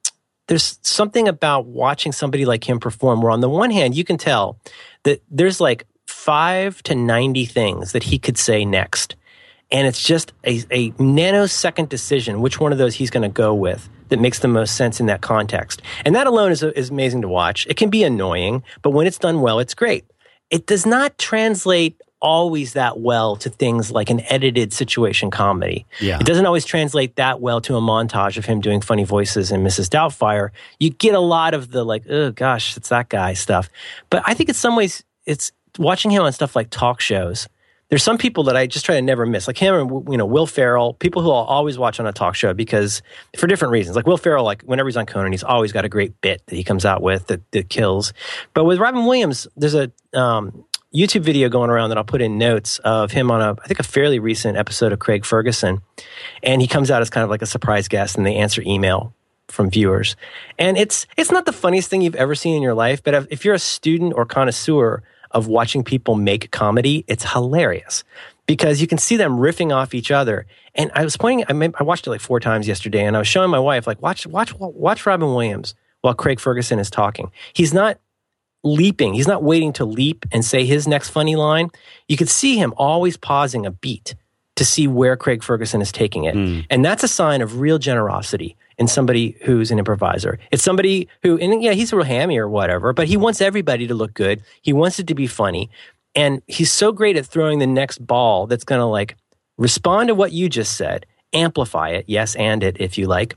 there's 0.47 0.79
something 0.81 1.27
about 1.27 1.65
watching 1.65 2.11
somebody 2.11 2.45
like 2.45 2.67
him 2.67 2.79
perform. 2.79 3.21
Where 3.21 3.31
on 3.31 3.41
the 3.41 3.49
one 3.49 3.71
hand, 3.71 3.95
you 3.95 4.03
can 4.03 4.17
tell 4.17 4.59
that 5.03 5.21
there's 5.29 5.61
like 5.61 5.85
five 6.05 6.81
to 6.83 6.95
ninety 6.95 7.45
things 7.45 7.91
that 7.91 8.03
he 8.03 8.17
could 8.17 8.37
say 8.37 8.65
next, 8.65 9.15
and 9.71 9.87
it's 9.87 10.01
just 10.01 10.33
a, 10.43 10.63
a 10.71 10.91
nanosecond 10.91 11.89
decision 11.89 12.41
which 12.41 12.59
one 12.59 12.71
of 12.71 12.77
those 12.77 12.95
he's 12.95 13.09
going 13.09 13.23
to 13.23 13.33
go 13.33 13.53
with 13.53 13.89
that 14.09 14.19
makes 14.19 14.39
the 14.39 14.47
most 14.47 14.75
sense 14.75 14.99
in 14.99 15.05
that 15.07 15.21
context. 15.21 15.81
And 16.05 16.15
that 16.15 16.27
alone 16.27 16.51
is, 16.51 16.63
is 16.63 16.89
amazing 16.89 17.21
to 17.21 17.27
watch. 17.27 17.65
It 17.67 17.77
can 17.77 17.89
be 17.89 18.03
annoying, 18.03 18.63
but 18.81 18.91
when 18.91 19.07
it's 19.07 19.17
done 19.17 19.41
well, 19.41 19.59
it's 19.59 19.73
great. 19.73 20.05
It 20.49 20.65
does 20.65 20.85
not 20.85 21.17
translate 21.17 22.01
always 22.19 22.73
that 22.73 22.99
well 22.99 23.35
to 23.35 23.49
things 23.49 23.91
like 23.91 24.09
an 24.09 24.21
edited 24.21 24.73
situation 24.73 25.29
comedy. 25.29 25.85
Yeah. 25.99 26.17
It 26.19 26.25
doesn't 26.25 26.45
always 26.45 26.65
translate 26.65 27.15
that 27.17 27.41
well 27.41 27.61
to 27.61 27.75
a 27.75 27.81
montage 27.81 28.37
of 28.37 28.45
him 28.45 28.59
doing 28.59 28.81
funny 28.81 29.03
voices 29.03 29.51
in 29.51 29.63
Mrs. 29.63 29.89
Doubtfire. 29.89 30.49
You 30.79 30.89
get 30.89 31.13
a 31.13 31.19
lot 31.19 31.53
of 31.53 31.71
the 31.71 31.83
like, 31.83 32.03
oh 32.09 32.31
gosh, 32.31 32.75
it's 32.75 32.89
that 32.89 33.09
guy 33.09 33.33
stuff. 33.33 33.69
But 34.09 34.23
I 34.25 34.33
think 34.33 34.49
in 34.49 34.55
some 34.55 34.75
ways, 34.75 35.03
it's 35.25 35.51
watching 35.77 36.09
him 36.09 36.23
on 36.23 36.33
stuff 36.33 36.55
like 36.55 36.69
talk 36.69 37.01
shows 37.01 37.47
there's 37.89 38.03
some 38.03 38.17
people 38.17 38.43
that 38.45 38.57
I 38.57 38.67
just 38.67 38.85
try 38.85 38.95
to 38.95 39.01
never 39.01 39.25
miss, 39.25 39.47
like 39.47 39.57
him 39.57 39.73
and 39.75 40.11
you 40.11 40.17
know 40.17 40.25
Will 40.25 40.47
Ferrell, 40.47 40.93
people 40.95 41.21
who 41.21 41.31
I'll 41.31 41.45
always 41.45 41.77
watch 41.77 41.99
on 41.99 42.07
a 42.07 42.11
talk 42.11 42.35
show 42.35 42.53
because 42.53 43.01
for 43.37 43.47
different 43.47 43.71
reasons. 43.71 43.95
Like 43.95 44.05
Will 44.05 44.17
Ferrell, 44.17 44.43
like 44.43 44.61
whenever 44.63 44.89
he's 44.89 44.97
on 44.97 45.05
Conan, 45.05 45.31
he's 45.31 45.43
always 45.43 45.71
got 45.71 45.85
a 45.85 45.89
great 45.89 46.19
bit 46.21 46.41
that 46.47 46.55
he 46.55 46.63
comes 46.63 46.85
out 46.85 47.01
with 47.01 47.27
that, 47.27 47.49
that 47.51 47.69
kills. 47.69 48.13
But 48.53 48.65
with 48.65 48.79
Robin 48.79 49.05
Williams, 49.05 49.47
there's 49.55 49.75
a 49.75 49.91
um, 50.13 50.65
YouTube 50.93 51.21
video 51.21 51.47
going 51.47 51.69
around 51.69 51.89
that 51.89 51.97
I'll 51.97 52.03
put 52.03 52.21
in 52.21 52.37
notes 52.37 52.79
of 52.79 53.11
him 53.11 53.31
on 53.31 53.41
a 53.41 53.51
I 53.63 53.67
think 53.67 53.79
a 53.79 53.83
fairly 53.83 54.19
recent 54.19 54.57
episode 54.57 54.91
of 54.91 54.99
Craig 54.99 55.25
Ferguson, 55.25 55.81
and 56.43 56.61
he 56.61 56.67
comes 56.67 56.91
out 56.91 57.01
as 57.01 57.09
kind 57.09 57.23
of 57.23 57.29
like 57.29 57.41
a 57.41 57.47
surprise 57.47 57.87
guest, 57.87 58.17
and 58.17 58.25
they 58.25 58.35
answer 58.35 58.61
email 58.65 59.13
from 59.47 59.69
viewers, 59.69 60.17
and 60.59 60.77
it's 60.77 61.07
it's 61.15 61.31
not 61.31 61.45
the 61.45 61.53
funniest 61.53 61.89
thing 61.89 62.01
you've 62.01 62.15
ever 62.15 62.35
seen 62.35 62.55
in 62.55 62.61
your 62.61 62.73
life, 62.73 63.01
but 63.01 63.27
if 63.31 63.45
you're 63.45 63.53
a 63.53 63.59
student 63.59 64.13
or 64.13 64.25
connoisseur 64.25 65.03
of 65.31 65.47
watching 65.47 65.83
people 65.83 66.15
make 66.15 66.51
comedy, 66.51 67.03
it's 67.07 67.31
hilarious 67.31 68.03
because 68.45 68.81
you 68.81 68.87
can 68.87 68.97
see 68.97 69.17
them 69.17 69.37
riffing 69.37 69.75
off 69.75 69.93
each 69.93 70.11
other. 70.11 70.45
And 70.73 70.91
I 70.95 71.03
was 71.03 71.17
pointing, 71.17 71.45
I, 71.49 71.53
mean, 71.53 71.73
I 71.79 71.83
watched 71.83 72.07
it 72.07 72.09
like 72.09 72.21
four 72.21 72.39
times 72.39 72.67
yesterday, 72.67 73.05
and 73.05 73.15
I 73.15 73.19
was 73.19 73.27
showing 73.27 73.49
my 73.49 73.59
wife, 73.59 73.85
like, 73.87 74.01
watch, 74.01 74.25
watch, 74.25 74.53
watch 74.53 75.05
Robin 75.05 75.27
Williams 75.27 75.75
while 76.01 76.13
Craig 76.13 76.39
Ferguson 76.39 76.79
is 76.79 76.89
talking. 76.89 77.31
He's 77.53 77.73
not 77.73 77.99
leaping. 78.63 79.13
He's 79.13 79.27
not 79.27 79.43
waiting 79.43 79.73
to 79.73 79.85
leap 79.85 80.25
and 80.31 80.43
say 80.43 80.65
his 80.65 80.87
next 80.87 81.09
funny 81.09 81.35
line. 81.35 81.69
You 82.07 82.17
could 82.17 82.29
see 82.29 82.57
him 82.57 82.73
always 82.77 83.17
pausing 83.17 83.65
a 83.65 83.71
beat 83.71 84.15
to 84.55 84.65
see 84.65 84.87
where 84.87 85.15
Craig 85.15 85.43
Ferguson 85.43 85.81
is 85.81 85.91
taking 85.91 86.23
it. 86.23 86.35
Mm. 86.35 86.65
And 86.69 86.83
that's 86.83 87.03
a 87.03 87.07
sign 87.07 87.41
of 87.41 87.59
real 87.59 87.77
generosity 87.77 88.55
in 88.77 88.87
somebody 88.87 89.37
who's 89.41 89.71
an 89.71 89.79
improviser. 89.79 90.39
It's 90.51 90.63
somebody 90.63 91.07
who, 91.23 91.37
and 91.37 91.61
yeah, 91.63 91.73
he's 91.73 91.91
a 91.91 91.95
real 91.95 92.05
hammy 92.05 92.37
or 92.37 92.47
whatever, 92.47 92.93
but 92.93 93.07
he 93.07 93.17
wants 93.17 93.41
everybody 93.41 93.87
to 93.87 93.95
look 93.95 94.13
good. 94.13 94.43
He 94.61 94.73
wants 94.73 94.99
it 94.99 95.07
to 95.07 95.15
be 95.15 95.27
funny. 95.27 95.69
And 96.13 96.41
he's 96.47 96.71
so 96.71 96.91
great 96.91 97.17
at 97.17 97.25
throwing 97.25 97.59
the 97.59 97.67
next 97.67 98.05
ball 98.05 98.47
that's 98.47 98.63
going 98.63 98.79
to 98.79 98.85
like 98.85 99.15
respond 99.57 100.09
to 100.09 100.15
what 100.15 100.31
you 100.31 100.49
just 100.49 100.75
said, 100.75 101.05
amplify 101.33 101.89
it, 101.89 102.05
yes, 102.07 102.35
and 102.35 102.63
it 102.63 102.77
if 102.79 102.97
you 102.97 103.07
like, 103.07 103.35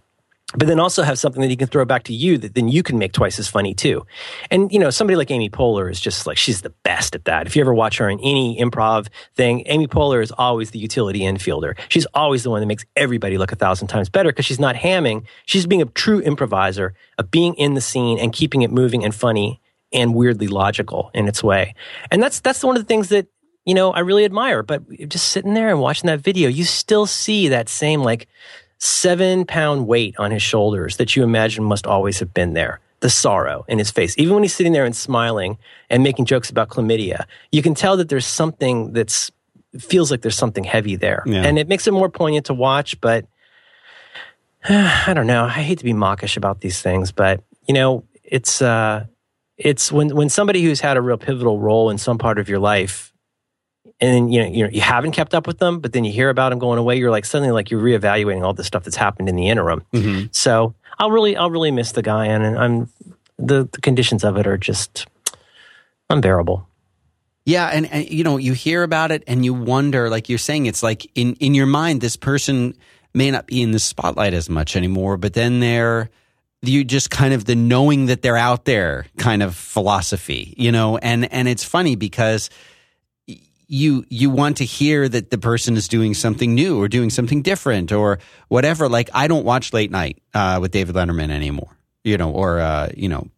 but 0.57 0.67
then 0.67 0.81
also 0.81 1.03
have 1.03 1.19
something 1.19 1.41
that 1.43 1.51
he 1.51 1.57
can 1.57 1.69
throw 1.69 1.85
back 1.85 2.03
to 2.05 2.13
you 2.13 2.37
that 2.39 2.55
then 2.55 2.69
you 2.69 2.83
can 2.83 2.99
make 2.99 3.13
twice 3.13 3.39
as 3.39 3.47
funny 3.47 3.73
too. 3.73 4.05
And, 4.51 4.73
you 4.73 4.81
know, 4.81 4.91
somebody 4.91 5.17
like 5.17 5.31
Amy 5.31 5.49
Poehler 5.49 5.91
is 5.91 6.01
just 6.01 6.27
like, 6.27 6.37
she's 6.37 6.63
the 6.63 6.75
best 6.83 7.15
at 7.15 7.25
that. 7.27 7.47
If 7.47 7.55
you 7.55 7.63
ever 7.63 7.73
watch 7.73 7.99
her 7.99 8.09
in 8.09 8.19
any 8.19 8.59
improv 8.59 9.09
thing, 9.37 9.63
Amy 9.67 9.87
Poehler 9.87 10.23
is 10.23 10.33
always 10.33 10.73
the 10.73 10.81
utility 10.81 11.21
infielder. 11.21 11.79
She's 11.89 12.07
always 12.15 12.43
the 12.43 12.51
one 12.51 12.61
that 12.61 12.67
makes 12.67 12.85
everybody 12.97 13.39
look 13.39 13.53
a 13.53 13.57
thousand 13.57 13.89
times 13.89 14.09
better 14.09 14.31
because 14.31 14.45
she's 14.45 14.59
not 14.59 14.75
hamming. 14.75 15.25
She's 15.47 15.67
being 15.67 15.83
a 15.83 15.87
true 15.87 16.21
improviser 16.21 16.95
of 17.17 17.31
being 17.31 17.55
in 17.55 17.75
the 17.75 17.81
scene 17.81 18.19
and 18.19 18.33
keeping 18.33 18.63
it 18.63 18.73
moving 18.73 19.05
and 19.05 19.15
funny 19.15 19.61
and 19.93 20.15
weirdly 20.15 20.49
logical 20.49 21.11
in 21.15 21.29
its 21.29 21.45
way. 21.45 21.75
And 22.11 22.21
that's, 22.21 22.41
that's 22.41 22.65
one 22.65 22.77
of 22.77 22.83
the 22.83 22.89
things 22.89 23.09
that, 23.11 23.29
you 23.65 23.75
know, 23.75 23.93
I 23.93 24.01
really 24.01 24.25
admire. 24.25 24.65
But 24.65 24.83
just 25.09 25.29
sitting 25.29 25.55
there 25.55 25.69
and 25.69 25.81
watching 25.81 26.09
that 26.09 26.21
video, 26.21 26.49
you 26.49 26.65
still 26.65 27.07
see 27.07 27.49
that 27.49 27.69
same 27.69 28.03
like, 28.03 28.27
seven 28.81 29.45
pound 29.45 29.87
weight 29.87 30.15
on 30.19 30.31
his 30.31 30.43
shoulders 30.43 30.97
that 30.97 31.15
you 31.15 31.23
imagine 31.23 31.63
must 31.63 31.87
always 31.87 32.19
have 32.19 32.35
been 32.35 32.55
there. 32.55 32.81
The 33.01 33.11
sorrow 33.11 33.65
in 33.67 33.79
his 33.79 33.91
face. 33.91 34.15
Even 34.19 34.35
when 34.35 34.43
he's 34.43 34.55
sitting 34.55 34.73
there 34.73 34.85
and 34.85 34.95
smiling 34.95 35.57
and 35.89 36.03
making 36.03 36.27
jokes 36.27 36.51
about 36.51 36.69
chlamydia, 36.69 37.25
you 37.51 37.63
can 37.63 37.75
tell 37.75 37.97
that 37.97 38.11
there's 38.11 38.27
something 38.27 38.93
that's 38.93 39.31
feels 39.79 40.11
like 40.11 40.21
there's 40.21 40.37
something 40.37 40.65
heavy 40.65 40.97
there. 40.97 41.23
Yeah. 41.25 41.43
And 41.43 41.59
it 41.59 41.69
makes 41.69 41.87
it 41.87 41.93
more 41.93 42.11
poignant 42.11 42.47
to 42.47 42.55
watch, 42.55 43.01
but 43.01 43.25
I 44.69 45.13
don't 45.15 45.27
know. 45.27 45.45
I 45.45 45.49
hate 45.49 45.79
to 45.79 45.85
be 45.85 45.95
mawkish 45.95 46.37
about 46.37 46.61
these 46.61 46.83
things, 46.83 47.13
but 47.13 47.43
you 47.67 47.75
know, 47.75 48.05
it's 48.23 48.61
uh 48.61 49.07
it's 49.57 49.93
when 49.93 50.15
when 50.15 50.29
somebody 50.29 50.63
who's 50.63 50.81
had 50.81 50.97
a 50.97 51.01
real 51.01 51.19
pivotal 51.19 51.59
role 51.59 51.91
in 51.91 51.99
some 51.99 52.19
part 52.19 52.39
of 52.39 52.49
your 52.49 52.59
life 52.59 53.10
and 54.01 54.15
then 54.15 54.29
you 54.29 54.43
know, 54.43 54.49
you 54.49 54.65
know 54.65 54.71
you 54.71 54.81
haven't 54.81 55.13
kept 55.13 55.35
up 55.35 55.47
with 55.47 55.59
them, 55.59 55.81
but 55.81 55.93
then 55.93 56.05
you 56.05 56.13
hear 56.13 56.31
about 56.31 56.51
them 56.51 56.59
going 56.59 56.79
away. 56.79 56.97
You're 56.97 57.11
like 57.11 57.25
suddenly 57.25 57.53
like 57.53 57.71
you're 57.71 57.81
reevaluating 57.81 58.43
all 58.43 58.55
the 58.55 58.65
stuff 58.65 58.85
that's 58.85 58.97
happened 58.97 59.29
in 59.29 59.37
the 59.37 59.49
interim. 59.49 59.83
Mm-hmm. 59.93 60.27
So 60.33 60.75
I'll 60.99 61.11
really 61.11 61.37
I'll 61.37 61.51
really 61.51 61.71
miss 61.71 61.93
the 61.93 62.03
guy, 62.03 62.27
and 62.27 62.59
I'm 62.59 62.89
the 63.39 63.69
the 63.71 63.81
conditions 63.81 64.25
of 64.25 64.37
it 64.37 64.47
are 64.47 64.59
just 64.59 65.07
unbearable. 66.09 66.67
Yeah, 67.45 67.67
and, 67.69 67.87
and 67.87 68.09
you 68.09 68.25
know 68.25 68.37
you 68.37 68.53
hear 68.53 68.83
about 68.83 69.11
it 69.11 69.25
and 69.27 69.45
you 69.45 69.55
wonder, 69.55 70.11
like 70.11 70.29
you're 70.29 70.39
saying, 70.39 70.67
it's 70.67 70.83
like 70.83 71.11
in 71.15 71.35
in 71.35 71.55
your 71.55 71.67
mind 71.67 72.01
this 72.01 72.17
person 72.17 72.75
may 73.13 73.31
not 73.31 73.47
be 73.47 73.63
in 73.63 73.73
the 73.73 73.79
spotlight 73.79 74.35
as 74.35 74.49
much 74.49 74.77
anymore, 74.77 75.17
but 75.17 75.35
then 75.35 75.61
they're 75.61 76.11
you 76.63 76.85
just 76.85 77.11
kind 77.11 77.33
of 77.33 77.47
the 77.47 77.57
knowing 77.57 78.07
that 78.07 78.23
they're 78.23 78.37
out 78.37 78.67
there 78.67 79.07
kind 79.17 79.43
of 79.43 79.57
philosophy, 79.57 80.55
you 80.57 80.71
know, 80.71 80.99
and 80.99 81.33
and 81.33 81.49
it's 81.49 81.65
funny 81.65 81.97
because 81.97 82.51
you 83.71 84.05
you 84.09 84.31
want 84.31 84.57
to 84.57 84.65
hear 84.65 85.09
that 85.09 85.31
the 85.31 85.39
person 85.39 85.77
is 85.77 85.87
doing 85.87 86.13
something 86.13 86.57
new 86.57 86.81
or 86.81 86.89
doing 86.89 87.09
something 87.09 87.41
different 87.41 87.93
or 87.93 88.19
whatever. 88.49 88.89
Like 88.89 89.11
I 89.15 89.29
don't 89.29 89.45
watch 89.45 89.73
late 89.73 89.93
night 89.93 90.21
uh, 90.35 90.59
with 90.61 90.73
David 90.73 90.97
Letterman 90.97 91.31
anymore, 91.31 91.79
you 92.03 92.19
know, 92.19 92.33
or 92.33 92.59
uh, 92.59 92.89
you 92.97 93.09
know, 93.09 93.31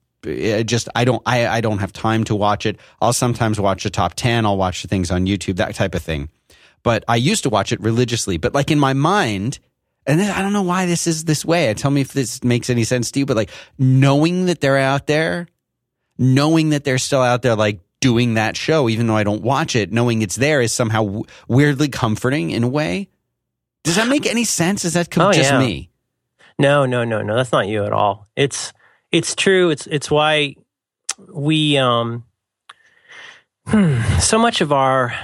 just 0.64 0.88
I 0.94 1.04
don't 1.04 1.22
I 1.26 1.46
I 1.46 1.60
don't 1.60 1.78
have 1.78 1.92
time 1.92 2.24
to 2.24 2.34
watch 2.34 2.64
it. 2.64 2.78
I'll 3.00 3.12
sometimes 3.12 3.60
watch 3.60 3.82
the 3.82 3.90
top 3.90 4.14
ten. 4.14 4.46
I'll 4.46 4.56
watch 4.56 4.80
the 4.80 4.88
things 4.88 5.10
on 5.10 5.26
YouTube, 5.26 5.56
that 5.56 5.74
type 5.74 5.94
of 5.94 6.02
thing. 6.02 6.30
But 6.82 7.04
I 7.06 7.16
used 7.16 7.42
to 7.42 7.50
watch 7.50 7.70
it 7.70 7.80
religiously. 7.82 8.38
But 8.38 8.54
like 8.54 8.70
in 8.70 8.78
my 8.78 8.94
mind, 8.94 9.58
and 10.06 10.20
I 10.22 10.40
don't 10.40 10.54
know 10.54 10.62
why 10.62 10.86
this 10.86 11.06
is 11.06 11.24
this 11.24 11.44
way. 11.44 11.74
Tell 11.74 11.90
me 11.90 12.00
if 12.00 12.14
this 12.14 12.42
makes 12.42 12.70
any 12.70 12.84
sense 12.84 13.10
to 13.10 13.18
you. 13.18 13.26
But 13.26 13.36
like 13.36 13.50
knowing 13.78 14.46
that 14.46 14.62
they're 14.62 14.78
out 14.78 15.06
there, 15.06 15.46
knowing 16.16 16.70
that 16.70 16.84
they're 16.84 16.96
still 16.96 17.20
out 17.20 17.42
there, 17.42 17.54
like 17.54 17.80
doing 18.02 18.34
that 18.34 18.54
show, 18.58 18.90
even 18.90 19.06
though 19.06 19.16
I 19.16 19.24
don't 19.24 19.40
watch 19.42 19.74
it, 19.74 19.90
knowing 19.90 20.20
it's 20.20 20.36
there 20.36 20.60
is 20.60 20.72
somehow 20.74 21.04
w- 21.04 21.24
weirdly 21.48 21.88
comforting 21.88 22.50
in 22.50 22.62
a 22.62 22.68
way. 22.68 23.08
Does 23.84 23.96
that 23.96 24.08
make 24.08 24.26
any 24.26 24.44
sense? 24.44 24.84
Is 24.84 24.92
that 24.92 25.10
com- 25.10 25.28
Oh, 25.28 25.32
just 25.32 25.50
yeah. 25.50 25.58
me? 25.58 25.88
No, 26.58 26.84
no, 26.84 27.04
no, 27.04 27.22
no. 27.22 27.34
That's 27.34 27.52
not 27.52 27.66
you 27.68 27.84
at 27.84 27.92
all. 27.92 28.26
It's 28.36 28.72
it's 29.10 29.34
true. 29.34 29.70
It's 29.70 29.86
it's 29.86 30.10
why 30.10 30.56
we 31.32 31.78
um 31.78 32.24
hmm, 33.66 34.00
so 34.20 34.38
much 34.38 34.60
of 34.60 34.72
our 34.72 35.14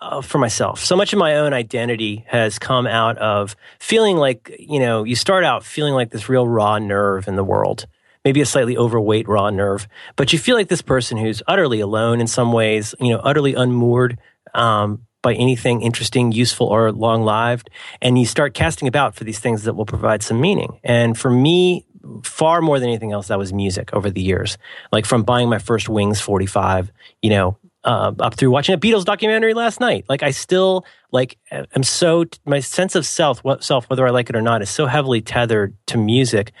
uh, 0.00 0.20
for 0.20 0.38
myself, 0.38 0.78
so 0.80 0.94
much 0.96 1.12
of 1.12 1.18
my 1.18 1.36
own 1.36 1.52
identity 1.52 2.24
has 2.28 2.58
come 2.58 2.86
out 2.86 3.18
of 3.18 3.56
feeling 3.78 4.16
like 4.16 4.54
you 4.58 4.78
know 4.78 5.04
you 5.04 5.16
start 5.16 5.42
out 5.44 5.64
feeling 5.64 5.94
like 5.94 6.10
this 6.10 6.28
real 6.28 6.46
raw 6.46 6.78
nerve 6.78 7.26
in 7.28 7.36
the 7.36 7.44
world. 7.44 7.86
Maybe 8.26 8.40
a 8.40 8.46
slightly 8.46 8.76
overweight 8.76 9.28
raw 9.28 9.50
nerve, 9.50 9.86
but 10.16 10.32
you 10.32 10.38
feel 10.40 10.56
like 10.56 10.66
this 10.66 10.82
person 10.82 11.16
who's 11.16 11.44
utterly 11.46 11.78
alone 11.78 12.20
in 12.20 12.26
some 12.26 12.52
ways, 12.52 12.92
you 12.98 13.12
know, 13.12 13.20
utterly 13.20 13.54
unmoored 13.54 14.18
um, 14.52 15.06
by 15.22 15.34
anything 15.34 15.82
interesting, 15.82 16.32
useful, 16.32 16.66
or 16.66 16.90
long 16.90 17.22
lived. 17.22 17.70
And 18.02 18.18
you 18.18 18.26
start 18.26 18.52
casting 18.52 18.88
about 18.88 19.14
for 19.14 19.22
these 19.22 19.38
things 19.38 19.62
that 19.62 19.74
will 19.74 19.86
provide 19.86 20.24
some 20.24 20.40
meaning. 20.40 20.80
And 20.82 21.16
for 21.16 21.30
me, 21.30 21.86
far 22.24 22.60
more 22.60 22.80
than 22.80 22.88
anything 22.88 23.12
else, 23.12 23.28
that 23.28 23.38
was 23.38 23.52
music 23.52 23.90
over 23.92 24.10
the 24.10 24.20
years. 24.20 24.58
Like 24.90 25.06
from 25.06 25.22
buying 25.22 25.48
my 25.48 25.60
first 25.60 25.88
Wings 25.88 26.20
45, 26.20 26.90
you 27.22 27.30
know, 27.30 27.58
uh, 27.86 28.12
up 28.18 28.34
through 28.34 28.50
watching 28.50 28.74
a 28.74 28.78
Beatles 28.78 29.04
documentary 29.04 29.54
last 29.54 29.78
night. 29.78 30.04
Like 30.08 30.24
I 30.24 30.32
still 30.32 30.84
like 31.12 31.38
I'm 31.52 31.84
so 31.84 32.24
my 32.44 32.58
sense 32.58 32.96
of 32.96 33.06
self, 33.06 33.40
self, 33.60 33.88
whether 33.88 34.06
I 34.06 34.10
like 34.10 34.28
it 34.28 34.36
or 34.36 34.42
not, 34.42 34.60
is 34.60 34.68
so 34.68 34.86
heavily 34.86 35.22
tethered 35.22 35.76
to 35.86 35.96
music. 35.98 36.52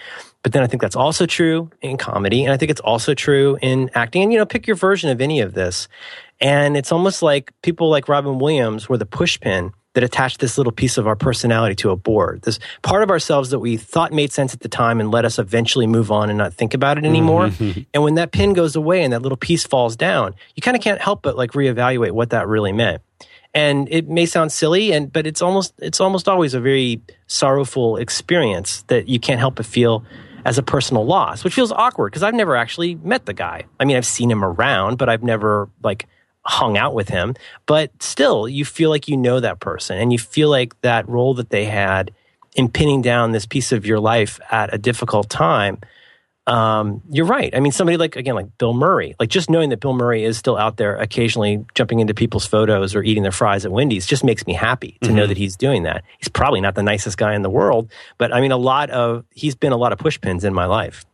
But 0.46 0.52
then 0.52 0.62
I 0.62 0.68
think 0.68 0.80
that's 0.80 0.94
also 0.94 1.26
true 1.26 1.70
in 1.82 1.96
comedy, 1.96 2.44
and 2.44 2.52
I 2.52 2.56
think 2.56 2.70
it's 2.70 2.80
also 2.80 3.14
true 3.14 3.58
in 3.62 3.90
acting. 3.96 4.22
And 4.22 4.32
you 4.32 4.38
know, 4.38 4.46
pick 4.46 4.68
your 4.68 4.76
version 4.76 5.10
of 5.10 5.20
any 5.20 5.40
of 5.40 5.54
this. 5.54 5.88
And 6.40 6.76
it's 6.76 6.92
almost 6.92 7.20
like 7.20 7.52
people 7.62 7.90
like 7.90 8.08
Robin 8.08 8.38
Williams 8.38 8.88
were 8.88 8.96
the 8.96 9.06
pushpin 9.06 9.72
that 9.94 10.04
attached 10.04 10.38
this 10.38 10.56
little 10.56 10.72
piece 10.72 10.98
of 10.98 11.08
our 11.08 11.16
personality 11.16 11.74
to 11.74 11.90
a 11.90 11.96
board. 11.96 12.42
This 12.42 12.60
part 12.82 13.02
of 13.02 13.10
ourselves 13.10 13.50
that 13.50 13.58
we 13.58 13.76
thought 13.76 14.12
made 14.12 14.30
sense 14.30 14.54
at 14.54 14.60
the 14.60 14.68
time 14.68 15.00
and 15.00 15.10
let 15.10 15.24
us 15.24 15.40
eventually 15.40 15.88
move 15.88 16.12
on 16.12 16.28
and 16.30 16.38
not 16.38 16.54
think 16.54 16.74
about 16.74 16.96
it 16.96 17.02
mm-hmm. 17.02 17.10
anymore. 17.10 17.50
and 17.92 18.04
when 18.04 18.14
that 18.14 18.30
pin 18.30 18.52
goes 18.52 18.76
away 18.76 19.02
and 19.02 19.12
that 19.12 19.22
little 19.22 19.36
piece 19.36 19.66
falls 19.66 19.96
down, 19.96 20.32
you 20.54 20.60
kind 20.62 20.76
of 20.76 20.80
can't 20.80 21.00
help 21.00 21.22
but 21.22 21.36
like 21.36 21.54
reevaluate 21.54 22.12
what 22.12 22.30
that 22.30 22.46
really 22.46 22.72
meant. 22.72 23.02
And 23.52 23.88
it 23.90 24.08
may 24.08 24.26
sound 24.26 24.52
silly, 24.52 24.92
and 24.92 25.12
but 25.12 25.26
it's 25.26 25.42
almost 25.42 25.74
it's 25.78 26.00
almost 26.00 26.28
always 26.28 26.54
a 26.54 26.60
very 26.60 27.00
sorrowful 27.26 27.96
experience 27.96 28.82
that 28.82 29.08
you 29.08 29.18
can't 29.18 29.40
help 29.40 29.56
but 29.56 29.66
feel 29.66 30.04
as 30.46 30.58
a 30.58 30.62
personal 30.62 31.04
loss, 31.04 31.42
which 31.42 31.54
feels 31.54 31.72
awkward 31.72 32.12
because 32.12 32.22
I've 32.22 32.32
never 32.32 32.54
actually 32.54 32.94
met 32.94 33.26
the 33.26 33.34
guy. 33.34 33.64
I 33.80 33.84
mean, 33.84 33.96
I've 33.96 34.06
seen 34.06 34.30
him 34.30 34.44
around, 34.44 34.96
but 34.96 35.08
I've 35.08 35.24
never 35.24 35.68
like 35.82 36.06
hung 36.42 36.78
out 36.78 36.94
with 36.94 37.08
him. 37.08 37.34
But 37.66 37.90
still, 38.00 38.48
you 38.48 38.64
feel 38.64 38.88
like 38.88 39.08
you 39.08 39.16
know 39.16 39.40
that 39.40 39.58
person 39.58 39.98
and 39.98 40.12
you 40.12 40.20
feel 40.20 40.48
like 40.48 40.80
that 40.82 41.08
role 41.08 41.34
that 41.34 41.50
they 41.50 41.64
had 41.64 42.12
in 42.54 42.68
pinning 42.68 43.02
down 43.02 43.32
this 43.32 43.44
piece 43.44 43.72
of 43.72 43.84
your 43.84 43.98
life 43.98 44.38
at 44.52 44.72
a 44.72 44.78
difficult 44.78 45.28
time. 45.28 45.78
Um, 46.46 47.02
you're 47.10 47.26
right. 47.26 47.52
I 47.56 47.60
mean, 47.60 47.72
somebody 47.72 47.96
like, 47.96 48.14
again, 48.14 48.36
like 48.36 48.56
Bill 48.58 48.72
Murray, 48.72 49.16
like 49.18 49.28
just 49.28 49.50
knowing 49.50 49.70
that 49.70 49.80
Bill 49.80 49.94
Murray 49.94 50.22
is 50.22 50.38
still 50.38 50.56
out 50.56 50.76
there 50.76 50.96
occasionally 50.96 51.64
jumping 51.74 51.98
into 51.98 52.14
people's 52.14 52.46
photos 52.46 52.94
or 52.94 53.02
eating 53.02 53.24
their 53.24 53.32
fries 53.32 53.64
at 53.64 53.72
Wendy's 53.72 54.06
just 54.06 54.22
makes 54.22 54.46
me 54.46 54.52
happy 54.52 54.98
to 55.02 55.12
know 55.12 55.26
that 55.26 55.36
he's 55.36 55.56
doing 55.56 55.82
that. 55.82 56.04
He's 56.18 56.28
probably 56.28 56.60
not 56.60 56.76
the 56.76 56.84
nicest 56.84 57.18
guy 57.18 57.34
in 57.34 57.42
the 57.42 57.50
world, 57.50 57.90
but 58.16 58.32
I 58.32 58.40
mean, 58.40 58.52
a 58.52 58.56
lot 58.56 58.90
of, 58.90 59.24
he's 59.32 59.56
been 59.56 59.72
a 59.72 59.76
lot 59.76 59.92
of 59.92 59.98
pushpins 59.98 60.44
in 60.44 60.54
my 60.54 60.66
life. 60.66 61.04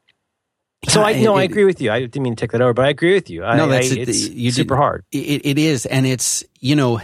So 0.88 1.02
I 1.02 1.10
Yeah, 1.10 1.24
no, 1.24 1.34
I 1.36 1.44
agree 1.44 1.64
with 1.64 1.80
you. 1.80 1.90
I 1.92 2.00
didn't 2.00 2.22
mean 2.22 2.34
to 2.34 2.40
take 2.40 2.50
that 2.52 2.60
over, 2.60 2.74
but 2.74 2.84
I 2.84 2.88
agree 2.88 3.14
with 3.14 3.30
you. 3.30 3.44
I, 3.44 3.56
No, 3.56 3.68
that's 3.68 3.92
I, 3.92 4.00
it's 4.00 4.28
You 4.28 4.50
did- 4.50 4.54
super 4.54 4.76
hard. 4.76 5.04
It, 5.12 5.46
it 5.46 5.58
is, 5.58 5.86
and 5.86 6.06
it's 6.06 6.44
you 6.58 6.74
know 6.74 7.00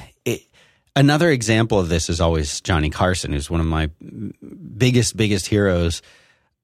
another 0.97 1.31
example 1.31 1.79
of 1.79 1.89
this 1.89 2.11
is 2.11 2.21
always 2.21 2.61
Johnny 2.61 2.91
Carson, 2.91 3.33
who's 3.33 3.49
one 3.49 3.61
of 3.61 3.67
my 3.67 3.89
biggest 4.77 5.17
biggest 5.17 5.47
heroes. 5.47 6.03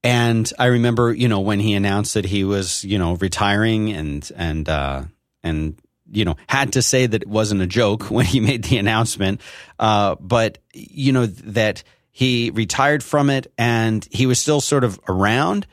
And 0.04 0.52
I 0.58 0.66
remember, 0.66 1.14
you 1.14 1.28
know, 1.28 1.40
when 1.40 1.58
he 1.60 1.72
announced 1.72 2.14
that 2.14 2.26
he 2.26 2.44
was, 2.44 2.84
you 2.84 2.98
know, 2.98 3.14
retiring 3.14 3.90
and 3.90 4.30
and 4.36 4.68
uh, 4.68 5.04
and 5.42 5.76
you 6.12 6.26
know 6.26 6.36
had 6.46 6.74
to 6.74 6.82
say 6.82 7.06
that 7.06 7.22
it 7.22 7.28
wasn't 7.28 7.62
a 7.62 7.66
joke 7.66 8.04
when 8.10 8.26
he 8.26 8.38
made 8.38 8.64
the 8.64 8.76
announcement, 8.76 9.40
uh, 9.78 10.14
but 10.20 10.58
you 10.74 11.12
know 11.12 11.26
that 11.26 11.82
he 12.16 12.50
retired 12.50 13.02
from 13.02 13.28
it 13.28 13.52
and 13.58 14.06
he 14.12 14.26
was 14.26 14.38
still 14.38 14.60
sort 14.60 14.84
of 14.84 15.00
around. 15.08 15.66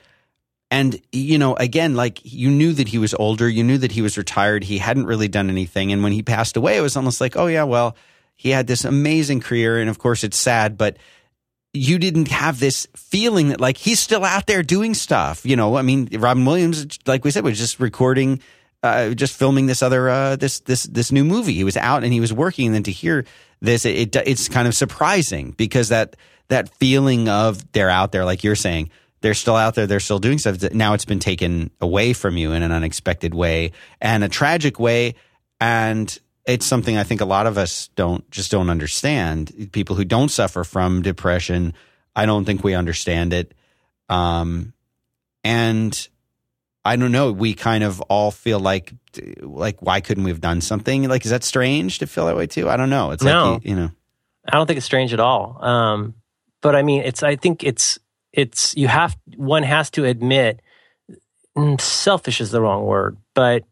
And, 0.71 0.99
you 1.11 1.37
know, 1.37 1.53
again, 1.55 1.95
like 1.95 2.19
you 2.23 2.49
knew 2.49 2.73
that 2.73 2.87
he 2.87 2.97
was 2.97 3.13
older, 3.13 3.47
you 3.47 3.63
knew 3.63 3.77
that 3.77 3.91
he 3.91 4.01
was 4.01 4.17
retired, 4.17 4.63
he 4.63 4.79
hadn't 4.79 5.05
really 5.05 5.27
done 5.27 5.51
anything. 5.51 5.91
And 5.91 6.01
when 6.01 6.13
he 6.13 6.23
passed 6.23 6.57
away, 6.57 6.77
it 6.77 6.81
was 6.81 6.97
almost 6.97 7.21
like, 7.21 7.37
oh, 7.37 7.45
yeah, 7.45 7.65
well, 7.65 7.95
he 8.35 8.49
had 8.49 8.65
this 8.65 8.85
amazing 8.85 9.41
career. 9.41 9.79
And 9.79 9.87
of 9.87 9.99
course, 9.99 10.23
it's 10.23 10.37
sad, 10.37 10.79
but 10.79 10.97
you 11.73 11.97
didn't 11.99 12.27
have 12.27 12.59
this 12.59 12.87
feeling 12.95 13.49
that 13.49 13.61
like 13.61 13.77
he's 13.77 13.99
still 13.99 14.25
out 14.25 14.45
there 14.45 14.63
doing 14.63 14.93
stuff. 14.93 15.45
You 15.45 15.55
know, 15.55 15.77
I 15.77 15.81
mean, 15.81 16.09
Robin 16.13 16.45
Williams, 16.45 16.85
like 17.05 17.23
we 17.23 17.31
said, 17.31 17.43
was 17.43 17.57
just 17.57 17.79
recording, 17.79 18.41
uh, 18.83 19.09
just 19.11 19.35
filming 19.35 19.67
this 19.67 19.81
other, 19.81 20.09
uh, 20.09 20.35
this, 20.35 20.59
this, 20.61 20.83
this 20.83 21.11
new 21.11 21.23
movie. 21.23 21.53
He 21.53 21.63
was 21.63 21.77
out 21.77 22.03
and 22.03 22.11
he 22.11 22.19
was 22.19 22.33
working. 22.33 22.67
And 22.67 22.75
then 22.75 22.83
to 22.83 22.91
hear 22.91 23.25
this, 23.61 23.85
it, 23.85 24.15
it, 24.15 24.27
it's 24.27 24.49
kind 24.49 24.67
of 24.67 24.75
surprising 24.75 25.51
because 25.51 25.89
that, 25.89 26.17
that 26.49 26.75
feeling 26.75 27.29
of 27.29 27.71
they're 27.71 27.89
out 27.89 28.11
there, 28.11 28.25
like 28.25 28.43
you're 28.43 28.55
saying, 28.55 28.89
they're 29.21 29.33
still 29.33 29.55
out 29.55 29.75
there, 29.75 29.87
they're 29.87 29.99
still 29.99 30.19
doing 30.19 30.39
stuff. 30.39 30.73
Now 30.73 30.93
it's 30.93 31.05
been 31.05 31.19
taken 31.19 31.69
away 31.79 32.11
from 32.11 32.37
you 32.37 32.51
in 32.51 32.63
an 32.63 32.71
unexpected 32.71 33.33
way 33.33 33.71
and 34.01 34.23
a 34.23 34.29
tragic 34.29 34.79
way. 34.79 35.15
And 35.61 36.19
it's 36.45 36.65
something 36.65 36.97
I 36.97 37.03
think 37.03 37.21
a 37.21 37.25
lot 37.25 37.47
of 37.47 37.57
us 37.57 37.89
don't 37.95 38.29
just 38.31 38.51
don't 38.51 38.69
understand. 38.69 39.69
People 39.71 39.95
who 39.95 40.05
don't 40.05 40.29
suffer 40.29 40.63
from 40.63 41.01
depression, 41.01 41.73
I 42.15 42.25
don't 42.25 42.45
think 42.45 42.63
we 42.63 42.73
understand 42.73 43.33
it. 43.33 43.53
Um, 44.09 44.73
and 45.43 46.07
I 46.83 46.95
don't 46.95 47.11
know. 47.11 47.31
We 47.31 47.53
kind 47.53 47.83
of 47.83 48.01
all 48.01 48.31
feel 48.31 48.59
like, 48.59 48.93
like, 49.41 49.81
why 49.81 50.01
couldn't 50.01 50.23
we 50.23 50.31
have 50.31 50.41
done 50.41 50.61
something? 50.61 51.07
Like, 51.07 51.25
is 51.25 51.31
that 51.31 51.43
strange 51.43 51.99
to 51.99 52.07
feel 52.07 52.25
that 52.25 52.35
way 52.35 52.47
too? 52.47 52.69
I 52.69 52.77
don't 52.77 52.89
know. 52.89 53.11
It's 53.11 53.23
No. 53.23 53.53
like, 53.53 53.65
you, 53.65 53.75
know, 53.75 53.91
I 54.47 54.51
don't 54.57 54.65
think 54.65 54.77
it's 54.77 54.85
strange 54.85 55.13
at 55.13 55.19
all. 55.19 55.63
Um, 55.63 56.15
but 56.61 56.75
I 56.75 56.81
mean, 56.81 57.01
it's. 57.03 57.23
I 57.23 57.35
think 57.35 57.63
it's. 57.63 57.99
It's. 58.33 58.75
You 58.75 58.87
have. 58.87 59.15
One 59.37 59.63
has 59.63 59.89
to 59.91 60.05
admit. 60.05 60.61
Selfish 61.79 62.39
is 62.39 62.51
the 62.51 62.61
wrong 62.61 62.85
word, 62.85 63.17
but 63.35 63.63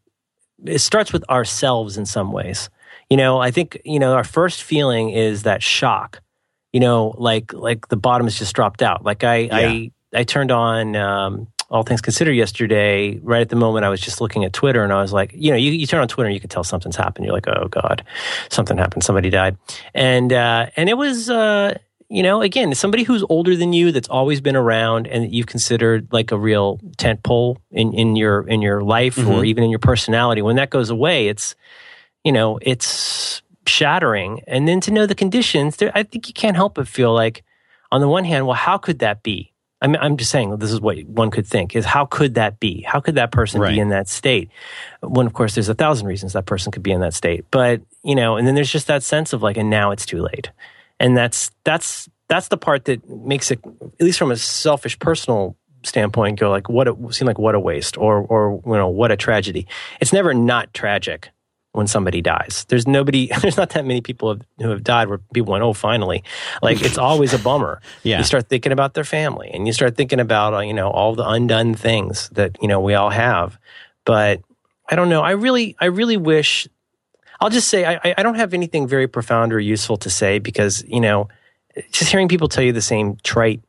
it 0.64 0.80
starts 0.80 1.12
with 1.12 1.28
ourselves 1.28 1.96
in 1.96 2.06
some 2.06 2.32
ways. 2.32 2.70
You 3.08 3.16
know, 3.16 3.38
I 3.38 3.50
think 3.50 3.80
you 3.84 3.98
know 3.98 4.14
our 4.14 4.24
first 4.24 4.62
feeling 4.62 5.10
is 5.10 5.42
that 5.44 5.62
shock. 5.62 6.20
You 6.72 6.80
know, 6.80 7.14
like 7.18 7.52
like 7.52 7.88
the 7.88 7.96
bottom 7.96 8.26
has 8.26 8.38
just 8.38 8.54
dropped 8.54 8.82
out. 8.82 9.04
Like 9.04 9.24
I 9.24 9.48
I 9.50 9.90
I 10.14 10.24
turned 10.24 10.50
on. 10.50 10.96
Um, 10.96 11.48
all 11.70 11.84
things 11.84 12.00
considered 12.00 12.32
yesterday, 12.32 13.16
right 13.22 13.40
at 13.40 13.48
the 13.48 13.56
moment 13.56 13.84
I 13.84 13.90
was 13.90 14.00
just 14.00 14.20
looking 14.20 14.44
at 14.44 14.52
Twitter 14.52 14.82
and 14.82 14.92
I 14.92 15.00
was 15.00 15.12
like, 15.12 15.32
you 15.36 15.52
know, 15.52 15.56
you, 15.56 15.70
you 15.70 15.86
turn 15.86 16.00
on 16.00 16.08
Twitter 16.08 16.26
and 16.26 16.34
you 16.34 16.40
can 16.40 16.50
tell 16.50 16.64
something's 16.64 16.96
happened. 16.96 17.26
You're 17.26 17.34
like, 17.34 17.46
oh 17.46 17.68
God, 17.68 18.04
something 18.48 18.76
happened. 18.76 19.04
Somebody 19.04 19.30
died. 19.30 19.56
And, 19.94 20.32
uh, 20.32 20.66
and 20.76 20.88
it 20.88 20.98
was, 20.98 21.30
uh, 21.30 21.78
you 22.10 22.22
know, 22.24 22.42
again, 22.42 22.74
somebody 22.74 23.04
who's 23.04 23.24
older 23.28 23.56
than 23.56 23.72
you 23.72 23.92
that's 23.92 24.08
always 24.08 24.40
been 24.40 24.56
around 24.56 25.06
and 25.06 25.24
that 25.24 25.32
you've 25.32 25.46
considered 25.46 26.08
like 26.10 26.32
a 26.32 26.38
real 26.38 26.80
tent 26.96 27.22
pole 27.22 27.56
in, 27.70 27.94
in 27.94 28.16
your, 28.16 28.46
in 28.48 28.60
your 28.60 28.82
life 28.82 29.16
or 29.16 29.22
mm-hmm. 29.22 29.44
even 29.44 29.62
in 29.62 29.70
your 29.70 29.78
personality. 29.78 30.42
When 30.42 30.56
that 30.56 30.70
goes 30.70 30.90
away, 30.90 31.28
it's, 31.28 31.54
you 32.24 32.32
know, 32.32 32.58
it's 32.60 33.42
shattering. 33.64 34.42
And 34.48 34.66
then 34.66 34.80
to 34.80 34.90
know 34.90 35.06
the 35.06 35.14
conditions, 35.14 35.76
there, 35.76 35.92
I 35.94 36.02
think 36.02 36.26
you 36.26 36.34
can't 36.34 36.56
help 36.56 36.74
but 36.74 36.88
feel 36.88 37.14
like, 37.14 37.44
on 37.92 38.00
the 38.00 38.08
one 38.08 38.24
hand, 38.24 38.46
well, 38.46 38.54
how 38.54 38.78
could 38.78 39.00
that 39.00 39.22
be? 39.22 39.52
I 39.80 39.86
mean, 39.86 39.96
I'm 40.00 40.16
just 40.16 40.30
saying 40.30 40.56
this 40.58 40.70
is 40.70 40.80
what 40.80 41.02
one 41.06 41.30
could 41.30 41.46
think 41.46 41.74
is 41.74 41.84
how 41.84 42.06
could 42.06 42.34
that 42.34 42.60
be? 42.60 42.82
How 42.82 43.00
could 43.00 43.14
that 43.14 43.32
person 43.32 43.60
Right. 43.60 43.74
be 43.74 43.80
in 43.80 43.88
that 43.88 44.08
state? 44.08 44.50
When, 45.00 45.26
of 45.26 45.32
course, 45.32 45.54
there's 45.54 45.68
a 45.68 45.74
thousand 45.74 46.06
reasons 46.06 46.34
that 46.34 46.46
person 46.46 46.70
could 46.70 46.82
be 46.82 46.92
in 46.92 47.00
that 47.00 47.14
state. 47.14 47.46
But, 47.50 47.80
you 48.04 48.14
know, 48.14 48.36
and 48.36 48.46
then 48.46 48.54
there's 48.54 48.70
just 48.70 48.88
that 48.88 49.02
sense 49.02 49.32
of 49.32 49.42
like, 49.42 49.56
and 49.56 49.70
now 49.70 49.90
it's 49.90 50.06
too 50.06 50.22
late. 50.22 50.50
And 51.00 51.16
that's, 51.16 51.50
that's, 51.64 52.08
that's 52.28 52.46
the 52.48 52.56
part 52.56 52.84
that 52.84 53.08
makes 53.08 53.50
it, 53.50 53.58
at 53.98 54.04
least 54.04 54.18
from 54.18 54.30
a 54.30 54.36
selfish 54.36 54.96
personal 55.00 55.56
standpoint, 55.82 56.38
go 56.38 56.50
like, 56.50 56.68
what, 56.68 56.86
a, 56.86 56.94
seem 57.12 57.26
like 57.26 57.38
what 57.38 57.56
a 57.56 57.60
waste 57.60 57.96
or, 57.98 58.18
or, 58.18 58.62
you 58.64 58.72
know, 58.74 58.88
what 58.88 59.10
a 59.10 59.16
tragedy. 59.16 59.66
It's 60.00 60.12
never 60.12 60.32
not 60.34 60.72
tragic. 60.74 61.30
when 61.72 61.86
somebody 61.86 62.20
dies. 62.20 62.66
There's 62.68 62.86
nobody, 62.86 63.30
there's 63.42 63.56
not 63.56 63.70
that 63.70 63.84
many 63.86 64.00
people 64.00 64.30
have, 64.30 64.42
who 64.58 64.70
have 64.70 64.82
died 64.82 65.08
where 65.08 65.18
people 65.32 65.52
went, 65.52 65.62
oh, 65.62 65.72
finally. 65.72 66.24
Like 66.62 66.82
it's 66.82 66.98
always 66.98 67.32
a 67.32 67.38
bummer. 67.38 67.80
Yeah. 68.02 68.18
You 68.18 68.24
start 68.24 68.48
thinking 68.48 68.72
about 68.72 68.94
their 68.94 69.04
family 69.04 69.50
and 69.52 69.66
you 69.66 69.72
start 69.72 69.96
thinking 69.96 70.20
about, 70.20 70.54
uh, 70.54 70.60
you 70.60 70.72
know, 70.74 70.90
all 70.90 71.14
the 71.14 71.28
undone 71.28 71.74
things 71.74 72.28
that, 72.30 72.56
you 72.62 72.68
know, 72.68 72.80
we 72.80 72.94
all 72.94 73.10
have. 73.10 73.58
But 74.04 74.40
I 74.88 74.96
don't 74.96 75.08
know. 75.10 75.22
I 75.22 75.32
really, 75.32 75.76
I 75.78 75.86
really 75.86 76.16
wish, 76.16 76.66
I'll 77.40 77.50
just 77.50 77.68
say, 77.68 77.84
I, 77.84 78.14
I 78.18 78.22
don't 78.22 78.34
have 78.36 78.52
anything 78.54 78.86
very 78.86 79.06
profound 79.08 79.52
or 79.52 79.60
useful 79.60 79.96
to 79.98 80.10
say 80.10 80.38
because, 80.38 80.84
you 80.86 81.00
know, 81.00 81.28
just 81.92 82.10
hearing 82.10 82.28
people 82.28 82.48
tell 82.48 82.64
you 82.64 82.72
the 82.72 82.82
same 82.82 83.16
trite, 83.22 83.62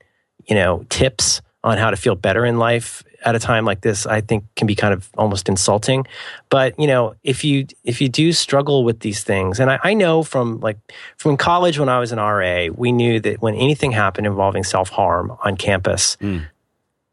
you 0.45 0.55
know, 0.55 0.85
tips 0.89 1.41
on 1.63 1.77
how 1.77 1.89
to 1.91 1.95
feel 1.95 2.15
better 2.15 2.45
in 2.45 2.57
life 2.57 3.03
at 3.23 3.35
a 3.35 3.39
time 3.39 3.65
like 3.65 3.81
this, 3.81 4.07
I 4.07 4.21
think 4.21 4.45
can 4.55 4.65
be 4.65 4.73
kind 4.73 4.95
of 4.95 5.07
almost 5.15 5.47
insulting. 5.47 6.07
But 6.49 6.77
you 6.79 6.87
know, 6.87 7.13
if 7.23 7.43
you 7.43 7.67
if 7.83 8.01
you 8.01 8.09
do 8.09 8.33
struggle 8.33 8.83
with 8.83 9.01
these 9.01 9.23
things, 9.23 9.59
and 9.59 9.69
I, 9.69 9.79
I 9.83 9.93
know 9.93 10.23
from 10.23 10.59
like 10.59 10.79
from 11.17 11.37
college 11.37 11.77
when 11.77 11.87
I 11.87 11.99
was 11.99 12.11
an 12.11 12.17
RA, 12.17 12.69
we 12.75 12.91
knew 12.91 13.19
that 13.19 13.39
when 13.39 13.53
anything 13.53 13.91
happened 13.91 14.25
involving 14.25 14.63
self 14.63 14.89
harm 14.89 15.37
on 15.43 15.55
campus, 15.55 16.17
Mm. 16.19 16.47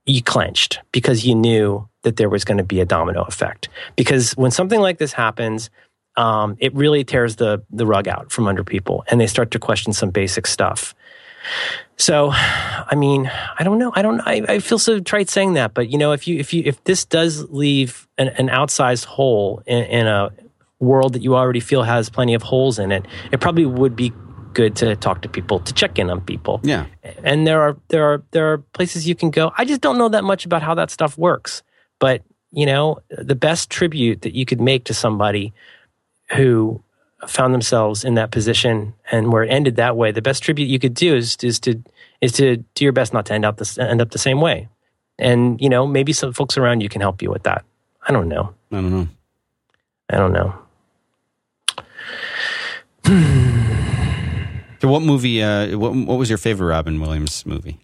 you 0.06 0.22
clenched 0.22 0.80
because 0.92 1.26
you 1.26 1.34
knew 1.34 1.86
that 2.04 2.16
there 2.16 2.30
was 2.30 2.42
going 2.44 2.58
to 2.58 2.64
be 2.64 2.80
a 2.80 2.86
domino 2.86 3.24
effect. 3.24 3.68
Because 3.94 4.32
when 4.32 4.50
something 4.50 4.80
like 4.80 4.96
this 4.96 5.12
happens, 5.12 5.68
um, 6.18 6.56
it 6.58 6.74
really 6.74 7.04
tears 7.04 7.36
the 7.36 7.62
the 7.70 7.86
rug 7.86 8.08
out 8.08 8.32
from 8.32 8.48
under 8.48 8.64
people, 8.64 9.04
and 9.08 9.20
they 9.20 9.28
start 9.28 9.52
to 9.52 9.58
question 9.58 9.92
some 9.92 10.10
basic 10.10 10.46
stuff. 10.46 10.94
So, 11.96 12.30
I 12.32 12.94
mean, 12.96 13.30
I 13.58 13.62
don't 13.62 13.78
know. 13.78 13.92
I 13.94 14.02
don't. 14.02 14.20
I, 14.20 14.42
I 14.48 14.58
feel 14.58 14.78
so 14.78 14.98
trite 14.98 15.30
saying 15.30 15.54
that, 15.54 15.74
but 15.74 15.88
you 15.90 15.96
know, 15.96 16.12
if 16.12 16.26
you 16.26 16.38
if 16.38 16.52
you 16.52 16.62
if 16.66 16.82
this 16.84 17.04
does 17.04 17.48
leave 17.50 18.08
an, 18.18 18.28
an 18.28 18.48
outsized 18.48 19.04
hole 19.04 19.62
in, 19.64 19.84
in 19.84 20.06
a 20.08 20.30
world 20.80 21.12
that 21.12 21.22
you 21.22 21.36
already 21.36 21.60
feel 21.60 21.84
has 21.84 22.10
plenty 22.10 22.34
of 22.34 22.42
holes 22.42 22.78
in 22.80 22.90
it, 22.90 23.06
it 23.30 23.40
probably 23.40 23.66
would 23.66 23.94
be 23.94 24.12
good 24.54 24.74
to 24.76 24.96
talk 24.96 25.22
to 25.22 25.28
people 25.28 25.60
to 25.60 25.72
check 25.72 26.00
in 26.00 26.10
on 26.10 26.20
people. 26.20 26.60
Yeah. 26.64 26.86
And 27.22 27.46
there 27.46 27.62
are 27.62 27.76
there 27.88 28.04
are 28.04 28.22
there 28.32 28.52
are 28.52 28.58
places 28.58 29.06
you 29.06 29.14
can 29.14 29.30
go. 29.30 29.52
I 29.56 29.64
just 29.64 29.80
don't 29.80 29.98
know 29.98 30.08
that 30.08 30.24
much 30.24 30.44
about 30.44 30.62
how 30.62 30.74
that 30.74 30.90
stuff 30.90 31.16
works, 31.16 31.62
but 32.00 32.22
you 32.50 32.66
know, 32.66 32.98
the 33.10 33.34
best 33.36 33.70
tribute 33.70 34.22
that 34.22 34.34
you 34.34 34.44
could 34.44 34.60
make 34.60 34.84
to 34.84 34.94
somebody 34.94 35.52
who 36.32 36.82
found 37.26 37.52
themselves 37.52 38.04
in 38.04 38.14
that 38.14 38.30
position 38.30 38.94
and 39.10 39.32
where 39.32 39.42
it 39.42 39.48
ended 39.48 39.76
that 39.76 39.96
way, 39.96 40.12
the 40.12 40.22
best 40.22 40.42
tribute 40.42 40.66
you 40.66 40.78
could 40.78 40.94
do 40.94 41.16
is 41.16 41.36
is 41.42 41.58
to 41.60 41.82
is 42.20 42.32
to 42.32 42.58
do 42.74 42.84
your 42.84 42.92
best 42.92 43.12
not 43.12 43.26
to 43.26 43.34
end 43.34 43.44
up 43.44 43.56
the, 43.56 43.76
end 43.80 44.00
up 44.00 44.10
the 44.10 44.18
same 44.18 44.40
way. 44.40 44.68
And 45.18 45.60
you 45.60 45.68
know, 45.68 45.86
maybe 45.86 46.12
some 46.12 46.32
folks 46.32 46.56
around 46.56 46.80
you 46.80 46.88
can 46.88 47.00
help 47.00 47.22
you 47.22 47.30
with 47.30 47.42
that. 47.42 47.64
I 48.06 48.12
don't 48.12 48.28
know. 48.28 48.54
I 48.72 48.76
don't 48.76 48.90
know. 48.90 49.08
I 50.10 50.16
don't 50.16 50.32
know. 50.32 50.54
So 54.80 54.86
what 54.88 55.02
movie? 55.02 55.42
Uh, 55.42 55.76
what, 55.76 55.94
what 55.94 56.18
was 56.18 56.28
your 56.28 56.38
favorite 56.38 56.68
Robin 56.68 57.00
Williams 57.00 57.44
movie? 57.44 57.80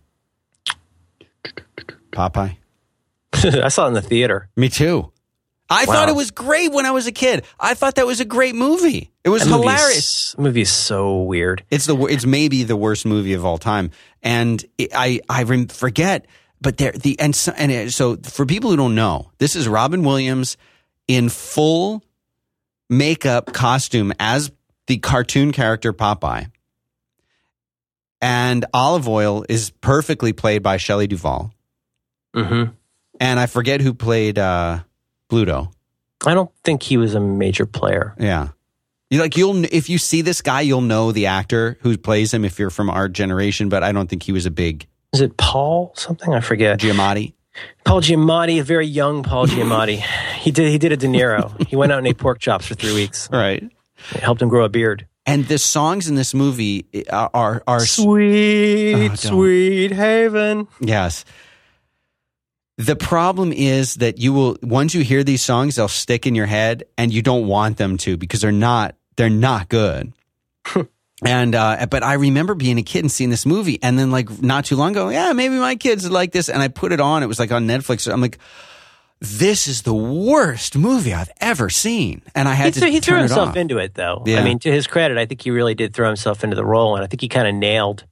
Popeye. 2.12 2.56
I 3.32 3.68
saw 3.68 3.86
it 3.86 3.88
in 3.88 3.94
the 3.94 4.02
theater. 4.02 4.48
Me 4.56 4.68
too. 4.68 5.10
I 5.74 5.84
Wow. 5.86 5.92
thought 5.92 6.08
it 6.08 6.14
was 6.14 6.30
great 6.30 6.72
when 6.72 6.86
I 6.86 6.90
was 6.92 7.06
a 7.06 7.12
kid. 7.12 7.44
I 7.58 7.74
thought 7.74 7.96
that 7.96 8.06
was 8.06 8.20
a 8.20 8.24
great 8.24 8.54
movie. 8.54 9.10
It 9.24 9.28
was 9.28 9.42
That 9.44 9.50
movie 9.50 9.66
is- 9.66 9.72
hilarious. 9.72 10.34
movie 10.38 10.60
is 10.62 10.70
so 10.72 11.22
weird. 11.22 11.64
It's 11.70 11.86
the 11.86 11.96
it's 12.06 12.24
maybe 12.26 12.62
the 12.64 12.76
worst 12.76 13.04
movie 13.06 13.32
of 13.34 13.44
all 13.44 13.58
time, 13.58 13.90
and 14.22 14.64
it, 14.78 14.90
I 14.94 15.20
I 15.28 15.42
rem- 15.42 15.68
forget. 15.68 16.26
But 16.60 16.76
there 16.78 16.92
the 16.92 17.18
and 17.20 17.34
so, 17.36 17.52
and 17.56 17.70
it- 17.72 17.92
so 17.92 18.16
for 18.22 18.46
people 18.46 18.70
who 18.70 18.76
don't 18.76 18.94
know, 18.94 19.30
this 19.38 19.56
is 19.56 19.68
Robin 19.68 20.02
Williams 20.04 20.56
in 21.08 21.28
full 21.28 22.02
makeup 22.88 23.52
costume 23.52 24.12
as 24.20 24.50
the 24.86 24.98
cartoon 24.98 25.52
character 25.52 25.92
Popeye, 25.92 26.46
and 28.20 28.64
Olive 28.72 29.08
Oyl 29.08 29.44
is 29.48 29.70
perfectly 29.80 30.32
played 30.32 30.62
by 30.62 30.76
Shelley 30.76 31.06
Duvall, 31.06 31.52
hmm 32.34 32.64
and 33.20 33.38
I 33.38 33.46
forget 33.46 33.80
who 33.80 33.94
played 33.94 34.38
uh, 34.38 34.80
Bluto. 35.30 35.72
I 36.26 36.34
don't 36.34 36.50
think 36.64 36.82
he 36.82 36.96
was 36.96 37.14
a 37.14 37.20
major 37.20 37.66
player. 37.66 38.14
Yeah. 38.18 38.48
You 39.10 39.20
like 39.20 39.36
you'll 39.36 39.64
if 39.66 39.88
you 39.88 39.98
see 39.98 40.22
this 40.22 40.40
guy, 40.42 40.62
you'll 40.62 40.80
know 40.80 41.12
the 41.12 41.26
actor 41.26 41.76
who 41.82 41.96
plays 41.98 42.32
him 42.32 42.44
if 42.44 42.58
you're 42.58 42.70
from 42.70 42.88
our 42.90 43.08
generation, 43.08 43.68
but 43.68 43.82
I 43.82 43.92
don't 43.92 44.08
think 44.08 44.22
he 44.22 44.32
was 44.32 44.46
a 44.46 44.50
big 44.50 44.86
Is 45.12 45.20
it 45.20 45.36
Paul 45.36 45.92
something? 45.96 46.32
I 46.34 46.40
forget. 46.40 46.80
Giamatti. 46.80 47.34
Paul 47.84 48.00
Giamatti, 48.00 48.58
a 48.60 48.64
very 48.64 48.86
young 48.86 49.22
Paul 49.22 49.46
Giamatti. 49.46 49.96
he 50.40 50.50
did 50.50 50.70
he 50.70 50.78
did 50.78 50.92
a 50.92 50.96
De 50.96 51.06
Niro. 51.06 51.66
He 51.68 51.76
went 51.76 51.92
out 51.92 51.98
and 51.98 52.06
ate 52.08 52.18
pork 52.18 52.38
chops 52.40 52.66
for 52.66 52.74
three 52.74 52.94
weeks. 52.94 53.28
Right. 53.30 53.62
It 54.14 54.20
helped 54.20 54.42
him 54.42 54.48
grow 54.48 54.64
a 54.64 54.68
beard. 54.68 55.06
And 55.26 55.46
the 55.46 55.58
songs 55.58 56.08
in 56.08 56.16
this 56.16 56.34
movie 56.34 56.86
uh, 57.10 57.28
are 57.32 57.62
are, 57.66 57.78
are 57.78 57.80
Sweet, 57.86 59.10
Oh, 59.12 59.14
sweet 59.14 59.92
haven. 59.92 60.66
yes. 60.80 61.24
The 62.76 62.96
problem 62.96 63.52
is 63.52 63.94
that 63.96 64.18
you 64.18 64.32
will 64.32 64.56
once 64.62 64.94
you 64.94 65.04
hear 65.04 65.22
these 65.22 65.42
songs, 65.42 65.76
they'll 65.76 65.88
stick 65.88 66.26
in 66.26 66.34
your 66.34 66.46
head, 66.46 66.84
and 66.98 67.12
you 67.12 67.22
don't 67.22 67.46
want 67.46 67.76
them 67.76 67.96
to 67.98 68.16
because 68.16 68.40
they're 68.40 68.50
not 68.50 68.96
they're 69.16 69.30
not 69.30 69.68
good. 69.68 70.12
and 71.24 71.54
uh, 71.54 71.86
but 71.88 72.02
I 72.02 72.14
remember 72.14 72.54
being 72.54 72.78
a 72.78 72.82
kid 72.82 73.00
and 73.00 73.12
seeing 73.12 73.30
this 73.30 73.46
movie, 73.46 73.78
and 73.82 73.96
then 73.98 74.10
like 74.10 74.42
not 74.42 74.64
too 74.64 74.76
long 74.76 74.90
ago, 74.90 75.08
yeah, 75.08 75.32
maybe 75.32 75.56
my 75.56 75.76
kids 75.76 76.10
like 76.10 76.32
this, 76.32 76.48
and 76.48 76.60
I 76.60 76.68
put 76.68 76.90
it 76.90 77.00
on. 77.00 77.22
It 77.22 77.26
was 77.26 77.38
like 77.38 77.52
on 77.52 77.68
Netflix. 77.68 78.12
I'm 78.12 78.20
like, 78.20 78.38
this 79.20 79.68
is 79.68 79.82
the 79.82 79.94
worst 79.94 80.76
movie 80.76 81.14
I've 81.14 81.30
ever 81.40 81.70
seen, 81.70 82.22
and 82.34 82.48
I 82.48 82.54
had 82.54 82.62
He, 82.62 82.66
had 82.66 82.74
threw, 82.74 82.86
to 82.88 82.92
he 82.92 83.00
threw 83.00 83.18
himself 83.18 83.56
into 83.56 83.78
it, 83.78 83.94
though. 83.94 84.22
Yeah. 84.26 84.40
I 84.40 84.44
mean, 84.44 84.58
to 84.60 84.72
his 84.72 84.86
credit, 84.86 85.16
I 85.16 85.26
think 85.26 85.42
he 85.42 85.50
really 85.50 85.74
did 85.74 85.94
throw 85.94 86.08
himself 86.08 86.42
into 86.44 86.56
the 86.56 86.64
role, 86.64 86.96
and 86.96 87.04
I 87.04 87.06
think 87.06 87.20
he 87.20 87.28
kind 87.28 87.46
of 87.46 87.54
nailed. 87.54 88.04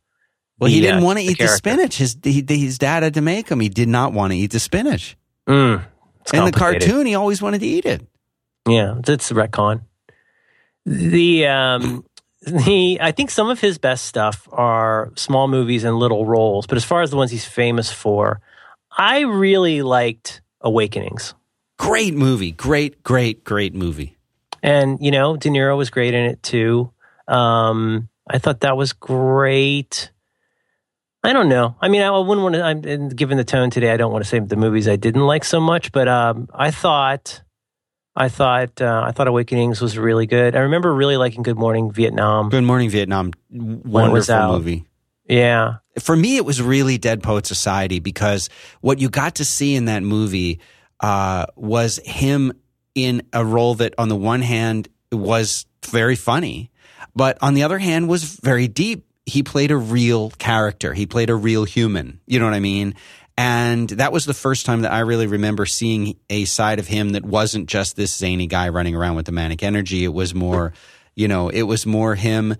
Well, 0.62 0.70
he 0.70 0.80
the, 0.80 0.86
didn't 0.86 1.02
uh, 1.02 1.06
want 1.06 1.18
to 1.18 1.24
eat 1.24 1.30
the 1.30 1.34
character. 1.46 1.56
spinach. 1.56 1.96
His 1.96 2.16
he, 2.22 2.44
his 2.46 2.78
dad 2.78 3.02
had 3.02 3.14
to 3.14 3.20
make 3.20 3.48
him. 3.48 3.58
He 3.58 3.68
did 3.68 3.88
not 3.88 4.12
want 4.12 4.32
to 4.32 4.38
eat 4.38 4.52
the 4.52 4.60
spinach. 4.60 5.16
Mm, 5.48 5.84
In 6.32 6.44
the 6.44 6.52
cartoon, 6.52 7.04
he 7.04 7.16
always 7.16 7.42
wanted 7.42 7.62
to 7.62 7.66
eat 7.66 7.84
it. 7.84 8.06
Yeah, 8.68 8.94
that's 9.02 9.32
retcon. 9.32 9.82
The 10.86 11.46
um 11.46 12.04
the 12.42 12.98
I 13.00 13.10
think 13.10 13.30
some 13.30 13.50
of 13.50 13.60
his 13.60 13.78
best 13.78 14.06
stuff 14.06 14.48
are 14.52 15.12
small 15.16 15.48
movies 15.48 15.82
and 15.82 15.96
little 15.98 16.26
roles, 16.26 16.68
but 16.68 16.76
as 16.76 16.84
far 16.84 17.02
as 17.02 17.10
the 17.10 17.16
ones 17.16 17.32
he's 17.32 17.44
famous 17.44 17.90
for, 17.90 18.40
I 18.96 19.20
really 19.20 19.82
liked 19.82 20.42
Awakenings. 20.60 21.34
Great 21.76 22.14
movie. 22.14 22.52
Great, 22.52 23.02
great, 23.02 23.42
great 23.42 23.74
movie. 23.74 24.16
And 24.62 24.98
you 25.00 25.10
know, 25.10 25.36
De 25.36 25.48
Niro 25.48 25.76
was 25.76 25.90
great 25.90 26.14
in 26.14 26.24
it 26.24 26.40
too. 26.40 26.92
Um 27.26 28.08
I 28.30 28.38
thought 28.38 28.60
that 28.60 28.76
was 28.76 28.92
great. 28.92 30.12
I 31.24 31.32
don't 31.32 31.48
know. 31.48 31.76
I 31.80 31.88
mean, 31.88 32.02
I 32.02 32.10
wouldn't 32.10 32.42
want 32.42 32.54
to. 32.56 32.62
I'm 32.62 33.08
given 33.10 33.36
the 33.36 33.44
tone 33.44 33.70
today. 33.70 33.92
I 33.92 33.96
don't 33.96 34.12
want 34.12 34.24
to 34.24 34.28
say 34.28 34.40
the 34.40 34.56
movies 34.56 34.88
I 34.88 34.96
didn't 34.96 35.22
like 35.22 35.44
so 35.44 35.60
much, 35.60 35.92
but 35.92 36.08
um, 36.08 36.48
I 36.52 36.72
thought, 36.72 37.42
I 38.16 38.28
thought, 38.28 38.82
uh, 38.82 39.04
I 39.06 39.12
thought 39.12 39.28
Awakenings 39.28 39.80
was 39.80 39.96
really 39.96 40.26
good. 40.26 40.56
I 40.56 40.60
remember 40.60 40.92
really 40.92 41.16
liking 41.16 41.42
Good 41.42 41.56
Morning 41.56 41.92
Vietnam. 41.92 42.48
Good 42.48 42.64
Morning 42.64 42.90
Vietnam. 42.90 43.32
was 43.50 43.84
Wonderful 43.84 44.48
movie. 44.58 44.84
Yeah, 45.28 45.76
For 46.00 46.16
me, 46.16 46.36
it 46.36 46.44
was 46.44 46.60
really 46.60 46.98
Dead 46.98 47.22
Poet 47.22 47.46
Society 47.46 48.00
because 48.00 48.50
what 48.80 48.98
you 48.98 49.08
got 49.08 49.36
to 49.36 49.44
see 49.44 49.76
in 49.76 49.84
that 49.84 50.02
movie 50.02 50.58
uh, 51.00 51.46
was 51.54 52.00
him 52.04 52.52
in 52.94 53.22
a 53.32 53.44
role 53.44 53.76
that, 53.76 53.94
on 53.96 54.08
the 54.08 54.16
one 54.16 54.42
hand, 54.42 54.88
was 55.12 55.66
very 55.86 56.16
funny, 56.16 56.70
but 57.14 57.38
on 57.40 57.54
the 57.54 57.62
other 57.62 57.78
hand, 57.78 58.08
was 58.08 58.24
very 58.24 58.66
deep. 58.66 59.06
He 59.26 59.42
played 59.42 59.70
a 59.70 59.76
real 59.76 60.30
character. 60.30 60.92
He 60.92 61.06
played 61.06 61.30
a 61.30 61.34
real 61.34 61.64
human. 61.64 62.20
You 62.26 62.38
know 62.38 62.44
what 62.44 62.54
I 62.54 62.60
mean? 62.60 62.94
And 63.38 63.88
that 63.90 64.12
was 64.12 64.26
the 64.26 64.34
first 64.34 64.66
time 64.66 64.82
that 64.82 64.92
I 64.92 65.00
really 65.00 65.26
remember 65.26 65.64
seeing 65.64 66.16
a 66.28 66.44
side 66.44 66.78
of 66.78 66.86
him 66.86 67.10
that 67.10 67.24
wasn't 67.24 67.68
just 67.68 67.96
this 67.96 68.14
zany 68.14 68.46
guy 68.46 68.68
running 68.68 68.94
around 68.94 69.16
with 69.16 69.26
the 69.26 69.32
manic 69.32 69.62
energy. 69.62 70.04
It 70.04 70.12
was 70.12 70.34
more, 70.34 70.72
you 71.14 71.28
know, 71.28 71.48
it 71.48 71.62
was 71.62 71.86
more 71.86 72.14
him 72.14 72.56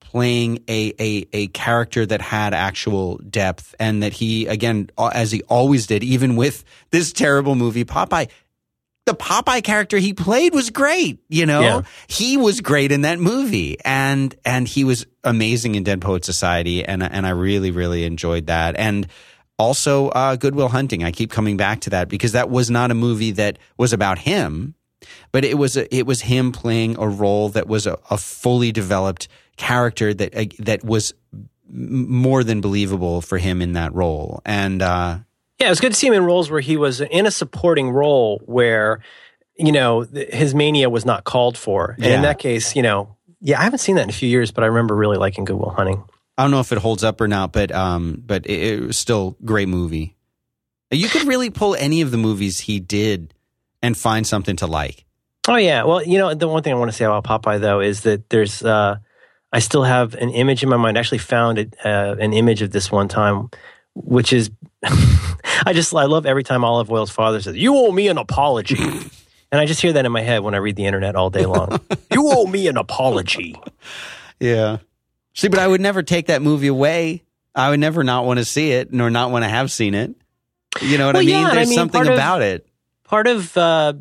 playing 0.00 0.64
a, 0.68 0.92
a, 0.98 1.26
a 1.32 1.46
character 1.48 2.04
that 2.04 2.20
had 2.20 2.52
actual 2.52 3.18
depth 3.18 3.76
and 3.78 4.02
that 4.02 4.12
he, 4.12 4.46
again, 4.48 4.90
as 4.98 5.30
he 5.30 5.42
always 5.42 5.86
did, 5.86 6.02
even 6.02 6.34
with 6.34 6.64
this 6.90 7.12
terrible 7.12 7.54
movie, 7.54 7.84
Popeye, 7.84 8.28
the 9.10 9.16
Popeye 9.16 9.62
character 9.62 9.98
he 9.98 10.12
played 10.14 10.54
was 10.54 10.70
great. 10.70 11.18
You 11.28 11.46
know, 11.46 11.60
Yeah. 11.60 11.82
he 12.06 12.36
was 12.36 12.60
great 12.60 12.92
in 12.92 13.02
that 13.02 13.18
movie, 13.18 13.76
and 13.84 14.34
and 14.44 14.68
he 14.68 14.84
was 14.84 15.06
amazing 15.24 15.74
in 15.74 15.82
Dead 15.82 16.00
Poet 16.00 16.24
Society, 16.24 16.84
and 16.84 17.02
and 17.02 17.26
I 17.26 17.30
really 17.30 17.70
really 17.70 18.04
enjoyed 18.04 18.46
that, 18.46 18.76
and 18.76 19.06
also 19.58 20.08
uh, 20.08 20.36
Good 20.36 20.54
Will 20.54 20.68
Hunting. 20.68 21.04
I 21.04 21.10
keep 21.12 21.30
coming 21.30 21.56
back 21.56 21.80
to 21.80 21.90
that 21.90 22.08
because 22.08 22.32
that 22.32 22.48
was 22.50 22.70
not 22.70 22.90
a 22.90 22.94
movie 22.94 23.32
that 23.32 23.58
was 23.76 23.92
about 23.92 24.18
him, 24.18 24.74
but 25.32 25.44
it 25.44 25.58
was 25.58 25.76
a, 25.76 25.92
it 25.94 26.06
was 26.06 26.20
him 26.22 26.52
playing 26.52 26.96
a 26.98 27.08
role 27.08 27.48
that 27.50 27.66
was 27.66 27.86
a, 27.86 27.98
a 28.10 28.16
fully 28.16 28.72
developed 28.72 29.28
character 29.56 30.14
that 30.14 30.34
uh, 30.36 30.44
that 30.60 30.84
was 30.84 31.12
more 31.68 32.42
than 32.44 32.60
believable 32.60 33.20
for 33.20 33.38
him 33.38 33.60
in 33.62 33.72
that 33.74 33.92
role, 33.94 34.40
and. 34.46 34.82
uh 34.82 35.18
yeah. 35.60 35.66
It 35.66 35.70
was 35.70 35.80
good 35.80 35.92
to 35.92 35.98
see 35.98 36.06
him 36.06 36.14
in 36.14 36.24
roles 36.24 36.50
where 36.50 36.60
he 36.60 36.76
was 36.76 37.00
in 37.00 37.26
a 37.26 37.30
supporting 37.30 37.90
role 37.90 38.40
where 38.46 39.00
you 39.60 39.72
know, 39.72 40.00
his 40.00 40.54
mania 40.54 40.88
was 40.88 41.04
not 41.04 41.24
called 41.24 41.56
for. 41.56 41.94
And 41.98 42.06
in 42.06 42.22
that 42.22 42.38
case, 42.38 42.74
you 42.74 42.82
know, 42.82 43.16
yeah, 43.40 43.60
I 43.60 43.64
haven't 43.64 43.80
seen 43.80 43.96
that 43.96 44.04
in 44.04 44.10
a 44.10 44.12
few 44.12 44.28
years, 44.28 44.50
but 44.50 44.64
I 44.64 44.68
remember 44.68 44.94
really 44.94 45.18
liking 45.18 45.44
Good 45.44 45.56
Will 45.56 45.70
Hunting. 45.70 46.02
I 46.38 46.44
don't 46.44 46.50
know 46.50 46.60
if 46.60 46.72
it 46.72 46.78
holds 46.78 47.04
up 47.04 47.20
or 47.20 47.28
not, 47.28 47.52
but 47.52 47.70
um, 47.72 48.22
but 48.24 48.46
it, 48.46 48.62
it 48.62 48.86
was 48.86 48.98
still 48.98 49.36
great 49.44 49.68
movie. 49.68 50.16
You 50.90 51.08
could 51.08 51.24
really 51.24 51.50
pull 51.50 51.74
any 51.74 52.00
of 52.00 52.10
the 52.10 52.16
movies 52.16 52.60
he 52.60 52.80
did 52.80 53.34
and 53.82 53.96
find 53.96 54.26
something 54.26 54.56
to 54.56 54.66
like. 54.66 55.04
Oh 55.46 55.56
yeah. 55.56 55.84
Well, 55.84 56.02
you 56.02 56.18
know, 56.18 56.34
the 56.34 56.48
one 56.48 56.62
thing 56.62 56.72
I 56.72 56.76
want 56.76 56.90
to 56.90 56.96
say 56.96 57.04
about 57.04 57.24
Popeye 57.24 57.60
though 57.60 57.80
is 57.80 58.02
that 58.02 58.30
there's 58.30 58.62
uh 58.62 58.96
I 59.52 59.58
still 59.58 59.84
have 59.84 60.14
an 60.14 60.30
image 60.30 60.62
in 60.62 60.68
my 60.68 60.76
mind. 60.76 60.96
I 60.96 61.00
actually 61.00 61.18
found 61.18 61.58
it, 61.58 61.76
uh, 61.84 62.14
an 62.18 62.32
image 62.32 62.62
of 62.62 62.70
this 62.70 62.90
one 62.90 63.08
time, 63.08 63.50
which 63.94 64.32
is 64.32 64.50
I 64.82 65.72
just 65.72 65.94
I 65.94 66.04
love 66.04 66.26
every 66.26 66.44
time 66.44 66.64
Olive 66.64 66.90
Oyl's 66.90 67.10
father 67.10 67.40
says, 67.40 67.56
"You 67.56 67.76
owe 67.76 67.92
me 67.92 68.08
an 68.08 68.18
apology," 68.18 68.78
and 69.52 69.60
I 69.60 69.66
just 69.66 69.80
hear 69.80 69.92
that 69.92 70.04
in 70.06 70.12
my 70.12 70.22
head 70.22 70.42
when 70.42 70.54
I 70.54 70.58
read 70.58 70.76
the 70.76 70.86
internet 70.86 71.16
all 71.16 71.30
day 71.30 71.46
long. 71.46 71.80
you 72.12 72.30
owe 72.30 72.46
me 72.46 72.68
an 72.68 72.76
apology. 72.76 73.56
Yeah. 74.38 74.78
See, 75.34 75.48
but 75.48 75.58
I 75.58 75.66
would 75.68 75.80
never 75.80 76.02
take 76.02 76.26
that 76.26 76.42
movie 76.42 76.66
away. 76.66 77.22
I 77.54 77.70
would 77.70 77.80
never 77.80 78.04
not 78.04 78.24
want 78.26 78.38
to 78.38 78.44
see 78.44 78.72
it 78.72 78.92
nor 78.92 79.10
not 79.10 79.30
want 79.30 79.44
to 79.44 79.48
have 79.48 79.70
seen 79.70 79.94
it. 79.94 80.14
You 80.80 80.98
know 80.98 81.06
what 81.06 81.16
I 81.16 81.20
mean? 81.20 81.28
yeah, 81.30 81.38
and 81.40 81.46
I 81.48 81.54
There's 81.56 81.68
mean, 81.68 81.78
something 81.78 82.06
of- 82.06 82.14
about 82.14 82.42
it. 82.42 82.66
part 83.04 83.26
of 83.26 83.56
uh, 83.56 83.92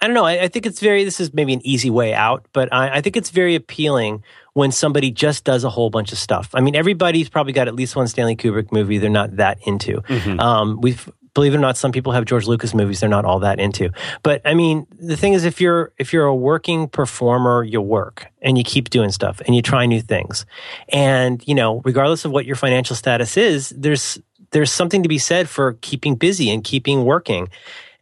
I 0.00 0.06
don't 0.06 0.14
know. 0.14 0.24
I, 0.24 0.42
I 0.44 0.48
think 0.48 0.64
it's 0.66 0.80
very. 0.80 1.04
This 1.04 1.20
is 1.20 1.34
maybe 1.34 1.52
an 1.52 1.60
easy 1.66 1.90
way 1.90 2.14
out, 2.14 2.46
but 2.52 2.72
I, 2.72 2.96
I 2.96 3.00
think 3.00 3.16
it's 3.16 3.30
very 3.30 3.54
appealing 3.56 4.22
when 4.58 4.72
somebody 4.72 5.12
just 5.12 5.44
does 5.44 5.62
a 5.62 5.70
whole 5.70 5.88
bunch 5.88 6.10
of 6.10 6.18
stuff. 6.18 6.50
I 6.52 6.60
mean, 6.60 6.74
everybody's 6.74 7.28
probably 7.28 7.52
got 7.52 7.68
at 7.68 7.76
least 7.76 7.94
one 7.94 8.08
Stanley 8.08 8.34
Kubrick 8.34 8.72
movie 8.72 8.98
they're 8.98 9.08
not 9.08 9.36
that 9.36 9.58
into. 9.64 10.02
Um, 10.40 10.80
we've 10.80 11.08
believe 11.32 11.54
it 11.54 11.58
or 11.58 11.60
not, 11.60 11.76
some 11.76 11.92
people 11.92 12.10
have 12.10 12.24
George 12.24 12.48
Lucas 12.48 12.74
movies 12.74 12.98
they're 12.98 13.08
not 13.08 13.24
all 13.24 13.38
that 13.38 13.60
into. 13.60 13.90
But 14.24 14.42
I 14.44 14.54
mean, 14.54 14.88
the 14.98 15.16
thing 15.16 15.34
is, 15.34 15.44
if 15.44 15.60
you're 15.60 15.92
if 15.96 16.12
you're 16.12 16.26
a 16.26 16.34
working 16.34 16.88
performer, 16.88 17.62
you 17.62 17.80
work 17.80 18.26
and 18.42 18.58
you 18.58 18.64
keep 18.64 18.90
doing 18.90 19.12
stuff 19.12 19.40
and 19.46 19.54
you 19.54 19.62
try 19.62 19.86
new 19.86 20.00
things, 20.00 20.44
and 20.88 21.46
you 21.46 21.54
know, 21.54 21.80
regardless 21.84 22.24
of 22.24 22.32
what 22.32 22.44
your 22.44 22.56
financial 22.56 22.96
status 22.96 23.36
is, 23.36 23.68
there's 23.70 24.18
there's 24.50 24.72
something 24.72 25.04
to 25.04 25.08
be 25.08 25.18
said 25.18 25.48
for 25.48 25.74
keeping 25.82 26.16
busy 26.16 26.50
and 26.50 26.64
keeping 26.64 27.04
working. 27.04 27.48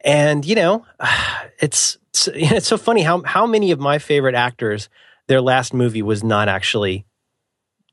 And 0.00 0.42
you 0.46 0.54
know, 0.54 0.86
it's 1.60 1.98
it's, 2.08 2.28
it's 2.34 2.66
so 2.66 2.78
funny 2.78 3.02
how 3.02 3.20
how 3.24 3.46
many 3.46 3.72
of 3.72 3.78
my 3.78 3.98
favorite 3.98 4.34
actors 4.34 4.88
their 5.28 5.40
last 5.40 5.74
movie 5.74 6.02
was 6.02 6.22
not 6.24 6.48
actually 6.48 7.04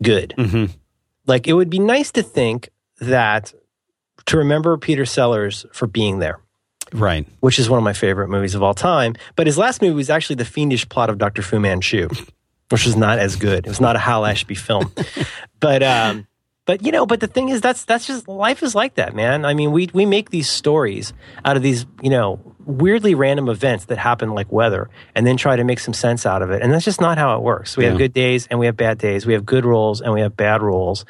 good. 0.01 0.34
hmm 0.38 0.65
Like 1.25 1.47
it 1.47 1.53
would 1.53 1.69
be 1.69 1.79
nice 1.79 2.11
to 2.11 2.23
think 2.23 2.69
that 2.99 3.53
to 4.25 4.38
remember 4.38 4.77
Peter 4.77 5.05
Sellers 5.05 5.65
for 5.73 5.88
being 5.88 6.19
there, 6.19 6.39
Right. 6.93 7.25
which 7.41 7.59
is 7.59 7.69
one 7.69 7.77
of 7.77 7.84
my 7.84 7.93
favorite 7.93 8.29
movies 8.29 8.55
of 8.55 8.63
all 8.63 8.73
time. 8.73 9.15
But 9.36 9.47
his 9.47 9.57
last 9.57 9.81
movie 9.81 9.95
was 9.95 10.09
actually 10.09 10.36
the 10.38 10.45
fiendish 10.45 10.88
plot 10.89 11.09
of 11.09 11.17
Dr. 11.17 11.41
Fu 11.41 11.59
Manchu, 11.59 12.07
which 12.69 12.86
was 12.86 12.95
not 12.95 13.19
as 13.19 13.36
good. 13.36 13.65
It 13.65 13.69
was 13.69 13.81
not 13.81 13.95
a 13.95 13.99
Hal 13.99 14.25
Ashby 14.25 14.55
film. 14.55 14.91
but 15.59 15.81
um 15.84 16.27
but 16.66 16.86
you 16.86 16.91
know, 16.91 17.05
but 17.05 17.20
the 17.20 17.28
thing 17.28 17.49
is 17.49 17.61
that's 17.61 17.86
that's 17.86 18.07
just 18.07 18.28
life 18.28 18.64
is 18.64 18.74
like 18.74 18.95
that, 18.95 19.16
man. 19.16 19.45
I 19.45 19.53
mean, 19.53 19.72
we 19.72 19.89
we 19.93 20.05
make 20.05 20.30
these 20.30 20.49
stories 20.49 21.14
out 21.43 21.57
of 21.57 21.64
these, 21.64 21.86
you 22.01 22.09
know, 22.09 22.39
weirdly 22.66 23.16
random 23.16 23.49
events 23.49 23.86
that 23.86 23.97
happen 23.97 24.34
like 24.34 24.51
weather 24.51 24.89
and 25.16 25.28
then 25.28 25.36
try 25.38 25.55
to 25.55 25.64
make 25.64 25.80
some 25.80 25.93
sense 25.93 26.26
out 26.26 26.41
of 26.41 26.51
it. 26.51 26.61
And 26.61 26.72
that's 26.72 26.86
just 26.86 27.01
not 27.01 27.18
how 27.18 27.36
it 27.36 27.41
works. 27.41 27.76
We 27.76 27.84
Yeah. 27.84 27.89
have 27.89 27.97
good 27.97 28.14
days 28.14 28.47
and 28.47 28.59
we 28.59 28.66
have 28.68 28.78
bad 28.78 28.97
days. 28.97 29.26
We 29.26 29.34
have 29.34 29.45
good 29.45 29.66
roles 29.66 29.99
and 30.01 30.14
we 30.14 30.22
have 30.22 30.38
bad 30.38 30.61
roles. 30.61 31.05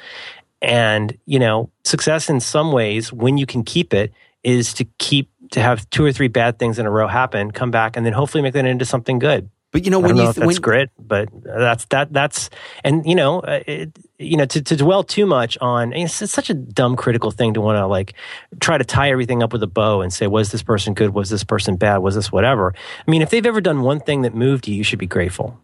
And, 0.61 1.17
you 1.25 1.39
know, 1.39 1.69
success 1.83 2.29
in 2.29 2.39
some 2.39 2.71
ways, 2.71 3.11
when 3.11 3.37
you 3.37 3.45
can 3.45 3.63
keep 3.63 3.93
it, 3.93 4.13
is 4.43 4.73
to 4.75 4.85
keep 4.97 5.29
to 5.51 5.61
have 5.61 5.87
two 5.91 6.03
or 6.03 6.11
three 6.11 6.29
bad 6.29 6.57
things 6.57 6.79
in 6.79 6.85
a 6.87 6.89
row 6.89 7.07
happen, 7.07 7.51
come 7.51 7.69
back, 7.69 7.95
and 7.95 8.03
then 8.05 8.13
hopefully 8.13 8.41
make 8.41 8.53
that 8.53 8.65
into 8.65 8.85
something 8.85 9.19
good. 9.19 9.49
But 9.73 9.83
you 9.83 9.91
know 9.91 9.99
I 9.99 10.03
when 10.03 10.17
you 10.17 10.29
if 10.29 10.35
that's 10.35 10.45
when, 10.45 10.55
grit, 10.57 10.91
but 10.97 11.27
that's 11.43 11.85
that 11.85 12.13
that's 12.13 12.49
and 12.83 13.05
you 13.05 13.15
know 13.15 13.41
uh, 13.41 13.59
it, 13.65 13.97
you 14.19 14.37
know 14.37 14.45
to, 14.45 14.61
to 14.61 14.75
dwell 14.77 15.03
too 15.03 15.25
much 15.25 15.57
on 15.59 15.91
it's, 15.91 16.21
it's 16.21 16.31
such 16.31 16.49
a 16.51 16.53
dumb 16.53 16.95
critical 16.95 17.31
thing 17.31 17.55
to 17.55 17.61
want 17.61 17.77
to 17.77 17.87
like 17.87 18.13
try 18.61 18.77
to 18.77 18.85
tie 18.85 19.09
everything 19.09 19.41
up 19.41 19.51
with 19.51 19.63
a 19.63 19.67
bow 19.67 20.01
and 20.01 20.13
say 20.13 20.27
was 20.27 20.51
this 20.51 20.63
person 20.63 20.93
good 20.93 21.13
was 21.13 21.29
this 21.29 21.43
person 21.43 21.75
bad 21.75 21.97
was 21.97 22.13
this 22.13 22.31
whatever. 22.31 22.73
I 23.05 23.11
mean 23.11 23.23
if 23.23 23.31
they've 23.31 23.45
ever 23.45 23.61
done 23.61 23.81
one 23.81 23.99
thing 23.99 24.21
that 24.21 24.35
moved 24.35 24.67
you, 24.67 24.75
you 24.75 24.83
should 24.83 24.99
be 24.99 25.07
grateful. 25.07 25.59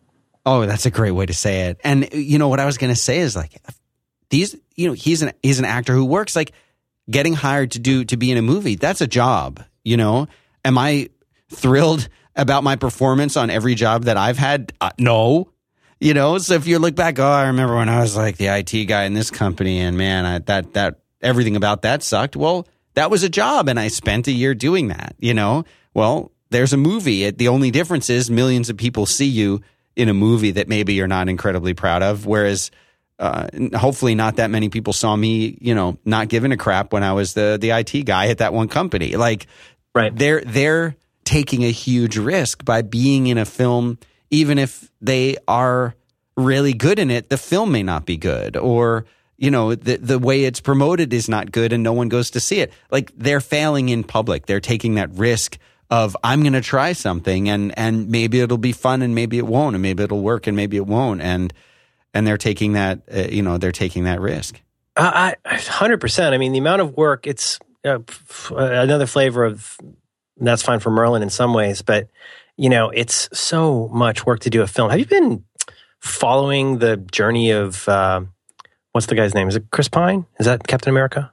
Oh, 0.45 0.65
that's 0.65 0.87
a 0.87 0.91
great 0.91 1.11
way 1.11 1.27
to 1.27 1.33
say 1.33 1.67
it. 1.67 1.79
And 1.83 2.11
you 2.11 2.39
know 2.39 2.47
what 2.47 2.59
I 2.59 2.65
was 2.65 2.79
going 2.79 2.91
to 2.91 2.99
say 2.99 3.19
is 3.19 3.35
like 3.35 3.61
these. 4.29 4.55
You 4.75 4.87
know, 4.87 4.93
he's 4.93 5.21
an 5.21 5.33
he's 5.43 5.59
an 5.59 5.65
actor 5.65 5.93
who 5.93 6.05
works 6.05 6.35
like 6.35 6.53
getting 7.07 7.33
hired 7.33 7.71
to 7.71 7.79
do 7.79 8.05
to 8.05 8.17
be 8.17 8.31
in 8.31 8.37
a 8.37 8.41
movie. 8.41 8.75
That's 8.75 9.01
a 9.01 9.07
job. 9.07 9.63
You 9.83 9.97
know, 9.97 10.27
am 10.65 10.77
I 10.77 11.09
thrilled 11.51 12.09
about 12.41 12.63
my 12.63 12.75
performance 12.75 13.37
on 13.37 13.49
every 13.49 13.75
job 13.75 14.05
that 14.05 14.17
I've 14.17 14.37
had? 14.37 14.73
Uh, 14.81 14.91
no. 14.97 15.49
You 15.99 16.13
know, 16.13 16.37
so 16.37 16.53
if 16.53 16.65
you 16.65 16.79
look 16.79 16.95
back, 16.95 17.19
oh, 17.19 17.25
I 17.27 17.47
remember 17.47 17.75
when 17.75 17.89
I 17.89 17.99
was 17.99 18.15
like 18.15 18.37
the 18.37 18.47
IT 18.47 18.85
guy 18.85 19.03
in 19.03 19.13
this 19.13 19.29
company, 19.29 19.79
and 19.81 19.97
man, 19.97 20.25
I, 20.25 20.39
that 20.39 20.73
that 20.73 20.99
everything 21.21 21.57
about 21.57 21.81
that 21.81 22.03
sucked. 22.03 22.37
Well, 22.37 22.67
that 22.93 23.11
was 23.11 23.23
a 23.23 23.29
job, 23.29 23.67
and 23.67 23.77
I 23.77 23.89
spent 23.89 24.27
a 24.27 24.31
year 24.31 24.55
doing 24.55 24.87
that. 24.87 25.15
You 25.19 25.33
know, 25.33 25.65
well, 25.93 26.31
there's 26.51 26.71
a 26.71 26.77
movie. 26.77 27.25
It, 27.25 27.37
the 27.37 27.49
only 27.49 27.69
difference 27.69 28.09
is 28.09 28.31
millions 28.31 28.69
of 28.69 28.77
people 28.77 29.05
see 29.05 29.25
you 29.27 29.59
in 29.97 30.07
a 30.07 30.13
movie 30.13 30.51
that 30.51 30.69
maybe 30.69 30.93
you're 30.93 31.07
not 31.07 31.27
incredibly 31.27 31.73
proud 31.73 32.01
of, 32.01 32.25
whereas. 32.25 32.71
Uh, 33.21 33.49
hopefully, 33.75 34.15
not 34.15 34.37
that 34.37 34.49
many 34.49 34.69
people 34.69 34.93
saw 34.93 35.13
me, 35.13 35.57
you 35.59 35.75
know, 35.75 35.97
not 36.05 36.29
giving 36.29 36.53
a 36.53 36.55
crap 36.57 36.93
when 36.93 37.03
I 37.03 37.11
was 37.11 37.33
the 37.33 37.57
the 37.59 37.71
IT 37.71 38.05
guy 38.05 38.27
at 38.27 38.37
that 38.37 38.53
one 38.53 38.69
company. 38.69 39.17
Like, 39.17 39.47
Right. 39.93 40.15
they're 40.15 40.39
they're 40.39 40.95
taking 41.29 41.63
a 41.63 41.71
huge 41.71 42.17
risk 42.17 42.65
by 42.65 42.81
being 42.81 43.27
in 43.27 43.37
a 43.37 43.45
film 43.45 43.97
even 44.31 44.57
if 44.57 44.91
they 44.99 45.37
are 45.47 45.93
really 46.35 46.73
good 46.73 46.97
in 46.97 47.11
it 47.11 47.29
the 47.29 47.37
film 47.37 47.71
may 47.71 47.83
not 47.83 48.03
be 48.05 48.17
good 48.17 48.57
or 48.57 49.05
you 49.37 49.51
know 49.51 49.75
the 49.75 49.97
the 49.97 50.17
way 50.17 50.45
it's 50.45 50.59
promoted 50.59 51.13
is 51.13 51.29
not 51.29 51.51
good 51.51 51.71
and 51.71 51.83
no 51.83 51.93
one 51.93 52.09
goes 52.09 52.31
to 52.31 52.39
see 52.39 52.59
it 52.61 52.73
like 52.89 53.11
they're 53.15 53.41
failing 53.41 53.89
in 53.89 54.03
public 54.03 54.45
they're 54.47 54.59
taking 54.73 54.95
that 54.95 55.09
risk 55.13 55.57
of 55.91 56.17
I'm 56.23 56.41
going 56.41 56.53
to 56.53 56.61
try 56.61 56.93
something 56.93 57.47
and 57.49 57.77
and 57.77 58.09
maybe 58.09 58.39
it'll 58.39 58.57
be 58.57 58.73
fun 58.73 59.01
and 59.01 59.13
maybe 59.13 59.37
it 59.37 59.45
won't 59.45 59.75
and 59.75 59.83
maybe 59.83 60.03
it'll 60.03 60.21
work 60.21 60.47
and 60.47 60.55
maybe 60.57 60.77
it 60.77 60.87
won't 60.87 61.21
and 61.21 61.53
and 62.13 62.25
they're 62.25 62.37
taking 62.37 62.73
that 62.73 63.01
uh, 63.13 63.27
you 63.29 63.43
know 63.43 63.57
they're 63.59 63.71
taking 63.85 64.05
that 64.05 64.19
risk 64.19 64.61
Uh, 64.97 65.33
I 65.45 65.55
hundred 65.55 66.01
percent. 66.01 66.33
I 66.33 66.37
mean, 66.37 66.51
the 66.51 66.57
amount 66.59 66.81
of 66.81 66.97
work. 66.97 67.25
It's 67.25 67.59
uh, 67.85 67.99
another 68.51 69.07
flavor 69.07 69.45
of. 69.45 69.77
That's 70.39 70.61
fine 70.61 70.79
for 70.79 70.89
Merlin 70.89 71.21
in 71.21 71.29
some 71.29 71.53
ways, 71.53 71.81
but 71.81 72.07
you 72.57 72.69
know, 72.69 72.89
it's 72.89 73.29
so 73.31 73.87
much 73.89 74.25
work 74.25 74.41
to 74.41 74.49
do 74.49 74.61
a 74.61 74.67
film. 74.67 74.89
Have 74.89 74.99
you 74.99 75.05
been 75.05 75.45
following 75.99 76.79
the 76.79 76.97
journey 76.97 77.51
of 77.51 77.87
uh, 77.87 78.21
what's 78.91 79.07
the 79.07 79.15
guy's 79.15 79.33
name? 79.33 79.47
Is 79.47 79.55
it 79.55 79.65
Chris 79.71 79.87
Pine? 79.87 80.25
Is 80.39 80.45
that 80.45 80.65
Captain 80.67 80.89
America? 80.89 81.31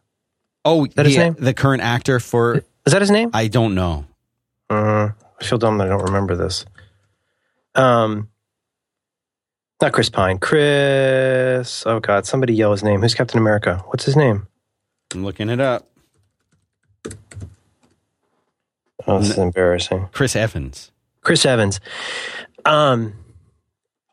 oh 0.64 0.86
that 0.96 1.07
his 1.07 1.14
yeah, 1.14 1.24
name? 1.24 1.36
the 1.38 1.54
current 1.54 1.82
actor 1.82 2.18
for 2.20 2.57
Is 2.84 2.92
that 2.92 3.00
his 3.00 3.11
name? 3.11 3.30
I 3.32 3.46
don't 3.48 3.74
know 3.74 4.04
Uh, 4.68 5.11
I 5.40 5.44
feel 5.44 5.59
dumb 5.59 5.78
that 5.78 5.86
I 5.86 5.90
don't 5.90 6.04
remember 6.04 6.34
this. 6.36 6.66
Um, 7.74 8.30
not 9.80 9.92
Chris 9.92 10.09
Pine. 10.09 10.38
Chris. 10.38 11.84
Oh 11.86 12.00
God! 12.00 12.26
Somebody 12.26 12.54
yell 12.54 12.72
his 12.72 12.82
name. 12.82 13.00
Who's 13.02 13.14
Captain 13.14 13.38
America? 13.38 13.82
What's 13.86 14.04
his 14.04 14.16
name? 14.16 14.48
I'm 15.12 15.24
looking 15.24 15.50
it 15.50 15.61
up 15.61 15.86
Oh, 19.07 19.18
this 19.18 19.30
is 19.30 19.38
embarrassing. 19.38 20.09
Chris 20.12 20.34
Evans 20.36 20.90
Chris 21.22 21.44
Evans. 21.44 21.80
Um, 22.64 23.14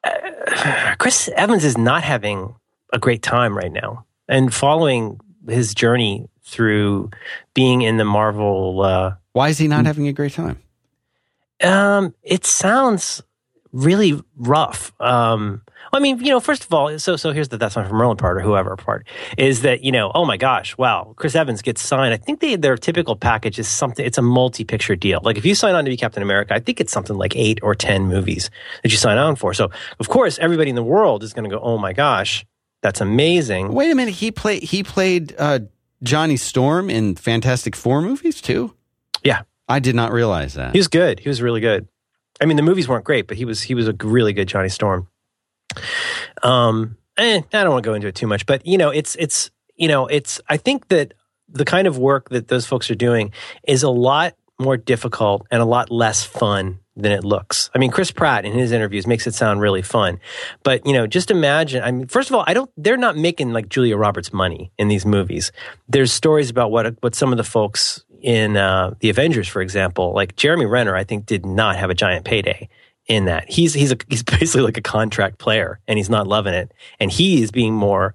uh, 0.03 0.95
Chris 0.99 1.29
Evans 1.35 1.63
is 1.63 1.77
not 1.77 2.03
having 2.03 2.55
a 2.91 2.99
great 2.99 3.21
time 3.21 3.57
right 3.57 3.71
now, 3.71 4.05
and 4.27 4.53
following 4.53 5.19
his 5.47 5.73
journey 5.73 6.27
through 6.43 7.09
being 7.53 7.81
in 7.81 7.97
the 7.97 8.05
Marvel. 8.05 8.81
Uh, 8.81 9.15
Why 9.33 9.49
is 9.49 9.57
he 9.57 9.67
not 9.67 9.85
having 9.85 10.07
a 10.07 10.13
great 10.13 10.33
time? 10.33 10.59
um, 11.63 12.13
it 12.23 12.45
sounds 12.45 13.21
really 13.71 14.21
rough. 14.35 14.91
Um, 14.99 15.61
I 15.93 15.99
mean, 15.99 16.19
you 16.19 16.31
know, 16.31 16.39
first 16.39 16.63
of 16.63 16.73
all, 16.73 16.97
so 16.97 17.15
so 17.15 17.31
here's 17.31 17.49
the 17.49 17.57
that's 17.57 17.75
not 17.75 17.87
from 17.87 17.97
Merlin 17.97 18.17
part 18.17 18.37
or 18.37 18.39
whoever 18.41 18.75
part 18.75 19.05
is 19.37 19.61
that 19.61 19.83
you 19.83 19.91
know, 19.91 20.11
oh 20.15 20.25
my 20.25 20.37
gosh, 20.37 20.75
wow, 20.77 21.13
Chris 21.17 21.35
Evans 21.35 21.61
gets 21.61 21.81
signed. 21.81 22.13
I 22.13 22.17
think 22.17 22.39
they 22.39 22.55
their 22.55 22.77
typical 22.77 23.15
package 23.15 23.59
is 23.59 23.67
something. 23.67 24.03
It's 24.03 24.17
a 24.17 24.23
multi-picture 24.23 24.95
deal. 24.95 25.19
Like 25.23 25.37
if 25.37 25.45
you 25.45 25.53
sign 25.53 25.75
on 25.75 25.85
to 25.85 25.91
be 25.91 25.97
Captain 25.97 26.23
America, 26.23 26.55
I 26.55 26.59
think 26.59 26.81
it's 26.81 26.91
something 26.91 27.15
like 27.15 27.35
eight 27.35 27.59
or 27.61 27.75
ten 27.75 28.07
movies 28.07 28.49
that 28.81 28.91
you 28.91 28.97
sign 28.97 29.17
on 29.17 29.35
for. 29.35 29.53
So 29.53 29.69
of 29.99 30.09
course, 30.09 30.39
everybody 30.39 30.71
in 30.71 30.75
the 30.75 30.83
world 30.83 31.23
is 31.23 31.31
going 31.31 31.49
to 31.49 31.55
go, 31.55 31.61
oh 31.61 31.77
my 31.77 31.93
gosh, 31.93 32.43
that's 32.81 32.99
amazing. 32.99 33.71
Wait 33.71 33.91
a 33.91 33.95
minute. 33.95 34.15
He 34.15 34.31
played. 34.31 34.63
He 34.63 34.83
played 34.83 35.35
uh, 35.37 35.59
Johnny 36.01 36.37
Storm 36.37 36.89
in 36.89 37.15
Fantastic 37.15 37.75
Four 37.75 38.01
movies 38.01 38.41
too. 38.41 38.73
Yeah. 39.23 39.43
I 39.69 39.79
did 39.79 39.95
not 39.95 40.11
realize 40.11 40.55
that. 40.55 40.73
He 40.73 40.79
was 40.79 40.89
good. 40.89 41.19
He 41.19 41.29
was 41.29 41.41
really 41.41 41.61
good. 41.61 41.87
I 42.41 42.45
mean, 42.45 42.57
the 42.57 42.63
movies 42.63 42.87
weren't 42.87 43.05
great, 43.05 43.27
but 43.27 43.37
he 43.37 43.45
was 43.45 43.61
he 43.61 43.75
was 43.75 43.87
a 43.87 43.93
really 43.93 44.33
good 44.33 44.47
Johnny 44.47 44.69
Storm. 44.69 45.07
Um, 46.41 46.97
eh, 47.17 47.41
I 47.53 47.63
don't 47.63 47.71
want 47.71 47.83
to 47.83 47.89
go 47.89 47.93
into 47.93 48.07
it 48.07 48.15
too 48.15 48.27
much, 48.27 48.45
but 48.45 48.65
you 48.65 48.77
know, 48.77 48.89
it's 48.89 49.15
it's 49.15 49.51
you 49.75 49.87
know, 49.87 50.07
it's 50.07 50.41
I 50.47 50.57
think 50.57 50.87
that 50.89 51.13
the 51.49 51.65
kind 51.65 51.87
of 51.87 51.97
work 51.97 52.29
that 52.29 52.47
those 52.47 52.65
folks 52.65 52.89
are 52.89 52.95
doing 52.95 53.31
is 53.67 53.83
a 53.83 53.89
lot 53.89 54.33
more 54.59 54.77
difficult 54.77 55.45
and 55.51 55.61
a 55.61 55.65
lot 55.65 55.91
less 55.91 56.23
fun 56.23 56.79
than 56.95 57.11
it 57.11 57.23
looks. 57.23 57.69
I 57.73 57.79
mean, 57.79 57.91
Chris 57.91 58.11
Pratt 58.11 58.45
in 58.45 58.53
his 58.53 58.71
interviews 58.71 59.07
makes 59.07 59.25
it 59.25 59.33
sound 59.33 59.61
really 59.61 59.81
fun, 59.81 60.19
but 60.63 60.85
you 60.85 60.93
know, 60.93 61.07
just 61.07 61.31
imagine. 61.31 61.83
I 61.83 61.91
mean, 61.91 62.07
first 62.07 62.29
of 62.29 62.35
all, 62.35 62.43
I 62.47 62.53
don't. 62.53 62.69
They're 62.77 62.97
not 62.97 63.17
making 63.17 63.51
like 63.51 63.69
Julia 63.69 63.97
Roberts 63.97 64.31
money 64.31 64.71
in 64.77 64.87
these 64.87 65.05
movies. 65.05 65.51
There's 65.87 66.11
stories 66.11 66.49
about 66.49 66.71
what 66.71 66.95
what 67.01 67.15
some 67.15 67.31
of 67.31 67.37
the 67.37 67.43
folks 67.43 68.03
in 68.21 68.55
uh, 68.55 68.93
the 68.99 69.09
Avengers, 69.09 69.47
for 69.47 69.61
example, 69.61 70.13
like 70.13 70.35
Jeremy 70.35 70.65
Renner, 70.65 70.95
I 70.95 71.03
think 71.03 71.25
did 71.25 71.45
not 71.45 71.75
have 71.75 71.89
a 71.89 71.95
giant 71.95 72.25
payday 72.25 72.69
in 73.07 73.25
that. 73.25 73.49
He's 73.49 73.73
he's 73.73 73.91
a, 73.91 73.97
he's 74.09 74.23
basically 74.39 74.61
like 74.61 74.77
a 74.77 74.81
contract 74.81 75.37
player, 75.37 75.79
and 75.87 75.97
he's 75.97 76.09
not 76.09 76.27
loving 76.27 76.53
it, 76.53 76.73
and 76.99 77.11
he 77.11 77.41
is 77.41 77.51
being 77.51 77.73
more. 77.73 78.13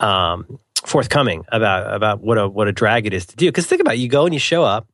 Um, 0.00 0.58
forthcoming 0.84 1.44
about 1.52 1.94
about 1.94 2.20
what 2.22 2.38
a 2.38 2.48
what 2.48 2.66
a 2.66 2.72
drag 2.72 3.06
it 3.06 3.14
is 3.14 3.24
to 3.26 3.36
do 3.36 3.46
because 3.46 3.66
think 3.66 3.80
about 3.80 3.94
it, 3.94 3.98
you 4.00 4.08
go 4.08 4.24
and 4.24 4.34
you 4.34 4.40
show 4.40 4.64
up 4.64 4.88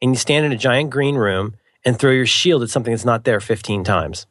and 0.00 0.12
you 0.12 0.16
stand 0.16 0.46
in 0.46 0.52
a 0.52 0.56
giant 0.56 0.90
green 0.90 1.16
room 1.16 1.56
and 1.84 1.98
throw 1.98 2.12
your 2.12 2.26
shield 2.26 2.62
at 2.62 2.70
something 2.70 2.92
that's 2.92 3.04
not 3.04 3.24
there 3.24 3.40
15 3.40 3.82
times. 3.82 4.28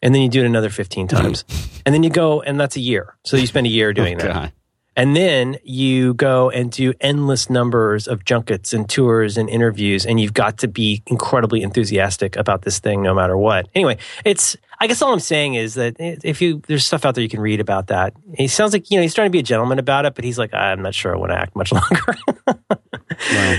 And 0.00 0.14
then 0.14 0.22
you 0.22 0.28
do 0.30 0.42
it 0.42 0.46
another 0.46 0.70
15 0.70 1.06
times. 1.06 1.44
and 1.86 1.94
then 1.94 2.02
you 2.02 2.08
go, 2.08 2.40
and 2.40 2.58
that's 2.58 2.76
a 2.76 2.80
year. 2.80 3.14
So 3.24 3.36
you 3.36 3.46
spend 3.46 3.66
a 3.66 3.70
year 3.70 3.92
doing 3.92 4.18
Oh, 4.22 4.24
that. 4.24 4.52
And 4.96 5.16
then 5.16 5.56
you 5.64 6.14
go 6.14 6.50
and 6.50 6.70
do 6.70 6.94
endless 7.00 7.50
numbers 7.50 8.06
of 8.06 8.24
junkets 8.24 8.72
and 8.72 8.88
tours 8.88 9.36
and 9.36 9.48
interviews, 9.48 10.06
and 10.06 10.20
you've 10.20 10.34
got 10.34 10.58
to 10.58 10.68
be 10.68 11.02
incredibly 11.06 11.62
enthusiastic 11.62 12.36
about 12.36 12.62
this 12.62 12.78
thing 12.78 13.02
no 13.02 13.14
matter 13.14 13.36
what. 13.36 13.68
Anyway, 13.74 13.98
it's, 14.24 14.56
I 14.78 14.86
guess 14.86 15.02
all 15.02 15.12
I'm 15.12 15.20
saying 15.20 15.54
is 15.54 15.74
that 15.74 15.96
if 15.98 16.40
you, 16.40 16.62
there's 16.68 16.86
stuff 16.86 17.04
out 17.04 17.14
there 17.14 17.22
you 17.22 17.28
can 17.28 17.40
read 17.40 17.60
about 17.60 17.88
that. 17.88 18.14
He 18.36 18.46
sounds 18.46 18.72
like, 18.72 18.90
you 18.90 18.98
know, 18.98 19.02
he's 19.02 19.14
trying 19.14 19.26
to 19.26 19.32
be 19.32 19.40
a 19.40 19.44
gentleman 19.44 19.78
about 19.78 20.06
it, 20.06 20.14
but 20.14 20.24
he's 20.24 20.38
like, 20.38 20.54
I'm 20.54 20.82
not 20.82 20.94
sure 20.94 21.14
I 21.14 21.18
want 21.18 21.32
to 21.32 21.38
act 21.38 21.56
much 21.56 21.72
longer. 21.72 22.16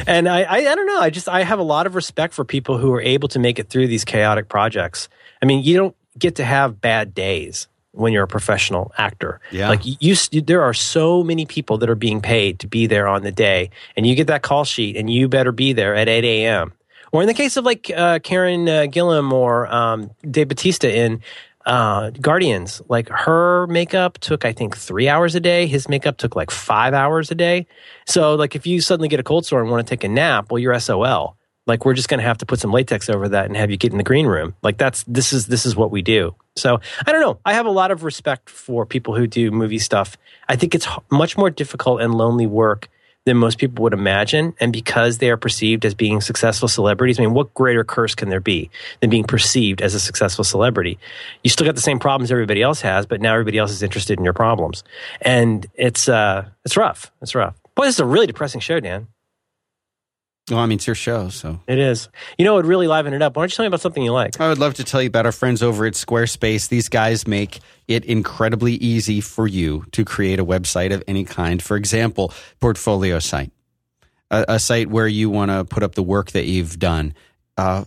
And 0.08 0.30
I, 0.30 0.44
I, 0.44 0.58
I 0.58 0.76
don't 0.76 0.88
know. 0.88 1.00
I 1.00 1.10
just, 1.10 1.28
I 1.28 1.44
have 1.44 1.60
a 1.60 1.64
lot 1.64 1.88
of 1.88 1.96
respect 1.96 2.34
for 2.34 2.46
people 2.46 2.78
who 2.78 2.94
are 2.94 3.02
able 3.02 3.28
to 3.30 3.40
make 3.40 3.60
it 3.60 3.70
through 3.70 3.88
these 3.88 4.06
chaotic 4.06 4.48
projects. 4.48 5.10
I 5.42 5.46
mean, 5.46 5.64
you 5.64 5.76
don't 5.76 5.96
get 6.18 6.36
to 6.36 6.46
have 6.46 6.80
bad 6.80 7.14
days 7.14 7.68
when 7.96 8.14
you're 8.14 8.24
a 8.24 8.28
professional 8.28 8.92
actor. 8.98 9.40
Yeah. 9.52 9.70
Like 9.70 9.82
you, 9.86 10.16
you, 10.32 10.42
there 10.42 10.62
are 10.62 10.74
so 10.74 11.24
many 11.24 11.46
people 11.46 11.78
that 11.80 11.90
are 11.90 11.96
being 11.96 12.22
paid 12.22 12.60
to 12.60 12.68
be 12.68 12.88
there 12.88 13.08
on 13.08 13.24
the 13.24 13.32
day, 13.32 13.70
and 13.96 14.06
you 14.06 14.16
get 14.16 14.28
that 14.28 14.42
call 14.42 14.66
sheet, 14.66 14.96
and 14.98 15.10
you 15.10 15.28
better 15.28 15.52
be 15.52 15.74
there 15.74 15.96
at 15.96 16.08
8 16.08 16.24
a.m. 16.24 16.74
Or 17.12 17.22
in 17.22 17.28
the 17.28 17.34
case 17.34 17.56
of 17.58 17.66
like 17.66 17.90
uh, 17.96 18.20
Karen 18.20 18.68
uh, 18.68 18.88
Gillan 18.90 19.32
or 19.32 19.74
um, 19.74 20.12
Dave 20.30 20.50
Bautista 20.50 20.94
in 20.94 21.22
uh, 21.66 22.10
Guardians, 22.12 22.82
like 22.90 23.10
her 23.10 23.68
makeup 23.68 24.18
took 24.20 24.46
I 24.46 24.52
think 24.52 24.78
three 24.78 25.08
hours 25.08 25.34
a 25.34 25.40
day. 25.40 25.66
His 25.66 25.90
makeup 25.90 26.18
took 26.18 26.36
like 26.36 26.52
five 26.52 26.94
hours 26.94 27.32
a 27.32 27.36
day. 27.36 27.68
So 28.06 28.36
like 28.36 28.56
if 28.56 28.68
you 28.68 28.82
suddenly 28.82 29.08
get 29.08 29.20
a 29.20 29.24
cold 29.24 29.46
sore 29.46 29.62
and 29.62 29.72
want 29.72 29.86
to 29.88 29.90
take 29.90 30.04
a 30.04 30.10
nap, 30.10 30.52
well 30.52 30.60
you're 30.60 30.78
SOL. 30.80 31.38
Like 31.68 31.86
we're 31.86 31.94
just 31.94 32.10
going 32.10 32.20
to 32.20 32.26
have 32.26 32.38
to 32.40 32.46
put 32.46 32.60
some 32.60 32.72
latex 32.72 33.10
over 33.10 33.30
that 33.30 33.46
and 33.46 33.58
have 33.58 33.72
you 33.72 33.78
get 33.78 33.92
in 33.92 33.98
the 33.98 34.04
green 34.04 34.28
room. 34.28 34.56
Like 34.62 34.78
that's 34.78 35.04
this 35.04 35.34
is 35.34 35.48
this 35.48 35.66
is 35.66 35.76
what 35.76 35.92
we 35.92 36.02
do. 36.02 36.36
So 36.56 36.80
I 37.06 37.12
don't 37.12 37.22
know. 37.22 37.40
I 37.46 37.54
have 37.54 37.66
a 37.66 37.72
lot 37.72 37.92
of 37.92 38.04
respect 38.04 38.50
for 38.50 38.86
people 38.86 39.16
who 39.16 39.28
do 39.28 39.52
movie 39.52 39.80
stuff. 39.80 40.18
I 40.48 40.56
think 40.56 40.76
it's 40.76 40.88
much 41.12 41.38
more 41.38 41.50
difficult 41.50 42.02
and 42.02 42.16
lonely 42.16 42.48
work 42.48 42.90
than 43.26 43.38
most 43.38 43.58
people 43.58 43.82
would 43.84 43.94
imagine. 43.94 44.54
And 44.60 44.72
because 44.72 45.18
they 45.18 45.30
are 45.32 45.38
perceived 45.38 45.84
as 45.84 45.94
being 45.94 46.22
successful 46.22 46.68
celebrities, 46.68 47.20
I 47.20 47.24
mean, 47.24 47.34
what 47.34 47.54
greater 47.56 47.84
curse 47.84 48.14
can 48.16 48.30
there 48.30 48.40
be 48.40 48.70
than 49.02 49.10
being 49.10 49.24
perceived 49.24 49.82
as 49.82 49.96
a 49.96 50.00
successful 50.00 50.44
celebrity? 50.44 51.00
You 51.44 51.50
still 51.50 51.66
got 51.66 51.76
the 51.76 51.82
same 51.82 52.00
problems 52.00 52.32
everybody 52.32 52.62
else 52.62 52.82
has, 52.82 53.06
but 53.06 53.22
now 53.22 53.34
everybody 53.34 53.58
else 53.58 53.72
is 53.72 53.82
interested 53.82 54.20
in 54.20 54.24
your 54.24 54.34
problems. 54.34 54.84
And 55.22 55.66
it's, 55.74 56.08
uh, 56.08 56.46
it's 56.64 56.78
rough. 56.78 57.12
It's 57.22 57.34
rough. 57.34 57.56
Boy, 57.74 57.86
this 57.86 57.96
is 57.96 58.00
a 58.00 58.06
really 58.06 58.28
depressing 58.28 58.62
show, 58.62 58.80
Dan. 58.80 59.08
Well, 60.50 60.60
I 60.60 60.68
mean, 60.68 60.76
it's 60.76 60.86
your 60.86 60.96
show, 60.96 61.30
so 61.30 61.60
It 61.68 61.80
is. 61.80 62.08
You 62.38 62.46
know, 62.46 62.54
it 62.54 62.58
would 62.58 62.66
really 62.68 62.86
liven 62.86 63.14
it 63.14 63.22
up. 63.24 63.36
Why 63.36 63.42
don't 63.42 63.52
you 63.52 63.56
tell 63.56 63.64
me 63.64 63.68
about 63.68 63.82
something 63.82 64.04
you 64.04 64.12
like? 64.12 64.40
I 64.40 64.48
would 64.48 64.60
love 64.60 64.76
to 64.76 64.84
tell 64.84 65.02
you 65.02 65.08
about 65.08 65.26
our 65.26 65.32
friends 65.32 65.64
over 65.64 65.88
at 65.88 65.94
Squarespace. 65.94 66.70
These 66.70 66.88
guys 66.88 67.28
make 67.28 67.62
it 67.88 68.06
incredibly 68.06 68.74
easy 68.74 69.22
for 69.22 69.48
you 69.48 69.86
to 69.94 70.06
create 70.06 70.40
a 70.40 70.46
website 70.46 70.94
of 70.94 71.04
any 71.08 71.24
kind. 71.24 71.64
For 71.64 71.76
example, 71.76 72.32
portfolio 72.60 73.18
site, 73.18 73.52
a, 74.30 74.46
a 74.50 74.60
site 74.60 74.88
where 74.88 75.08
you 75.08 75.32
want 75.32 75.50
to 75.50 75.66
put 75.66 75.82
up 75.82 75.96
the 75.96 76.04
work 76.04 76.32
that 76.32 76.46
you've 76.46 76.78
done. 76.78 77.16
Uh, 77.58 77.86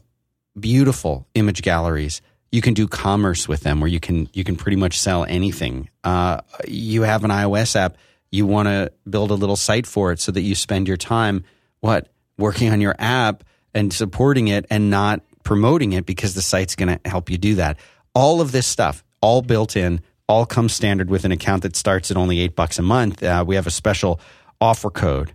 beautiful 0.58 1.28
image 1.34 1.62
galleries. 1.62 2.20
You 2.50 2.60
can 2.60 2.74
do 2.74 2.88
commerce 2.88 3.46
with 3.46 3.60
them, 3.60 3.80
where 3.80 3.88
you 3.88 4.00
can 4.00 4.28
you 4.32 4.42
can 4.42 4.56
pretty 4.56 4.76
much 4.76 4.98
sell 4.98 5.24
anything. 5.24 5.90
Uh, 6.02 6.40
you 6.66 7.02
have 7.02 7.22
an 7.22 7.30
iOS 7.30 7.76
app. 7.76 7.96
You 8.32 8.46
want 8.46 8.66
to 8.66 8.90
build 9.08 9.30
a 9.30 9.34
little 9.34 9.54
site 9.54 9.86
for 9.86 10.10
it 10.10 10.18
so 10.18 10.32
that 10.32 10.40
you 10.40 10.56
spend 10.56 10.88
your 10.88 10.96
time 10.96 11.44
what 11.80 12.08
working 12.38 12.70
on 12.70 12.80
your 12.80 12.94
app 12.98 13.44
and 13.74 13.92
supporting 13.92 14.48
it 14.48 14.64
and 14.70 14.90
not 14.90 15.20
promoting 15.42 15.92
it 15.92 16.06
because 16.06 16.34
the 16.34 16.42
site's 16.42 16.76
going 16.76 16.98
to 16.98 17.08
help 17.08 17.30
you 17.30 17.38
do 17.38 17.56
that. 17.56 17.78
All 18.14 18.40
of 18.40 18.52
this 18.52 18.66
stuff, 18.66 19.04
all 19.20 19.42
built 19.42 19.76
in, 19.76 20.00
all 20.28 20.46
comes 20.46 20.72
standard 20.72 21.10
with 21.10 21.24
an 21.24 21.32
account 21.32 21.62
that 21.62 21.76
starts 21.76 22.10
at 22.10 22.16
only 22.16 22.40
eight 22.40 22.54
bucks 22.54 22.78
a 22.78 22.82
month. 22.82 23.22
Uh, 23.22 23.44
we 23.46 23.54
have 23.54 23.66
a 23.66 23.70
special 23.70 24.20
offer 24.60 24.90
code 24.90 25.32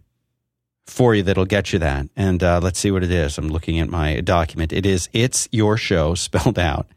for 0.86 1.16
you 1.16 1.24
that'll 1.24 1.46
get 1.46 1.74
you 1.74 1.80
that. 1.80 2.08
And 2.16 2.44
uh, 2.44 2.60
let's 2.62 2.80
see 2.80 2.92
what 2.92 3.04
it 3.04 3.12
is. 3.12 3.38
I'm 3.38 3.50
looking 3.50 3.80
at 3.80 3.90
my 3.90 4.20
document. 4.22 4.74
It 4.74 4.86
is 4.86 5.10
"It's 5.14 5.48
Your 5.52 5.78
Show" 5.78 6.14
spelled 6.16 6.60
out. 6.60 6.88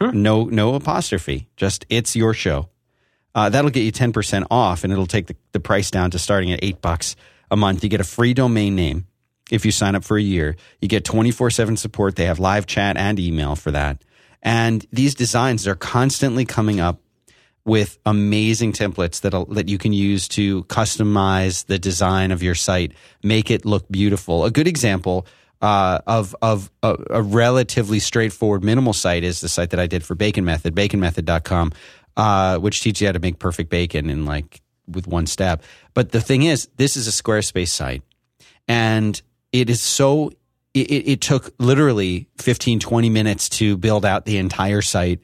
No, 0.00 0.44
no 0.44 0.74
apostrophe. 0.74 1.48
Just 1.56 1.86
"It's 1.88 2.14
Your 2.14 2.34
Show." 2.34 2.68
Uh, 3.34 3.48
that'll 3.48 3.70
get 3.70 3.82
you 3.84 3.92
10% 3.92 4.46
off, 4.50 4.82
and 4.82 4.92
it'll 4.92 5.06
take 5.06 5.28
the, 5.28 5.36
the 5.52 5.60
price 5.60 5.90
down 5.90 6.10
to 6.10 6.18
starting 6.18 6.50
at 6.50 6.58
eight 6.62 6.82
bucks 6.82 7.14
a 7.48 7.56
month. 7.56 7.84
You 7.84 7.88
get 7.88 8.00
a 8.00 8.04
free 8.04 8.34
domain 8.34 8.74
name 8.74 9.06
if 9.50 9.64
you 9.64 9.72
sign 9.72 9.94
up 9.94 10.04
for 10.04 10.16
a 10.16 10.22
year. 10.22 10.56
You 10.80 10.88
get 10.88 11.04
24 11.04 11.50
7 11.50 11.76
support. 11.76 12.16
They 12.16 12.26
have 12.26 12.38
live 12.38 12.66
chat 12.66 12.96
and 12.96 13.18
email 13.18 13.56
for 13.56 13.70
that. 13.70 14.04
And 14.42 14.86
these 14.92 15.14
designs 15.14 15.66
are 15.66 15.74
constantly 15.74 16.44
coming 16.44 16.80
up 16.80 17.00
with 17.64 17.98
amazing 18.06 18.72
templates 18.72 19.20
that 19.20 19.54
that 19.54 19.68
you 19.68 19.78
can 19.78 19.92
use 19.92 20.28
to 20.28 20.64
customize 20.64 21.66
the 21.66 21.78
design 21.78 22.30
of 22.30 22.42
your 22.42 22.54
site, 22.54 22.92
make 23.22 23.50
it 23.50 23.64
look 23.64 23.88
beautiful. 23.90 24.44
A 24.44 24.50
good 24.50 24.66
example 24.66 25.26
uh, 25.60 26.00
of 26.06 26.34
of 26.40 26.70
a, 26.82 26.96
a 27.10 27.22
relatively 27.22 27.98
straightforward 27.98 28.64
minimal 28.64 28.92
site 28.92 29.24
is 29.24 29.40
the 29.40 29.48
site 29.48 29.70
that 29.70 29.80
I 29.80 29.86
did 29.86 30.04
for 30.04 30.14
Bacon 30.14 30.44
Method, 30.44 30.74
baconmethod.com, 30.74 31.72
uh, 32.16 32.58
which 32.58 32.80
teaches 32.80 33.02
you 33.02 33.08
how 33.08 33.12
to 33.12 33.18
make 33.18 33.38
perfect 33.38 33.68
bacon 33.70 34.08
in 34.08 34.24
like 34.24 34.62
with 34.88 35.06
one 35.06 35.26
step. 35.26 35.62
But 35.92 36.12
the 36.12 36.20
thing 36.20 36.42
is, 36.42 36.68
this 36.76 36.96
is 36.96 37.06
a 37.06 37.10
Squarespace 37.10 37.68
site, 37.68 38.02
and 38.66 39.20
it 39.52 39.70
is 39.70 39.82
so. 39.82 40.30
It, 40.72 41.08
it 41.08 41.20
took 41.20 41.52
literally 41.58 42.28
15, 42.38 42.78
20 42.78 43.10
minutes 43.10 43.48
to 43.48 43.76
build 43.76 44.04
out 44.04 44.24
the 44.24 44.38
entire 44.38 44.82
site 44.82 45.18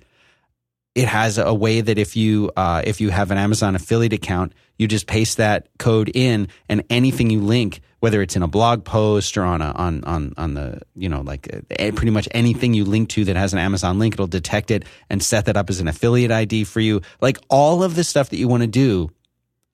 it 0.96 1.08
has 1.08 1.36
a 1.36 1.52
way 1.52 1.82
that 1.82 1.98
if 1.98 2.16
you 2.16 2.50
uh, 2.56 2.80
if 2.82 3.02
you 3.02 3.10
have 3.10 3.30
an 3.30 3.36
Amazon 3.36 3.76
affiliate 3.76 4.14
account, 4.14 4.54
you 4.78 4.88
just 4.88 5.06
paste 5.06 5.36
that 5.36 5.68
code 5.78 6.10
in, 6.14 6.48
and 6.70 6.82
anything 6.88 7.28
you 7.28 7.42
link, 7.42 7.82
whether 8.00 8.22
it's 8.22 8.34
in 8.34 8.42
a 8.42 8.48
blog 8.48 8.82
post 8.82 9.36
or 9.36 9.42
on 9.42 9.60
a, 9.60 9.72
on 9.72 10.02
on 10.04 10.32
on 10.38 10.54
the 10.54 10.80
you 10.94 11.10
know 11.10 11.20
like 11.20 11.54
uh, 11.54 11.60
pretty 11.92 12.10
much 12.10 12.26
anything 12.30 12.72
you 12.72 12.86
link 12.86 13.10
to 13.10 13.26
that 13.26 13.36
has 13.36 13.52
an 13.52 13.58
Amazon 13.58 13.98
link, 13.98 14.14
it'll 14.14 14.26
detect 14.26 14.70
it 14.70 14.86
and 15.10 15.22
set 15.22 15.44
that 15.44 15.56
up 15.58 15.68
as 15.68 15.80
an 15.80 15.86
affiliate 15.86 16.30
ID 16.30 16.64
for 16.64 16.80
you. 16.80 17.02
Like 17.20 17.36
all 17.50 17.82
of 17.82 17.94
the 17.94 18.02
stuff 18.02 18.30
that 18.30 18.38
you 18.38 18.48
want 18.48 18.62
to 18.62 18.66
do 18.66 19.10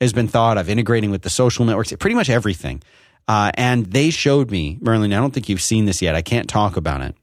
has 0.00 0.12
been 0.12 0.26
thought 0.26 0.58
of, 0.58 0.68
integrating 0.68 1.12
with 1.12 1.22
the 1.22 1.30
social 1.30 1.64
networks, 1.64 1.92
pretty 2.00 2.16
much 2.16 2.28
everything. 2.28 2.82
Uh, 3.28 3.50
and 3.54 3.86
they 3.86 4.10
showed 4.10 4.50
me, 4.50 4.78
Merlin. 4.80 5.12
I 5.12 5.16
don't 5.16 5.32
think 5.32 5.48
you've 5.48 5.62
seen 5.62 5.84
this 5.86 6.02
yet. 6.02 6.14
I 6.14 6.22
can't 6.22 6.48
talk 6.48 6.76
about 6.76 7.00
it, 7.02 7.14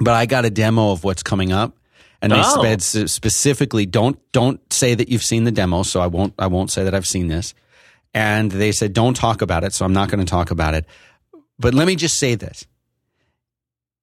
but 0.00 0.14
I 0.14 0.26
got 0.26 0.44
a 0.44 0.50
demo 0.50 0.90
of 0.92 1.04
what's 1.04 1.22
coming 1.22 1.52
up 1.52 1.76
and 2.22 2.32
they 2.32 2.40
Oh. 2.42 2.62
said 2.62 2.82
specifically 3.10 3.84
don't 3.86 4.18
don't 4.32 4.60
say 4.72 4.94
that 4.94 5.08
you've 5.08 5.22
seen 5.22 5.44
the 5.44 5.52
demo 5.52 5.82
so 5.82 6.00
i 6.00 6.06
won't 6.06 6.32
i 6.38 6.46
won't 6.46 6.70
say 6.70 6.84
that 6.84 6.94
i've 6.94 7.06
seen 7.06 7.28
this 7.28 7.52
and 8.14 8.50
they 8.50 8.72
said 8.72 8.94
don't 8.94 9.14
talk 9.14 9.42
about 9.42 9.64
it 9.64 9.74
so 9.74 9.84
i'm 9.84 9.92
not 9.92 10.08
going 10.10 10.24
to 10.24 10.28
talk 10.28 10.50
about 10.50 10.72
it 10.72 10.86
but 11.58 11.74
let 11.74 11.86
me 11.86 11.94
just 11.94 12.16
say 12.18 12.34
this 12.34 12.66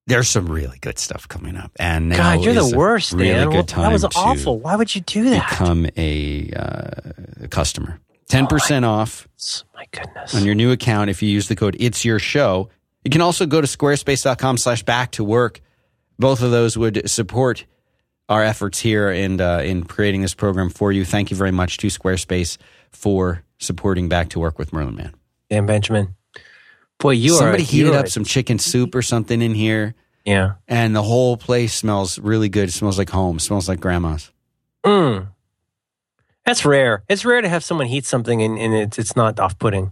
there's 0.05 0.29
some 0.29 0.45
really 0.45 0.77
good 0.79 0.99
stuff 0.99 1.27
coming 1.27 1.55
up 1.57 1.71
and 1.79 2.11
God, 2.13 2.41
you're 2.43 2.53
the 2.53 2.77
worst, 2.77 3.13
really 3.13 3.31
man. 3.33 3.49
good 3.49 3.67
time 3.67 3.83
that 3.83 3.91
was 3.91 4.03
awful. 4.15 4.59
Why 4.59 4.75
would 4.75 4.93
you 4.93 5.01
do 5.01 5.31
that? 5.31 5.49
become 5.49 5.87
a, 5.97 6.51
uh, 6.55 7.45
a 7.45 7.47
customer 7.47 7.99
10% 8.33 8.87
off 8.87 9.27
My 9.75 9.85
goodness. 9.91 10.35
on 10.35 10.45
your 10.45 10.55
new 10.55 10.71
account 10.71 11.09
if 11.09 11.21
you 11.21 11.29
use 11.29 11.47
the 11.47 11.55
code 11.55 11.75
it's 11.79 12.03
your 12.03 12.19
show 12.19 12.69
you 13.03 13.11
can 13.11 13.21
also 13.21 13.45
go 13.45 13.61
to 13.61 13.67
squarespace.com 13.67 14.57
slash 14.57 14.83
back 14.83 15.11
to 15.11 15.23
work 15.23 15.61
both 16.17 16.41
of 16.41 16.51
those 16.51 16.77
would 16.77 17.09
support 17.09 17.65
our 18.29 18.43
efforts 18.43 18.79
here 18.79 19.09
and 19.09 19.41
uh, 19.41 19.61
in 19.63 19.83
creating 19.83 20.21
this 20.21 20.33
program 20.33 20.69
for 20.69 20.91
you 20.91 21.03
thank 21.05 21.29
you 21.31 21.37
very 21.37 21.51
much 21.51 21.77
to 21.77 21.87
squarespace 21.87 22.57
for 22.91 23.43
supporting 23.59 24.09
back 24.09 24.29
to 24.29 24.39
work 24.39 24.57
with 24.57 24.71
Merlin 24.73 24.95
Mann 24.95 25.13
Dan 25.49 25.65
Benjamin. 25.65 26.15
Boy, 26.99 27.11
you 27.11 27.33
are 27.35 27.37
somebody 27.39 27.63
are. 27.63 27.65
heated 27.65 27.93
up 27.95 28.07
some 28.07 28.23
chicken 28.23 28.57
soup 28.59 28.95
or 28.95 29.01
something 29.01 29.41
in 29.41 29.53
here 29.53 29.93
Yeah. 30.25 30.53
and 30.67 30.95
the 30.95 31.03
whole 31.03 31.35
place 31.37 31.73
smells 31.73 32.17
really 32.19 32.49
good 32.49 32.69
it 32.69 32.71
smells 32.71 32.97
like 32.97 33.09
home 33.09 33.37
it 33.37 33.41
smells 33.41 33.67
like 33.67 33.79
grandma's 33.79 34.31
Mm. 34.85 35.27
That's 36.45 36.65
rare. 36.65 37.03
It's 37.09 37.25
rare 37.25 37.41
to 37.41 37.49
have 37.49 37.63
someone 37.63 37.87
heat 37.87 38.05
something 38.05 38.41
and, 38.41 38.57
and 38.57 38.73
it's 38.73 38.99
it's 38.99 39.15
not 39.15 39.39
off 39.39 39.57
putting. 39.57 39.91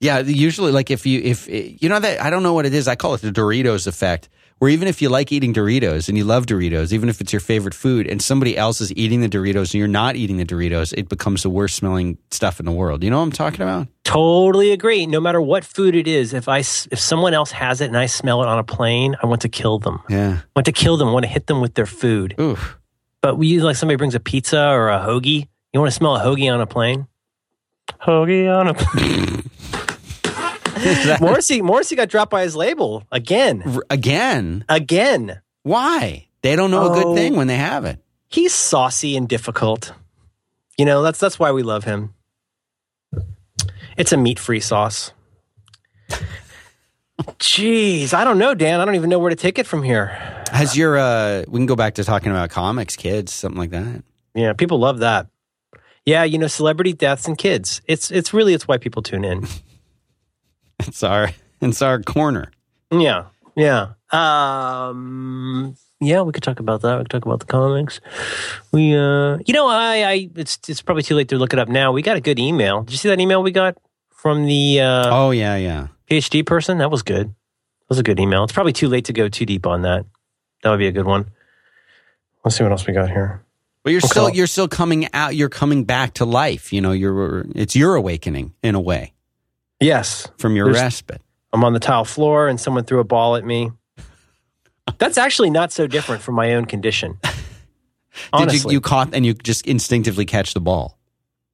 Yeah, 0.00 0.18
usually 0.18 0.72
like 0.72 0.90
if 0.90 1.06
you 1.06 1.20
if 1.20 1.48
you 1.48 1.88
know 1.88 2.00
that 2.00 2.20
I 2.20 2.30
don't 2.30 2.42
know 2.42 2.54
what 2.54 2.66
it 2.66 2.74
is. 2.74 2.88
I 2.88 2.96
call 2.96 3.14
it 3.14 3.20
the 3.20 3.30
Doritos 3.30 3.86
effect. 3.86 4.28
Where 4.58 4.70
even 4.70 4.86
if 4.86 5.02
you 5.02 5.08
like 5.08 5.32
eating 5.32 5.52
Doritos 5.52 6.08
and 6.08 6.16
you 6.16 6.22
love 6.22 6.46
Doritos, 6.46 6.92
even 6.92 7.08
if 7.08 7.20
it's 7.20 7.32
your 7.32 7.40
favorite 7.40 7.74
food, 7.74 8.06
and 8.06 8.22
somebody 8.22 8.56
else 8.56 8.80
is 8.80 8.92
eating 8.96 9.20
the 9.20 9.28
Doritos 9.28 9.72
and 9.72 9.74
you're 9.74 9.88
not 9.88 10.14
eating 10.14 10.36
the 10.36 10.44
Doritos, 10.44 10.94
it 10.96 11.08
becomes 11.08 11.42
the 11.42 11.50
worst 11.50 11.74
smelling 11.74 12.16
stuff 12.30 12.60
in 12.60 12.66
the 12.66 12.70
world. 12.70 13.02
You 13.02 13.10
know 13.10 13.18
what 13.18 13.24
I'm 13.24 13.32
talking 13.32 13.62
about? 13.62 13.88
Totally 14.04 14.70
agree. 14.70 15.06
No 15.06 15.20
matter 15.20 15.40
what 15.40 15.64
food 15.64 15.96
it 15.96 16.06
is, 16.06 16.32
if 16.32 16.48
I 16.48 16.58
if 16.58 16.98
someone 16.98 17.34
else 17.34 17.50
has 17.50 17.80
it 17.80 17.86
and 17.86 17.98
I 17.98 18.06
smell 18.06 18.42
it 18.42 18.48
on 18.48 18.58
a 18.58 18.64
plane, 18.64 19.16
I 19.20 19.26
want 19.26 19.42
to 19.42 19.48
kill 19.48 19.80
them. 19.80 20.00
Yeah. 20.08 20.38
I 20.40 20.50
want 20.54 20.66
to 20.66 20.72
kill 20.72 20.96
them. 20.96 21.08
I 21.08 21.12
want 21.12 21.24
to 21.24 21.30
hit 21.30 21.48
them 21.48 21.60
with 21.60 21.74
their 21.74 21.86
food. 21.86 22.36
Oof. 22.40 22.78
But 23.20 23.36
we 23.36 23.60
like 23.60 23.76
somebody 23.76 23.96
brings 23.96 24.14
a 24.14 24.20
pizza 24.20 24.68
or 24.68 24.90
a 24.90 24.98
hoagie. 24.98 25.48
You 25.72 25.80
want 25.80 25.90
to 25.90 25.96
smell 25.96 26.16
a 26.16 26.20
hoagie 26.20 26.52
on 26.52 26.60
a 26.60 26.66
plane? 26.66 27.06
Hoagie 28.02 28.54
on 28.54 28.68
a 28.68 28.74
plane. 28.74 29.42
Morrissey 31.20 31.62
Morrissey 31.62 31.94
got 31.96 32.08
dropped 32.08 32.30
by 32.30 32.42
his 32.42 32.56
label 32.56 33.04
again. 33.12 33.62
R- 33.64 33.84
Again, 33.88 34.64
Again. 34.68 35.40
why? 35.62 36.26
They 36.42 36.56
don't 36.56 36.70
know 36.72 36.86
a 36.86 36.90
Oh. 36.90 36.94
good 37.02 37.14
thing 37.16 37.36
when 37.36 37.46
they 37.46 37.56
have 37.56 37.84
it. 37.84 38.00
He's 38.28 38.52
saucy 38.52 39.16
and 39.16 39.28
difficult. 39.28 39.92
You 40.76 40.84
know, 40.84 41.02
that's 41.02 41.18
that's 41.20 41.38
why 41.38 41.52
we 41.52 41.62
love 41.62 41.84
him. 41.84 42.14
It's 43.96 44.12
a 44.12 44.16
meat-free 44.16 44.60
sauce. 44.60 45.12
Jeez, 47.38 48.14
I 48.14 48.24
don't 48.24 48.38
know, 48.38 48.54
Dan. 48.54 48.80
I 48.80 48.84
don't 48.84 48.94
even 48.96 49.10
know 49.10 49.18
where 49.18 49.30
to 49.30 49.36
take 49.36 49.58
it 49.58 49.66
from 49.66 49.82
here. 49.82 50.06
Has 50.50 50.76
your 50.76 50.98
uh 50.98 51.44
we 51.46 51.60
can 51.60 51.66
go 51.66 51.76
back 51.76 51.94
to 51.94 52.04
talking 52.04 52.32
about 52.32 52.50
comics, 52.50 52.96
kids, 52.96 53.32
something 53.32 53.58
like 53.58 53.70
that. 53.70 54.02
Yeah, 54.34 54.54
people 54.54 54.78
love 54.80 54.98
that. 55.00 55.28
Yeah, 56.04 56.24
you 56.24 56.38
know, 56.38 56.48
celebrity 56.48 56.92
deaths 56.92 57.26
and 57.26 57.38
kids. 57.38 57.80
It's 57.86 58.10
it's 58.10 58.34
really 58.34 58.54
it's 58.54 58.66
why 58.66 58.78
people 58.78 59.02
tune 59.02 59.24
in. 59.24 59.46
It's 60.84 61.04
our 61.04 61.30
it's 61.60 61.80
our 61.80 62.02
corner. 62.02 62.50
Yeah, 62.90 63.26
yeah, 63.54 63.92
um, 64.10 65.76
yeah. 66.00 66.22
We 66.22 66.32
could 66.32 66.42
talk 66.42 66.58
about 66.58 66.82
that. 66.82 66.98
We 66.98 67.04
could 67.04 67.10
talk 67.10 67.24
about 67.24 67.40
the 67.40 67.46
comics. 67.46 68.00
We, 68.72 68.96
uh, 68.96 69.38
you 69.46 69.54
know, 69.54 69.68
I, 69.68 70.02
I, 70.02 70.30
it's 70.34 70.58
it's 70.68 70.82
probably 70.82 71.04
too 71.04 71.14
late 71.14 71.28
to 71.28 71.36
look 71.36 71.52
it 71.52 71.60
up 71.60 71.68
now. 71.68 71.92
We 71.92 72.02
got 72.02 72.16
a 72.16 72.20
good 72.20 72.38
email. 72.40 72.82
Did 72.82 72.92
you 72.92 72.98
see 72.98 73.08
that 73.10 73.20
email 73.20 73.42
we 73.44 73.52
got 73.52 73.76
from 74.10 74.46
the 74.46 74.80
uh, 74.80 75.08
Oh 75.10 75.30
yeah, 75.30 75.56
yeah. 75.56 75.88
PhD 76.10 76.44
person? 76.44 76.78
That 76.78 76.90
was 76.90 77.02
good. 77.02 77.28
That 77.28 77.88
was 77.88 77.98
a 78.00 78.02
good 78.02 78.18
email. 78.18 78.42
It's 78.44 78.52
probably 78.52 78.72
too 78.72 78.88
late 78.88 79.04
to 79.04 79.12
go 79.12 79.28
too 79.28 79.46
deep 79.46 79.66
on 79.66 79.82
that. 79.82 80.04
That 80.62 80.70
would 80.70 80.78
be 80.78 80.88
a 80.88 80.92
good 80.92 81.06
one. 81.06 81.30
Let's 82.44 82.56
see 82.56 82.64
what 82.64 82.72
else 82.72 82.86
we 82.86 82.92
got 82.92 83.08
here. 83.08 83.44
But 83.84 83.90
you're 83.90 83.98
Okay. 83.98 84.08
still 84.08 84.30
you're 84.30 84.46
still 84.46 84.68
coming 84.68 85.08
out. 85.12 85.34
You're 85.34 85.48
coming 85.48 85.84
back 85.84 86.14
to 86.14 86.24
life. 86.24 86.72
You 86.72 86.80
know, 86.80 86.92
you're 86.92 87.46
it's 87.54 87.74
your 87.74 87.94
awakening 87.96 88.54
in 88.62 88.74
a 88.74 88.80
way 88.80 89.12
Yes, 89.80 90.28
from 90.38 90.54
your 90.54 90.66
There's- 90.66 90.80
respite. 90.82 91.20
I'm 91.52 91.64
on 91.64 91.72
the 91.74 91.80
tile 91.80 92.04
floor 92.04 92.48
and 92.48 92.58
someone 92.60 92.84
threw 92.84 93.00
a 93.00 93.04
ball 93.04 93.36
at 93.36 93.44
me. 93.44 93.70
That's 94.98 95.18
actually 95.18 95.50
not 95.50 95.72
so 95.72 95.86
different 95.86 96.22
from 96.22 96.34
my 96.34 96.54
own 96.54 96.64
condition. 96.64 97.18
Did 97.22 97.30
Honestly. 98.32 98.72
you 98.72 98.76
you 98.76 98.80
caught 98.80 99.14
and 99.14 99.24
you 99.26 99.34
just 99.34 99.66
instinctively 99.66 100.24
catch 100.26 100.54
the 100.54 100.60
ball? 100.60 100.98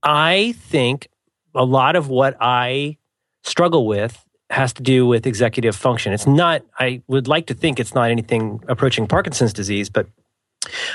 I 0.03 0.55
think 0.59 1.09
a 1.55 1.65
lot 1.65 1.97
of 1.97 2.09
what 2.09 2.37
I 2.41 2.97
struggle 3.43 3.87
with 3.87 4.23
has 4.51 4.73
to 4.75 4.83
do 4.83 5.07
with 5.07 5.27
executive 5.27 5.75
function. 5.77 6.13
It's 6.13 6.27
not, 6.27 6.63
I 6.79 7.03
would 7.07 7.29
like 7.29 7.47
to 7.47 7.55
think 7.55 7.79
it's 7.81 7.95
not 7.95 8.11
anything 8.11 8.63
approaching 8.69 9.07
Parkinson's 9.07 9.53
disease, 9.53 9.89
but 9.91 10.07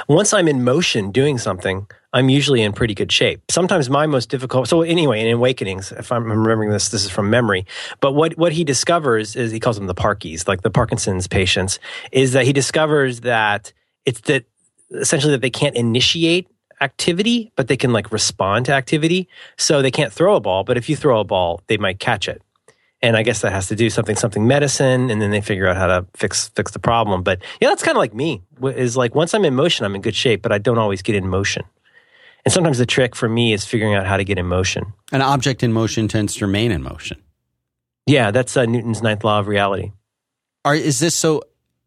once 0.08 0.34
I'm 0.34 0.48
in 0.48 0.64
motion 0.64 1.12
doing 1.12 1.38
something, 1.38 1.88
I'm 2.14 2.30
usually 2.30 2.62
in 2.62 2.74
pretty 2.74 2.94
good 2.94 3.12
shape. 3.12 3.42
Sometimes 3.50 3.90
my 3.90 4.06
most 4.06 4.30
difficult. 4.30 4.68
So 4.68 4.82
anyway, 4.84 5.22
in 5.22 5.34
Awakenings, 5.34 5.92
if 5.92 6.12
I'm 6.12 6.26
remembering 6.32 6.70
this, 6.70 6.90
this 6.90 7.04
is 7.04 7.10
from 7.10 7.30
memory. 7.30 7.66
But 8.00 8.14
what 8.14 8.38
what 8.38 8.54
he 8.54 8.64
discovers 8.64 9.36
is 9.36 9.52
he 9.52 9.60
calls 9.60 9.78
them 9.78 9.88
the 9.88 9.96
Parkies, 9.96 10.48
like 10.48 10.62
the 10.62 10.70
Parkinson's 10.70 11.28
patients, 11.28 11.80
is 12.12 12.34
that 12.34 12.46
he 12.46 12.54
discovers 12.54 13.22
that 13.22 13.74
it's 14.06 14.22
that 14.22 14.46
essentially 14.92 15.32
that 15.32 15.42
they 15.42 15.50
can't 15.50 15.76
initiate 15.76 16.48
activity, 16.82 17.52
but 17.56 17.68
they 17.68 17.78
can 17.78 17.92
like 17.92 18.12
respond 18.12 18.66
to 18.68 18.74
activity. 18.74 19.28
So 19.58 19.82
they 19.82 19.92
can't 19.92 20.14
throw 20.14 20.36
a 20.36 20.40
ball, 20.40 20.64
but 20.64 20.78
if 20.78 20.90
you 20.90 20.96
throw 20.96 21.20
a 21.20 21.24
ball, 21.24 21.62
they 21.68 21.78
might 21.78 22.00
catch 22.00 22.28
it. 22.28 22.42
And 23.04 23.16
I 23.18 23.22
guess 23.22 23.42
that 23.42 23.52
has 23.52 23.68
to 23.68 23.76
do 23.76 23.90
something 23.92 24.16
something 24.16 24.48
medicine, 24.48 25.12
and 25.12 25.22
then 25.22 25.30
they 25.30 25.42
figure 25.42 25.68
out 25.68 25.76
how 25.76 25.88
to 25.88 26.08
fix 26.16 26.48
fix 26.56 26.72
the 26.72 26.80
problem. 26.80 27.22
But 27.22 27.44
yeah, 27.62 27.68
that's 27.68 27.84
kind 27.84 27.96
of 27.96 28.00
like 28.00 28.14
me. 28.14 28.42
Is 28.64 28.98
like 28.98 29.14
once 29.14 29.34
I'm 29.36 29.44
in 29.46 29.54
motion, 29.54 29.86
I'm 29.86 29.94
in 29.94 30.02
good 30.02 30.16
shape, 30.16 30.42
but 30.42 30.52
I 30.52 30.58
don't 30.58 30.78
always 30.80 31.02
get 31.02 31.14
in 31.16 31.28
motion. 31.28 31.64
And 32.46 32.54
sometimes 32.54 32.78
the 32.78 32.86
trick 32.86 33.16
for 33.16 33.30
me 33.30 33.54
is 33.54 33.66
figuring 33.66 33.94
out 33.94 34.06
how 34.06 34.18
to 34.18 34.24
get 34.24 34.38
in 34.38 34.46
motion. 34.48 34.94
An 35.12 35.22
object 35.22 35.64
in 35.64 35.72
motion 35.74 36.08
tends 36.08 36.36
to 36.36 36.46
remain 36.46 36.72
in 36.72 36.82
motion. 36.82 37.22
Yeah, 38.06 38.32
that's 38.32 38.58
uh, 38.58 38.66
Newton's 38.66 39.02
ninth 39.02 39.24
law 39.24 39.40
of 39.40 39.48
reality. 39.48 39.92
Are 40.66 40.74
is 40.74 41.00
this 41.00 41.16
so? 41.16 41.44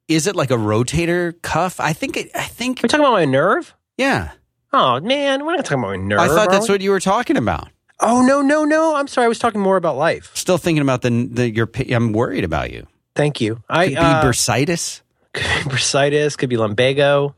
Is 0.08 0.26
it 0.26 0.36
like 0.36 0.50
a 0.50 0.56
rotator 0.56 1.40
cuff? 1.42 1.80
I 1.80 1.94
think 1.94 2.16
it. 2.18 2.30
I 2.34 2.44
think 2.44 2.82
We're 2.82 2.88
talking 2.88 3.04
about 3.04 3.12
my 3.14 3.24
nerve? 3.24 3.74
yeah. 3.96 4.32
Oh 4.72 5.00
man, 5.00 5.46
we're 5.46 5.56
not 5.56 5.64
talking 5.64 5.78
about 5.82 5.96
my 5.96 5.96
nerve. 5.96 6.20
I 6.20 6.28
thought 6.28 6.50
that's 6.50 6.68
we? 6.68 6.74
what 6.74 6.80
you 6.82 6.90
were 6.90 7.00
talking 7.00 7.38
about. 7.38 7.68
Oh 8.00 8.22
no, 8.26 8.42
no, 8.42 8.64
no! 8.64 8.94
I'm 8.94 9.08
sorry. 9.08 9.24
I 9.24 9.28
was 9.28 9.38
talking 9.38 9.60
more 9.60 9.76
about 9.76 9.96
life. 9.96 10.30
Still 10.34 10.58
thinking 10.58 10.82
about 10.82 11.02
the 11.02 11.28
the 11.30 11.50
your. 11.50 11.70
I'm 11.90 12.12
worried 12.12 12.44
about 12.44 12.70
you. 12.72 12.86
Thank 13.14 13.40
you. 13.40 13.62
I 13.68 13.86
Could 13.86 13.94
be 13.94 13.96
uh, 13.96 14.22
bursitis, 14.22 15.00
could 15.32 15.42
be 15.42 15.70
bursitis. 15.70 16.36
Could 16.36 16.50
be 16.50 16.56
lumbago. 16.58 17.34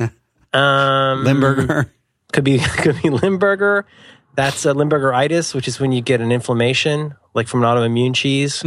um, 0.52 1.24
Limburger. 1.24 1.92
Could 2.32 2.44
be 2.44 2.58
could 2.78 3.00
be 3.02 3.10
Limburger. 3.10 3.86
That's 4.34 4.66
uh, 4.66 4.74
Limburgeritis, 4.74 5.54
which 5.54 5.68
is 5.68 5.78
when 5.80 5.92
you 5.92 6.02
get 6.02 6.20
an 6.20 6.32
inflammation, 6.32 7.14
like 7.34 7.46
from 7.48 7.62
an 7.62 7.68
autoimmune 7.68 8.14
cheese. 8.14 8.62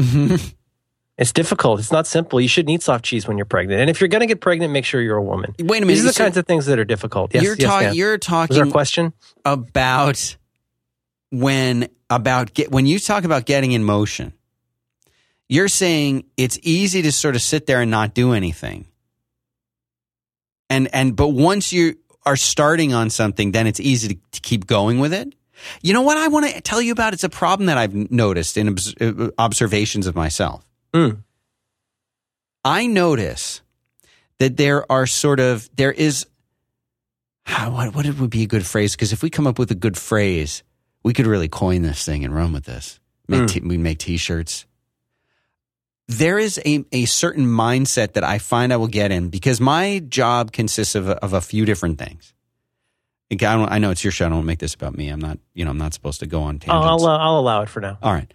It's 1.20 1.34
difficult. 1.34 1.82
It's 1.82 1.92
not 1.92 2.08
simple. 2.08 2.40
You 2.40 2.48
shouldn't 2.48 2.74
eat 2.74 2.82
soft 2.82 3.04
cheese 3.04 3.28
when 3.28 3.38
you're 3.38 3.46
pregnant. 3.46 3.82
And 3.82 3.90
if 3.90 4.00
you're 4.00 4.08
going 4.08 4.22
to 4.22 4.26
get 4.26 4.40
pregnant, 4.40 4.72
make 4.72 4.86
sure 4.86 5.02
you're 5.02 5.18
a 5.18 5.22
woman. 5.22 5.54
Wait 5.60 5.84
a 5.84 5.86
minute. 5.86 5.88
These 5.88 6.06
are 6.06 6.08
the 6.08 6.14
said- 6.14 6.24
kinds 6.24 6.38
of 6.38 6.48
things 6.48 6.66
that 6.68 6.80
are 6.80 6.86
difficult. 6.86 7.34
Yes, 7.34 7.44
you're 7.44 7.56
yes, 7.60 7.70
talking. 7.70 7.94
You're 7.94 8.14
Was 8.14 8.26
there 8.26 8.38
a 8.38 8.48
talking 8.48 8.72
question? 8.72 9.14
about 9.44 10.38
when 11.32 11.90
about 12.10 12.54
get 12.54 12.72
when 12.72 12.86
you 12.86 13.00
talk 13.00 13.24
about 13.24 13.46
getting 13.46 13.72
in 13.72 13.84
motion. 13.84 14.34
You're 15.48 15.68
saying 15.68 16.26
it's 16.38 16.60
easy 16.62 17.02
to 17.02 17.12
sort 17.12 17.36
of 17.36 17.42
sit 17.42 17.66
there 17.66 17.82
and 17.82 17.90
not 17.90 18.14
do 18.14 18.34
anything. 18.34 18.86
And 20.70 20.88
and 20.94 21.16
but 21.16 21.30
once 21.30 21.74
you 21.74 21.96
are 22.26 22.36
starting 22.36 22.94
on 22.94 23.10
something, 23.10 23.52
then 23.52 23.66
it's 23.66 23.80
easy 23.80 24.10
to, 24.10 24.16
to 24.32 24.42
keep 24.42 24.68
going 24.68 25.00
with 25.00 25.14
it. 25.14 25.34
You 25.82 25.94
know 25.94 26.02
what 26.02 26.18
I 26.18 26.28
want 26.28 26.48
to 26.48 26.62
tell 26.62 26.82
you 26.82 26.92
about? 26.92 27.14
It's 27.14 27.24
a 27.24 27.30
problem 27.30 27.68
that 27.68 27.78
I've 27.78 27.94
noticed 28.12 28.58
in 28.58 28.70
obs- 28.70 28.96
uh, 29.02 29.30
observations 29.38 30.08
of 30.08 30.16
myself. 30.16 30.64
Mm. 30.94 31.24
I 32.64 32.86
notice 32.88 33.62
that 34.38 34.58
there 34.58 34.90
are 34.92 35.06
sort 35.06 35.40
of 35.40 35.70
there 35.76 35.92
is 35.92 36.26
what 37.48 37.96
what 37.96 38.06
would 38.06 38.30
be 38.30 38.44
a 38.44 38.48
good 38.48 38.66
phrase? 38.66 38.96
Because 38.96 39.12
if 39.12 39.24
we 39.24 39.30
come 39.30 39.48
up 39.48 39.60
with 39.60 39.72
a 39.72 39.76
good 39.76 39.98
phrase, 39.98 40.64
we 41.04 41.14
could 41.14 41.28
really 41.28 41.48
coin 41.48 41.82
this 41.82 42.04
thing 42.06 42.24
and 42.26 42.34
run 42.34 42.52
with 42.54 42.66
this. 42.66 43.00
Make 43.28 43.42
Mm. 43.42 43.50
t- 43.50 43.60
we 43.62 43.78
make 43.78 44.00
T-shirts. 44.00 44.66
There 46.08 46.40
is 46.40 46.60
a, 46.66 46.84
a 46.92 47.06
certain 47.06 47.46
mindset 47.46 48.14
that 48.14 48.24
I 48.24 48.40
find 48.40 48.74
I 48.74 48.78
will 48.78 48.88
get 48.88 49.12
in 49.12 49.30
because 49.30 49.62
my 49.62 50.00
job 50.10 50.52
consists 50.52 50.96
of 50.96 51.08
a, 51.08 51.24
of 51.24 51.34
a 51.34 51.42
few 51.42 51.66
different 51.66 52.00
things. 52.00 52.34
I, 53.32 53.46
I 53.46 53.78
know 53.78 53.92
it's 53.92 54.04
your 54.04 54.10
show. 54.12 54.26
I 54.26 54.30
don't 54.30 54.38
want 54.40 54.46
to 54.46 54.48
make 54.48 54.58
this 54.60 54.74
about 54.74 54.98
me. 54.98 55.10
I'm 55.10 55.20
not, 55.20 55.38
you 55.54 55.64
know, 55.64 55.70
I'm 55.72 55.78
not 55.78 55.94
supposed 55.94 56.20
to 56.22 56.26
go 56.26 56.42
on 56.42 56.58
tangents. 56.58 56.72
I'll, 56.84 57.06
uh, 57.06 57.18
I'll 57.18 57.38
allow 57.38 57.62
it 57.62 57.70
for 57.70 57.80
now. 57.80 58.00
All 58.02 58.12
right. 58.12 58.34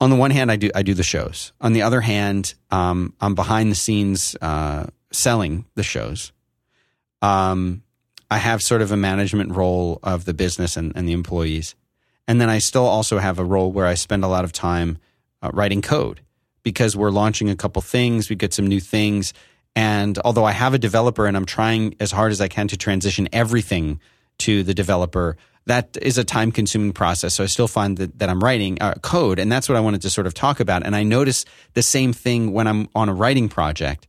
On 0.00 0.10
the 0.10 0.16
one 0.16 0.32
hand, 0.32 0.50
I 0.50 0.56
do 0.56 0.68
I 0.74 0.82
do 0.82 0.92
the 0.94 1.02
shows. 1.04 1.52
On 1.60 1.72
the 1.72 1.82
other 1.82 2.00
hand, 2.02 2.54
um, 2.72 3.14
I'm 3.20 3.34
behind 3.36 3.70
the 3.70 3.76
scenes 3.76 4.36
uh, 4.42 4.88
selling 5.12 5.64
the 5.76 5.82
shows. 5.84 6.32
Um, 7.22 7.82
I 8.30 8.38
have 8.38 8.62
sort 8.62 8.82
of 8.82 8.90
a 8.92 8.96
management 8.96 9.52
role 9.54 10.00
of 10.02 10.24
the 10.24 10.34
business 10.34 10.76
and, 10.76 10.92
and 10.96 11.08
the 11.08 11.12
employees, 11.12 11.76
and 12.26 12.40
then 12.40 12.50
I 12.50 12.58
still 12.58 12.86
also 12.86 13.18
have 13.18 13.38
a 13.38 13.44
role 13.44 13.72
where 13.72 13.86
I 13.86 13.94
spend 13.94 14.24
a 14.24 14.28
lot 14.28 14.44
of 14.44 14.52
time 14.52 14.98
uh, 15.42 15.50
writing 15.52 15.82
code 15.82 16.20
because 16.62 16.96
we're 16.96 17.10
launching 17.10 17.48
a 17.50 17.56
couple 17.56 17.82
things. 17.82 18.28
We 18.28 18.36
get 18.36 18.52
some 18.52 18.66
new 18.66 18.80
things, 18.80 19.32
and 19.74 20.18
although 20.24 20.44
I 20.44 20.52
have 20.52 20.74
a 20.74 20.78
developer 20.78 21.26
and 21.26 21.36
I'm 21.36 21.46
trying 21.46 21.94
as 22.00 22.10
hard 22.10 22.32
as 22.32 22.40
I 22.40 22.48
can 22.48 22.68
to 22.68 22.76
transition 22.76 23.28
everything 23.32 24.00
to 24.38 24.62
the 24.62 24.74
developer, 24.74 25.36
that 25.66 25.96
is 26.00 26.16
a 26.16 26.24
time 26.24 26.52
consuming 26.52 26.92
process. 26.92 27.34
So 27.34 27.44
I 27.44 27.46
still 27.46 27.68
find 27.68 27.96
that, 27.98 28.18
that 28.18 28.28
I'm 28.28 28.42
writing 28.42 28.78
uh, 28.80 28.94
code, 29.02 29.38
and 29.38 29.50
that's 29.50 29.68
what 29.68 29.76
I 29.76 29.80
wanted 29.80 30.02
to 30.02 30.10
sort 30.10 30.26
of 30.26 30.34
talk 30.34 30.60
about. 30.60 30.86
And 30.86 30.94
I 30.94 31.02
notice 31.02 31.44
the 31.74 31.82
same 31.82 32.12
thing 32.12 32.52
when 32.52 32.66
I'm 32.66 32.88
on 32.94 33.08
a 33.08 33.14
writing 33.14 33.48
project, 33.48 34.06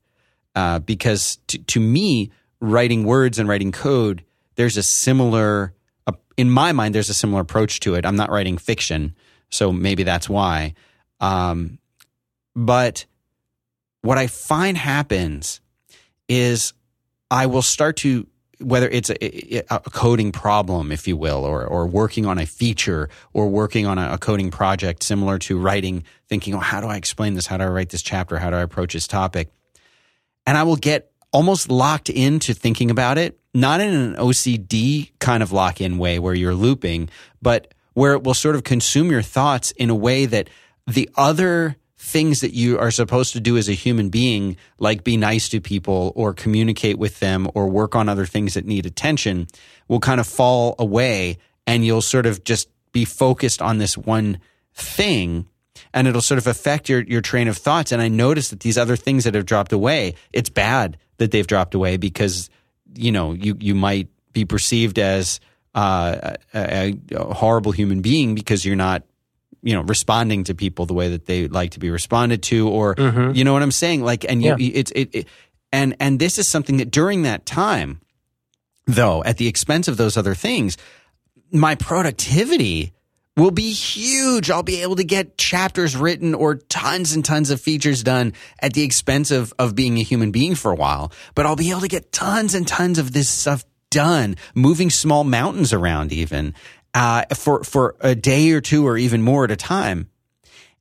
uh, 0.55 0.79
because 0.79 1.39
to, 1.47 1.57
to 1.57 1.79
me, 1.79 2.31
writing 2.61 3.03
words 3.05 3.39
and 3.39 3.49
writing 3.49 3.71
code, 3.71 4.23
there's 4.55 4.77
a 4.77 4.83
similar, 4.83 5.73
uh, 6.07 6.13
in 6.37 6.49
my 6.49 6.71
mind, 6.71 6.95
there's 6.95 7.09
a 7.09 7.13
similar 7.13 7.41
approach 7.41 7.79
to 7.81 7.95
it. 7.95 8.05
I'm 8.05 8.15
not 8.15 8.31
writing 8.31 8.57
fiction, 8.57 9.15
so 9.49 9.71
maybe 9.71 10.03
that's 10.03 10.29
why. 10.29 10.73
Um, 11.19 11.79
but 12.55 13.05
what 14.01 14.17
I 14.17 14.27
find 14.27 14.77
happens 14.77 15.61
is 16.27 16.73
I 17.29 17.45
will 17.45 17.61
start 17.61 17.97
to 17.97 18.27
whether 18.59 18.89
it's 18.89 19.11
a, 19.11 19.63
a, 19.71 19.79
coding 19.79 20.31
problem, 20.31 20.91
if 20.91 21.07
you 21.07 21.15
will, 21.15 21.45
or 21.45 21.63
or 21.63 21.85
working 21.85 22.25
on 22.25 22.39
a 22.39 22.45
feature 22.45 23.07
or 23.33 23.47
working 23.49 23.85
on 23.85 23.99
a, 23.99 24.13
a, 24.13 24.17
coding 24.17 24.49
project 24.49 25.03
similar 25.03 25.37
to 25.37 25.59
writing, 25.59 26.03
thinking, 26.27 26.55
oh, 26.55 26.59
how 26.59 26.81
do 26.81 26.87
I 26.87 26.95
explain 26.95 27.35
this? 27.35 27.45
How 27.45 27.57
do 27.57 27.65
I 27.65 27.67
write 27.67 27.89
this 27.89 28.01
chapter? 28.01 28.39
How 28.39 28.49
do 28.49 28.55
I 28.55 28.61
approach 28.61 28.93
this 28.93 29.05
topic? 29.05 29.51
And 30.47 30.57
I 30.57 30.63
will 30.63 30.75
get 30.75 31.11
almost 31.31 31.69
locked 31.69 32.09
into 32.09 32.53
thinking 32.53 32.89
about 32.89 33.17
it, 33.17 33.39
not 33.53 33.81
in 33.81 33.93
an 33.93 34.15
OCD 34.15 35.11
kind 35.19 35.43
of 35.43 35.51
lock 35.51 35.81
in 35.81 35.97
way 35.97 36.19
where 36.19 36.33
you're 36.33 36.55
looping, 36.55 37.09
but 37.41 37.73
where 37.93 38.13
it 38.13 38.23
will 38.23 38.33
sort 38.33 38.55
of 38.55 38.63
consume 38.63 39.11
your 39.11 39.21
thoughts 39.21 39.71
in 39.71 39.89
a 39.89 39.95
way 39.95 40.25
that 40.25 40.49
the 40.85 41.09
other 41.15 41.75
things 41.97 42.41
that 42.41 42.53
you 42.53 42.77
are 42.77 42.91
supposed 42.91 43.33
to 43.33 43.39
do 43.39 43.57
as 43.57 43.67
a 43.67 43.73
human 43.73 44.09
being, 44.09 44.55
like 44.79 45.03
be 45.03 45.17
nice 45.17 45.49
to 45.49 45.59
people 45.59 46.13
or 46.15 46.33
communicate 46.33 46.97
with 46.97 47.19
them 47.19 47.49
or 47.53 47.67
work 47.67 47.95
on 47.95 48.07
other 48.07 48.25
things 48.25 48.53
that 48.53 48.65
need 48.65 48.85
attention, 48.85 49.47
will 49.87 49.99
kind 49.99 50.19
of 50.19 50.27
fall 50.27 50.75
away 50.79 51.37
and 51.65 51.85
you'll 51.85 52.01
sort 52.01 52.25
of 52.25 52.43
just 52.43 52.69
be 52.93 53.03
focused 53.03 53.61
on 53.61 53.79
this 53.79 53.97
one 53.97 54.39
thing 54.73 55.47
and 55.93 56.07
it'll 56.07 56.21
sort 56.21 56.37
of 56.37 56.47
affect 56.47 56.89
your, 56.89 57.01
your 57.01 57.21
train 57.21 57.47
of 57.47 57.57
thoughts. 57.57 57.91
And 57.91 58.01
I 58.01 58.07
notice 58.07 58.49
that 58.49 58.61
these 58.61 58.77
other 58.77 58.95
things 58.95 59.23
that 59.23 59.33
have 59.35 59.45
dropped 59.45 59.73
away, 59.73 60.15
it's 60.33 60.49
bad 60.49 60.97
that 61.17 61.31
they've 61.31 61.47
dropped 61.47 61.73
away 61.73 61.97
because, 61.97 62.49
you 62.93 63.11
know, 63.11 63.33
you, 63.33 63.57
you 63.59 63.75
might 63.75 64.09
be 64.33 64.45
perceived 64.45 64.99
as 64.99 65.39
uh, 65.75 66.35
a, 66.53 66.97
a 67.11 67.33
horrible 67.33 67.71
human 67.71 68.01
being 68.01 68.35
because 68.35 68.65
you're 68.65 68.75
not 68.75 69.03
you 69.63 69.73
know 69.73 69.81
responding 69.81 70.43
to 70.45 70.55
people 70.55 70.85
the 70.85 70.93
way 70.93 71.09
that 71.09 71.25
they 71.25 71.47
like 71.47 71.71
to 71.71 71.79
be 71.79 71.89
responded 71.89 72.43
to 72.43 72.69
or 72.69 72.95
mm-hmm. 72.95 73.31
you 73.35 73.43
know 73.43 73.53
what 73.53 73.61
i'm 73.61 73.71
saying 73.71 74.03
like 74.03 74.23
and 74.23 74.43
you, 74.43 74.55
yeah. 74.57 74.71
it's 74.73 74.91
it, 74.91 75.09
it, 75.13 75.27
and 75.71 75.95
and 75.99 76.19
this 76.19 76.37
is 76.37 76.47
something 76.47 76.77
that 76.77 76.91
during 76.91 77.23
that 77.23 77.45
time 77.45 77.99
though 78.85 79.23
at 79.23 79.37
the 79.37 79.47
expense 79.47 79.87
of 79.87 79.97
those 79.97 80.15
other 80.15 80.35
things 80.35 80.77
my 81.51 81.75
productivity 81.75 82.93
will 83.37 83.51
be 83.51 83.71
huge 83.71 84.51
i'll 84.51 84.63
be 84.63 84.81
able 84.81 84.97
to 84.97 85.05
get 85.05 85.37
chapters 85.37 85.95
written 85.95 86.35
or 86.35 86.55
tons 86.55 87.13
and 87.13 87.23
tons 87.23 87.49
of 87.49 87.61
features 87.61 88.03
done 88.03 88.33
at 88.59 88.73
the 88.73 88.83
expense 88.83 89.31
of 89.31 89.53
of 89.57 89.75
being 89.75 89.97
a 89.97 90.03
human 90.03 90.31
being 90.31 90.55
for 90.55 90.71
a 90.71 90.75
while 90.75 91.11
but 91.35 91.45
i'll 91.45 91.55
be 91.55 91.69
able 91.69 91.81
to 91.81 91.87
get 91.87 92.11
tons 92.11 92.53
and 92.53 92.67
tons 92.67 92.99
of 92.99 93.13
this 93.13 93.29
stuff 93.29 93.63
done 93.89 94.35
moving 94.53 94.89
small 94.89 95.23
mountains 95.23 95.71
around 95.71 96.11
even 96.11 96.53
uh, 96.97 97.23
for 97.35 97.63
for 97.63 97.95
a 98.01 98.15
day 98.15 98.51
or 98.51 98.61
two 98.61 98.87
or 98.87 98.97
even 98.97 99.21
more 99.21 99.43
at 99.43 99.51
a 99.51 99.55
time. 99.55 100.09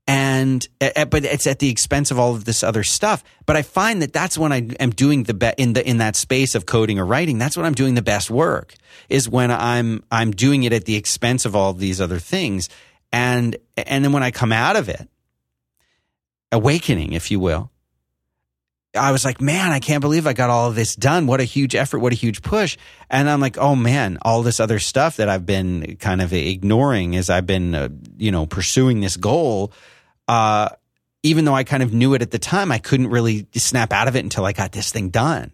And 0.09 0.67
uh, 0.81 1.05
but 1.07 1.25
it's 1.25 1.49
at 1.49 1.59
the 1.59 1.69
expense 1.69 2.13
of 2.13 2.19
all 2.19 2.35
of 2.35 2.45
this 2.45 2.63
other 2.63 2.85
stuff. 2.85 3.25
But 3.45 3.57
I 3.57 3.63
find 3.63 4.03
that 4.03 4.13
that's 4.13 4.39
when 4.39 4.53
I 4.53 4.69
am 4.79 4.91
doing 4.91 5.25
the 5.25 5.35
best 5.35 5.59
in 5.59 5.73
the 5.73 5.89
in 5.89 5.99
that 5.99 6.15
space 6.15 6.55
of 6.55 6.65
coding 6.65 7.01
or 7.01 7.05
writing. 7.05 7.39
That's 7.39 7.57
when 7.57 7.67
I'm 7.67 7.75
doing 7.75 7.95
the 7.95 8.03
best 8.03 8.31
work. 8.31 8.75
Is 9.09 9.29
when 9.29 9.51
I'm 9.51 10.05
I'm 10.11 10.31
doing 10.31 10.63
it 10.63 10.73
at 10.73 10.85
the 10.85 10.95
expense 10.95 11.45
of 11.45 11.57
all 11.57 11.71
of 11.71 11.79
these 11.79 12.01
other 12.01 12.21
things. 12.21 12.69
And 13.13 13.57
and 13.77 14.05
then 14.05 14.13
when 14.13 14.23
I 14.23 14.31
come 14.31 14.53
out 14.53 14.77
of 14.77 14.89
it, 14.89 15.09
awakening, 16.53 17.13
if 17.13 17.33
you 17.33 17.41
will, 17.41 17.73
I 18.97 19.13
was 19.13 19.25
like, 19.25 19.41
man, 19.41 19.73
I 19.73 19.81
can't 19.81 20.01
believe 20.01 20.27
I 20.27 20.33
got 20.33 20.51
all 20.51 20.69
of 20.69 20.75
this 20.75 20.97
done. 20.97 21.27
What 21.27 21.41
a 21.41 21.45
huge 21.45 21.75
effort. 21.75 21.99
What 21.99 22.13
a 22.13 22.17
huge 22.17 22.43
push. 22.43 22.77
And 23.11 23.29
I'm 23.29 23.41
like, 23.41 23.59
oh 23.59 23.77
man, 23.77 24.19
all 24.23 24.43
this 24.43 24.61
other 24.61 24.79
stuff 24.79 25.17
that 25.17 25.29
I've 25.29 25.47
been 25.47 25.97
kind 25.97 26.21
of 26.23 26.33
ignoring 26.33 27.17
as 27.17 27.31
I've 27.31 27.47
been, 27.47 27.75
uh, 27.75 27.89
you 28.17 28.31
know, 28.31 28.47
pursuing 28.47 29.01
this 29.01 29.17
goal. 29.17 29.73
Uh, 30.29 30.71
even 31.23 31.45
though 31.45 31.55
I 31.55 31.65
kind 31.65 31.83
of 31.83 31.93
knew 31.93 32.15
it 32.15 32.23
at 32.23 32.31
the 32.31 32.39
time, 32.39 32.71
I 32.71 32.79
couldn't 32.79 33.09
really 33.09 33.47
snap 33.55 33.93
out 33.93 34.09
of 34.09 34.17
it 34.17 34.21
until 34.25 34.45
I 34.45 34.53
got 34.53 34.73
this 34.73 34.91
thing 34.91 35.11
done. 35.11 35.53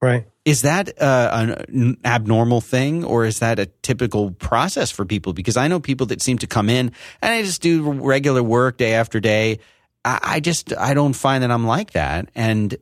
Right. 0.00 0.26
Is 0.44 0.62
that 0.62 1.00
uh, 1.00 1.64
an 1.68 1.98
abnormal 2.04 2.60
thing 2.60 3.04
or 3.04 3.24
is 3.26 3.40
that 3.40 3.58
a 3.58 3.66
typical 3.66 4.30
process 4.30 4.90
for 4.90 5.04
people? 5.04 5.32
Because 5.32 5.56
I 5.56 5.68
know 5.68 5.78
people 5.78 6.06
that 6.06 6.22
seem 6.22 6.38
to 6.38 6.46
come 6.46 6.70
in 6.70 6.92
and 7.20 7.34
I 7.34 7.42
just 7.42 7.60
do 7.60 7.90
regular 7.90 8.42
work 8.42 8.78
day 8.78 8.94
after 8.94 9.20
day 9.20 9.58
I, 10.04 10.18
I 10.22 10.40
just 10.40 10.76
I 10.76 10.94
don't 10.94 11.12
find 11.12 11.42
that 11.42 11.50
I'm 11.50 11.66
like 11.66 11.92
that, 11.92 12.30
and 12.34 12.74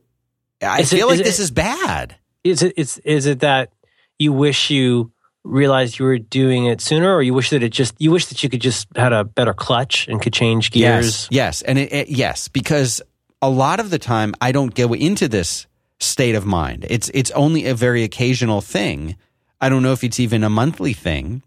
I 0.61 0.81
is 0.81 0.89
feel 0.89 1.07
it, 1.07 1.11
like 1.11 1.19
is 1.19 1.25
this 1.25 1.39
is 1.39 1.51
bad. 1.51 2.15
Is 2.43 2.63
it 2.63 2.73
is 2.77 2.97
is 2.99 3.25
it 3.25 3.41
that 3.41 3.71
you 4.17 4.33
wish 4.33 4.69
you 4.69 5.11
realized 5.43 5.99
you 5.99 6.05
were 6.05 6.17
doing 6.17 6.65
it 6.65 6.81
sooner, 6.81 7.13
or 7.13 7.21
you 7.21 7.33
wish 7.33 7.49
that 7.51 7.63
it 7.63 7.69
just 7.69 7.95
you 7.99 8.11
wish 8.11 8.27
that 8.27 8.43
you 8.43 8.49
could 8.49 8.61
just 8.61 8.87
had 8.95 9.13
a 9.13 9.23
better 9.23 9.53
clutch 9.53 10.07
and 10.07 10.21
could 10.21 10.33
change 10.33 10.71
gears? 10.71 11.27
Yes, 11.29 11.61
yes, 11.61 11.61
and 11.61 11.77
it, 11.79 11.93
it, 11.93 12.09
yes, 12.09 12.47
because 12.47 13.01
a 13.41 13.49
lot 13.49 13.79
of 13.79 13.89
the 13.89 13.99
time 13.99 14.33
I 14.41 14.51
don't 14.51 14.73
go 14.73 14.93
into 14.93 15.27
this 15.27 15.67
state 15.99 16.35
of 16.35 16.45
mind. 16.45 16.85
It's 16.89 17.09
it's 17.13 17.31
only 17.31 17.65
a 17.65 17.75
very 17.75 18.03
occasional 18.03 18.61
thing. 18.61 19.15
I 19.61 19.69
don't 19.69 19.83
know 19.83 19.91
if 19.91 20.03
it's 20.03 20.19
even 20.19 20.43
a 20.43 20.49
monthly 20.49 20.93
thing, 20.93 21.43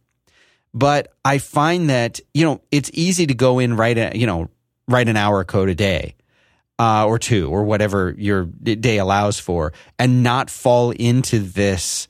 but 0.75 1.13
I 1.25 1.39
find 1.39 1.91
that 1.91 2.21
you 2.35 2.45
know 2.45 2.61
it's 2.71 2.91
easy 2.93 3.27
to 3.27 3.35
go 3.35 3.59
in 3.59 3.77
right 3.77 3.97
at 3.97 4.17
you 4.17 4.27
know 4.27 4.49
write 4.89 5.09
an 5.09 5.17
hour 5.17 5.45
code 5.45 5.69
a 5.69 5.75
day 5.75 6.17
uh, 6.79 7.07
or 7.07 7.19
two 7.19 7.49
or 7.49 7.65
whatever 7.65 8.15
your 8.19 8.45
day 8.45 8.99
allows 8.99 9.39
for 9.39 9.73
and 9.99 10.23
not 10.23 10.51
fall 10.51 10.91
into 10.91 11.39
this 11.39 12.09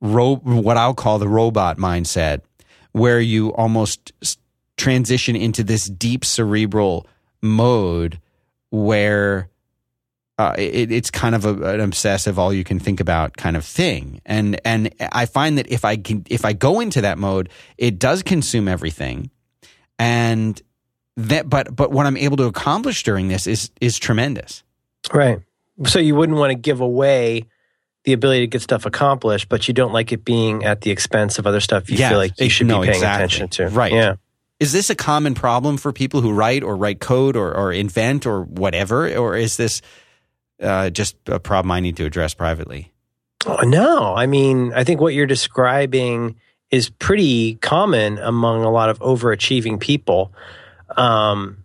ro- 0.00 0.36
what 0.36 0.76
I'll 0.76 0.94
call 0.94 1.18
the 1.18 1.28
robot 1.28 1.78
mindset 1.78 2.42
where 2.92 3.20
you 3.20 3.52
almost 3.54 4.12
transition 4.76 5.36
into 5.36 5.62
this 5.62 5.86
deep 5.86 6.24
cerebral 6.24 7.06
mode 7.42 8.20
where 8.70 9.48
uh, 10.38 10.54
it, 10.58 10.92
it's 10.92 11.10
kind 11.10 11.34
of 11.34 11.44
a, 11.44 11.74
an 11.74 11.80
obsessive, 11.80 12.38
all 12.38 12.52
you 12.52 12.64
can 12.64 12.78
think 12.78 13.00
about 13.00 13.36
kind 13.36 13.56
of 13.56 13.64
thing. 13.64 14.20
And 14.26 14.60
and 14.64 14.94
I 15.12 15.26
find 15.26 15.56
that 15.58 15.70
if 15.70 15.84
I 15.84 15.96
can, 15.96 16.24
if 16.28 16.44
I 16.44 16.52
go 16.52 16.80
into 16.80 17.00
that 17.02 17.18
mode, 17.18 17.48
it 17.78 17.98
does 17.98 18.22
consume 18.22 18.68
everything, 18.68 19.30
and 19.98 20.60
that 21.16 21.48
but 21.48 21.74
but 21.74 21.90
what 21.90 22.06
I'm 22.06 22.18
able 22.18 22.36
to 22.38 22.44
accomplish 22.44 23.02
during 23.02 23.28
this 23.28 23.46
is 23.46 23.70
is 23.80 23.98
tremendous. 23.98 24.62
Right. 25.12 25.40
So 25.84 25.98
you 25.98 26.14
wouldn't 26.14 26.38
want 26.38 26.50
to 26.50 26.58
give 26.58 26.80
away 26.80 27.44
the 28.06 28.12
ability 28.12 28.40
to 28.40 28.46
get 28.46 28.62
stuff 28.62 28.86
accomplished, 28.86 29.48
but 29.48 29.66
you 29.66 29.74
don't 29.74 29.92
like 29.92 30.12
it 30.12 30.24
being 30.24 30.64
at 30.64 30.80
the 30.80 30.92
expense 30.92 31.38
of 31.38 31.46
other 31.46 31.60
stuff 31.60 31.90
you 31.90 31.98
feel 31.98 32.16
like 32.16 32.40
you 32.40 32.48
should 32.48 32.68
no, 32.68 32.80
be 32.80 32.86
paying 32.86 32.94
exactly. 32.96 33.24
attention 33.24 33.48
to. 33.48 33.68
Right. 33.68 33.92
Yeah. 33.92 34.14
Is 34.60 34.72
this 34.72 34.88
a 34.88 34.94
common 34.94 35.34
problem 35.34 35.76
for 35.76 35.92
people 35.92 36.20
who 36.20 36.32
write 36.32 36.62
or 36.62 36.76
write 36.76 37.00
code 37.00 37.36
or, 37.36 37.54
or 37.54 37.72
invent 37.72 38.24
or 38.24 38.44
whatever? 38.44 39.12
Or 39.14 39.36
is 39.36 39.56
this 39.56 39.82
uh, 40.62 40.88
just 40.90 41.16
a 41.26 41.40
problem 41.40 41.72
I 41.72 41.80
need 41.80 41.96
to 41.96 42.06
address 42.06 42.32
privately? 42.32 42.92
Oh, 43.44 43.60
no. 43.64 44.14
I 44.14 44.26
mean, 44.26 44.72
I 44.72 44.84
think 44.84 45.00
what 45.00 45.12
you're 45.12 45.26
describing 45.26 46.36
is 46.70 46.88
pretty 46.88 47.56
common 47.56 48.18
among 48.18 48.62
a 48.62 48.70
lot 48.70 48.88
of 48.88 49.00
overachieving 49.00 49.80
people. 49.80 50.32
Um, 50.96 51.64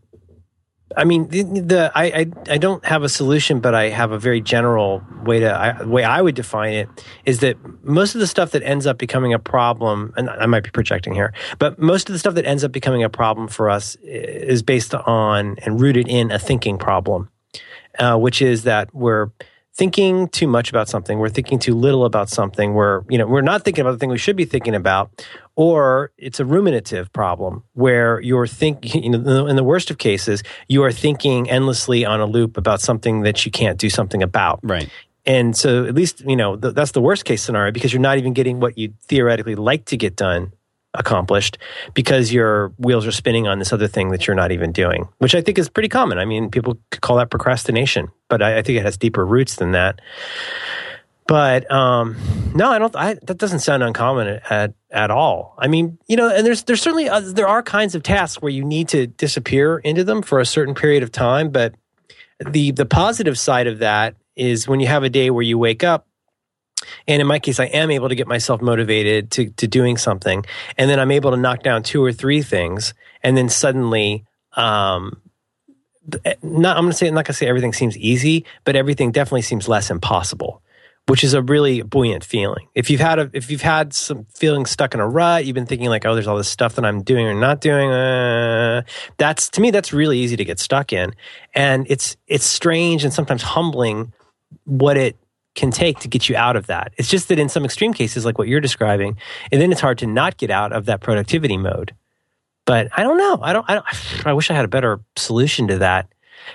I 0.98 1.04
mean, 1.04 1.28
the, 1.30 1.44
the 1.44 1.92
I, 1.96 2.04
I, 2.04 2.26
I 2.50 2.58
don't 2.58 2.84
have 2.86 3.04
a 3.04 3.10
solution, 3.10 3.60
but 3.60 3.74
I 3.74 3.90
have 3.90 4.12
a 4.12 4.20
very 4.20 4.42
general 4.42 5.04
way 5.24 5.40
to 5.40 5.52
I, 5.52 5.84
way 5.84 6.04
I 6.04 6.22
would 6.22 6.36
define 6.36 6.74
it 6.74 6.90
is 7.26 7.40
that 7.40 7.58
most 7.84 8.16
of 8.16 8.22
the 8.22 8.28
stuff 8.28 8.52
that 8.52 8.64
ends 8.64 8.86
up 8.86 8.98
becoming 8.98 9.34
a 9.34 9.40
problem, 9.40 10.14
and 10.18 10.30
I 10.30 10.46
might 10.46 10.64
be 10.64 10.70
projecting 10.70 11.14
here, 11.14 11.34
but 11.60 11.80
most 11.80 12.10
of 12.10 12.14
the 12.14 12.20
stuff 12.20 12.36
that 12.36 12.46
ends 12.46 12.64
up 12.64 12.72
becoming 12.72 13.04
a 13.04 13.10
problem 13.10 13.48
for 13.48 13.70
us 13.70 13.96
is 14.04 14.64
based 14.64 14.94
on 14.94 15.58
and 15.60 15.80
rooted 15.80 16.08
in 16.08 16.32
a 16.32 16.40
thinking 16.40 16.78
problem, 16.78 17.30
uh, 18.00 18.18
which 18.18 18.42
is 18.42 18.64
that 18.64 18.94
we're 18.94 19.30
thinking 19.74 20.28
too 20.30 20.48
much 20.48 20.70
about 20.70 20.90
something, 20.90 21.20
we're 21.20 21.30
thinking 21.30 21.60
too 21.60 21.76
little 21.76 22.06
about 22.06 22.30
something, 22.30 22.74
we're 22.74 23.04
you 23.10 23.18
know 23.18 23.26
we're 23.26 23.42
not 23.42 23.64
thinking 23.64 23.82
about 23.82 23.94
the 23.94 23.98
thing 23.98 24.10
we 24.10 24.18
should 24.18 24.36
be 24.36 24.46
thinking 24.46 24.76
about, 24.76 25.26
or 25.56 26.12
it's 26.18 26.40
a 26.40 26.46
ruminative 26.46 27.12
problem 27.14 27.64
where 27.74 28.20
you're 28.22 28.48
thinking, 28.48 29.04
you 29.04 29.10
know, 29.12 29.48
in 29.48 29.56
the 29.56 29.64
worst 29.64 29.92
of 29.92 29.98
cases, 29.98 30.44
you 30.68 30.84
are 30.84 30.92
thinking 30.92 31.50
endlessly 31.50 32.06
on 32.06 32.20
a 32.20 32.26
loop 32.26 32.58
about 32.58 32.82
something 32.82 33.22
that 33.22 33.46
you 33.46 33.52
can't 33.52 33.78
do 33.78 33.90
something 33.90 34.24
about. 34.24 34.60
Right. 34.64 34.90
And 35.26 35.56
so, 35.56 35.86
at 35.86 35.94
least, 35.94 36.22
you 36.22 36.36
know, 36.36 36.56
th- 36.56 36.74
that's 36.74 36.92
the 36.92 37.02
worst 37.02 37.26
case 37.26 37.44
scenario 37.44 37.72
because 37.72 37.94
you're 37.94 38.02
not 38.02 38.18
even 38.18 38.34
getting 38.34 38.60
what 38.60 38.78
you 38.78 38.94
theoretically 39.04 39.56
like 39.56 39.86
to 39.86 39.98
get 39.98 40.16
done 40.16 40.52
accomplished 40.94 41.58
because 41.94 42.34
your 42.34 42.70
wheels 42.78 43.08
are 43.08 43.12
spinning 43.12 43.48
on 43.48 43.60
this 43.60 43.72
other 43.72 43.88
thing 43.88 44.12
that 44.12 44.28
you're 44.28 44.36
not 44.36 44.52
even 44.52 44.72
doing, 44.72 45.08
which 45.20 45.36
I 45.36 45.42
think 45.42 45.58
is 45.58 45.70
pretty 45.70 45.90
common. 45.90 46.18
I 46.18 46.26
mean, 46.26 46.50
people 46.50 46.78
call 47.02 47.18
that 47.18 47.30
procrastination, 47.30 48.10
but 48.28 48.42
I, 48.42 48.58
I 48.58 48.62
think 48.62 48.78
it 48.78 48.84
has 48.84 48.98
deeper 48.98 49.26
roots 49.26 49.56
than 49.56 49.72
that. 49.72 50.02
But 51.28 51.72
um, 51.72 52.18
no, 52.54 52.70
I 52.70 52.80
don't. 52.80 52.96
I, 52.96 53.14
that 53.14 53.38
doesn't 53.38 53.60
sound 53.60 53.84
uncommon 53.84 54.42
at 54.50 54.74
at 54.90 55.12
all. 55.12 55.56
I 55.58 55.68
mean, 55.68 55.98
you 56.08 56.18
know, 56.18 56.30
and 56.30 56.46
there's 56.46 56.64
there's 56.64 56.82
certainly 56.82 57.08
uh, 57.08 57.22
there 57.22 57.48
are 57.48 57.64
kinds 57.64 57.96
of 57.96 58.04
tasks 58.04 58.42
where 58.42 58.52
you 58.52 58.66
need 58.66 58.90
to 58.90 59.08
disappear 59.08 59.78
into 59.78 60.04
them 60.04 60.22
for 60.24 60.40
a 60.40 60.46
certain 60.46 60.76
period 60.76 61.04
of 61.04 61.12
time. 61.12 61.50
But 61.50 61.76
the 62.46 62.72
the 62.72 62.86
positive 62.86 63.40
side 63.40 63.68
of 63.68 63.80
that 63.80 64.16
is 64.36 64.68
when 64.68 64.82
you 64.82 64.88
have 64.88 65.04
a 65.04 65.10
day 65.10 65.30
where 65.30 65.44
you 65.44 65.58
wake 65.58 65.84
up 65.84 66.08
and 67.08 67.22
in 67.22 67.28
my 67.28 67.40
case, 67.40 67.60
I 67.60 67.66
am 67.66 67.92
able 67.92 68.10
to 68.10 68.16
get 68.16 68.28
myself 68.28 68.62
motivated 68.62 69.32
to, 69.32 69.50
to 69.52 69.68
doing 69.68 69.98
something. 69.98 70.46
And 70.78 70.90
then 70.90 71.00
I'm 71.00 71.12
able 71.12 71.32
to 71.32 71.38
knock 71.38 71.64
down 71.64 71.84
two 71.84 72.04
or 72.04 72.12
three 72.14 72.42
things. 72.42 72.94
And 73.24 73.36
then 73.36 73.50
suddenly, 73.50 74.26
um, 74.54 75.22
not, 76.42 76.78
I'm 76.78 76.88
to 76.88 76.94
say, 76.94 77.08
I'm 77.08 77.14
not 77.14 77.26
to 77.26 77.34
say 77.34 77.48
everything 77.48 77.74
seems 77.74 77.98
easy, 77.98 78.46
but 78.64 78.76
everything 78.76 79.12
definitely 79.12 79.44
seems 79.44 79.68
less 79.68 79.90
impossible. 79.92 80.62
which 81.08 81.24
is 81.24 81.34
a 81.34 81.42
really 81.42 81.82
buoyant 81.82 82.24
feeling. 82.24 82.68
If 82.76 82.90
you've 82.90 83.02
had 83.02 83.20
a, 83.20 83.30
if 83.34 83.50
you've 83.50 83.62
had 83.62 83.94
some 83.94 84.26
feeling 84.34 84.66
stuck 84.66 84.94
in 84.94 85.00
a 85.00 85.08
rut, 85.08 85.46
you've 85.46 85.56
been 85.56 85.66
thinking 85.66 85.90
like, 85.90 86.06
oh, 86.06 86.14
there's 86.14 86.28
all 86.28 86.38
this 86.38 86.48
stuff 86.48 86.76
that 86.76 86.86
I'm 86.86 87.02
doing 87.02 87.26
or 87.26 87.34
not 87.34 87.60
doing. 87.60 87.90
Uh, 87.92 88.84
that's 89.18 89.50
to 89.50 89.62
me, 89.62 89.72
that's 89.72 89.92
really 89.92 90.20
easy 90.20 90.36
to 90.38 90.46
get 90.46 90.60
stuck 90.60 90.94
in, 90.94 91.14
and 91.54 91.88
it's 91.90 92.18
it's 92.28 92.46
strange 92.46 93.04
and 93.04 93.14
sometimes 93.14 93.42
humbling 93.42 94.14
what 94.66 94.96
it 94.96 95.18
can 95.56 95.72
take 95.72 96.00
to 96.00 96.08
get 96.08 96.30
you 96.30 96.36
out 96.36 96.56
of 96.56 96.68
that. 96.68 96.94
It's 96.98 97.10
just 97.10 97.28
that 97.28 97.40
in 97.40 97.50
some 97.50 97.66
extreme 97.66 97.94
cases, 97.94 98.26
like 98.26 98.38
what 98.38 98.48
you're 98.48 98.62
describing, 98.62 99.18
and 99.52 99.62
then 99.62 99.72
it's 99.72 99.82
hard 99.82 99.98
to 100.00 100.08
not 100.08 100.38
get 100.38 100.50
out 100.50 100.72
of 100.72 100.86
that 100.86 101.02
productivity 101.02 101.58
mode. 101.58 101.94
But 102.66 102.90
I 102.96 103.04
don't 103.04 103.18
know. 103.18 103.40
I 103.42 103.54
don't. 103.54 103.66
I, 103.70 103.74
don't, 103.76 103.86
I 104.26 104.34
wish 104.34 104.50
I 104.50 104.54
had 104.54 104.66
a 104.66 104.70
better 104.70 105.00
solution 105.16 105.68
to 105.68 105.80
that 105.80 106.08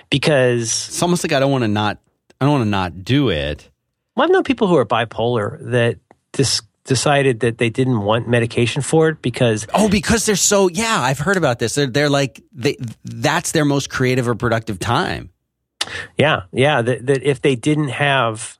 because 0.09 0.87
it's 0.87 1.01
almost 1.01 1.23
like 1.23 1.33
I 1.33 1.39
don't 1.39 1.51
want 1.51 1.63
to 1.63 1.67
not. 1.67 1.99
I 2.39 2.45
don't 2.45 2.53
want 2.53 2.65
to 2.65 2.69
not 2.69 3.03
do 3.03 3.29
it 3.29 3.69
well, 4.17 4.23
I've 4.23 4.31
known 4.31 4.43
people 4.43 4.67
who 4.67 4.75
are 4.77 4.85
bipolar 4.85 5.59
that 5.71 5.99
dis- 6.31 6.63
decided 6.85 7.41
that 7.41 7.59
they 7.59 7.69
didn't 7.69 8.01
want 8.01 8.27
medication 8.27 8.81
for 8.81 9.09
it 9.09 9.21
because 9.21 9.67
oh, 9.75 9.89
because 9.89 10.25
they're 10.25 10.35
so 10.35 10.69
yeah. 10.69 10.99
I've 10.99 11.19
heard 11.19 11.37
about 11.37 11.59
this. 11.59 11.75
They're, 11.75 11.85
they're 11.85 12.09
like 12.09 12.41
they 12.51 12.77
that's 13.03 13.51
their 13.51 13.63
most 13.63 13.91
creative 13.91 14.27
or 14.27 14.33
productive 14.33 14.79
time. 14.79 15.29
Yeah, 16.17 16.43
yeah. 16.51 16.81
That, 16.81 17.05
that 17.05 17.21
if 17.21 17.43
they 17.43 17.55
didn't 17.55 17.89
have 17.89 18.56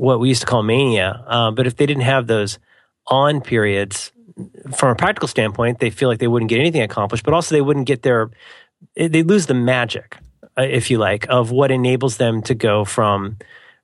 what 0.00 0.18
we 0.18 0.28
used 0.28 0.40
to 0.40 0.46
call 0.46 0.62
mania, 0.62 1.22
uh, 1.26 1.50
but 1.50 1.66
if 1.66 1.76
they 1.76 1.84
didn't 1.84 2.04
have 2.04 2.26
those 2.26 2.58
on 3.06 3.42
periods, 3.42 4.12
from 4.74 4.90
a 4.90 4.94
practical 4.94 5.28
standpoint, 5.28 5.78
they 5.78 5.90
feel 5.90 6.08
like 6.08 6.18
they 6.18 6.26
wouldn't 6.26 6.48
get 6.48 6.58
anything 6.58 6.80
accomplished, 6.80 7.22
but 7.22 7.34
also 7.34 7.54
they 7.54 7.60
wouldn't 7.60 7.86
get 7.86 8.02
their 8.02 8.30
they 8.94 9.22
lose 9.22 9.44
the 9.44 9.54
magic, 9.54 10.16
uh, 10.56 10.62
if 10.62 10.90
you 10.90 10.96
like, 10.96 11.26
of 11.28 11.50
what 11.50 11.70
enables 11.70 12.16
them 12.16 12.40
to 12.42 12.54
go 12.54 12.86
from 12.86 13.36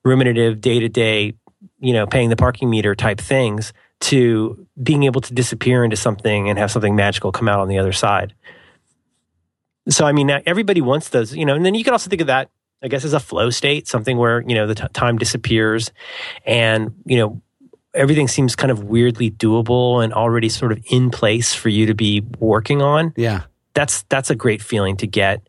ruminative 0.03 0.59
day 0.59 0.79
to 0.79 0.89
day, 0.89 1.33
you 1.79 1.93
know, 1.93 2.07
paying 2.07 2.29
the 2.29 2.35
parking 2.35 2.67
meter 2.67 2.95
type 2.95 3.21
things 3.21 3.73
to 3.99 4.65
being 4.81 5.03
able 5.03 5.21
to 5.21 5.33
disappear 5.35 5.83
into 5.83 5.95
something 5.95 6.49
and 6.49 6.57
have 6.57 6.71
something 6.71 6.95
magical 6.95 7.31
come 7.31 7.47
out 7.47 7.59
on 7.59 7.67
the 7.67 7.77
other 7.77 7.93
side. 7.93 8.33
So, 9.87 10.03
I 10.03 10.13
mean, 10.13 10.31
everybody 10.47 10.81
wants 10.81 11.09
those, 11.09 11.35
you 11.35 11.45
know, 11.45 11.53
and 11.53 11.63
then 11.63 11.75
you 11.75 11.83
can 11.83 11.93
also 11.93 12.09
think 12.09 12.21
of 12.21 12.27
that, 12.27 12.49
I 12.83 12.87
guess, 12.87 13.03
as 13.03 13.13
a 13.13 13.19
flow 13.19 13.49
state, 13.49 13.87
something 13.87 14.17
where, 14.17 14.43
you 14.47 14.55
know, 14.55 14.67
the 14.67 14.75
t- 14.75 14.87
time 14.93 15.17
disappears 15.17 15.91
and, 16.45 16.93
you 17.05 17.17
know, 17.17 17.41
everything 17.93 18.27
seems 18.27 18.55
kind 18.55 18.71
of 18.71 18.83
weirdly 18.83 19.31
doable 19.31 20.03
and 20.03 20.13
already 20.13 20.49
sort 20.49 20.71
of 20.71 20.79
in 20.91 21.09
place 21.09 21.53
for 21.53 21.69
you 21.69 21.87
to 21.87 21.95
be 21.95 22.21
working 22.39 22.81
on. 22.81 23.13
Yeah. 23.15 23.43
That's, 23.73 24.03
that's 24.03 24.29
a 24.29 24.35
great 24.35 24.61
feeling 24.61 24.97
to 24.97 25.07
get. 25.07 25.47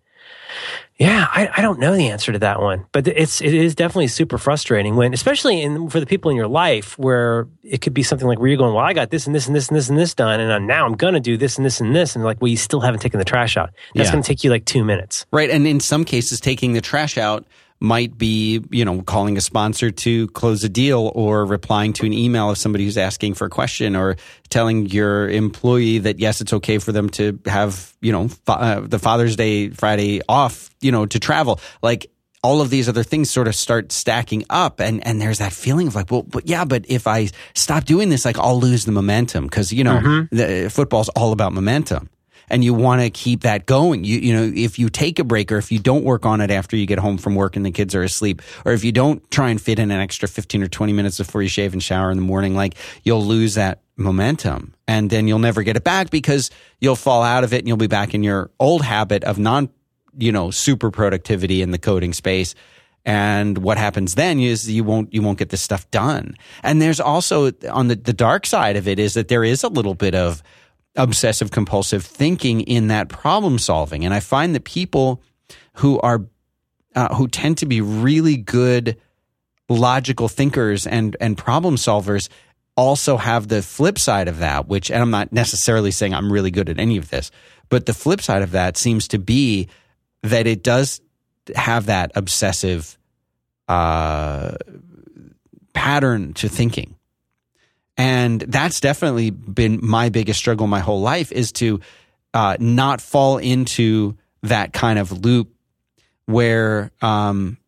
Yeah, 0.99 1.29
I, 1.31 1.49
I, 1.57 1.63
don't 1.63 1.79
know 1.79 1.95
the 1.95 2.09
answer 2.09 2.33
to 2.33 2.41
that 2.41 2.61
one, 2.61 2.85
but 2.91 3.07
it's 3.07 3.41
it 3.41 3.55
is 3.55 3.77
definitely 3.77 4.09
super 4.09 4.37
frustrating 4.37 4.97
when, 4.97 5.15
especially 5.15 5.63
in 5.63 5.89
for 5.91 6.01
the 6.01 6.07
people 6.07 6.29
in 6.31 6.37
your 6.37 6.49
life, 6.49 6.99
where 6.99 7.47
it 7.63 7.83
could 7.83 7.95
be 7.95 8.03
something 8.03 8.27
like 8.27 8.41
where 8.41 8.49
you're 8.49 8.59
going, 8.59 8.75
well, 8.75 8.85
I 8.85 8.95
got 8.95 9.11
this 9.11 9.27
and 9.27 9.35
this 9.35 9.47
and 9.47 9.55
this 9.55 9.69
and 9.69 9.77
this 9.77 9.89
and 9.89 9.97
this 9.97 10.13
done, 10.15 10.41
and 10.41 10.67
now 10.67 10.85
I'm 10.87 10.95
gonna 10.95 11.21
do 11.21 11.37
this 11.37 11.57
and 11.57 11.65
this 11.65 11.81
and 11.81 11.95
this, 11.95 12.17
and 12.17 12.25
like, 12.25 12.41
well, 12.41 12.49
you 12.49 12.57
still 12.57 12.81
haven't 12.81 13.01
taken 13.01 13.19
the 13.19 13.25
trash 13.25 13.57
out. 13.57 13.71
That's 13.95 14.09
yeah. 14.09 14.13
gonna 14.13 14.25
take 14.25 14.43
you 14.43 14.51
like 14.51 14.65
two 14.65 14.85
minutes, 14.85 15.25
right? 15.31 15.51
And 15.51 15.69
in 15.69 15.79
some 15.79 16.05
cases, 16.05 16.41
taking 16.41 16.73
the 16.73 16.81
trash 16.81 17.17
out 17.17 17.47
might 17.81 18.19
be, 18.19 18.63
you 18.71 18.85
know, 18.85 19.03
calling 19.03 19.37
a 19.37 19.41
sponsor 19.41 19.91
to 19.91 20.27
close 20.29 20.65
a 20.65 20.69
deal 20.69 21.13
or 21.15 21.47
replying 21.47 21.93
to 21.95 22.07
an 22.07 22.13
email 22.13 22.51
of 22.51 22.59
somebody 22.59 22.85
who's 22.85 22.99
asking 22.99 23.35
for 23.35 23.47
a 23.47 23.51
question 23.51 23.95
or 23.95 24.17
telling 24.49 24.87
your 24.87 25.29
employee 25.29 25.99
that 25.99 26.19
yes, 26.19 26.41
it's 26.41 26.53
okay 26.53 26.79
for 26.79 26.93
them 26.93 27.09
to 27.11 27.39
have, 27.47 27.95
you 28.01 28.13
know, 28.13 28.29
fa- 28.29 28.53
uh, 28.53 28.81
the 28.81 28.99
Father's 28.99 29.37
Day 29.37 29.71
Friday 29.71 30.21
off, 30.29 30.71
you 30.81 30.91
know, 30.91 31.07
to 31.07 31.21
travel. 31.21 31.61
Like 31.83 32.11
all 32.43 32.61
of 32.61 32.71
these 32.71 32.89
other 32.89 33.03
things 33.03 33.31
sort 33.31 33.49
of 33.49 33.55
start 33.55 33.93
stacking 33.93 34.45
up 34.51 34.81
and 34.81 35.05
and 35.07 35.21
there's 35.21 35.39
that 35.39 35.53
feeling 35.53 35.89
of 35.89 35.95
like 35.95 36.11
well 36.11 36.23
but 36.23 36.47
yeah 36.47 36.65
but 36.65 36.85
if 36.89 37.07
i 37.07 37.29
stop 37.55 37.85
doing 37.85 38.09
this 38.09 38.25
like 38.25 38.39
i'll 38.39 38.61
lose 38.61 38.85
the 38.85 38.93
momentum 38.93 39.45
because 39.45 39.73
you 39.73 39.83
know 39.83 39.99
mm-hmm. 39.99 40.37
the, 40.37 40.71
football's 40.71 41.09
all 41.11 41.33
about 41.33 41.53
momentum 41.53 42.09
and 42.51 42.65
you 42.65 42.75
want 42.75 43.03
to 43.03 43.11
keep 43.11 43.43
that 43.43 43.67
going. 43.67 44.05
You, 44.05 44.19
you 44.19 44.35
know, 44.35 44.53
if 44.55 44.79
you 44.79 44.89
take 44.89 45.19
a 45.19 45.25
break 45.25 45.53
or 45.53 45.59
if 45.59 45.71
you 45.73 45.79
don't 45.79 46.05
work 46.05 46.27
on 46.27 46.41
it 46.41 46.51
after 46.51 46.77
you 46.77 46.87
get 46.87 46.99
home 46.99 47.19
from 47.19 47.35
work 47.35 47.57
and 47.57 47.65
the 47.65 47.71
kids 47.71 47.95
are 47.95 48.03
asleep, 48.03 48.43
or 48.65 48.73
if 48.73 48.85
you 48.85 48.93
don't 48.93 49.29
try 49.31 49.51
and 49.51 49.61
fit 49.61 49.79
in 49.79 49.91
an 49.91 50.01
extra 50.01 50.29
15 50.29 50.63
or 50.63 50.69
20 50.69 50.93
minutes 50.93 51.19
before 51.19 51.43
you 51.43 51.49
shave 51.49 51.73
and 51.73 51.83
shower 51.83 52.11
in 52.11 52.17
the 52.17 52.23
morning, 52.23 52.55
like 52.55 52.75
you'll 53.03 53.25
lose 53.25 53.55
that 53.55 53.81
momentum 53.97 54.75
and 54.87 55.11
then 55.11 55.29
you'll 55.29 55.39
never 55.39 55.63
get 55.63 55.77
it 55.77 55.85
back 55.85 56.11
because 56.11 56.51
you'll 56.81 56.97
fall 56.97 57.23
out 57.23 57.45
of 57.45 57.53
it 57.53 57.59
and 57.59 57.69
you'll 57.69 57.77
be 57.77 57.89
back 57.89 58.15
in 58.15 58.23
your 58.23 58.51
old 58.61 58.83
habit 58.83 59.25
of 59.25 59.39
non, 59.39 59.69
you 60.17 60.33
know, 60.33 60.51
super 60.51 60.91
productivity 60.91 61.63
in 61.63 61.71
the 61.71 61.79
coding 61.79 62.13
space. 62.13 62.55
And 63.05 63.59
what 63.59 63.79
happens 63.79 64.17
then 64.17 64.39
is 64.39 64.71
you 64.71 64.85
won't 64.85 65.15
you 65.15 65.23
won't 65.23 65.39
get 65.39 65.49
this 65.49 65.63
stuff 65.63 65.91
done. 65.91 66.37
And 66.63 66.83
there's 66.83 67.01
also 67.01 67.51
on 67.71 67.89
the, 67.89 67.95
the 67.95 68.13
dark 68.13 68.45
side 68.45 68.77
of 68.77 68.87
it 68.87 68.99
is 68.99 69.15
that 69.15 69.29
there 69.29 69.45
is 69.45 69.65
a 69.65 69.69
little 69.69 69.95
bit 69.95 70.15
of 70.15 70.43
obsessive 70.99 71.51
compulsive 71.51 72.05
thinking 72.05 72.61
in 72.61 72.89
that 72.89 73.09
problem 73.09 73.59
solving. 73.59 74.05
And 74.05 74.13
I 74.13 74.21
find 74.21 74.55
that 74.55 74.65
people 74.65 75.23
who 75.75 75.99
are 76.01 76.27
uh, 76.95 77.15
who 77.15 77.29
tend 77.29 77.59
to 77.59 77.67
be 77.67 77.81
really 77.81 78.37
good 78.37 78.99
logical 79.69 80.29
thinkers 80.29 80.87
and 80.87 81.17
and 81.21 81.39
problem 81.39 81.77
solvers 81.77 82.29
also 82.77 83.17
have 83.17 83.49
the 83.49 83.63
flip 83.63 83.99
side 83.99 84.29
of 84.29 84.39
that, 84.39 84.69
which 84.69 84.91
and 84.91 85.01
I'm 85.03 85.11
not 85.11 85.33
necessarily 85.33 85.91
saying 85.91 86.15
I'm 86.15 86.33
really 86.33 86.51
good 86.51 86.69
at 86.69 86.79
any 86.79 86.97
of 86.97 87.11
this, 87.11 87.31
but 87.69 87.87
the 87.87 87.95
flip 87.95 88.21
side 88.21 88.43
of 88.43 88.51
that 88.53 88.77
seems 88.77 89.09
to 89.09 89.19
be 89.19 89.69
that 90.23 90.47
it 90.47 90.63
does 90.63 91.01
have 91.55 91.87
that 91.87 92.13
obsessive 92.15 92.99
uh, 93.69 94.57
pattern 95.73 96.35
to 96.35 96.49
thinking 96.49 96.98
and 97.99 98.41
that's 98.41 98.81
definitely 98.81 99.31
been 99.31 99.81
my 99.83 100.09
biggest 100.09 100.39
struggle 100.39 100.69
my 100.69 100.81
whole 100.81 101.01
life 101.01 101.33
is 101.33 101.53
to 101.53 101.81
uh, 102.33 102.57
not 102.61 103.01
fall 103.01 103.39
into 103.39 104.17
that 104.45 104.73
kind 104.73 104.99
of 104.99 105.25
loop 105.25 105.53
where 106.27 106.93
um, 107.03 107.59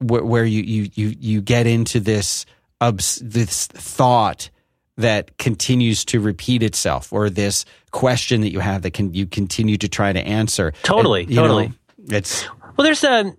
wh- 0.00 0.24
where 0.24 0.44
you, 0.44 0.62
you 0.62 0.90
you 0.94 1.14
you 1.20 1.40
get 1.42 1.66
into 1.66 2.00
this 2.00 2.46
obs- 2.80 3.20
this 3.22 3.66
thought 3.66 4.48
that 4.96 5.36
continues 5.38 6.04
to 6.04 6.20
repeat 6.20 6.62
itself 6.62 7.12
or 7.12 7.28
this 7.28 7.64
question 7.90 8.40
that 8.42 8.50
you 8.50 8.60
have 8.60 8.82
that 8.82 8.92
can 8.92 9.12
you 9.12 9.26
continue 9.26 9.76
to 9.76 9.88
try 9.88 10.12
to 10.12 10.20
answer. 10.20 10.72
Totally 10.84 11.24
and, 11.24 11.34
totally 11.34 11.68
know, 11.68 11.74
it's 12.16 12.48
well 12.76 12.84
there's 12.84 13.04
a 13.04 13.34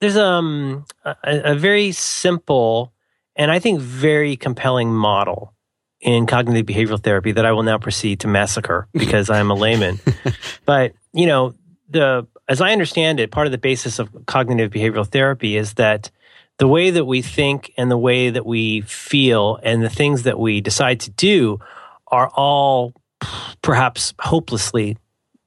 there's 0.00 0.16
um 0.16 0.84
a, 1.04 1.16
a 1.24 1.54
very 1.54 1.92
simple 1.92 2.92
and 3.36 3.50
I 3.50 3.58
think 3.58 3.80
very 3.80 4.36
compelling 4.36 4.92
model 4.92 5.54
in 6.00 6.26
cognitive 6.26 6.66
behavioral 6.66 7.02
therapy 7.02 7.32
that 7.32 7.44
I 7.44 7.52
will 7.52 7.62
now 7.62 7.78
proceed 7.78 8.20
to 8.20 8.28
massacre 8.28 8.88
because 8.92 9.30
I'm 9.30 9.50
a 9.50 9.54
layman. 9.54 10.00
but, 10.64 10.92
you 11.12 11.26
know, 11.26 11.54
the 11.88 12.26
as 12.48 12.60
I 12.60 12.72
understand 12.72 13.20
it, 13.20 13.30
part 13.30 13.46
of 13.46 13.52
the 13.52 13.58
basis 13.58 14.00
of 14.00 14.10
cognitive 14.26 14.72
behavioral 14.72 15.06
therapy 15.06 15.56
is 15.56 15.74
that 15.74 16.10
the 16.58 16.66
way 16.66 16.90
that 16.90 17.04
we 17.04 17.22
think 17.22 17.72
and 17.76 17.90
the 17.90 17.96
way 17.96 18.28
that 18.30 18.44
we 18.44 18.80
feel 18.82 19.58
and 19.62 19.82
the 19.82 19.88
things 19.88 20.24
that 20.24 20.38
we 20.38 20.60
decide 20.60 21.00
to 21.00 21.10
do 21.12 21.60
are 22.08 22.28
all 22.28 22.92
perhaps 23.62 24.14
hopelessly 24.18 24.98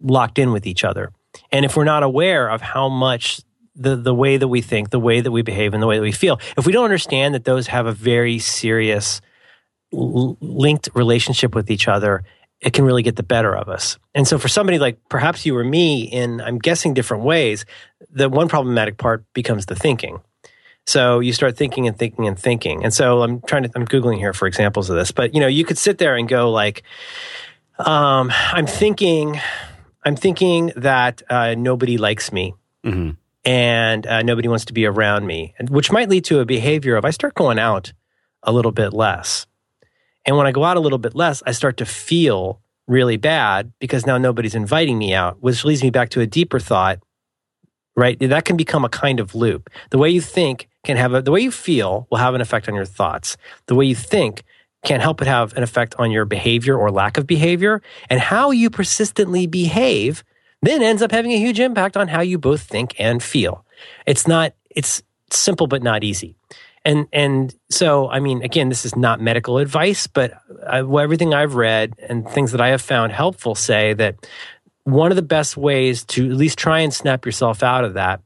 locked 0.01 0.39
in 0.39 0.51
with 0.51 0.65
each 0.65 0.83
other. 0.83 1.11
And 1.51 1.65
if 1.65 1.75
we're 1.75 1.83
not 1.83 2.03
aware 2.03 2.49
of 2.49 2.61
how 2.61 2.89
much 2.89 3.41
the, 3.75 3.95
the 3.95 4.13
way 4.13 4.37
that 4.37 4.47
we 4.47 4.61
think, 4.61 4.89
the 4.89 4.99
way 4.99 5.21
that 5.21 5.31
we 5.31 5.41
behave, 5.41 5.73
and 5.73 5.81
the 5.81 5.87
way 5.87 5.97
that 5.97 6.03
we 6.03 6.11
feel. 6.11 6.39
If 6.57 6.65
we 6.65 6.73
don't 6.73 6.83
understand 6.83 7.33
that 7.33 7.45
those 7.45 7.67
have 7.67 7.85
a 7.85 7.91
very 7.91 8.39
serious 8.39 9.21
l- 9.91 10.37
linked 10.41 10.89
relationship 10.93 11.55
with 11.55 11.71
each 11.71 11.87
other, 11.87 12.23
it 12.61 12.73
can 12.73 12.85
really 12.85 13.03
get 13.03 13.15
the 13.15 13.23
better 13.23 13.55
of 13.55 13.67
us. 13.67 13.97
And 14.13 14.27
so, 14.27 14.37
for 14.37 14.47
somebody 14.47 14.79
like 14.79 14.97
perhaps 15.09 15.45
you 15.45 15.57
or 15.57 15.63
me, 15.63 16.03
in 16.03 16.39
I'm 16.39 16.59
guessing 16.59 16.93
different 16.93 17.23
ways, 17.23 17.65
the 18.09 18.29
one 18.29 18.47
problematic 18.47 18.97
part 18.97 19.25
becomes 19.33 19.65
the 19.65 19.75
thinking. 19.75 20.21
So 20.85 21.21
you 21.21 21.31
start 21.31 21.55
thinking 21.55 21.87
and 21.87 21.97
thinking 21.97 22.27
and 22.27 22.37
thinking. 22.37 22.83
And 22.83 22.93
so 22.93 23.21
I'm 23.21 23.39
trying 23.41 23.63
to 23.63 23.71
I'm 23.73 23.85
googling 23.85 24.17
here 24.17 24.33
for 24.33 24.47
examples 24.47 24.89
of 24.89 24.97
this. 24.97 25.11
But 25.11 25.33
you 25.33 25.39
know, 25.39 25.47
you 25.47 25.63
could 25.63 25.77
sit 25.77 25.97
there 25.97 26.15
and 26.15 26.27
go 26.27 26.51
like, 26.51 26.83
um, 27.79 28.31
I'm 28.51 28.67
thinking, 28.67 29.39
I'm 30.03 30.17
thinking 30.17 30.73
that 30.75 31.21
uh, 31.29 31.55
nobody 31.55 31.97
likes 31.97 32.33
me. 32.33 32.53
Mm-hmm 32.85 33.11
and 33.45 34.07
uh, 34.07 34.21
nobody 34.21 34.47
wants 34.47 34.65
to 34.65 34.73
be 34.73 34.85
around 34.85 35.25
me, 35.25 35.53
which 35.69 35.91
might 35.91 36.09
lead 36.09 36.25
to 36.25 36.39
a 36.39 36.45
behavior 36.45 36.95
of 36.95 37.05
I 37.05 37.09
start 37.11 37.35
going 37.35 37.59
out 37.59 37.93
a 38.43 38.51
little 38.51 38.71
bit 38.71 38.93
less. 38.93 39.45
And 40.25 40.37
when 40.37 40.47
I 40.47 40.51
go 40.51 40.63
out 40.63 40.77
a 40.77 40.79
little 40.79 40.97
bit 40.97 41.15
less, 41.15 41.43
I 41.45 41.51
start 41.51 41.77
to 41.77 41.85
feel 41.85 42.61
really 42.87 43.17
bad 43.17 43.73
because 43.79 44.05
now 44.05 44.17
nobody's 44.17 44.55
inviting 44.55 44.97
me 44.97 45.13
out, 45.13 45.41
which 45.41 45.65
leads 45.65 45.83
me 45.83 45.89
back 45.89 46.09
to 46.09 46.21
a 46.21 46.27
deeper 46.27 46.59
thought, 46.59 46.99
right? 47.95 48.17
That 48.19 48.45
can 48.45 48.57
become 48.57 48.85
a 48.85 48.89
kind 48.89 49.19
of 49.19 49.35
loop. 49.35 49.69
The 49.89 49.97
way 49.97 50.09
you 50.09 50.21
think 50.21 50.69
can 50.83 50.97
have 50.97 51.13
a, 51.13 51.21
the 51.21 51.31
way 51.31 51.41
you 51.41 51.51
feel 51.51 52.07
will 52.09 52.17
have 52.17 52.35
an 52.35 52.41
effect 52.41 52.67
on 52.67 52.75
your 52.75 52.85
thoughts. 52.85 53.37
The 53.67 53.75
way 53.75 53.85
you 53.85 53.95
think 53.95 54.43
can 54.83 54.99
help 54.99 55.21
it 55.21 55.27
have 55.27 55.55
an 55.55 55.63
effect 55.63 55.95
on 55.97 56.11
your 56.11 56.25
behavior 56.25 56.77
or 56.77 56.91
lack 56.91 57.17
of 57.17 57.25
behavior. 57.25 57.81
And 58.09 58.19
how 58.19 58.51
you 58.51 58.69
persistently 58.69 59.47
behave 59.47 60.23
then 60.67 60.81
ends 60.81 61.01
up 61.01 61.11
having 61.11 61.31
a 61.31 61.37
huge 61.37 61.59
impact 61.59 61.97
on 61.97 62.07
how 62.07 62.21
you 62.21 62.37
both 62.37 62.61
think 62.61 62.99
and 62.99 63.21
feel. 63.21 63.65
It's 64.05 64.27
not, 64.27 64.53
it's 64.69 65.03
simple 65.31 65.67
but 65.67 65.83
not 65.83 66.03
easy. 66.03 66.35
And 66.85 67.07
and 67.13 67.55
so 67.69 68.09
I 68.09 68.19
mean, 68.19 68.43
again, 68.43 68.69
this 68.69 68.85
is 68.85 68.95
not 68.95 69.21
medical 69.21 69.57
advice, 69.57 70.07
but 70.07 70.33
I, 70.67 70.79
everything 70.79 71.33
I've 71.33 71.55
read 71.55 71.93
and 72.09 72.27
things 72.27 72.51
that 72.51 72.59
I 72.59 72.69
have 72.69 72.81
found 72.81 73.13
helpful 73.13 73.55
say 73.55 73.93
that 73.93 74.27
one 74.83 75.11
of 75.11 75.15
the 75.15 75.21
best 75.21 75.55
ways 75.55 76.03
to 76.05 76.25
at 76.29 76.35
least 76.35 76.57
try 76.57 76.79
and 76.79 76.93
snap 76.93 77.25
yourself 77.25 77.63
out 77.63 77.85
of 77.85 77.93
that 77.93 78.21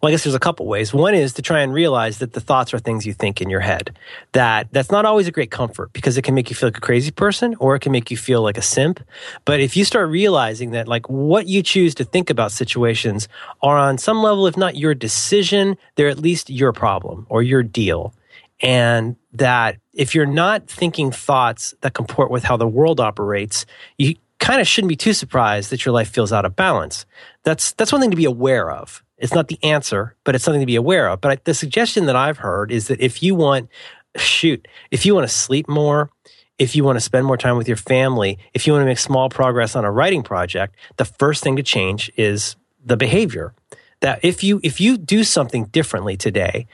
well, 0.00 0.08
I 0.08 0.12
guess 0.12 0.24
there's 0.24 0.34
a 0.34 0.40
couple 0.40 0.66
ways. 0.66 0.94
One 0.94 1.14
is 1.14 1.32
to 1.34 1.42
try 1.42 1.60
and 1.60 1.72
realize 1.72 2.18
that 2.18 2.32
the 2.32 2.40
thoughts 2.40 2.72
are 2.72 2.78
things 2.78 3.06
you 3.06 3.12
think 3.12 3.40
in 3.40 3.50
your 3.50 3.60
head. 3.60 3.96
That 4.32 4.68
that's 4.72 4.90
not 4.90 5.04
always 5.04 5.26
a 5.26 5.32
great 5.32 5.50
comfort 5.50 5.92
because 5.92 6.16
it 6.16 6.22
can 6.22 6.34
make 6.34 6.50
you 6.50 6.56
feel 6.56 6.68
like 6.68 6.78
a 6.78 6.82
crazy 6.82 7.10
person 7.10 7.56
or 7.58 7.74
it 7.74 7.80
can 7.80 7.92
make 7.92 8.10
you 8.10 8.16
feel 8.16 8.42
like 8.42 8.56
a 8.56 8.62
simp. 8.62 9.04
But 9.44 9.60
if 9.60 9.76
you 9.76 9.84
start 9.84 10.10
realizing 10.10 10.70
that 10.72 10.86
like 10.86 11.08
what 11.08 11.48
you 11.48 11.62
choose 11.62 11.94
to 11.96 12.04
think 12.04 12.30
about 12.30 12.52
situations 12.52 13.28
are 13.62 13.76
on 13.76 13.98
some 13.98 14.22
level, 14.22 14.46
if 14.46 14.56
not 14.56 14.76
your 14.76 14.94
decision, 14.94 15.76
they're 15.96 16.08
at 16.08 16.18
least 16.18 16.50
your 16.50 16.72
problem 16.72 17.26
or 17.28 17.42
your 17.42 17.62
deal. 17.62 18.14
And 18.60 19.16
that 19.32 19.78
if 19.92 20.14
you're 20.14 20.26
not 20.26 20.68
thinking 20.68 21.10
thoughts 21.10 21.74
that 21.80 21.94
comport 21.94 22.30
with 22.30 22.44
how 22.44 22.56
the 22.56 22.68
world 22.68 23.00
operates, 23.00 23.66
you 23.98 24.14
kind 24.38 24.60
of 24.60 24.68
shouldn't 24.68 24.88
be 24.88 24.96
too 24.96 25.12
surprised 25.12 25.70
that 25.70 25.84
your 25.84 25.92
life 25.92 26.08
feels 26.08 26.32
out 26.32 26.44
of 26.44 26.54
balance. 26.54 27.06
That's 27.42 27.72
that's 27.72 27.90
one 27.90 28.00
thing 28.00 28.10
to 28.10 28.16
be 28.16 28.24
aware 28.24 28.70
of 28.70 29.03
it's 29.18 29.34
not 29.34 29.48
the 29.48 29.58
answer, 29.62 30.16
but 30.24 30.34
it's 30.34 30.44
something 30.44 30.60
to 30.60 30.66
be 30.66 30.76
aware 30.76 31.08
of. 31.08 31.20
But 31.20 31.44
the 31.44 31.54
suggestion 31.54 32.06
that 32.06 32.16
I've 32.16 32.38
heard 32.38 32.70
is 32.70 32.88
that 32.88 33.00
if 33.00 33.22
you 33.22 33.34
want, 33.34 33.68
shoot, 34.16 34.66
if 34.90 35.06
you 35.06 35.14
want 35.14 35.28
to 35.28 35.34
sleep 35.34 35.68
more, 35.68 36.10
if 36.58 36.76
you 36.76 36.84
want 36.84 36.96
to 36.96 37.00
spend 37.00 37.26
more 37.26 37.36
time 37.36 37.56
with 37.56 37.68
your 37.68 37.76
family, 37.76 38.38
if 38.52 38.66
you 38.66 38.72
want 38.72 38.82
to 38.82 38.86
make 38.86 38.98
small 38.98 39.28
progress 39.28 39.74
on 39.74 39.84
a 39.84 39.90
writing 39.90 40.22
project, 40.22 40.76
the 40.96 41.04
first 41.04 41.42
thing 41.42 41.56
to 41.56 41.62
change 41.62 42.10
is 42.16 42.56
the 42.84 42.96
behavior. 42.96 43.54
That 44.00 44.20
if 44.22 44.44
you 44.44 44.60
if 44.62 44.80
you 44.80 44.98
do 44.98 45.24
something 45.24 45.66
differently 45.66 46.16
today, 46.16 46.66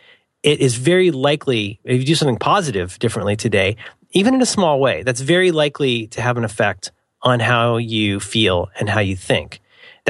it 0.43 0.61
is 0.61 0.75
very 0.75 1.11
likely 1.11 1.81
if 1.85 1.99
you 1.99 2.05
do 2.05 2.15
something 2.15 2.39
positive 2.39 2.99
differently 2.99 3.37
today, 3.37 3.77
even 4.13 4.35
in 4.35 4.43
a 4.43 4.47
small 4.47 4.81
way, 4.81 5.03
that's 5.03 5.21
very 5.21 5.53
likely 5.53 6.09
to 6.09 6.21
have 6.21 6.37
an 6.37 6.45
effect 6.45 6.93
on 7.23 7.41
how 7.41 7.77
you 7.77 8.19
feel 8.19 8.71
and 8.79 8.89
how 8.89 9.01
you 9.01 9.15
think. 9.15 9.61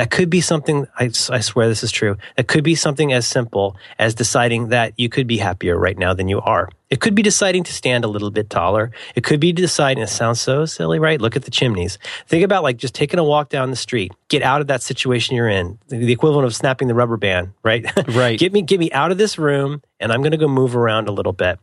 That 0.00 0.10
could 0.10 0.30
be 0.30 0.40
something, 0.40 0.86
I, 0.98 1.10
I 1.28 1.40
swear 1.40 1.68
this 1.68 1.84
is 1.84 1.92
true, 1.92 2.16
that 2.38 2.48
could 2.48 2.64
be 2.64 2.74
something 2.74 3.12
as 3.12 3.26
simple 3.26 3.76
as 3.98 4.14
deciding 4.14 4.68
that 4.68 4.94
you 4.96 5.10
could 5.10 5.26
be 5.26 5.36
happier 5.36 5.78
right 5.78 5.98
now 5.98 6.14
than 6.14 6.26
you 6.26 6.40
are. 6.40 6.70
It 6.90 7.00
could 7.00 7.14
be 7.14 7.22
deciding 7.22 7.62
to 7.64 7.72
stand 7.72 8.04
a 8.04 8.08
little 8.08 8.30
bit 8.30 8.50
taller. 8.50 8.90
It 9.14 9.24
could 9.24 9.40
be 9.40 9.52
deciding, 9.52 10.02
it 10.02 10.08
sounds 10.08 10.40
so 10.40 10.66
silly, 10.66 10.98
right? 10.98 11.20
Look 11.20 11.36
at 11.36 11.44
the 11.44 11.50
chimneys. 11.50 11.98
Think 12.26 12.44
about 12.44 12.62
like 12.62 12.76
just 12.76 12.94
taking 12.94 13.18
a 13.18 13.24
walk 13.24 13.48
down 13.48 13.70
the 13.70 13.76
street. 13.76 14.12
Get 14.28 14.42
out 14.42 14.60
of 14.60 14.66
that 14.66 14.82
situation 14.82 15.36
you're 15.36 15.48
in. 15.48 15.78
The 15.88 16.12
equivalent 16.12 16.46
of 16.46 16.54
snapping 16.54 16.88
the 16.88 16.94
rubber 16.94 17.16
band, 17.16 17.52
right? 17.62 17.86
Right. 18.10 18.38
get 18.38 18.52
me, 18.52 18.62
get 18.62 18.80
me 18.80 18.90
out 18.90 19.12
of 19.12 19.18
this 19.18 19.38
room 19.38 19.82
and 20.00 20.10
I'm 20.10 20.20
going 20.20 20.32
to 20.32 20.38
go 20.38 20.48
move 20.48 20.74
around 20.74 21.08
a 21.08 21.12
little 21.12 21.32
bit. 21.32 21.60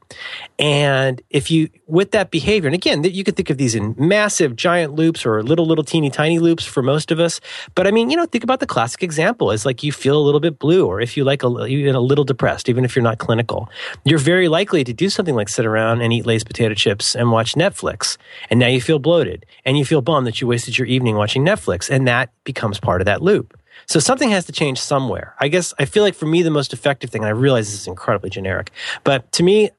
And 0.60 1.22
if 1.30 1.50
you, 1.50 1.70
with 1.88 2.12
that 2.12 2.32
behavior, 2.32 2.68
and 2.68 2.76
again, 2.76 3.04
you 3.04 3.24
could 3.24 3.36
think 3.36 3.50
of 3.50 3.58
these 3.58 3.74
in 3.76 3.96
massive 3.98 4.56
giant 4.56 4.94
loops 4.94 5.26
or 5.26 5.42
little, 5.44 5.66
little 5.66 5.84
teeny 5.84 6.10
tiny 6.10 6.40
loops 6.40 6.64
for 6.64 6.84
most 6.84 7.12
of 7.12 7.20
us. 7.20 7.42
But 7.74 7.88
I 7.88 7.92
mean, 7.92 8.10
you 8.10 8.16
know, 8.16 8.26
think 8.26 8.44
about 8.44 8.60
the 8.60 8.68
classic 8.68 9.02
example 9.04 9.52
is 9.52 9.66
like 9.66 9.84
you 9.84 9.92
feel 9.92 10.18
a 10.18 10.24
little 10.24 10.40
bit 10.40 10.60
blue 10.60 10.86
or 10.86 11.02
if 11.02 11.18
you 11.18 11.24
like 11.24 11.44
a, 11.44 11.70
you're 11.70 11.96
a 11.96 12.00
little 12.00 12.24
depressed, 12.24 12.70
even 12.70 12.86
if 12.86 12.96
you're 12.96 13.04
not 13.04 13.18
clinical, 13.18 13.70
you're 14.06 14.20
very 14.20 14.48
likely 14.48 14.84
to 14.84 14.94
do 14.94 15.10
something 15.18 15.36
like 15.36 15.50
sit 15.50 15.66
around 15.66 16.02
and 16.02 16.14
eat 16.14 16.26
Lay's 16.26 16.46
potato 16.46 16.74
chips 16.74 17.16
and 17.16 17.32
watch 17.32 17.56
Netflix. 17.56 18.18
And 18.50 18.60
now 18.60 18.68
you 18.68 18.80
feel 18.80 19.00
bloated 19.00 19.46
and 19.66 19.78
you 19.78 19.84
feel 19.84 20.02
bummed 20.02 20.26
that 20.28 20.40
you 20.40 20.48
wasted 20.48 20.78
your 20.78 20.88
evening 20.88 21.16
watching 21.16 21.44
Netflix. 21.46 21.90
And 21.90 22.08
that 22.08 22.32
becomes 22.46 22.80
part 22.80 23.02
of 23.02 23.06
that 23.06 23.22
loop. 23.22 23.60
So 23.86 24.00
something 24.00 24.30
has 24.30 24.46
to 24.46 24.52
change 24.52 24.80
somewhere. 24.80 25.36
I 25.40 25.50
guess 25.50 25.74
I 25.78 25.86
feel 25.86 26.04
like 26.04 26.16
for 26.16 26.26
me, 26.26 26.42
the 26.42 26.52
most 26.52 26.72
effective 26.72 27.10
thing, 27.10 27.24
and 27.24 27.30
I 27.30 27.32
realize 27.32 27.68
this 27.68 27.82
is 27.82 27.88
incredibly 27.88 28.30
generic, 28.30 28.72
but 29.04 29.30
to 29.34 29.44
me, 29.44 29.72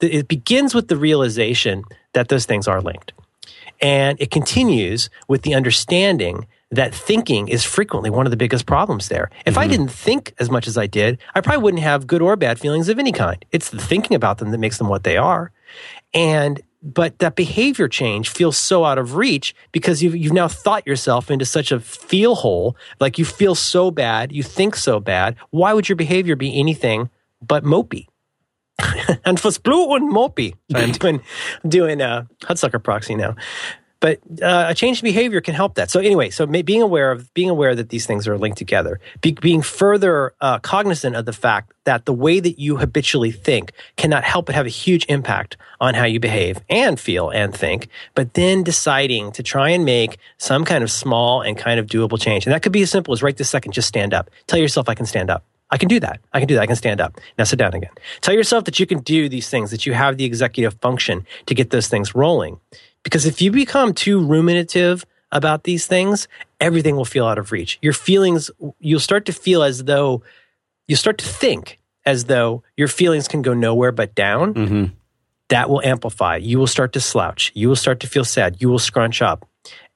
it 0.00 0.28
begins 0.28 0.74
with 0.74 0.88
the 0.88 0.96
realization 0.96 1.84
that 2.12 2.28
those 2.28 2.44
things 2.44 2.68
are 2.68 2.82
linked. 2.82 3.12
And 3.80 4.20
it 4.20 4.30
continues 4.30 5.10
with 5.28 5.42
the 5.42 5.54
understanding 5.54 6.46
that 6.70 6.94
thinking 6.94 7.48
is 7.48 7.64
frequently 7.64 8.10
one 8.10 8.26
of 8.26 8.30
the 8.30 8.36
biggest 8.36 8.66
problems 8.66 9.08
there. 9.08 9.30
If 9.44 9.54
mm-hmm. 9.54 9.60
I 9.60 9.66
didn't 9.68 9.88
think 9.88 10.34
as 10.38 10.50
much 10.50 10.66
as 10.66 10.76
I 10.76 10.86
did, 10.86 11.18
I 11.34 11.40
probably 11.40 11.62
wouldn't 11.62 11.82
have 11.82 12.06
good 12.06 12.22
or 12.22 12.36
bad 12.36 12.58
feelings 12.58 12.88
of 12.88 12.98
any 12.98 13.12
kind. 13.12 13.44
It's 13.52 13.70
the 13.70 13.78
thinking 13.78 14.14
about 14.14 14.38
them 14.38 14.50
that 14.50 14.58
makes 14.58 14.78
them 14.78 14.88
what 14.88 15.04
they 15.04 15.16
are. 15.16 15.52
And 16.12 16.60
but 16.82 17.18
that 17.18 17.34
behavior 17.34 17.88
change 17.88 18.28
feels 18.28 18.56
so 18.56 18.84
out 18.84 18.96
of 18.96 19.16
reach 19.16 19.54
because 19.72 20.02
you've, 20.02 20.14
you've 20.14 20.32
now 20.32 20.46
thought 20.46 20.86
yourself 20.86 21.30
into 21.30 21.44
such 21.44 21.72
a 21.72 21.80
feel 21.80 22.36
hole 22.36 22.76
like 23.00 23.18
you 23.18 23.24
feel 23.24 23.54
so 23.54 23.90
bad 23.90 24.30
you 24.30 24.42
think 24.42 24.76
so 24.76 25.00
bad 25.00 25.34
why 25.50 25.72
would 25.72 25.88
your 25.88 25.96
behavior 25.96 26.36
be 26.36 26.58
anything 26.58 27.10
but 27.44 27.64
mopey 27.64 28.06
and 29.24 29.40
for 29.40 29.50
blue 29.64 29.94
and 29.96 30.12
mopey 30.12 30.54
i'm 30.74 30.92
doing 31.00 31.20
doing 31.66 32.00
a 32.00 32.28
hudsucker 32.42 32.82
proxy 32.82 33.16
now 33.16 33.34
but 34.00 34.18
uh, 34.42 34.66
a 34.68 34.74
in 34.74 35.02
behavior 35.02 35.40
can 35.40 35.54
help 35.54 35.74
that. 35.74 35.90
So 35.90 36.00
anyway, 36.00 36.30
so 36.30 36.46
being 36.46 36.82
aware 36.82 37.10
of 37.12 37.32
being 37.34 37.50
aware 37.50 37.74
that 37.74 37.88
these 37.88 38.06
things 38.06 38.28
are 38.28 38.38
linked 38.38 38.58
together, 38.58 39.00
be, 39.20 39.32
being 39.32 39.62
further 39.62 40.34
uh, 40.40 40.58
cognizant 40.58 41.16
of 41.16 41.24
the 41.24 41.32
fact 41.32 41.72
that 41.84 42.04
the 42.04 42.12
way 42.12 42.40
that 42.40 42.58
you 42.58 42.76
habitually 42.76 43.30
think 43.30 43.72
cannot 43.96 44.24
help 44.24 44.46
but 44.46 44.54
have 44.54 44.66
a 44.66 44.70
huge 44.70 45.06
impact 45.08 45.56
on 45.80 45.94
how 45.94 46.04
you 46.04 46.20
behave 46.20 46.60
and 46.68 46.98
feel 47.00 47.30
and 47.30 47.54
think. 47.54 47.88
But 48.14 48.34
then 48.34 48.62
deciding 48.62 49.32
to 49.32 49.42
try 49.42 49.70
and 49.70 49.84
make 49.84 50.18
some 50.38 50.64
kind 50.64 50.82
of 50.84 50.90
small 50.90 51.42
and 51.42 51.56
kind 51.56 51.80
of 51.80 51.86
doable 51.86 52.20
change, 52.20 52.46
and 52.46 52.52
that 52.52 52.62
could 52.62 52.72
be 52.72 52.82
as 52.82 52.90
simple 52.90 53.14
as 53.14 53.22
right 53.22 53.36
this 53.36 53.48
second, 53.50 53.72
just 53.72 53.88
stand 53.88 54.12
up. 54.12 54.30
Tell 54.46 54.58
yourself 54.58 54.88
I 54.88 54.94
can 54.94 55.06
stand 55.06 55.30
up. 55.30 55.44
I 55.70 55.78
can 55.78 55.88
do 55.88 55.98
that. 56.00 56.20
I 56.32 56.38
can 56.38 56.46
do 56.46 56.54
that. 56.54 56.62
I 56.62 56.66
can 56.66 56.76
stand 56.76 57.00
up. 57.00 57.20
Now 57.38 57.44
sit 57.44 57.58
down 57.58 57.74
again. 57.74 57.90
Tell 58.20 58.34
yourself 58.34 58.64
that 58.66 58.78
you 58.78 58.86
can 58.86 59.00
do 59.00 59.28
these 59.28 59.48
things, 59.48 59.72
that 59.72 59.84
you 59.84 59.94
have 59.94 60.16
the 60.16 60.24
executive 60.24 60.74
function 60.80 61.26
to 61.46 61.54
get 61.54 61.70
those 61.70 61.88
things 61.88 62.14
rolling. 62.14 62.60
Because 63.06 63.24
if 63.24 63.40
you 63.40 63.52
become 63.52 63.94
too 63.94 64.18
ruminative 64.18 65.04
about 65.30 65.62
these 65.62 65.86
things, 65.86 66.26
everything 66.58 66.96
will 66.96 67.04
feel 67.04 67.24
out 67.24 67.38
of 67.38 67.52
reach. 67.52 67.78
Your 67.80 67.92
feelings, 67.92 68.50
you'll 68.80 68.98
start 68.98 69.26
to 69.26 69.32
feel 69.32 69.62
as 69.62 69.84
though, 69.84 70.24
you'll 70.88 70.98
start 70.98 71.18
to 71.18 71.24
think 71.24 71.78
as 72.04 72.24
though 72.24 72.64
your 72.76 72.88
feelings 72.88 73.28
can 73.28 73.42
go 73.42 73.54
nowhere 73.54 73.92
but 73.92 74.16
down. 74.16 74.54
Mm-hmm. 74.54 74.84
That 75.50 75.70
will 75.70 75.80
amplify. 75.82 76.38
You 76.38 76.58
will 76.58 76.66
start 76.66 76.94
to 76.94 77.00
slouch. 77.00 77.52
You 77.54 77.68
will 77.68 77.76
start 77.76 78.00
to 78.00 78.08
feel 78.08 78.24
sad. 78.24 78.56
You 78.58 78.70
will 78.70 78.80
scrunch 78.80 79.22
up. 79.22 79.48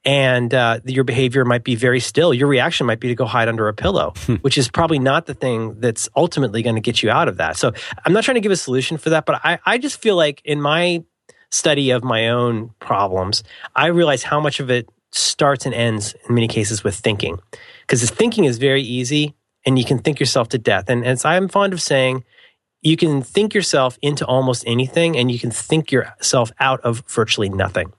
And 0.05 0.53
uh, 0.53 0.79
your 0.85 1.03
behavior 1.03 1.43
might 1.43 1.65
be 1.65 1.75
very 1.75 1.99
still. 1.99 2.33
Your 2.33 2.47
reaction 2.47 2.87
might 2.87 3.01
be 3.01 3.09
to 3.09 3.15
go 3.15 3.25
hide 3.25 3.49
under 3.49 3.67
a 3.67 3.73
pillow, 3.73 4.13
hmm. 4.15 4.35
which 4.35 4.57
is 4.57 4.69
probably 4.69 4.99
not 4.99 5.25
the 5.25 5.33
thing 5.33 5.81
that's 5.81 6.07
ultimately 6.15 6.63
going 6.63 6.75
to 6.75 6.81
get 6.81 7.03
you 7.03 7.09
out 7.09 7.27
of 7.27 7.35
that. 7.37 7.57
So 7.57 7.73
I'm 8.05 8.13
not 8.13 8.23
trying 8.23 8.35
to 8.35 8.41
give 8.41 8.53
a 8.53 8.55
solution 8.55 8.95
for 8.97 9.09
that, 9.09 9.25
but 9.25 9.41
I, 9.43 9.59
I 9.65 9.77
just 9.79 10.01
feel 10.01 10.15
like 10.15 10.41
in 10.45 10.61
my 10.61 11.03
study 11.51 11.91
of 11.91 12.03
my 12.03 12.29
own 12.29 12.73
problems, 12.79 13.43
I 13.75 13.87
realize 13.87 14.23
how 14.23 14.39
much 14.39 14.59
of 14.59 14.71
it 14.71 14.89
starts 15.11 15.65
and 15.65 15.75
ends 15.75 16.15
in 16.27 16.35
many 16.35 16.47
cases 16.47 16.83
with 16.83 16.95
thinking. 16.95 17.39
Because 17.81 18.09
thinking 18.09 18.45
is 18.45 18.57
very 18.57 18.81
easy 18.81 19.35
and 19.65 19.77
you 19.77 19.85
can 19.85 19.99
think 19.99 20.19
yourself 20.19 20.49
to 20.49 20.57
death. 20.57 20.85
And 20.89 21.05
as 21.05 21.25
I'm 21.25 21.47
fond 21.47 21.73
of 21.73 21.81
saying, 21.81 22.23
you 22.81 22.97
can 22.97 23.21
think 23.21 23.53
yourself 23.53 23.99
into 24.01 24.25
almost 24.25 24.63
anything 24.65 25.17
and 25.17 25.29
you 25.29 25.37
can 25.37 25.51
think 25.51 25.91
yourself 25.91 26.51
out 26.59 26.81
of 26.81 27.03
virtually 27.07 27.49
nothing. 27.49 27.93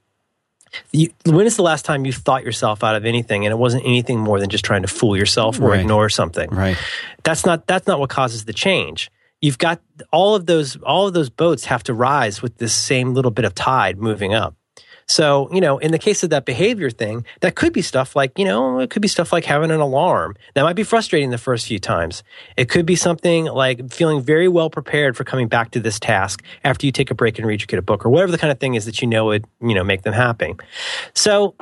You, 0.90 1.10
when 1.26 1.46
is 1.46 1.56
the 1.56 1.62
last 1.62 1.84
time 1.84 2.06
you 2.06 2.14
thought 2.14 2.44
yourself 2.44 2.82
out 2.82 2.96
of 2.96 3.04
anything 3.04 3.44
and 3.44 3.52
it 3.52 3.56
wasn't 3.56 3.84
anything 3.84 4.18
more 4.18 4.40
than 4.40 4.48
just 4.48 4.64
trying 4.64 4.82
to 4.82 4.88
fool 4.88 5.14
yourself 5.14 5.60
or 5.60 5.70
right. 5.70 5.80
ignore 5.80 6.08
something? 6.08 6.48
Right. 6.48 6.78
That's 7.24 7.44
not 7.44 7.66
that's 7.66 7.86
not 7.86 8.00
what 8.00 8.08
causes 8.08 8.46
the 8.46 8.54
change 8.54 9.10
you've 9.43 9.59
got 9.59 9.81
all 10.10 10.35
of 10.35 10.47
those 10.47 10.77
all 10.85 11.06
of 11.06 11.12
those 11.12 11.28
boats 11.28 11.66
have 11.66 11.82
to 11.82 11.93
rise 11.93 12.40
with 12.40 12.56
this 12.56 12.73
same 12.73 13.12
little 13.12 13.31
bit 13.31 13.44
of 13.44 13.55
tide 13.55 13.98
moving 13.98 14.32
up. 14.32 14.55
So, 15.06 15.52
you 15.52 15.60
know, 15.60 15.78
in 15.78 15.90
the 15.90 15.98
case 15.98 16.23
of 16.23 16.31
that 16.31 16.44
behavior 16.44 16.89
thing, 16.89 17.27
that 17.40 17.55
could 17.56 17.73
be 17.73 17.82
stuff 17.82 18.14
like, 18.16 18.39
you 18.39 18.44
know, 18.44 18.78
it 18.78 18.89
could 18.89 19.02
be 19.02 19.09
stuff 19.09 19.32
like 19.32 19.44
having 19.44 19.70
an 19.70 19.81
alarm. 19.81 20.36
That 20.55 20.62
might 20.62 20.77
be 20.77 20.85
frustrating 20.85 21.31
the 21.31 21.39
first 21.39 21.66
few 21.66 21.78
times. 21.78 22.23
It 22.56 22.69
could 22.69 22.86
be 22.86 22.97
something 22.97 23.47
like 23.47 23.93
feeling 23.93 24.23
very 24.23 24.48
well 24.48 24.70
prepared 24.70 25.16
for 25.16 25.24
coming 25.24 25.48
back 25.48 25.73
to 25.73 25.81
this 25.81 25.98
task 25.98 26.43
after 26.64 26.86
you 26.86 26.93
take 26.93 27.10
a 27.10 27.14
break 27.14 27.39
and 27.39 27.47
read 27.47 27.62
or 27.62 27.66
get 27.66 27.78
a 27.78 27.82
book 27.82 28.06
or 28.06 28.10
whatever 28.10 28.32
the 28.32 28.39
kind 28.39 28.52
of 28.52 28.60
thing 28.60 28.74
is 28.74 28.86
that 28.86 29.02
you 29.02 29.09
know 29.09 29.27
would, 29.27 29.44
you 29.60 29.74
know, 29.74 29.85
make 29.85 30.02
them 30.02 30.14
happy. 30.14 30.55
So, 31.14 31.56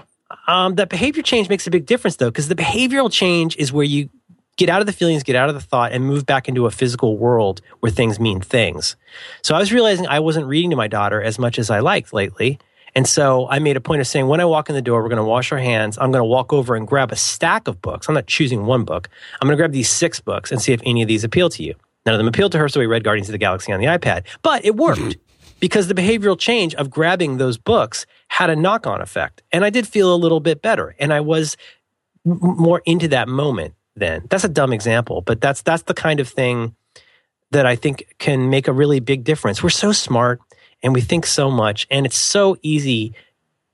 um, 0.46 0.76
that 0.76 0.88
behavior 0.88 1.22
change 1.22 1.48
makes 1.48 1.66
a 1.66 1.70
big 1.70 1.86
difference 1.86 2.16
though, 2.16 2.30
because 2.30 2.48
the 2.48 2.54
behavioral 2.54 3.10
change 3.10 3.56
is 3.56 3.72
where 3.72 3.84
you 3.84 4.10
get 4.60 4.68
out 4.68 4.82
of 4.82 4.86
the 4.86 4.92
feelings, 4.92 5.22
get 5.22 5.36
out 5.36 5.48
of 5.48 5.54
the 5.54 5.60
thought, 5.60 5.90
and 5.90 6.04
move 6.04 6.26
back 6.26 6.46
into 6.46 6.66
a 6.66 6.70
physical 6.70 7.16
world 7.16 7.62
where 7.80 7.90
things 7.90 8.20
mean 8.20 8.42
things. 8.42 8.94
So 9.40 9.54
I 9.54 9.58
was 9.58 9.72
realizing 9.72 10.06
I 10.06 10.20
wasn't 10.20 10.46
reading 10.46 10.68
to 10.68 10.76
my 10.76 10.86
daughter 10.86 11.22
as 11.22 11.38
much 11.38 11.58
as 11.58 11.70
I 11.70 11.80
liked 11.80 12.12
lately. 12.12 12.58
And 12.94 13.08
so 13.08 13.48
I 13.48 13.58
made 13.58 13.78
a 13.78 13.80
point 13.80 14.02
of 14.02 14.06
saying, 14.06 14.26
when 14.26 14.38
I 14.38 14.44
walk 14.44 14.68
in 14.68 14.74
the 14.74 14.82
door, 14.82 15.02
we're 15.02 15.08
going 15.08 15.16
to 15.16 15.24
wash 15.24 15.50
our 15.50 15.58
hands. 15.58 15.96
I'm 15.96 16.12
going 16.12 16.20
to 16.20 16.26
walk 16.26 16.52
over 16.52 16.76
and 16.76 16.86
grab 16.86 17.10
a 17.10 17.16
stack 17.16 17.68
of 17.68 17.80
books. 17.80 18.06
I'm 18.06 18.14
not 18.14 18.26
choosing 18.26 18.66
one 18.66 18.84
book. 18.84 19.08
I'm 19.40 19.46
going 19.46 19.56
to 19.56 19.60
grab 19.60 19.72
these 19.72 19.88
six 19.88 20.20
books 20.20 20.52
and 20.52 20.60
see 20.60 20.74
if 20.74 20.82
any 20.84 21.00
of 21.00 21.08
these 21.08 21.24
appeal 21.24 21.48
to 21.50 21.62
you. 21.62 21.74
None 22.04 22.14
of 22.14 22.18
them 22.18 22.28
appealed 22.28 22.52
to 22.52 22.58
her, 22.58 22.68
so 22.68 22.80
we 22.80 22.86
read 22.86 23.02
Guardians 23.02 23.28
of 23.28 23.32
the 23.32 23.38
Galaxy 23.38 23.72
on 23.72 23.80
the 23.80 23.86
iPad. 23.86 24.24
But 24.42 24.62
it 24.62 24.76
worked 24.76 25.16
because 25.60 25.88
the 25.88 25.94
behavioral 25.94 26.38
change 26.38 26.74
of 26.74 26.90
grabbing 26.90 27.38
those 27.38 27.56
books 27.56 28.04
had 28.28 28.50
a 28.50 28.56
knock 28.56 28.86
on 28.86 29.00
effect. 29.00 29.42
And 29.52 29.64
I 29.64 29.70
did 29.70 29.88
feel 29.88 30.14
a 30.14 30.16
little 30.16 30.40
bit 30.40 30.60
better. 30.60 30.94
And 30.98 31.14
I 31.14 31.20
was 31.20 31.56
more 32.24 32.82
into 32.84 33.08
that 33.08 33.26
moment 33.26 33.74
then. 34.00 34.26
That's 34.28 34.44
a 34.44 34.48
dumb 34.48 34.72
example, 34.72 35.22
but 35.22 35.40
that's 35.40 35.62
that's 35.62 35.84
the 35.84 35.94
kind 35.94 36.18
of 36.18 36.28
thing 36.28 36.74
that 37.52 37.66
I 37.66 37.76
think 37.76 38.14
can 38.18 38.50
make 38.50 38.68
a 38.68 38.72
really 38.72 39.00
big 39.00 39.24
difference. 39.24 39.62
We're 39.62 39.70
so 39.70 39.92
smart 39.92 40.40
and 40.82 40.94
we 40.94 41.00
think 41.00 41.26
so 41.26 41.50
much, 41.50 41.86
and 41.90 42.06
it's 42.06 42.18
so 42.18 42.56
easy 42.62 43.14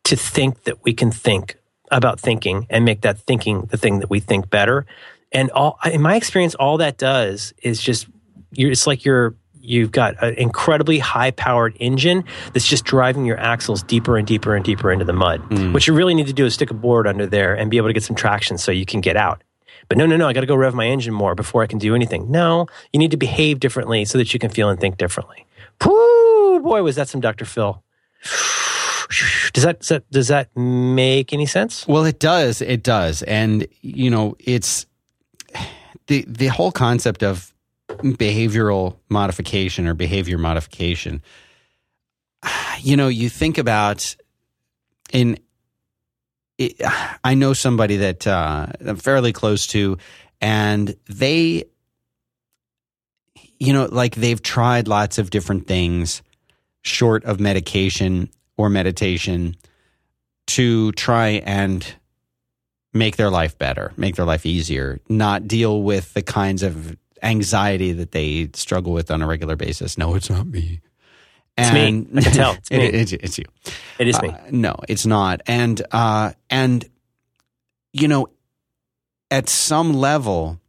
to 0.05 0.17
think 0.17 0.65
that 0.65 0.85
we 0.85 0.93
can 0.93 1.11
think 1.11 1.57
about 1.91 2.21
thinking 2.21 2.67
and 2.69 2.85
make 2.85 3.03
that 3.03 3.19
thinking 3.19 3.63
the 3.71 3.77
thing 3.77 4.01
that 4.01 4.11
we 4.11 4.21
think 4.21 4.51
better. 4.51 4.87
And 5.33 5.51
all 5.51 5.79
in 5.85 6.03
my 6.03 6.17
experience, 6.17 6.55
all 6.55 6.79
that 6.79 6.99
does 6.99 7.55
is 7.63 7.81
just 7.81 8.07
it's 8.53 8.87
like 8.87 9.05
you're 9.05 9.35
you've 9.61 9.91
got 9.91 10.23
an 10.23 10.35
incredibly 10.35 10.99
high 10.99 11.33
powered 11.33 11.77
engine 11.81 12.25
that's 12.53 12.67
just 12.67 12.85
driving 12.85 13.25
your 13.25 13.39
axles 13.39 13.83
deeper 13.83 14.17
and 14.17 14.27
deeper 14.27 14.55
and 14.55 14.65
deeper 14.65 14.93
into 14.93 15.05
the 15.05 15.13
mud. 15.13 15.43
Mm. 15.51 15.73
What 15.73 15.87
you 15.87 15.95
really 15.95 16.15
need 16.15 16.29
to 16.29 16.33
do 16.33 16.47
is 16.47 16.55
stick 16.55 16.71
a 16.71 16.75
board 16.75 17.07
under 17.07 17.27
there 17.27 17.55
and 17.55 17.71
be 17.71 17.77
able 17.77 17.89
to 17.89 17.93
get 17.93 18.05
some 18.05 18.17
traction 18.17 18.59
so 18.59 18.71
you 18.71 18.87
can 18.87 19.01
get 19.01 19.17
out. 19.17 19.43
But 19.89 19.99
no, 19.99 20.07
no, 20.07 20.17
no, 20.17 20.29
I 20.29 20.33
got 20.33 20.41
to 20.41 20.47
go 20.47 20.57
rev 20.57 20.75
my 20.75 20.87
engine 20.87 21.15
more 21.15 21.35
before 21.35 21.63
I 21.63 21.67
can 21.67 21.79
do 21.79 21.95
anything. 21.95 22.31
No, 22.31 22.67
you 22.93 22.99
need 22.99 23.11
to 23.13 23.17
behave 23.17 23.61
differently 23.61 24.05
so 24.05 24.19
that 24.19 24.33
you 24.35 24.41
can 24.41 24.51
feel 24.51 24.69
and 24.69 24.81
think 24.81 24.97
differently. 24.97 25.47
Whoo, 25.85 26.61
boy, 26.61 26.83
was 26.83 26.97
that 26.97 27.09
some 27.09 27.21
Dr. 27.21 27.45
Phil. 27.45 27.83
Does 29.53 29.63
that, 29.63 29.79
does 29.81 29.89
that 29.89 30.11
does 30.11 30.29
that 30.29 30.55
make 30.57 31.33
any 31.33 31.47
sense? 31.47 31.87
Well, 31.87 32.05
it 32.05 32.19
does. 32.19 32.61
It 32.61 32.83
does. 32.83 33.23
And 33.23 33.67
you 33.81 34.11
know, 34.11 34.37
it's 34.41 34.85
the 36.09 36.25
the 36.29 36.49
whole 36.49 36.73
concept 36.73 37.23
of 37.23 37.55
behavioral 37.89 38.97
modification 39.09 39.87
or 39.87 39.95
behavior 39.95 40.39
modification. 40.39 41.23
You 42.81 42.95
know, 42.95 43.09
you 43.09 43.31
think 43.31 43.57
about 43.57 44.17
in 45.11 45.39
I 46.59 47.35
know 47.35 47.53
somebody 47.53 47.99
that 47.99 48.27
uh, 48.27 48.67
I'm 48.81 48.97
fairly 48.97 49.33
close 49.33 49.67
to, 49.69 49.99
and 50.41 50.97
they, 51.09 51.65
you 53.59 53.73
know, 53.73 53.87
like 53.91 54.15
they've 54.15 54.43
tried 54.43 54.89
lots 54.89 55.19
of 55.19 55.31
different 55.31 55.67
things 55.67 56.23
short 56.83 57.25
of 57.25 57.41
medication 57.41 58.31
or 58.57 58.71
meditation 58.71 59.57
to 60.47 60.93
try 60.93 61.43
and 61.45 61.95
make 62.95 63.17
their 63.17 63.31
life 63.31 63.59
better, 63.59 63.93
make 63.97 64.17
their 64.17 64.25
life 64.25 64.47
easier, 64.47 65.01
not 65.09 65.47
deal 65.47 65.83
with 65.83 66.15
the 66.15 66.23
kinds 66.23 66.63
of 66.63 66.97
anxiety 67.23 67.93
that 67.93 68.13
they 68.13 68.49
struggle 68.55 68.93
with 68.93 69.11
on 69.11 69.21
a 69.21 69.27
regular 69.27 69.57
basis. 69.57 69.99
No, 69.99 70.15
it's 70.15 70.31
not 70.31 70.47
me. 70.47 70.81
It's 71.57 71.71
and, 71.71 72.13
me. 72.13 72.21
I 72.21 72.23
can 72.23 72.33
tell. 72.33 72.53
It's 72.59 72.71
me. 72.71 72.77
It, 72.79 73.13
it, 73.13 73.25
it's 73.25 73.39
you. 73.39 73.45
It 73.99 74.09
is 74.09 74.21
me. 74.21 74.29
Uh, 74.29 74.39
no, 74.51 74.77
it's 74.89 75.07
not. 75.07 75.41
And 75.47 75.81
uh, 75.91 76.33
and 76.51 76.85
you 77.93 78.09
know, 78.09 78.29
at 79.31 79.49
some 79.49 79.95
level, 79.95 80.61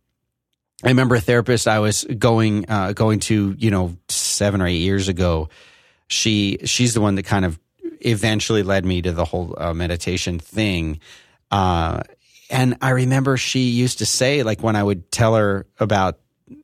I 0.84 0.90
remember 0.90 1.16
a 1.16 1.22
therapist 1.22 1.68
I 1.68 1.80
was 1.80 2.04
going 2.04 2.70
uh, 2.70 2.94
going 2.94 3.20
to, 3.22 3.56
you 3.58 3.72
know, 3.72 3.98
seven 4.08 4.62
or 4.62 4.68
eight 4.68 4.78
years 4.78 5.10
ago. 5.10 5.50
She 6.08 6.60
she's 6.64 6.94
the 6.94 7.02
one 7.02 7.16
that 7.16 7.24
kind 7.24 7.44
of 7.46 7.60
eventually 8.02 8.64
led 8.64 8.86
me 8.86 9.02
to 9.02 9.12
the 9.12 9.26
whole 9.26 9.56
uh, 9.58 9.74
meditation 9.74 10.40
thing. 10.40 11.00
Uh, 11.52 12.04
and 12.50 12.78
I 12.82 12.92
remember 12.92 13.36
she 13.38 13.70
used 13.70 14.00
to 14.00 14.06
say, 14.06 14.44
like, 14.44 14.62
when 14.62 14.76
I 14.76 14.84
would 14.84 15.12
tell 15.12 15.36
her 15.36 15.66
about 15.80 16.20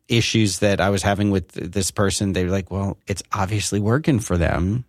issues 0.08 0.60
that 0.60 0.80
I 0.80 0.90
was 0.90 1.04
having 1.04 1.32
with 1.32 1.50
this 1.50 1.92
person, 1.92 2.34
they 2.34 2.46
were 2.46 2.52
like, 2.52 2.72
well, 2.72 2.98
it's 3.08 3.24
obviously 3.32 3.80
working 3.80 4.20
for 4.20 4.38
them. 4.38 4.86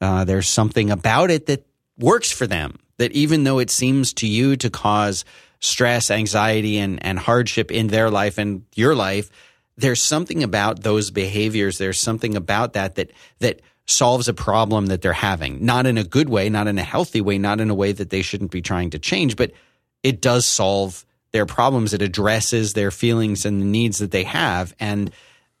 Uh, 0.00 0.24
there's 0.24 0.48
something 0.48 0.90
about 0.90 1.30
it 1.30 1.46
that 1.46 1.66
works 1.98 2.30
for 2.30 2.46
them. 2.46 2.78
That 2.98 3.12
even 3.12 3.44
though 3.44 3.58
it 3.58 3.70
seems 3.70 4.12
to 4.14 4.26
you 4.26 4.56
to 4.56 4.70
cause 4.70 5.24
stress, 5.60 6.10
anxiety, 6.10 6.78
and, 6.78 7.04
and 7.04 7.18
hardship 7.18 7.72
in 7.72 7.88
their 7.88 8.10
life 8.10 8.38
and 8.38 8.64
your 8.74 8.94
life, 8.94 9.30
there's 9.76 10.02
something 10.02 10.42
about 10.42 10.82
those 10.82 11.10
behaviors. 11.10 11.78
There's 11.78 11.98
something 11.98 12.36
about 12.36 12.74
that 12.74 12.94
that 12.94 13.10
that 13.40 13.60
solves 13.86 14.28
a 14.28 14.34
problem 14.34 14.86
that 14.86 15.02
they're 15.02 15.12
having. 15.12 15.64
Not 15.64 15.86
in 15.86 15.98
a 15.98 16.04
good 16.04 16.28
way, 16.28 16.48
not 16.48 16.68
in 16.68 16.78
a 16.78 16.82
healthy 16.84 17.20
way, 17.20 17.38
not 17.38 17.60
in 17.60 17.68
a 17.68 17.74
way 17.74 17.92
that 17.92 18.10
they 18.10 18.22
shouldn't 18.22 18.50
be 18.50 18.62
trying 18.62 18.90
to 18.90 18.98
change, 18.98 19.36
but 19.36 19.52
it 20.02 20.20
does 20.20 20.46
solve 20.46 21.04
their 21.34 21.46
problems. 21.46 21.92
It 21.92 22.00
addresses 22.00 22.74
their 22.74 22.92
feelings 22.92 23.44
and 23.44 23.60
the 23.60 23.66
needs 23.66 23.98
that 23.98 24.12
they 24.12 24.22
have. 24.22 24.72
And 24.78 25.10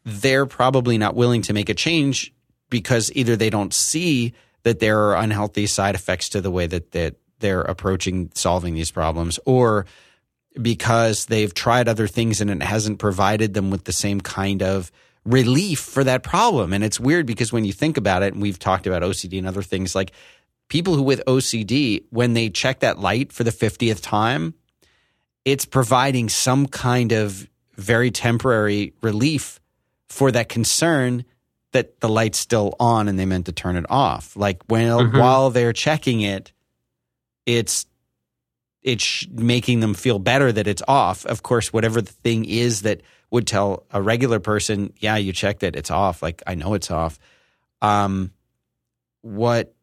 they're 0.04 0.46
probably 0.46 0.98
not 0.98 1.16
willing 1.16 1.42
to 1.42 1.52
make 1.52 1.68
a 1.68 1.74
change 1.74 2.32
because 2.70 3.10
either 3.14 3.34
they 3.34 3.50
don't 3.50 3.74
see 3.74 4.34
that 4.62 4.78
there 4.78 5.00
are 5.00 5.16
unhealthy 5.16 5.66
side 5.66 5.96
effects 5.96 6.28
to 6.30 6.40
the 6.40 6.50
way 6.50 6.68
that, 6.68 6.92
that 6.92 7.16
they're 7.40 7.62
approaching 7.62 8.30
solving 8.34 8.74
these 8.74 8.92
problems 8.92 9.40
or 9.46 9.84
because 10.62 11.26
they've 11.26 11.52
tried 11.52 11.88
other 11.88 12.06
things 12.06 12.40
and 12.40 12.50
it 12.50 12.62
hasn't 12.62 13.00
provided 13.00 13.52
them 13.52 13.72
with 13.72 13.82
the 13.82 13.92
same 13.92 14.20
kind 14.20 14.62
of 14.62 14.92
relief 15.24 15.80
for 15.80 16.04
that 16.04 16.22
problem. 16.22 16.72
And 16.72 16.84
it's 16.84 17.00
weird 17.00 17.26
because 17.26 17.52
when 17.52 17.64
you 17.64 17.72
think 17.72 17.96
about 17.96 18.22
it, 18.22 18.32
and 18.32 18.40
we've 18.40 18.60
talked 18.60 18.86
about 18.86 19.02
OCD 19.02 19.38
and 19.38 19.48
other 19.48 19.62
things, 19.62 19.96
like 19.96 20.12
people 20.68 20.94
who 20.94 21.02
with 21.02 21.20
OCD, 21.26 22.04
when 22.10 22.34
they 22.34 22.48
check 22.48 22.78
that 22.78 23.00
light 23.00 23.32
for 23.32 23.42
the 23.42 23.50
50th 23.50 24.00
time, 24.00 24.54
it's 25.44 25.64
providing 25.64 26.28
some 26.28 26.66
kind 26.66 27.12
of 27.12 27.48
very 27.76 28.10
temporary 28.10 28.94
relief 29.02 29.60
for 30.08 30.30
that 30.32 30.48
concern 30.48 31.24
that 31.72 32.00
the 32.00 32.08
light's 32.08 32.38
still 32.38 32.74
on 32.78 33.08
and 33.08 33.18
they 33.18 33.26
meant 33.26 33.46
to 33.46 33.52
turn 33.52 33.76
it 33.76 33.84
off. 33.90 34.36
Like 34.36 34.62
when 34.68 34.86
mm-hmm. 34.86 35.18
while 35.18 35.50
they're 35.50 35.72
checking 35.72 36.20
it, 36.20 36.52
it's 37.46 37.86
it's 38.82 39.26
making 39.30 39.80
them 39.80 39.94
feel 39.94 40.18
better 40.18 40.52
that 40.52 40.66
it's 40.66 40.82
off. 40.86 41.26
Of 41.26 41.42
course, 41.42 41.72
whatever 41.72 42.00
the 42.00 42.12
thing 42.12 42.44
is 42.44 42.82
that 42.82 43.00
would 43.30 43.46
tell 43.46 43.86
a 43.90 44.00
regular 44.00 44.38
person, 44.38 44.92
yeah, 44.98 45.16
you 45.16 45.32
checked 45.32 45.62
it, 45.62 45.74
it's 45.74 45.90
off. 45.90 46.22
Like 46.22 46.42
I 46.46 46.54
know 46.54 46.74
it's 46.74 46.90
off. 46.90 47.18
Um, 47.82 48.30
what 49.22 49.74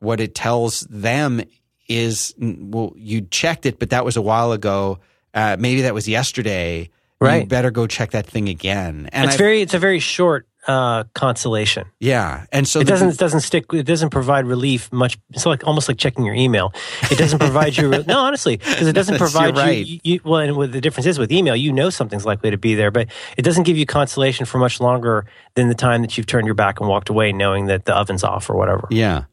what 0.00 0.20
it 0.20 0.34
tells 0.34 0.80
them 0.82 1.42
is 1.90 2.32
well, 2.38 2.94
you 2.96 3.22
checked 3.22 3.66
it, 3.66 3.78
but 3.78 3.90
that 3.90 4.04
was 4.04 4.16
a 4.16 4.22
while 4.22 4.52
ago. 4.52 5.00
Uh, 5.34 5.56
maybe 5.58 5.82
that 5.82 5.92
was 5.92 6.08
yesterday. 6.08 6.88
Right. 7.20 7.42
You 7.42 7.46
better 7.46 7.70
go 7.70 7.86
check 7.86 8.12
that 8.12 8.26
thing 8.26 8.48
again. 8.48 9.10
And 9.12 9.26
it's 9.26 9.34
I've, 9.34 9.38
very, 9.38 9.60
it's 9.60 9.74
a 9.74 9.78
very 9.78 9.98
short 9.98 10.46
uh, 10.66 11.04
consolation. 11.14 11.86
Yeah, 11.98 12.46
and 12.52 12.66
so 12.68 12.80
it 12.80 12.86
doesn't 12.86 13.10
it 13.10 13.18
doesn't 13.18 13.40
stick. 13.40 13.72
It 13.72 13.84
doesn't 13.84 14.10
provide 14.10 14.46
relief 14.46 14.92
much. 14.92 15.18
It's 15.30 15.46
like 15.46 15.66
almost 15.66 15.88
like 15.88 15.96
checking 15.96 16.24
your 16.24 16.34
email. 16.34 16.72
It 17.10 17.18
doesn't 17.18 17.38
provide 17.38 17.76
you. 17.76 17.88
no, 18.06 18.18
honestly, 18.18 18.58
because 18.58 18.86
it 18.86 18.92
doesn't 18.92 19.18
provide 19.26 19.56
right. 19.56 19.86
you, 19.86 20.00
you, 20.02 20.20
Well, 20.24 20.40
and 20.40 20.56
what 20.56 20.72
the 20.72 20.80
difference 20.80 21.06
is 21.06 21.18
with 21.18 21.32
email, 21.32 21.56
you 21.56 21.72
know 21.72 21.90
something's 21.90 22.26
likely 22.26 22.50
to 22.50 22.58
be 22.58 22.74
there, 22.74 22.90
but 22.90 23.08
it 23.36 23.42
doesn't 23.42 23.64
give 23.64 23.76
you 23.76 23.86
consolation 23.86 24.46
for 24.46 24.58
much 24.58 24.80
longer 24.80 25.26
than 25.54 25.68
the 25.68 25.74
time 25.74 26.02
that 26.02 26.16
you've 26.16 26.26
turned 26.26 26.46
your 26.46 26.54
back 26.54 26.80
and 26.80 26.88
walked 26.88 27.08
away, 27.08 27.32
knowing 27.32 27.66
that 27.66 27.86
the 27.86 27.96
oven's 27.96 28.22
off 28.22 28.50
or 28.50 28.56
whatever. 28.56 28.86
Yeah, 28.90 29.24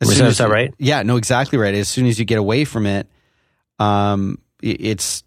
as 0.00 0.10
is, 0.10 0.18
that, 0.18 0.26
is 0.26 0.38
that 0.38 0.50
right? 0.50 0.74
Yeah, 0.78 1.02
no, 1.02 1.16
exactly 1.16 1.58
right. 1.58 1.74
As 1.74 1.88
soon 1.88 2.06
as 2.06 2.18
you 2.18 2.24
get 2.24 2.38
away 2.38 2.64
from 2.64 2.86
it, 2.86 3.08
um, 3.78 4.38
it's 4.62 5.24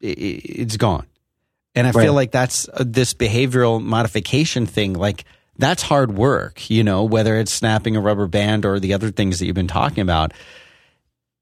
it's 0.00 0.76
gone. 0.76 1.06
And 1.74 1.86
I 1.86 1.90
right. 1.90 2.04
feel 2.04 2.14
like 2.14 2.30
that's 2.30 2.68
uh, 2.68 2.84
this 2.86 3.14
behavioral 3.14 3.82
modification 3.82 4.66
thing. 4.66 4.94
Like 4.94 5.24
that's 5.56 5.82
hard 5.82 6.16
work, 6.16 6.70
you 6.70 6.84
know, 6.84 7.04
whether 7.04 7.36
it's 7.36 7.52
snapping 7.52 7.96
a 7.96 8.00
rubber 8.00 8.26
band 8.26 8.64
or 8.64 8.80
the 8.80 8.94
other 8.94 9.10
things 9.10 9.38
that 9.38 9.46
you've 9.46 9.54
been 9.54 9.68
talking 9.68 10.02
about. 10.02 10.32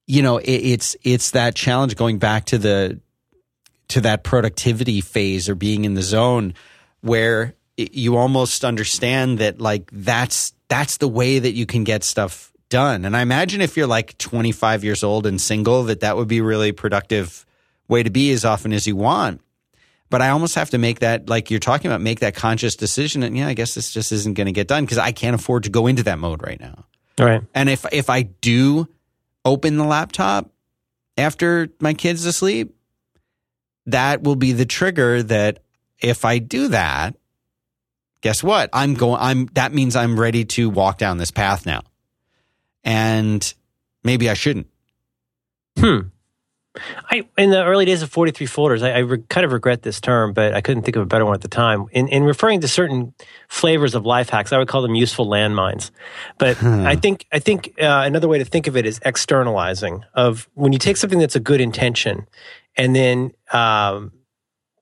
You 0.07 0.23
know, 0.23 0.39
it, 0.39 0.51
it's 0.51 0.97
it's 1.03 1.33
that 1.33 1.55
challenge 1.55 1.97
going 1.97 2.19
back 2.19 2.47
to 2.47 2.59
the 2.59 3.01
to 3.89 4.01
that 4.03 4.25
productivity 4.25 5.01
phase 5.01 5.49
or 5.49 5.55
being 5.55 5.85
in 5.85 5.95
the 5.95 6.03
zone 6.03 6.55
where 7.01 7.43
it, 7.43 7.57
you 7.77 8.17
almost 8.17 8.65
understand 8.65 9.39
that 9.39 9.61
like 9.61 9.91
that's 9.93 10.53
that's 10.69 10.97
the 10.97 11.09
way 11.09 11.39
that 11.39 11.53
you 11.53 11.67
can 11.67 11.85
get 11.85 12.03
stuff 12.05 12.53
done. 12.69 13.05
And 13.05 13.17
I 13.17 13.23
imagine 13.23 13.61
if 13.61 13.77
you're 13.77 13.87
like 13.87 14.19
25 14.19 14.85
years 14.85 15.05
old 15.05 15.27
and 15.27 15.41
single, 15.41 15.85
that 15.85 16.01
that 16.01 16.17
would 16.17 16.29
be 16.29 16.41
really 16.41 16.73
productive 16.73 17.47
way 17.89 18.03
to 18.03 18.11
be 18.11 18.33
as 18.33 18.45
often 18.45 18.73
as 18.73 18.87
you 18.87 18.97
want. 18.97 19.41
But 20.09 20.23
I 20.23 20.31
almost 20.31 20.55
have 20.55 20.71
to 20.71 20.79
make 20.79 21.01
that, 21.01 21.29
like 21.29 21.51
you're 21.51 21.61
talking 21.61 21.91
about, 21.91 22.01
make 22.01 22.21
that 22.21 22.35
conscious 22.35 22.77
decision. 22.77 23.23
And 23.23 23.37
yeah, 23.37 23.49
I 23.49 23.55
guess 23.55 23.75
this 23.75 23.93
just 23.93 24.13
isn't 24.13 24.35
going 24.35 24.47
to 24.47 24.53
get 24.53 24.69
done 24.69 24.85
because 24.85 24.99
I 24.99 25.13
can't 25.13 25.35
afford 25.35 25.65
to 25.65 25.71
go 25.71 25.87
into 25.87 26.05
that 26.05 26.19
mode 26.19 26.43
right 26.43 26.61
now. 26.61 26.85
All 27.19 27.27
right. 27.27 27.43
And 27.55 27.69
if 27.69 27.85
if 27.93 28.11
I 28.11 28.23
do 28.23 28.89
open 29.45 29.79
the 29.79 29.85
laptop 29.85 30.51
after 31.17 31.69
my 31.81 31.95
kid's 31.95 32.25
asleep, 32.25 32.75
that 33.87 34.23
will 34.23 34.37
be 34.37 34.53
the 34.53 34.67
trigger 34.67 35.23
that 35.25 35.61
if 36.01 36.25
I 36.25 36.39
do 36.39 36.69
that, 36.69 37.17
guess 38.27 38.43
what? 38.43 38.71
I'm 38.73 38.95
going 38.95 39.21
I'm 39.21 39.47
that 39.55 39.73
means 39.73 39.95
I'm 39.95 40.19
ready 40.19 40.45
to 40.47 40.69
walk 40.69 40.99
down 40.99 41.17
this 41.17 41.31
path 41.31 41.65
now. 41.65 41.83
And 42.83 43.55
maybe 44.03 44.29
I 44.29 44.35
shouldn't. 44.35 44.67
Hmm. 45.79 46.09
I 47.09 47.23
in 47.39 47.51
the 47.51 47.63
early 47.65 47.85
days 47.85 48.03
of 48.03 48.11
43 48.11 48.49
folders, 48.49 48.83
I, 48.83 48.91
I 48.91 48.99
re, 48.99 49.23
kind 49.29 49.45
of 49.45 49.53
regret 49.53 49.83
this 49.83 50.01
term, 50.01 50.33
but 50.33 50.55
I 50.55 50.61
couldn't 50.61 50.83
think 50.83 50.97
of 50.97 51.03
a 51.03 51.07
better 51.07 51.25
one 51.25 51.35
at 51.35 51.41
the 51.41 51.47
time. 51.47 51.87
In, 51.93 52.09
in 52.09 52.25
referring 52.25 52.63
to 52.63 52.69
certain 52.69 53.15
flavors 53.47 53.95
of 53.95 54.05
life 54.05 54.29
hacks, 54.29 54.53
I 54.53 54.59
would 54.59 54.67
call 54.67 54.83
them 54.83 54.97
useful 54.97 55.29
landmines. 55.29 55.93
But 56.39 56.57
hmm. 56.57 56.81
I 56.85 56.97
think 56.97 57.27
I 57.31 57.39
think 57.39 57.81
uh, 57.81 58.03
another 58.05 58.27
way 58.27 58.39
to 58.39 58.45
think 58.45 58.67
of 58.67 58.77
it 58.77 58.87
is 58.87 58.99
externalizing. 59.05 60.05
Of 60.15 60.49
when 60.55 60.73
you 60.73 60.81
take 60.81 60.97
something 60.97 61.21
that's 61.21 61.37
a 61.37 61.41
good 61.41 61.61
intention, 61.61 62.27
and 62.77 62.97
then 62.97 63.31
um, 63.53 64.11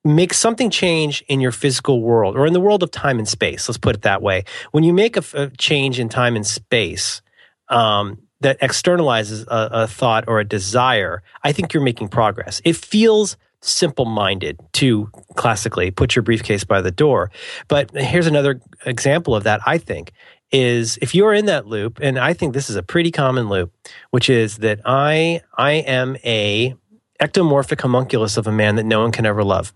make 0.04 0.34
something 0.34 0.70
change 0.70 1.22
in 1.28 1.40
your 1.40 1.52
physical 1.52 2.02
world 2.02 2.36
or 2.36 2.46
in 2.46 2.52
the 2.52 2.60
world 2.60 2.82
of 2.82 2.90
time 2.90 3.18
and 3.18 3.28
space, 3.28 3.68
let's 3.68 3.78
put 3.78 3.96
it 3.96 4.02
that 4.02 4.20
way. 4.20 4.44
When 4.70 4.84
you 4.84 4.92
make 4.92 5.16
a, 5.16 5.24
a 5.34 5.50
change 5.50 5.98
in 5.98 6.08
time 6.08 6.36
and 6.36 6.46
space, 6.46 7.22
um, 7.68 8.18
that 8.40 8.60
externalizes 8.60 9.46
a, 9.46 9.84
a 9.84 9.86
thought 9.86 10.24
or 10.28 10.38
a 10.38 10.44
desire, 10.44 11.22
I 11.42 11.52
think 11.52 11.72
you're 11.72 11.82
making 11.82 12.08
progress. 12.08 12.60
It 12.64 12.76
feels 12.76 13.38
simple 13.62 14.04
minded 14.04 14.60
to 14.74 15.10
classically 15.36 15.90
put 15.90 16.14
your 16.14 16.22
briefcase 16.22 16.64
by 16.64 16.82
the 16.82 16.90
door. 16.90 17.30
But 17.68 17.90
here's 17.94 18.26
another 18.26 18.60
example 18.84 19.34
of 19.34 19.44
that, 19.44 19.60
I 19.64 19.78
think, 19.78 20.12
is 20.52 20.98
if 21.00 21.14
you're 21.14 21.32
in 21.32 21.46
that 21.46 21.66
loop, 21.66 21.98
and 22.02 22.18
I 22.18 22.34
think 22.34 22.52
this 22.52 22.68
is 22.68 22.76
a 22.76 22.82
pretty 22.82 23.10
common 23.10 23.48
loop, 23.48 23.72
which 24.10 24.28
is 24.28 24.58
that 24.58 24.80
I 24.84 25.40
I 25.56 25.72
am 25.72 26.16
a 26.22 26.74
ectomorphic 27.20 27.80
homunculus 27.80 28.36
of 28.36 28.46
a 28.46 28.52
man 28.52 28.76
that 28.76 28.84
no 28.84 29.00
one 29.00 29.10
can 29.10 29.24
ever 29.24 29.42
love. 29.42 29.72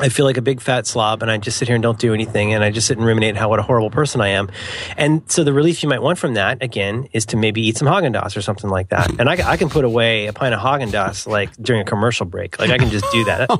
I 0.00 0.08
feel 0.08 0.24
like 0.24 0.36
a 0.36 0.42
big 0.42 0.60
fat 0.60 0.86
slob 0.86 1.22
and 1.22 1.30
I 1.30 1.36
just 1.36 1.58
sit 1.58 1.68
here 1.68 1.74
and 1.74 1.82
don't 1.82 1.98
do 1.98 2.14
anything 2.14 2.54
and 2.54 2.64
I 2.64 2.70
just 2.70 2.86
sit 2.86 2.96
and 2.96 3.06
ruminate 3.06 3.36
how 3.36 3.48
what 3.48 3.58
a 3.58 3.62
horrible 3.62 3.90
person 3.90 4.20
I 4.20 4.28
am. 4.28 4.50
And 4.96 5.22
so 5.30 5.44
the 5.44 5.52
relief 5.52 5.82
you 5.82 5.88
might 5.88 6.02
want 6.02 6.18
from 6.18 6.34
that 6.34 6.62
again 6.62 7.08
is 7.12 7.26
to 7.26 7.36
maybe 7.36 7.60
eat 7.60 7.76
some 7.76 7.86
Haagen-Dazs 7.86 8.36
or 8.36 8.42
something 8.42 8.70
like 8.70 8.88
that. 8.88 9.10
And 9.20 9.28
I, 9.28 9.52
I 9.52 9.56
can 9.56 9.68
put 9.68 9.84
away 9.84 10.26
a 10.26 10.32
pint 10.32 10.54
of 10.54 10.60
Haagen-Dazs 10.60 11.26
like 11.26 11.54
during 11.56 11.82
a 11.82 11.84
commercial 11.84 12.26
break. 12.26 12.58
Like 12.58 12.70
I 12.70 12.78
can 12.78 12.90
just 12.90 13.04
do 13.12 13.24
that. 13.24 13.50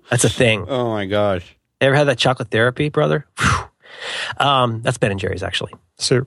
That's 0.10 0.24
a 0.24 0.30
thing. 0.30 0.66
Oh 0.68 0.90
my 0.90 1.06
gosh. 1.06 1.56
Ever 1.80 1.94
had 1.94 2.04
that 2.04 2.18
chocolate 2.18 2.50
therapy, 2.50 2.88
brother? 2.88 3.26
Um, 4.38 4.82
that's 4.82 4.98
Ben 4.98 5.10
and 5.10 5.18
Jerry's 5.18 5.42
actually. 5.42 5.72
So 5.98 6.26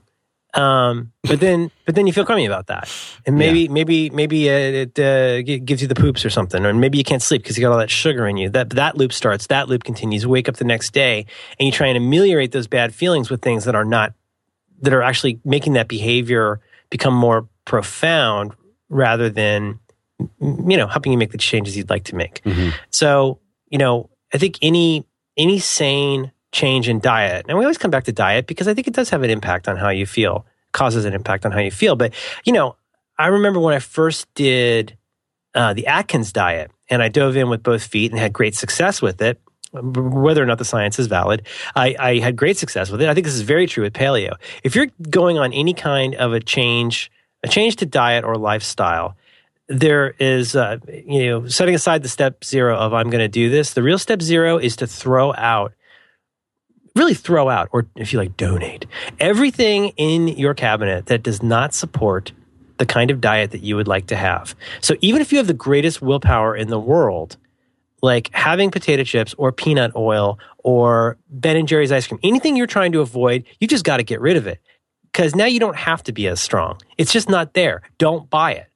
Um, 0.55 1.11
but 1.23 1.39
then, 1.39 1.69
but 1.85 1.93
then 1.93 2.07
you 2.07 2.13
feel 2.13 2.25
crummy 2.25 2.47
about 2.47 2.67
that, 2.67 2.89
and 3.27 3.37
maybe, 3.37 3.67
maybe, 3.67 4.09
maybe 4.09 4.49
uh, 4.49 4.53
it 4.53 4.99
uh, 4.99 5.41
gives 5.43 5.81
you 5.81 5.87
the 5.87 5.93
poops 5.93 6.25
or 6.25 6.31
something, 6.31 6.65
or 6.65 6.73
maybe 6.73 6.97
you 6.97 7.03
can't 7.03 7.21
sleep 7.21 7.43
because 7.43 7.55
you 7.55 7.61
got 7.61 7.71
all 7.71 7.77
that 7.77 7.91
sugar 7.91 8.27
in 8.27 8.35
you. 8.35 8.49
That 8.49 8.71
that 8.71 8.97
loop 8.97 9.13
starts, 9.13 9.45
that 9.47 9.69
loop 9.69 9.83
continues. 9.83 10.23
You 10.23 10.29
wake 10.29 10.49
up 10.49 10.55
the 10.55 10.65
next 10.65 10.91
day, 10.91 11.27
and 11.59 11.67
you 11.67 11.71
try 11.71 11.85
and 11.87 11.97
ameliorate 11.97 12.51
those 12.51 12.65
bad 12.67 12.95
feelings 12.95 13.29
with 13.29 13.43
things 13.43 13.65
that 13.65 13.75
are 13.75 13.85
not, 13.85 14.13
that 14.81 14.91
are 14.91 15.03
actually 15.03 15.39
making 15.45 15.73
that 15.73 15.87
behavior 15.87 16.59
become 16.89 17.13
more 17.13 17.47
profound 17.65 18.55
rather 18.89 19.29
than, 19.29 19.79
you 20.41 20.77
know, 20.77 20.87
helping 20.87 21.11
you 21.11 21.17
make 21.19 21.31
the 21.31 21.37
changes 21.37 21.77
you'd 21.77 21.91
like 21.91 22.05
to 22.05 22.15
make. 22.15 22.41
Mhm. 22.43 22.73
So, 22.89 23.39
you 23.69 23.77
know, 23.77 24.09
I 24.33 24.39
think 24.39 24.57
any 24.63 25.05
any 25.37 25.59
sane 25.59 26.31
change 26.51 26.89
in 26.89 26.99
diet, 26.99 27.45
and 27.47 27.57
we 27.57 27.63
always 27.63 27.77
come 27.77 27.91
back 27.91 28.05
to 28.05 28.11
diet 28.11 28.47
because 28.47 28.67
I 28.67 28.73
think 28.73 28.87
it 28.87 28.93
does 28.93 29.09
have 29.09 29.23
an 29.23 29.29
impact 29.29 29.67
on 29.67 29.77
how 29.77 29.89
you 29.89 30.05
feel, 30.05 30.45
causes 30.71 31.05
an 31.05 31.13
impact 31.13 31.45
on 31.45 31.51
how 31.51 31.59
you 31.59 31.71
feel. 31.71 31.95
But 31.95 32.13
you 32.45 32.53
know, 32.53 32.75
I 33.17 33.27
remember 33.27 33.59
when 33.59 33.73
I 33.73 33.79
first 33.79 34.33
did 34.33 34.97
uh, 35.53 35.73
the 35.73 35.87
Atkins 35.87 36.31
diet, 36.31 36.71
and 36.89 37.01
I 37.03 37.09
dove 37.09 37.35
in 37.35 37.49
with 37.49 37.63
both 37.63 37.83
feet 37.83 38.11
and 38.11 38.19
had 38.19 38.33
great 38.33 38.55
success 38.55 39.01
with 39.01 39.21
it. 39.21 39.39
Whether 39.71 40.41
or 40.41 40.47
not 40.47 40.57
the 40.57 40.65
science 40.65 40.97
is 40.97 41.05
valid, 41.05 41.45
I, 41.75 41.95
I 41.99 42.17
had 42.17 42.35
great 42.35 42.57
success 42.57 42.89
with 42.89 43.03
it. 43.03 43.07
I 43.07 43.13
think 43.13 43.25
this 43.25 43.35
is 43.35 43.41
very 43.41 43.67
true 43.67 43.83
with 43.83 43.93
paleo. 43.93 44.33
If 44.63 44.75
you're 44.75 44.87
going 45.11 45.37
on 45.37 45.53
any 45.53 45.75
kind 45.75 46.15
of 46.15 46.33
a 46.33 46.39
change, 46.39 47.11
a 47.43 47.47
change 47.47 47.75
to 47.75 47.85
diet 47.85 48.23
or 48.23 48.35
lifestyle, 48.35 49.15
there 49.67 50.15
is, 50.17 50.55
uh, 50.55 50.77
you 51.05 51.27
know, 51.27 51.47
setting 51.47 51.75
aside 51.75 52.01
the 52.01 52.09
step 52.09 52.43
zero 52.43 52.75
of 52.75 52.93
I'm 52.95 53.11
going 53.11 53.21
to 53.21 53.27
do 53.27 53.51
this. 53.51 53.73
The 53.73 53.83
real 53.83 53.99
step 53.99 54.23
zero 54.23 54.57
is 54.57 54.75
to 54.77 54.87
throw 54.87 55.35
out, 55.35 55.73
really 56.95 57.13
throw 57.13 57.49
out, 57.49 57.69
or 57.71 57.87
if 57.95 58.13
you 58.13 58.19
like, 58.19 58.37
donate 58.37 58.85
everything 59.19 59.89
in 59.97 60.27
your 60.27 60.53
cabinet 60.53 61.07
that 61.07 61.23
does 61.23 61.41
not 61.43 61.73
support 61.73 62.31
the 62.77 62.85
kind 62.85 63.11
of 63.11 63.21
diet 63.21 63.51
that 63.51 63.61
you 63.61 63.75
would 63.75 63.87
like 63.87 64.07
to 64.07 64.15
have. 64.15 64.55
So 64.81 64.95
even 65.01 65.21
if 65.21 65.31
you 65.31 65.37
have 65.37 65.47
the 65.47 65.53
greatest 65.53 66.01
willpower 66.01 66.55
in 66.55 66.69
the 66.69 66.79
world, 66.79 67.37
like 68.01 68.29
having 68.33 68.71
potato 68.71 69.03
chips 69.03 69.35
or 69.37 69.51
peanut 69.51 69.95
oil 69.95 70.39
or 70.59 71.17
Ben 71.29 71.57
and 71.57 71.67
Jerry's 71.67 71.91
ice 71.91 72.07
cream, 72.07 72.19
anything 72.23 72.55
you're 72.55 72.67
trying 72.67 72.93
to 72.93 73.01
avoid, 73.01 73.43
you 73.59 73.67
just 73.67 73.83
got 73.83 73.97
to 73.97 74.03
get 74.03 74.21
rid 74.21 74.37
of 74.37 74.47
it 74.47 74.59
because 75.11 75.35
now 75.35 75.45
you 75.45 75.59
don't 75.59 75.75
have 75.75 76.01
to 76.03 76.13
be 76.13 76.27
as 76.27 76.39
strong. 76.39 76.79
It's 76.97 77.11
just 77.11 77.29
not 77.29 77.53
there. 77.53 77.81
Don't 77.97 78.29
buy 78.29 78.53
it. 78.53 78.67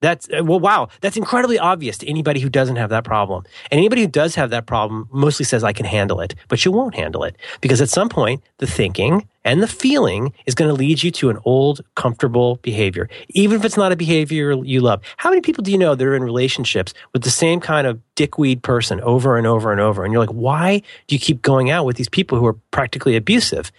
That's 0.00 0.28
uh, 0.30 0.44
well, 0.44 0.60
wow. 0.60 0.88
That's 1.00 1.16
incredibly 1.16 1.58
obvious 1.58 1.98
to 1.98 2.08
anybody 2.08 2.40
who 2.40 2.48
doesn't 2.48 2.76
have 2.76 2.90
that 2.90 3.04
problem. 3.04 3.44
And 3.70 3.78
anybody 3.78 4.02
who 4.02 4.08
does 4.08 4.36
have 4.36 4.50
that 4.50 4.66
problem 4.66 5.08
mostly 5.10 5.44
says, 5.44 5.64
I 5.64 5.72
can 5.72 5.86
handle 5.86 6.20
it, 6.20 6.34
but 6.48 6.64
you 6.64 6.70
won't 6.70 6.94
handle 6.94 7.24
it 7.24 7.36
because 7.60 7.80
at 7.80 7.88
some 7.88 8.08
point, 8.08 8.42
the 8.58 8.66
thinking 8.66 9.26
and 9.44 9.62
the 9.62 9.66
feeling 9.66 10.32
is 10.46 10.54
going 10.54 10.68
to 10.68 10.74
lead 10.74 11.02
you 11.02 11.10
to 11.10 11.30
an 11.30 11.38
old, 11.44 11.80
comfortable 11.96 12.56
behavior, 12.56 13.08
even 13.30 13.58
if 13.58 13.64
it's 13.64 13.76
not 13.76 13.92
a 13.92 13.96
behavior 13.96 14.52
you 14.64 14.80
love. 14.80 15.02
How 15.16 15.30
many 15.30 15.40
people 15.40 15.64
do 15.64 15.72
you 15.72 15.78
know 15.78 15.94
that 15.94 16.06
are 16.06 16.14
in 16.14 16.22
relationships 16.22 16.94
with 17.12 17.22
the 17.22 17.30
same 17.30 17.58
kind 17.58 17.86
of 17.86 18.00
dickweed 18.14 18.62
person 18.62 19.00
over 19.00 19.36
and 19.36 19.46
over 19.46 19.72
and 19.72 19.80
over? 19.80 20.04
And 20.04 20.12
you're 20.12 20.24
like, 20.24 20.34
why 20.34 20.82
do 21.06 21.14
you 21.14 21.18
keep 21.18 21.42
going 21.42 21.70
out 21.70 21.84
with 21.84 21.96
these 21.96 22.08
people 22.08 22.38
who 22.38 22.46
are 22.46 22.56
practically 22.70 23.16
abusive? 23.16 23.72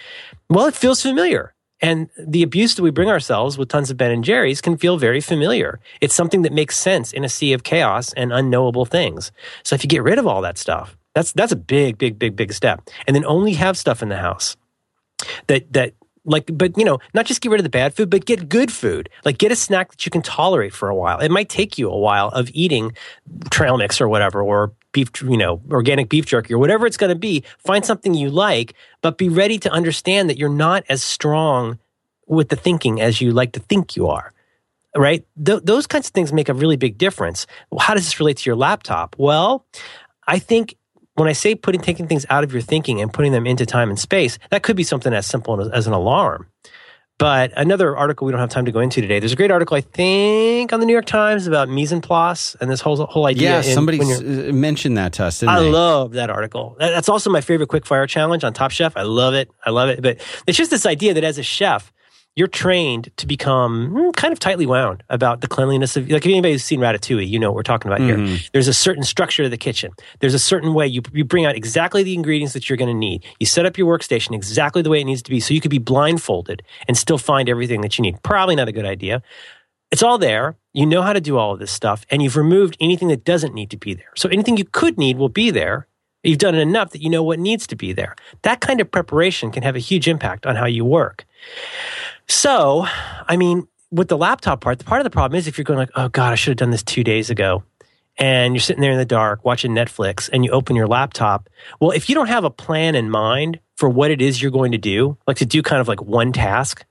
Well, 0.49 0.65
it 0.65 0.75
feels 0.75 1.01
familiar. 1.01 1.53
And 1.81 2.09
the 2.17 2.43
abuse 2.43 2.75
that 2.75 2.83
we 2.83 2.91
bring 2.91 3.09
ourselves 3.09 3.57
with 3.57 3.69
tons 3.69 3.89
of 3.89 3.97
Ben 3.97 4.11
and 4.11 4.23
Jerry's 4.23 4.61
can 4.61 4.77
feel 4.77 4.97
very 4.97 5.21
familiar. 5.21 5.79
It's 6.01 6.15
something 6.15 6.41
that 6.41 6.51
makes 6.51 6.77
sense 6.77 7.13
in 7.13 7.23
a 7.23 7.29
sea 7.29 7.53
of 7.53 7.63
chaos 7.63 8.13
and 8.13 8.33
unknowable 8.33 8.85
things. 8.85 9.31
So 9.63 9.75
if 9.75 9.83
you 9.83 9.87
get 9.87 10.03
rid 10.03 10.19
of 10.19 10.27
all 10.27 10.41
that 10.41 10.57
stuff, 10.57 10.97
that's 11.15 11.31
that's 11.31 11.51
a 11.51 11.57
big, 11.57 11.97
big, 11.97 12.19
big, 12.19 12.35
big 12.35 12.53
step. 12.53 12.81
And 13.07 13.15
then 13.15 13.25
only 13.25 13.53
have 13.53 13.77
stuff 13.77 14.01
in 14.01 14.09
the 14.09 14.17
house 14.17 14.57
that 15.47 15.71
that 15.73 15.93
like 16.29 16.49
but 16.53 16.77
you 16.77 16.85
know 16.85 16.99
not 17.13 17.25
just 17.25 17.41
get 17.41 17.51
rid 17.51 17.59
of 17.59 17.63
the 17.63 17.69
bad 17.69 17.93
food 17.93 18.09
but 18.09 18.25
get 18.25 18.47
good 18.47 18.71
food. 18.71 19.09
Like 19.25 19.37
get 19.37 19.51
a 19.51 19.55
snack 19.55 19.91
that 19.91 20.05
you 20.05 20.11
can 20.11 20.21
tolerate 20.21 20.73
for 20.73 20.89
a 20.89 20.95
while. 20.95 21.19
It 21.19 21.29
might 21.31 21.49
take 21.49 21.77
you 21.77 21.89
a 21.89 21.97
while 21.97 22.29
of 22.29 22.49
eating 22.53 22.93
trail 23.49 23.77
mix 23.77 23.99
or 23.99 24.07
whatever 24.07 24.41
or 24.41 24.73
beef 24.91 25.09
you 25.21 25.37
know 25.37 25.61
organic 25.71 26.09
beef 26.09 26.25
jerky 26.25 26.53
or 26.53 26.57
whatever 26.57 26.85
it's 26.85 26.97
going 26.97 27.09
to 27.09 27.19
be. 27.19 27.43
Find 27.57 27.85
something 27.85 28.13
you 28.13 28.29
like 28.29 28.73
but 29.01 29.17
be 29.17 29.29
ready 29.29 29.57
to 29.59 29.71
understand 29.71 30.29
that 30.29 30.37
you're 30.37 30.49
not 30.49 30.83
as 30.87 31.03
strong 31.03 31.79
with 32.27 32.49
the 32.49 32.55
thinking 32.55 33.01
as 33.01 33.19
you 33.19 33.31
like 33.31 33.53
to 33.53 33.59
think 33.59 33.95
you 33.95 34.07
are 34.07 34.31
right? 34.95 35.23
Th- 35.45 35.61
those 35.63 35.85
kinds 35.85 36.07
of 36.07 36.13
things 36.13 36.33
make 36.33 36.49
a 36.49 36.53
really 36.53 36.75
big 36.75 36.97
difference. 36.97 37.45
How 37.79 37.93
does 37.93 38.05
this 38.05 38.19
relate 38.19 38.37
to 38.37 38.49
your 38.49 38.55
laptop? 38.55 39.15
Well 39.19 39.65
i 40.29 40.37
think 40.39 40.75
when 41.19 41.27
I 41.27 41.33
say 41.33 41.55
putting 41.55 41.81
taking 41.81 42.07
things 42.07 42.25
out 42.29 42.43
of 42.43 42.51
your 42.53 42.61
thinking 42.61 43.01
and 43.01 43.11
putting 43.13 43.31
them 43.31 43.45
into 43.45 43.65
time 43.65 43.89
and 43.89 43.99
space, 43.99 44.39
that 44.49 44.63
could 44.63 44.75
be 44.75 44.83
something 44.83 45.13
as 45.13 45.25
simple 45.25 45.59
as, 45.61 45.67
as, 45.69 45.87
an 45.87 45.93
alarm. 45.93 46.47
But 47.17 47.51
another 47.57 47.97
article 47.97 48.25
we 48.25 48.31
don't 48.31 48.39
have 48.39 48.49
time 48.49 48.63
to 48.65 48.71
go 48.71 48.79
into 48.79 49.01
today. 49.01 49.19
There's 49.19 49.33
a 49.33 49.35
great 49.35 49.51
article 49.51 49.75
I 49.75 49.81
think 49.81 50.71
on 50.71 50.79
the 50.79 50.85
New 50.85 50.93
York 50.93 51.05
Times 51.05 51.47
about 51.47 51.67
mise 51.67 51.91
en 51.91 51.99
place 51.99 52.55
and 52.61 52.71
this 52.71 52.79
whole 52.79 52.95
whole 53.07 53.25
idea. 53.25 53.55
Yeah, 53.55 53.61
somebody 53.61 53.99
when 53.99 54.49
uh, 54.49 54.53
mentioned 54.53 54.97
that 54.97 55.11
to 55.13 55.25
us. 55.25 55.41
Didn't 55.41 55.55
I 55.55 55.59
they? 55.59 55.69
love 55.69 56.13
that 56.13 56.29
article. 56.29 56.77
That's 56.79 57.09
also 57.09 57.29
my 57.29 57.41
favorite 57.41 57.67
quick 57.67 57.85
fire 57.85 58.07
challenge 58.07 58.45
on 58.45 58.53
Top 58.53 58.71
Chef. 58.71 58.95
I 58.95 59.01
love 59.01 59.33
it. 59.33 59.51
I 59.65 59.71
love 59.71 59.89
it. 59.89 60.01
But 60.01 60.21
it's 60.47 60.57
just 60.57 60.71
this 60.71 60.85
idea 60.85 61.13
that 61.13 61.25
as 61.25 61.37
a 61.37 61.43
chef, 61.43 61.91
you're 62.35 62.47
trained 62.47 63.11
to 63.17 63.27
become 63.27 63.91
mm, 63.91 64.15
kind 64.15 64.31
of 64.31 64.39
tightly 64.39 64.65
wound 64.65 65.03
about 65.09 65.41
the 65.41 65.47
cleanliness 65.47 65.97
of 65.97 66.09
like 66.09 66.25
if 66.25 66.31
anybody's 66.31 66.63
seen 66.63 66.79
Ratatouille, 66.79 67.27
you 67.27 67.37
know 67.37 67.49
what 67.49 67.55
we're 67.55 67.63
talking 67.63 67.91
about 67.91 68.01
here. 68.01 68.17
There's 68.53 68.67
a 68.67 68.73
certain 68.73 69.03
structure 69.03 69.43
to 69.43 69.49
the 69.49 69.57
kitchen. 69.57 69.91
There's 70.19 70.33
a 70.33 70.39
certain 70.39 70.73
way 70.73 70.87
you 70.87 71.01
you 71.11 71.25
bring 71.25 71.45
out 71.45 71.55
exactly 71.55 72.03
the 72.03 72.13
ingredients 72.13 72.53
that 72.53 72.69
you're 72.69 72.77
going 72.77 72.93
to 72.93 72.97
need. 72.97 73.25
You 73.39 73.45
set 73.45 73.65
up 73.65 73.77
your 73.77 73.97
workstation 73.97 74.33
exactly 74.33 74.81
the 74.81 74.89
way 74.89 75.01
it 75.01 75.05
needs 75.05 75.21
to 75.23 75.29
be, 75.29 75.39
so 75.39 75.53
you 75.53 75.61
could 75.61 75.71
be 75.71 75.79
blindfolded 75.79 76.63
and 76.87 76.97
still 76.97 77.17
find 77.17 77.49
everything 77.49 77.81
that 77.81 77.97
you 77.97 78.03
need. 78.03 78.21
Probably 78.23 78.55
not 78.55 78.67
a 78.67 78.71
good 78.71 78.85
idea. 78.85 79.21
It's 79.91 80.03
all 80.03 80.17
there. 80.17 80.55
You 80.71 80.85
know 80.85 81.01
how 81.01 81.13
to 81.13 81.21
do 81.21 81.37
all 81.37 81.53
of 81.53 81.59
this 81.59 81.71
stuff, 81.71 82.05
and 82.09 82.21
you've 82.21 82.37
removed 82.37 82.77
anything 82.79 83.07
that 83.07 83.25
doesn't 83.25 83.53
need 83.53 83.71
to 83.71 83.77
be 83.77 83.95
there. 83.95 84.11
So 84.15 84.29
anything 84.29 84.55
you 84.55 84.65
could 84.65 84.97
need 84.97 85.17
will 85.17 85.29
be 85.29 85.51
there. 85.51 85.87
You've 86.23 86.37
done 86.37 86.53
it 86.53 86.59
enough 86.59 86.91
that 86.91 87.01
you 87.01 87.09
know 87.09 87.23
what 87.23 87.39
needs 87.39 87.65
to 87.67 87.75
be 87.75 87.93
there. 87.93 88.15
That 88.43 88.59
kind 88.59 88.81
of 88.81 88.91
preparation 88.91 89.51
can 89.51 89.63
have 89.63 89.75
a 89.75 89.79
huge 89.79 90.07
impact 90.07 90.45
on 90.45 90.55
how 90.55 90.65
you 90.65 90.85
work. 90.85 91.25
So, 92.27 92.85
I 93.27 93.37
mean, 93.37 93.67
with 93.91 94.07
the 94.07 94.17
laptop 94.17 94.61
part, 94.61 94.79
the 94.79 94.85
part 94.85 95.01
of 95.01 95.03
the 95.03 95.09
problem 95.09 95.37
is 95.37 95.47
if 95.47 95.57
you're 95.57 95.65
going 95.65 95.79
like, 95.79 95.91
oh 95.95 96.09
God, 96.09 96.31
I 96.31 96.35
should 96.35 96.51
have 96.51 96.57
done 96.57 96.71
this 96.71 96.83
two 96.83 97.03
days 97.03 97.29
ago. 97.29 97.63
And 98.17 98.53
you're 98.53 98.61
sitting 98.61 98.81
there 98.81 98.91
in 98.91 98.97
the 98.97 99.05
dark 99.05 99.45
watching 99.45 99.71
Netflix 99.71 100.29
and 100.31 100.43
you 100.43 100.51
open 100.51 100.75
your 100.75 100.87
laptop. 100.87 101.49
Well, 101.79 101.91
if 101.91 102.09
you 102.09 102.15
don't 102.15 102.27
have 102.27 102.43
a 102.43 102.49
plan 102.49 102.95
in 102.95 103.09
mind 103.09 103.59
for 103.77 103.87
what 103.87 104.11
it 104.11 104.21
is 104.21 104.41
you're 104.41 104.51
going 104.51 104.73
to 104.73 104.77
do, 104.77 105.17
like 105.25 105.37
to 105.37 105.45
do 105.45 105.61
kind 105.63 105.79
of 105.79 105.87
like 105.87 106.01
one 106.01 106.33
task, 106.33 106.85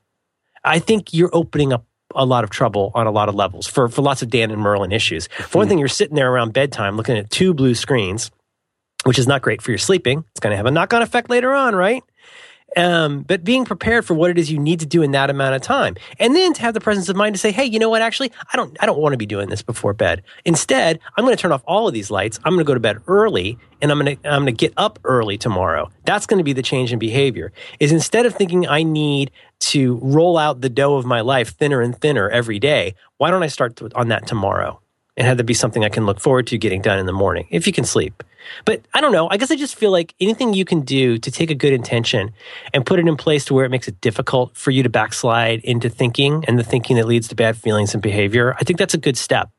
I 0.64 0.78
think 0.78 1.12
you're 1.12 1.30
opening 1.32 1.72
up 1.72 1.84
a 2.14 2.24
lot 2.24 2.44
of 2.44 2.50
trouble 2.50 2.90
on 2.94 3.06
a 3.06 3.10
lot 3.10 3.28
of 3.28 3.34
levels 3.34 3.66
for, 3.66 3.88
for 3.88 4.00
lots 4.00 4.22
of 4.22 4.30
Dan 4.30 4.50
and 4.50 4.60
Merlin 4.60 4.90
issues. 4.90 5.26
For 5.26 5.58
one 5.58 5.66
hmm. 5.66 5.70
thing, 5.70 5.78
you're 5.78 5.88
sitting 5.88 6.14
there 6.16 6.32
around 6.32 6.54
bedtime 6.54 6.96
looking 6.96 7.18
at 7.18 7.30
two 7.30 7.52
blue 7.52 7.74
screens, 7.74 8.30
which 9.04 9.18
is 9.18 9.26
not 9.26 9.42
great 9.42 9.60
for 9.60 9.70
your 9.70 9.78
sleeping. 9.78 10.24
It's 10.30 10.40
going 10.40 10.52
to 10.52 10.56
have 10.56 10.66
a 10.66 10.70
knock 10.70 10.94
on 10.94 11.02
effect 11.02 11.28
later 11.28 11.52
on, 11.52 11.76
right? 11.76 12.02
Um, 12.78 13.22
but 13.22 13.42
being 13.42 13.64
prepared 13.64 14.04
for 14.04 14.14
what 14.14 14.30
it 14.30 14.38
is 14.38 14.52
you 14.52 14.58
need 14.60 14.78
to 14.78 14.86
do 14.86 15.02
in 15.02 15.10
that 15.10 15.30
amount 15.30 15.56
of 15.56 15.62
time, 15.62 15.96
and 16.20 16.36
then 16.36 16.52
to 16.52 16.62
have 16.62 16.74
the 16.74 16.80
presence 16.80 17.08
of 17.08 17.16
mind 17.16 17.34
to 17.34 17.38
say, 17.38 17.50
"Hey, 17.50 17.64
you 17.64 17.80
know 17.80 17.90
what? 17.90 18.02
Actually, 18.02 18.30
I 18.52 18.56
don't, 18.56 18.76
I 18.78 18.86
don't 18.86 19.00
want 19.00 19.14
to 19.14 19.16
be 19.16 19.26
doing 19.26 19.48
this 19.48 19.62
before 19.62 19.92
bed. 19.92 20.22
Instead, 20.44 21.00
I'm 21.16 21.24
going 21.24 21.36
to 21.36 21.40
turn 21.40 21.50
off 21.50 21.64
all 21.66 21.88
of 21.88 21.92
these 21.92 22.08
lights. 22.08 22.38
I'm 22.44 22.52
going 22.52 22.64
to 22.64 22.68
go 22.68 22.74
to 22.74 22.80
bed 22.80 22.98
early, 23.08 23.58
and 23.82 23.90
I'm 23.90 23.98
going 23.98 24.16
to, 24.16 24.28
I'm 24.28 24.44
going 24.44 24.54
to 24.54 24.66
get 24.66 24.72
up 24.76 25.00
early 25.02 25.36
tomorrow. 25.36 25.90
That's 26.04 26.24
going 26.24 26.38
to 26.38 26.44
be 26.44 26.52
the 26.52 26.62
change 26.62 26.92
in 26.92 27.00
behavior. 27.00 27.52
Is 27.80 27.90
instead 27.90 28.26
of 28.26 28.34
thinking 28.36 28.68
I 28.68 28.84
need 28.84 29.32
to 29.60 29.98
roll 30.00 30.38
out 30.38 30.60
the 30.60 30.68
dough 30.68 30.94
of 30.94 31.04
my 31.04 31.20
life 31.20 31.56
thinner 31.56 31.80
and 31.80 32.00
thinner 32.00 32.28
every 32.30 32.60
day, 32.60 32.94
why 33.16 33.32
don't 33.32 33.42
I 33.42 33.48
start 33.48 33.80
on 33.96 34.08
that 34.08 34.28
tomorrow? 34.28 34.80
And 35.18 35.26
have 35.26 35.36
there 35.36 35.44
be 35.44 35.52
something 35.52 35.84
I 35.84 35.88
can 35.88 36.06
look 36.06 36.20
forward 36.20 36.46
to 36.46 36.56
getting 36.56 36.80
done 36.80 36.98
in 36.98 37.04
the 37.04 37.12
morning 37.12 37.46
if 37.50 37.66
you 37.66 37.72
can 37.72 37.84
sleep. 37.84 38.22
But 38.64 38.82
I 38.94 39.02
don't 39.02 39.12
know. 39.12 39.28
I 39.28 39.36
guess 39.36 39.50
I 39.50 39.56
just 39.56 39.74
feel 39.74 39.90
like 39.90 40.14
anything 40.20 40.54
you 40.54 40.64
can 40.64 40.82
do 40.82 41.18
to 41.18 41.30
take 41.30 41.50
a 41.50 41.54
good 41.54 41.72
intention 41.72 42.30
and 42.72 42.86
put 42.86 42.98
it 42.98 43.06
in 43.06 43.16
place 43.16 43.44
to 43.46 43.54
where 43.54 43.66
it 43.66 43.68
makes 43.70 43.88
it 43.88 44.00
difficult 44.00 44.56
for 44.56 44.70
you 44.70 44.82
to 44.84 44.88
backslide 44.88 45.60
into 45.64 45.90
thinking 45.90 46.44
and 46.48 46.58
the 46.58 46.62
thinking 46.62 46.96
that 46.96 47.06
leads 47.06 47.28
to 47.28 47.34
bad 47.34 47.56
feelings 47.58 47.92
and 47.92 48.02
behavior, 48.02 48.54
I 48.54 48.64
think 48.64 48.78
that's 48.78 48.94
a 48.94 48.98
good 48.98 49.18
step. 49.18 49.50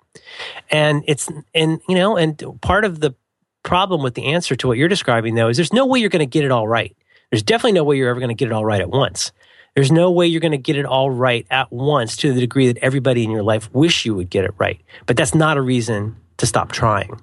And 0.72 1.04
it's, 1.08 1.30
and, 1.54 1.82
you 1.88 1.96
know, 1.96 2.18
and 2.18 2.42
part 2.62 2.86
of 2.86 3.02
the 3.02 3.14
problem 3.62 4.02
with 4.02 4.16
the 4.16 4.28
answer 4.28 4.56
to 4.56 4.68
what 4.68 4.78
you're 4.78 4.88
describing, 4.88 5.36
though, 5.36 5.50
is 5.50 5.58
there's 5.58 5.74
no 5.74 5.86
way 5.86 6.00
you're 6.00 6.10
going 6.10 6.22
to 6.22 6.26
get 6.26 6.46
it 6.46 6.52
all 6.52 6.68
right. 6.68 6.96
There's 7.30 7.44
definitely 7.44 7.74
no 7.74 7.84
way 7.84 7.98
you're 7.98 8.10
ever 8.10 8.20
going 8.20 8.30
to 8.30 8.34
get 8.36 8.48
it 8.48 8.54
all 8.54 8.66
right 8.66 8.82
at 8.82 8.90
once. 8.90 9.32
There's 9.80 9.94
no 9.94 10.12
way 10.12 10.28
you're 10.28 10.42
going 10.42 10.52
to 10.52 10.58
get 10.58 10.76
it 10.76 10.84
all 10.84 11.10
right 11.10 11.48
at 11.50 11.72
once 11.72 12.18
to 12.18 12.34
the 12.34 12.42
degree 12.42 12.68
that 12.68 12.76
everybody 12.80 13.24
in 13.24 13.32
your 13.32 13.44
life 13.44 13.74
wish 13.74 14.06
you 14.06 14.14
would 14.14 14.30
get 14.30 14.44
it 14.44 14.54
right. 14.58 14.82
But 15.06 15.16
that's 15.16 15.34
not 15.34 15.56
a 15.56 15.62
reason 15.62 16.18
to 16.36 16.46
stop 16.46 16.74
trying. 16.74 17.22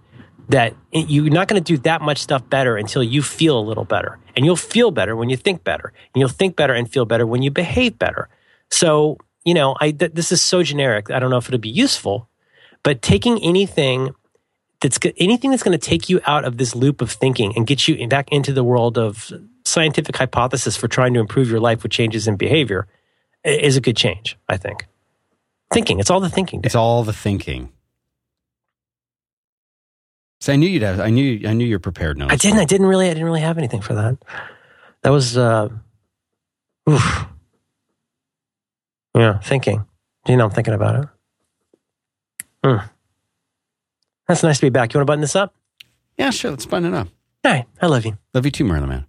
That 0.49 0.75
you're 0.91 1.29
not 1.29 1.49
going 1.49 1.63
to 1.63 1.75
do 1.75 1.77
that 1.83 2.01
much 2.01 2.17
stuff 2.17 2.49
better 2.49 2.79
until 2.79 3.03
you 3.03 3.21
feel 3.21 3.59
a 3.59 3.61
little 3.61 3.85
better. 3.85 4.19
And 4.35 4.47
you'll 4.47 4.57
feel 4.57 4.91
better 4.91 5.15
when 5.15 5.29
you 5.29 5.37
think 5.37 5.65
better. 5.65 5.93
And 6.15 6.21
you'll 6.21 6.31
think 6.31 6.57
better 6.57 6.73
and 6.73 6.91
feel 6.91 7.05
better 7.05 7.27
when 7.27 7.43
you 7.43 7.51
behave 7.51 7.99
better. 7.99 8.31
So, 8.71 9.19
you 9.45 9.53
know, 9.53 9.77
I, 9.79 9.91
th- 9.91 10.13
this 10.15 10.33
is 10.33 10.41
so 10.41 10.63
generic. 10.63 11.11
I 11.11 11.19
don't 11.19 11.29
know 11.29 11.37
if 11.37 11.49
it'll 11.49 11.59
be 11.59 11.69
useful, 11.69 12.27
but 12.83 13.03
taking 13.03 13.39
anything 13.45 14.15
that's 14.81 14.99
anything 15.19 15.51
that's 15.51 15.63
going 15.63 15.79
to 15.79 15.87
take 15.87 16.09
you 16.09 16.23
out 16.25 16.47
of 16.47 16.57
this 16.57 16.75
loop 16.75 17.03
of 17.03 17.11
thinking 17.11 17.53
and 17.55 17.67
get 17.67 17.87
you 17.87 18.09
back 18.09 18.33
into 18.33 18.55
the 18.55 18.65
world 18.65 18.97
of 18.97 19.31
scientific 19.67 20.17
hypothesis 20.17 20.77
for 20.77 20.89
trying 20.89 21.15
to 21.15 21.21
improve 21.21 21.51
your 21.51 21.61
life 21.61 21.83
with 21.83 21.93
changes 21.93 22.29
in 22.29 22.37
behavior 22.37 22.87
is 23.45 23.77
a 23.77 23.81
good 23.81 23.97
change, 23.97 24.37
I 24.49 24.57
think. 24.57 24.87
Thinking, 25.73 25.99
it's 25.99 26.11
all 26.11 26.21
the 26.21 26.31
thinking. 26.31 26.61
It's 26.65 26.75
all 26.75 27.03
the 27.03 27.13
thinking. 27.13 27.73
So 30.41 30.53
I 30.53 30.57
knew 30.57 30.69
you'd 30.69 30.83
have. 30.83 31.01
I 31.01 31.11
knew. 31.11 31.49
I 31.49 31.55
knew 31.55 31.65
you're 31.65 31.81
prepared. 31.81 32.19
No, 32.19 32.27
I 32.29 32.37
didn't. 32.37 32.61
I 32.61 32.65
didn't 32.65 32.87
really. 32.87 33.07
I 33.07 33.15
didn't 33.15 33.25
really 33.25 33.41
have 33.41 33.59
anything 33.59 33.81
for 33.81 33.95
that. 33.95 34.19
That 35.03 35.11
was. 35.11 35.37
uh 35.37 35.69
oof. 36.89 37.27
Yeah, 39.17 39.39
thinking. 39.39 39.85
Do 40.25 40.33
you 40.33 40.37
know, 40.37 40.45
I'm 40.45 40.51
thinking 40.51 40.75
about 40.75 41.05
it. 41.05 41.09
Hmm. 42.65 42.87
That's 44.29 44.43
nice 44.43 44.59
to 44.59 44.67
be 44.67 44.71
back. 44.71 44.93
You 44.93 44.99
want 44.99 45.07
to 45.07 45.11
button 45.11 45.21
this 45.21 45.37
up? 45.37 45.55
Yeah, 46.19 46.31
sure. 46.31 46.51
Let's 46.51 46.67
button 46.67 46.93
it 46.93 46.97
up. 46.97 47.09
All 47.45 47.53
right. 47.53 47.65
I 47.81 47.87
love 47.87 48.05
you. 48.05 48.19
Love 48.35 48.45
you 48.45 48.51
too, 48.51 48.65
Merlin 48.65 48.89
Mann. 48.89 49.07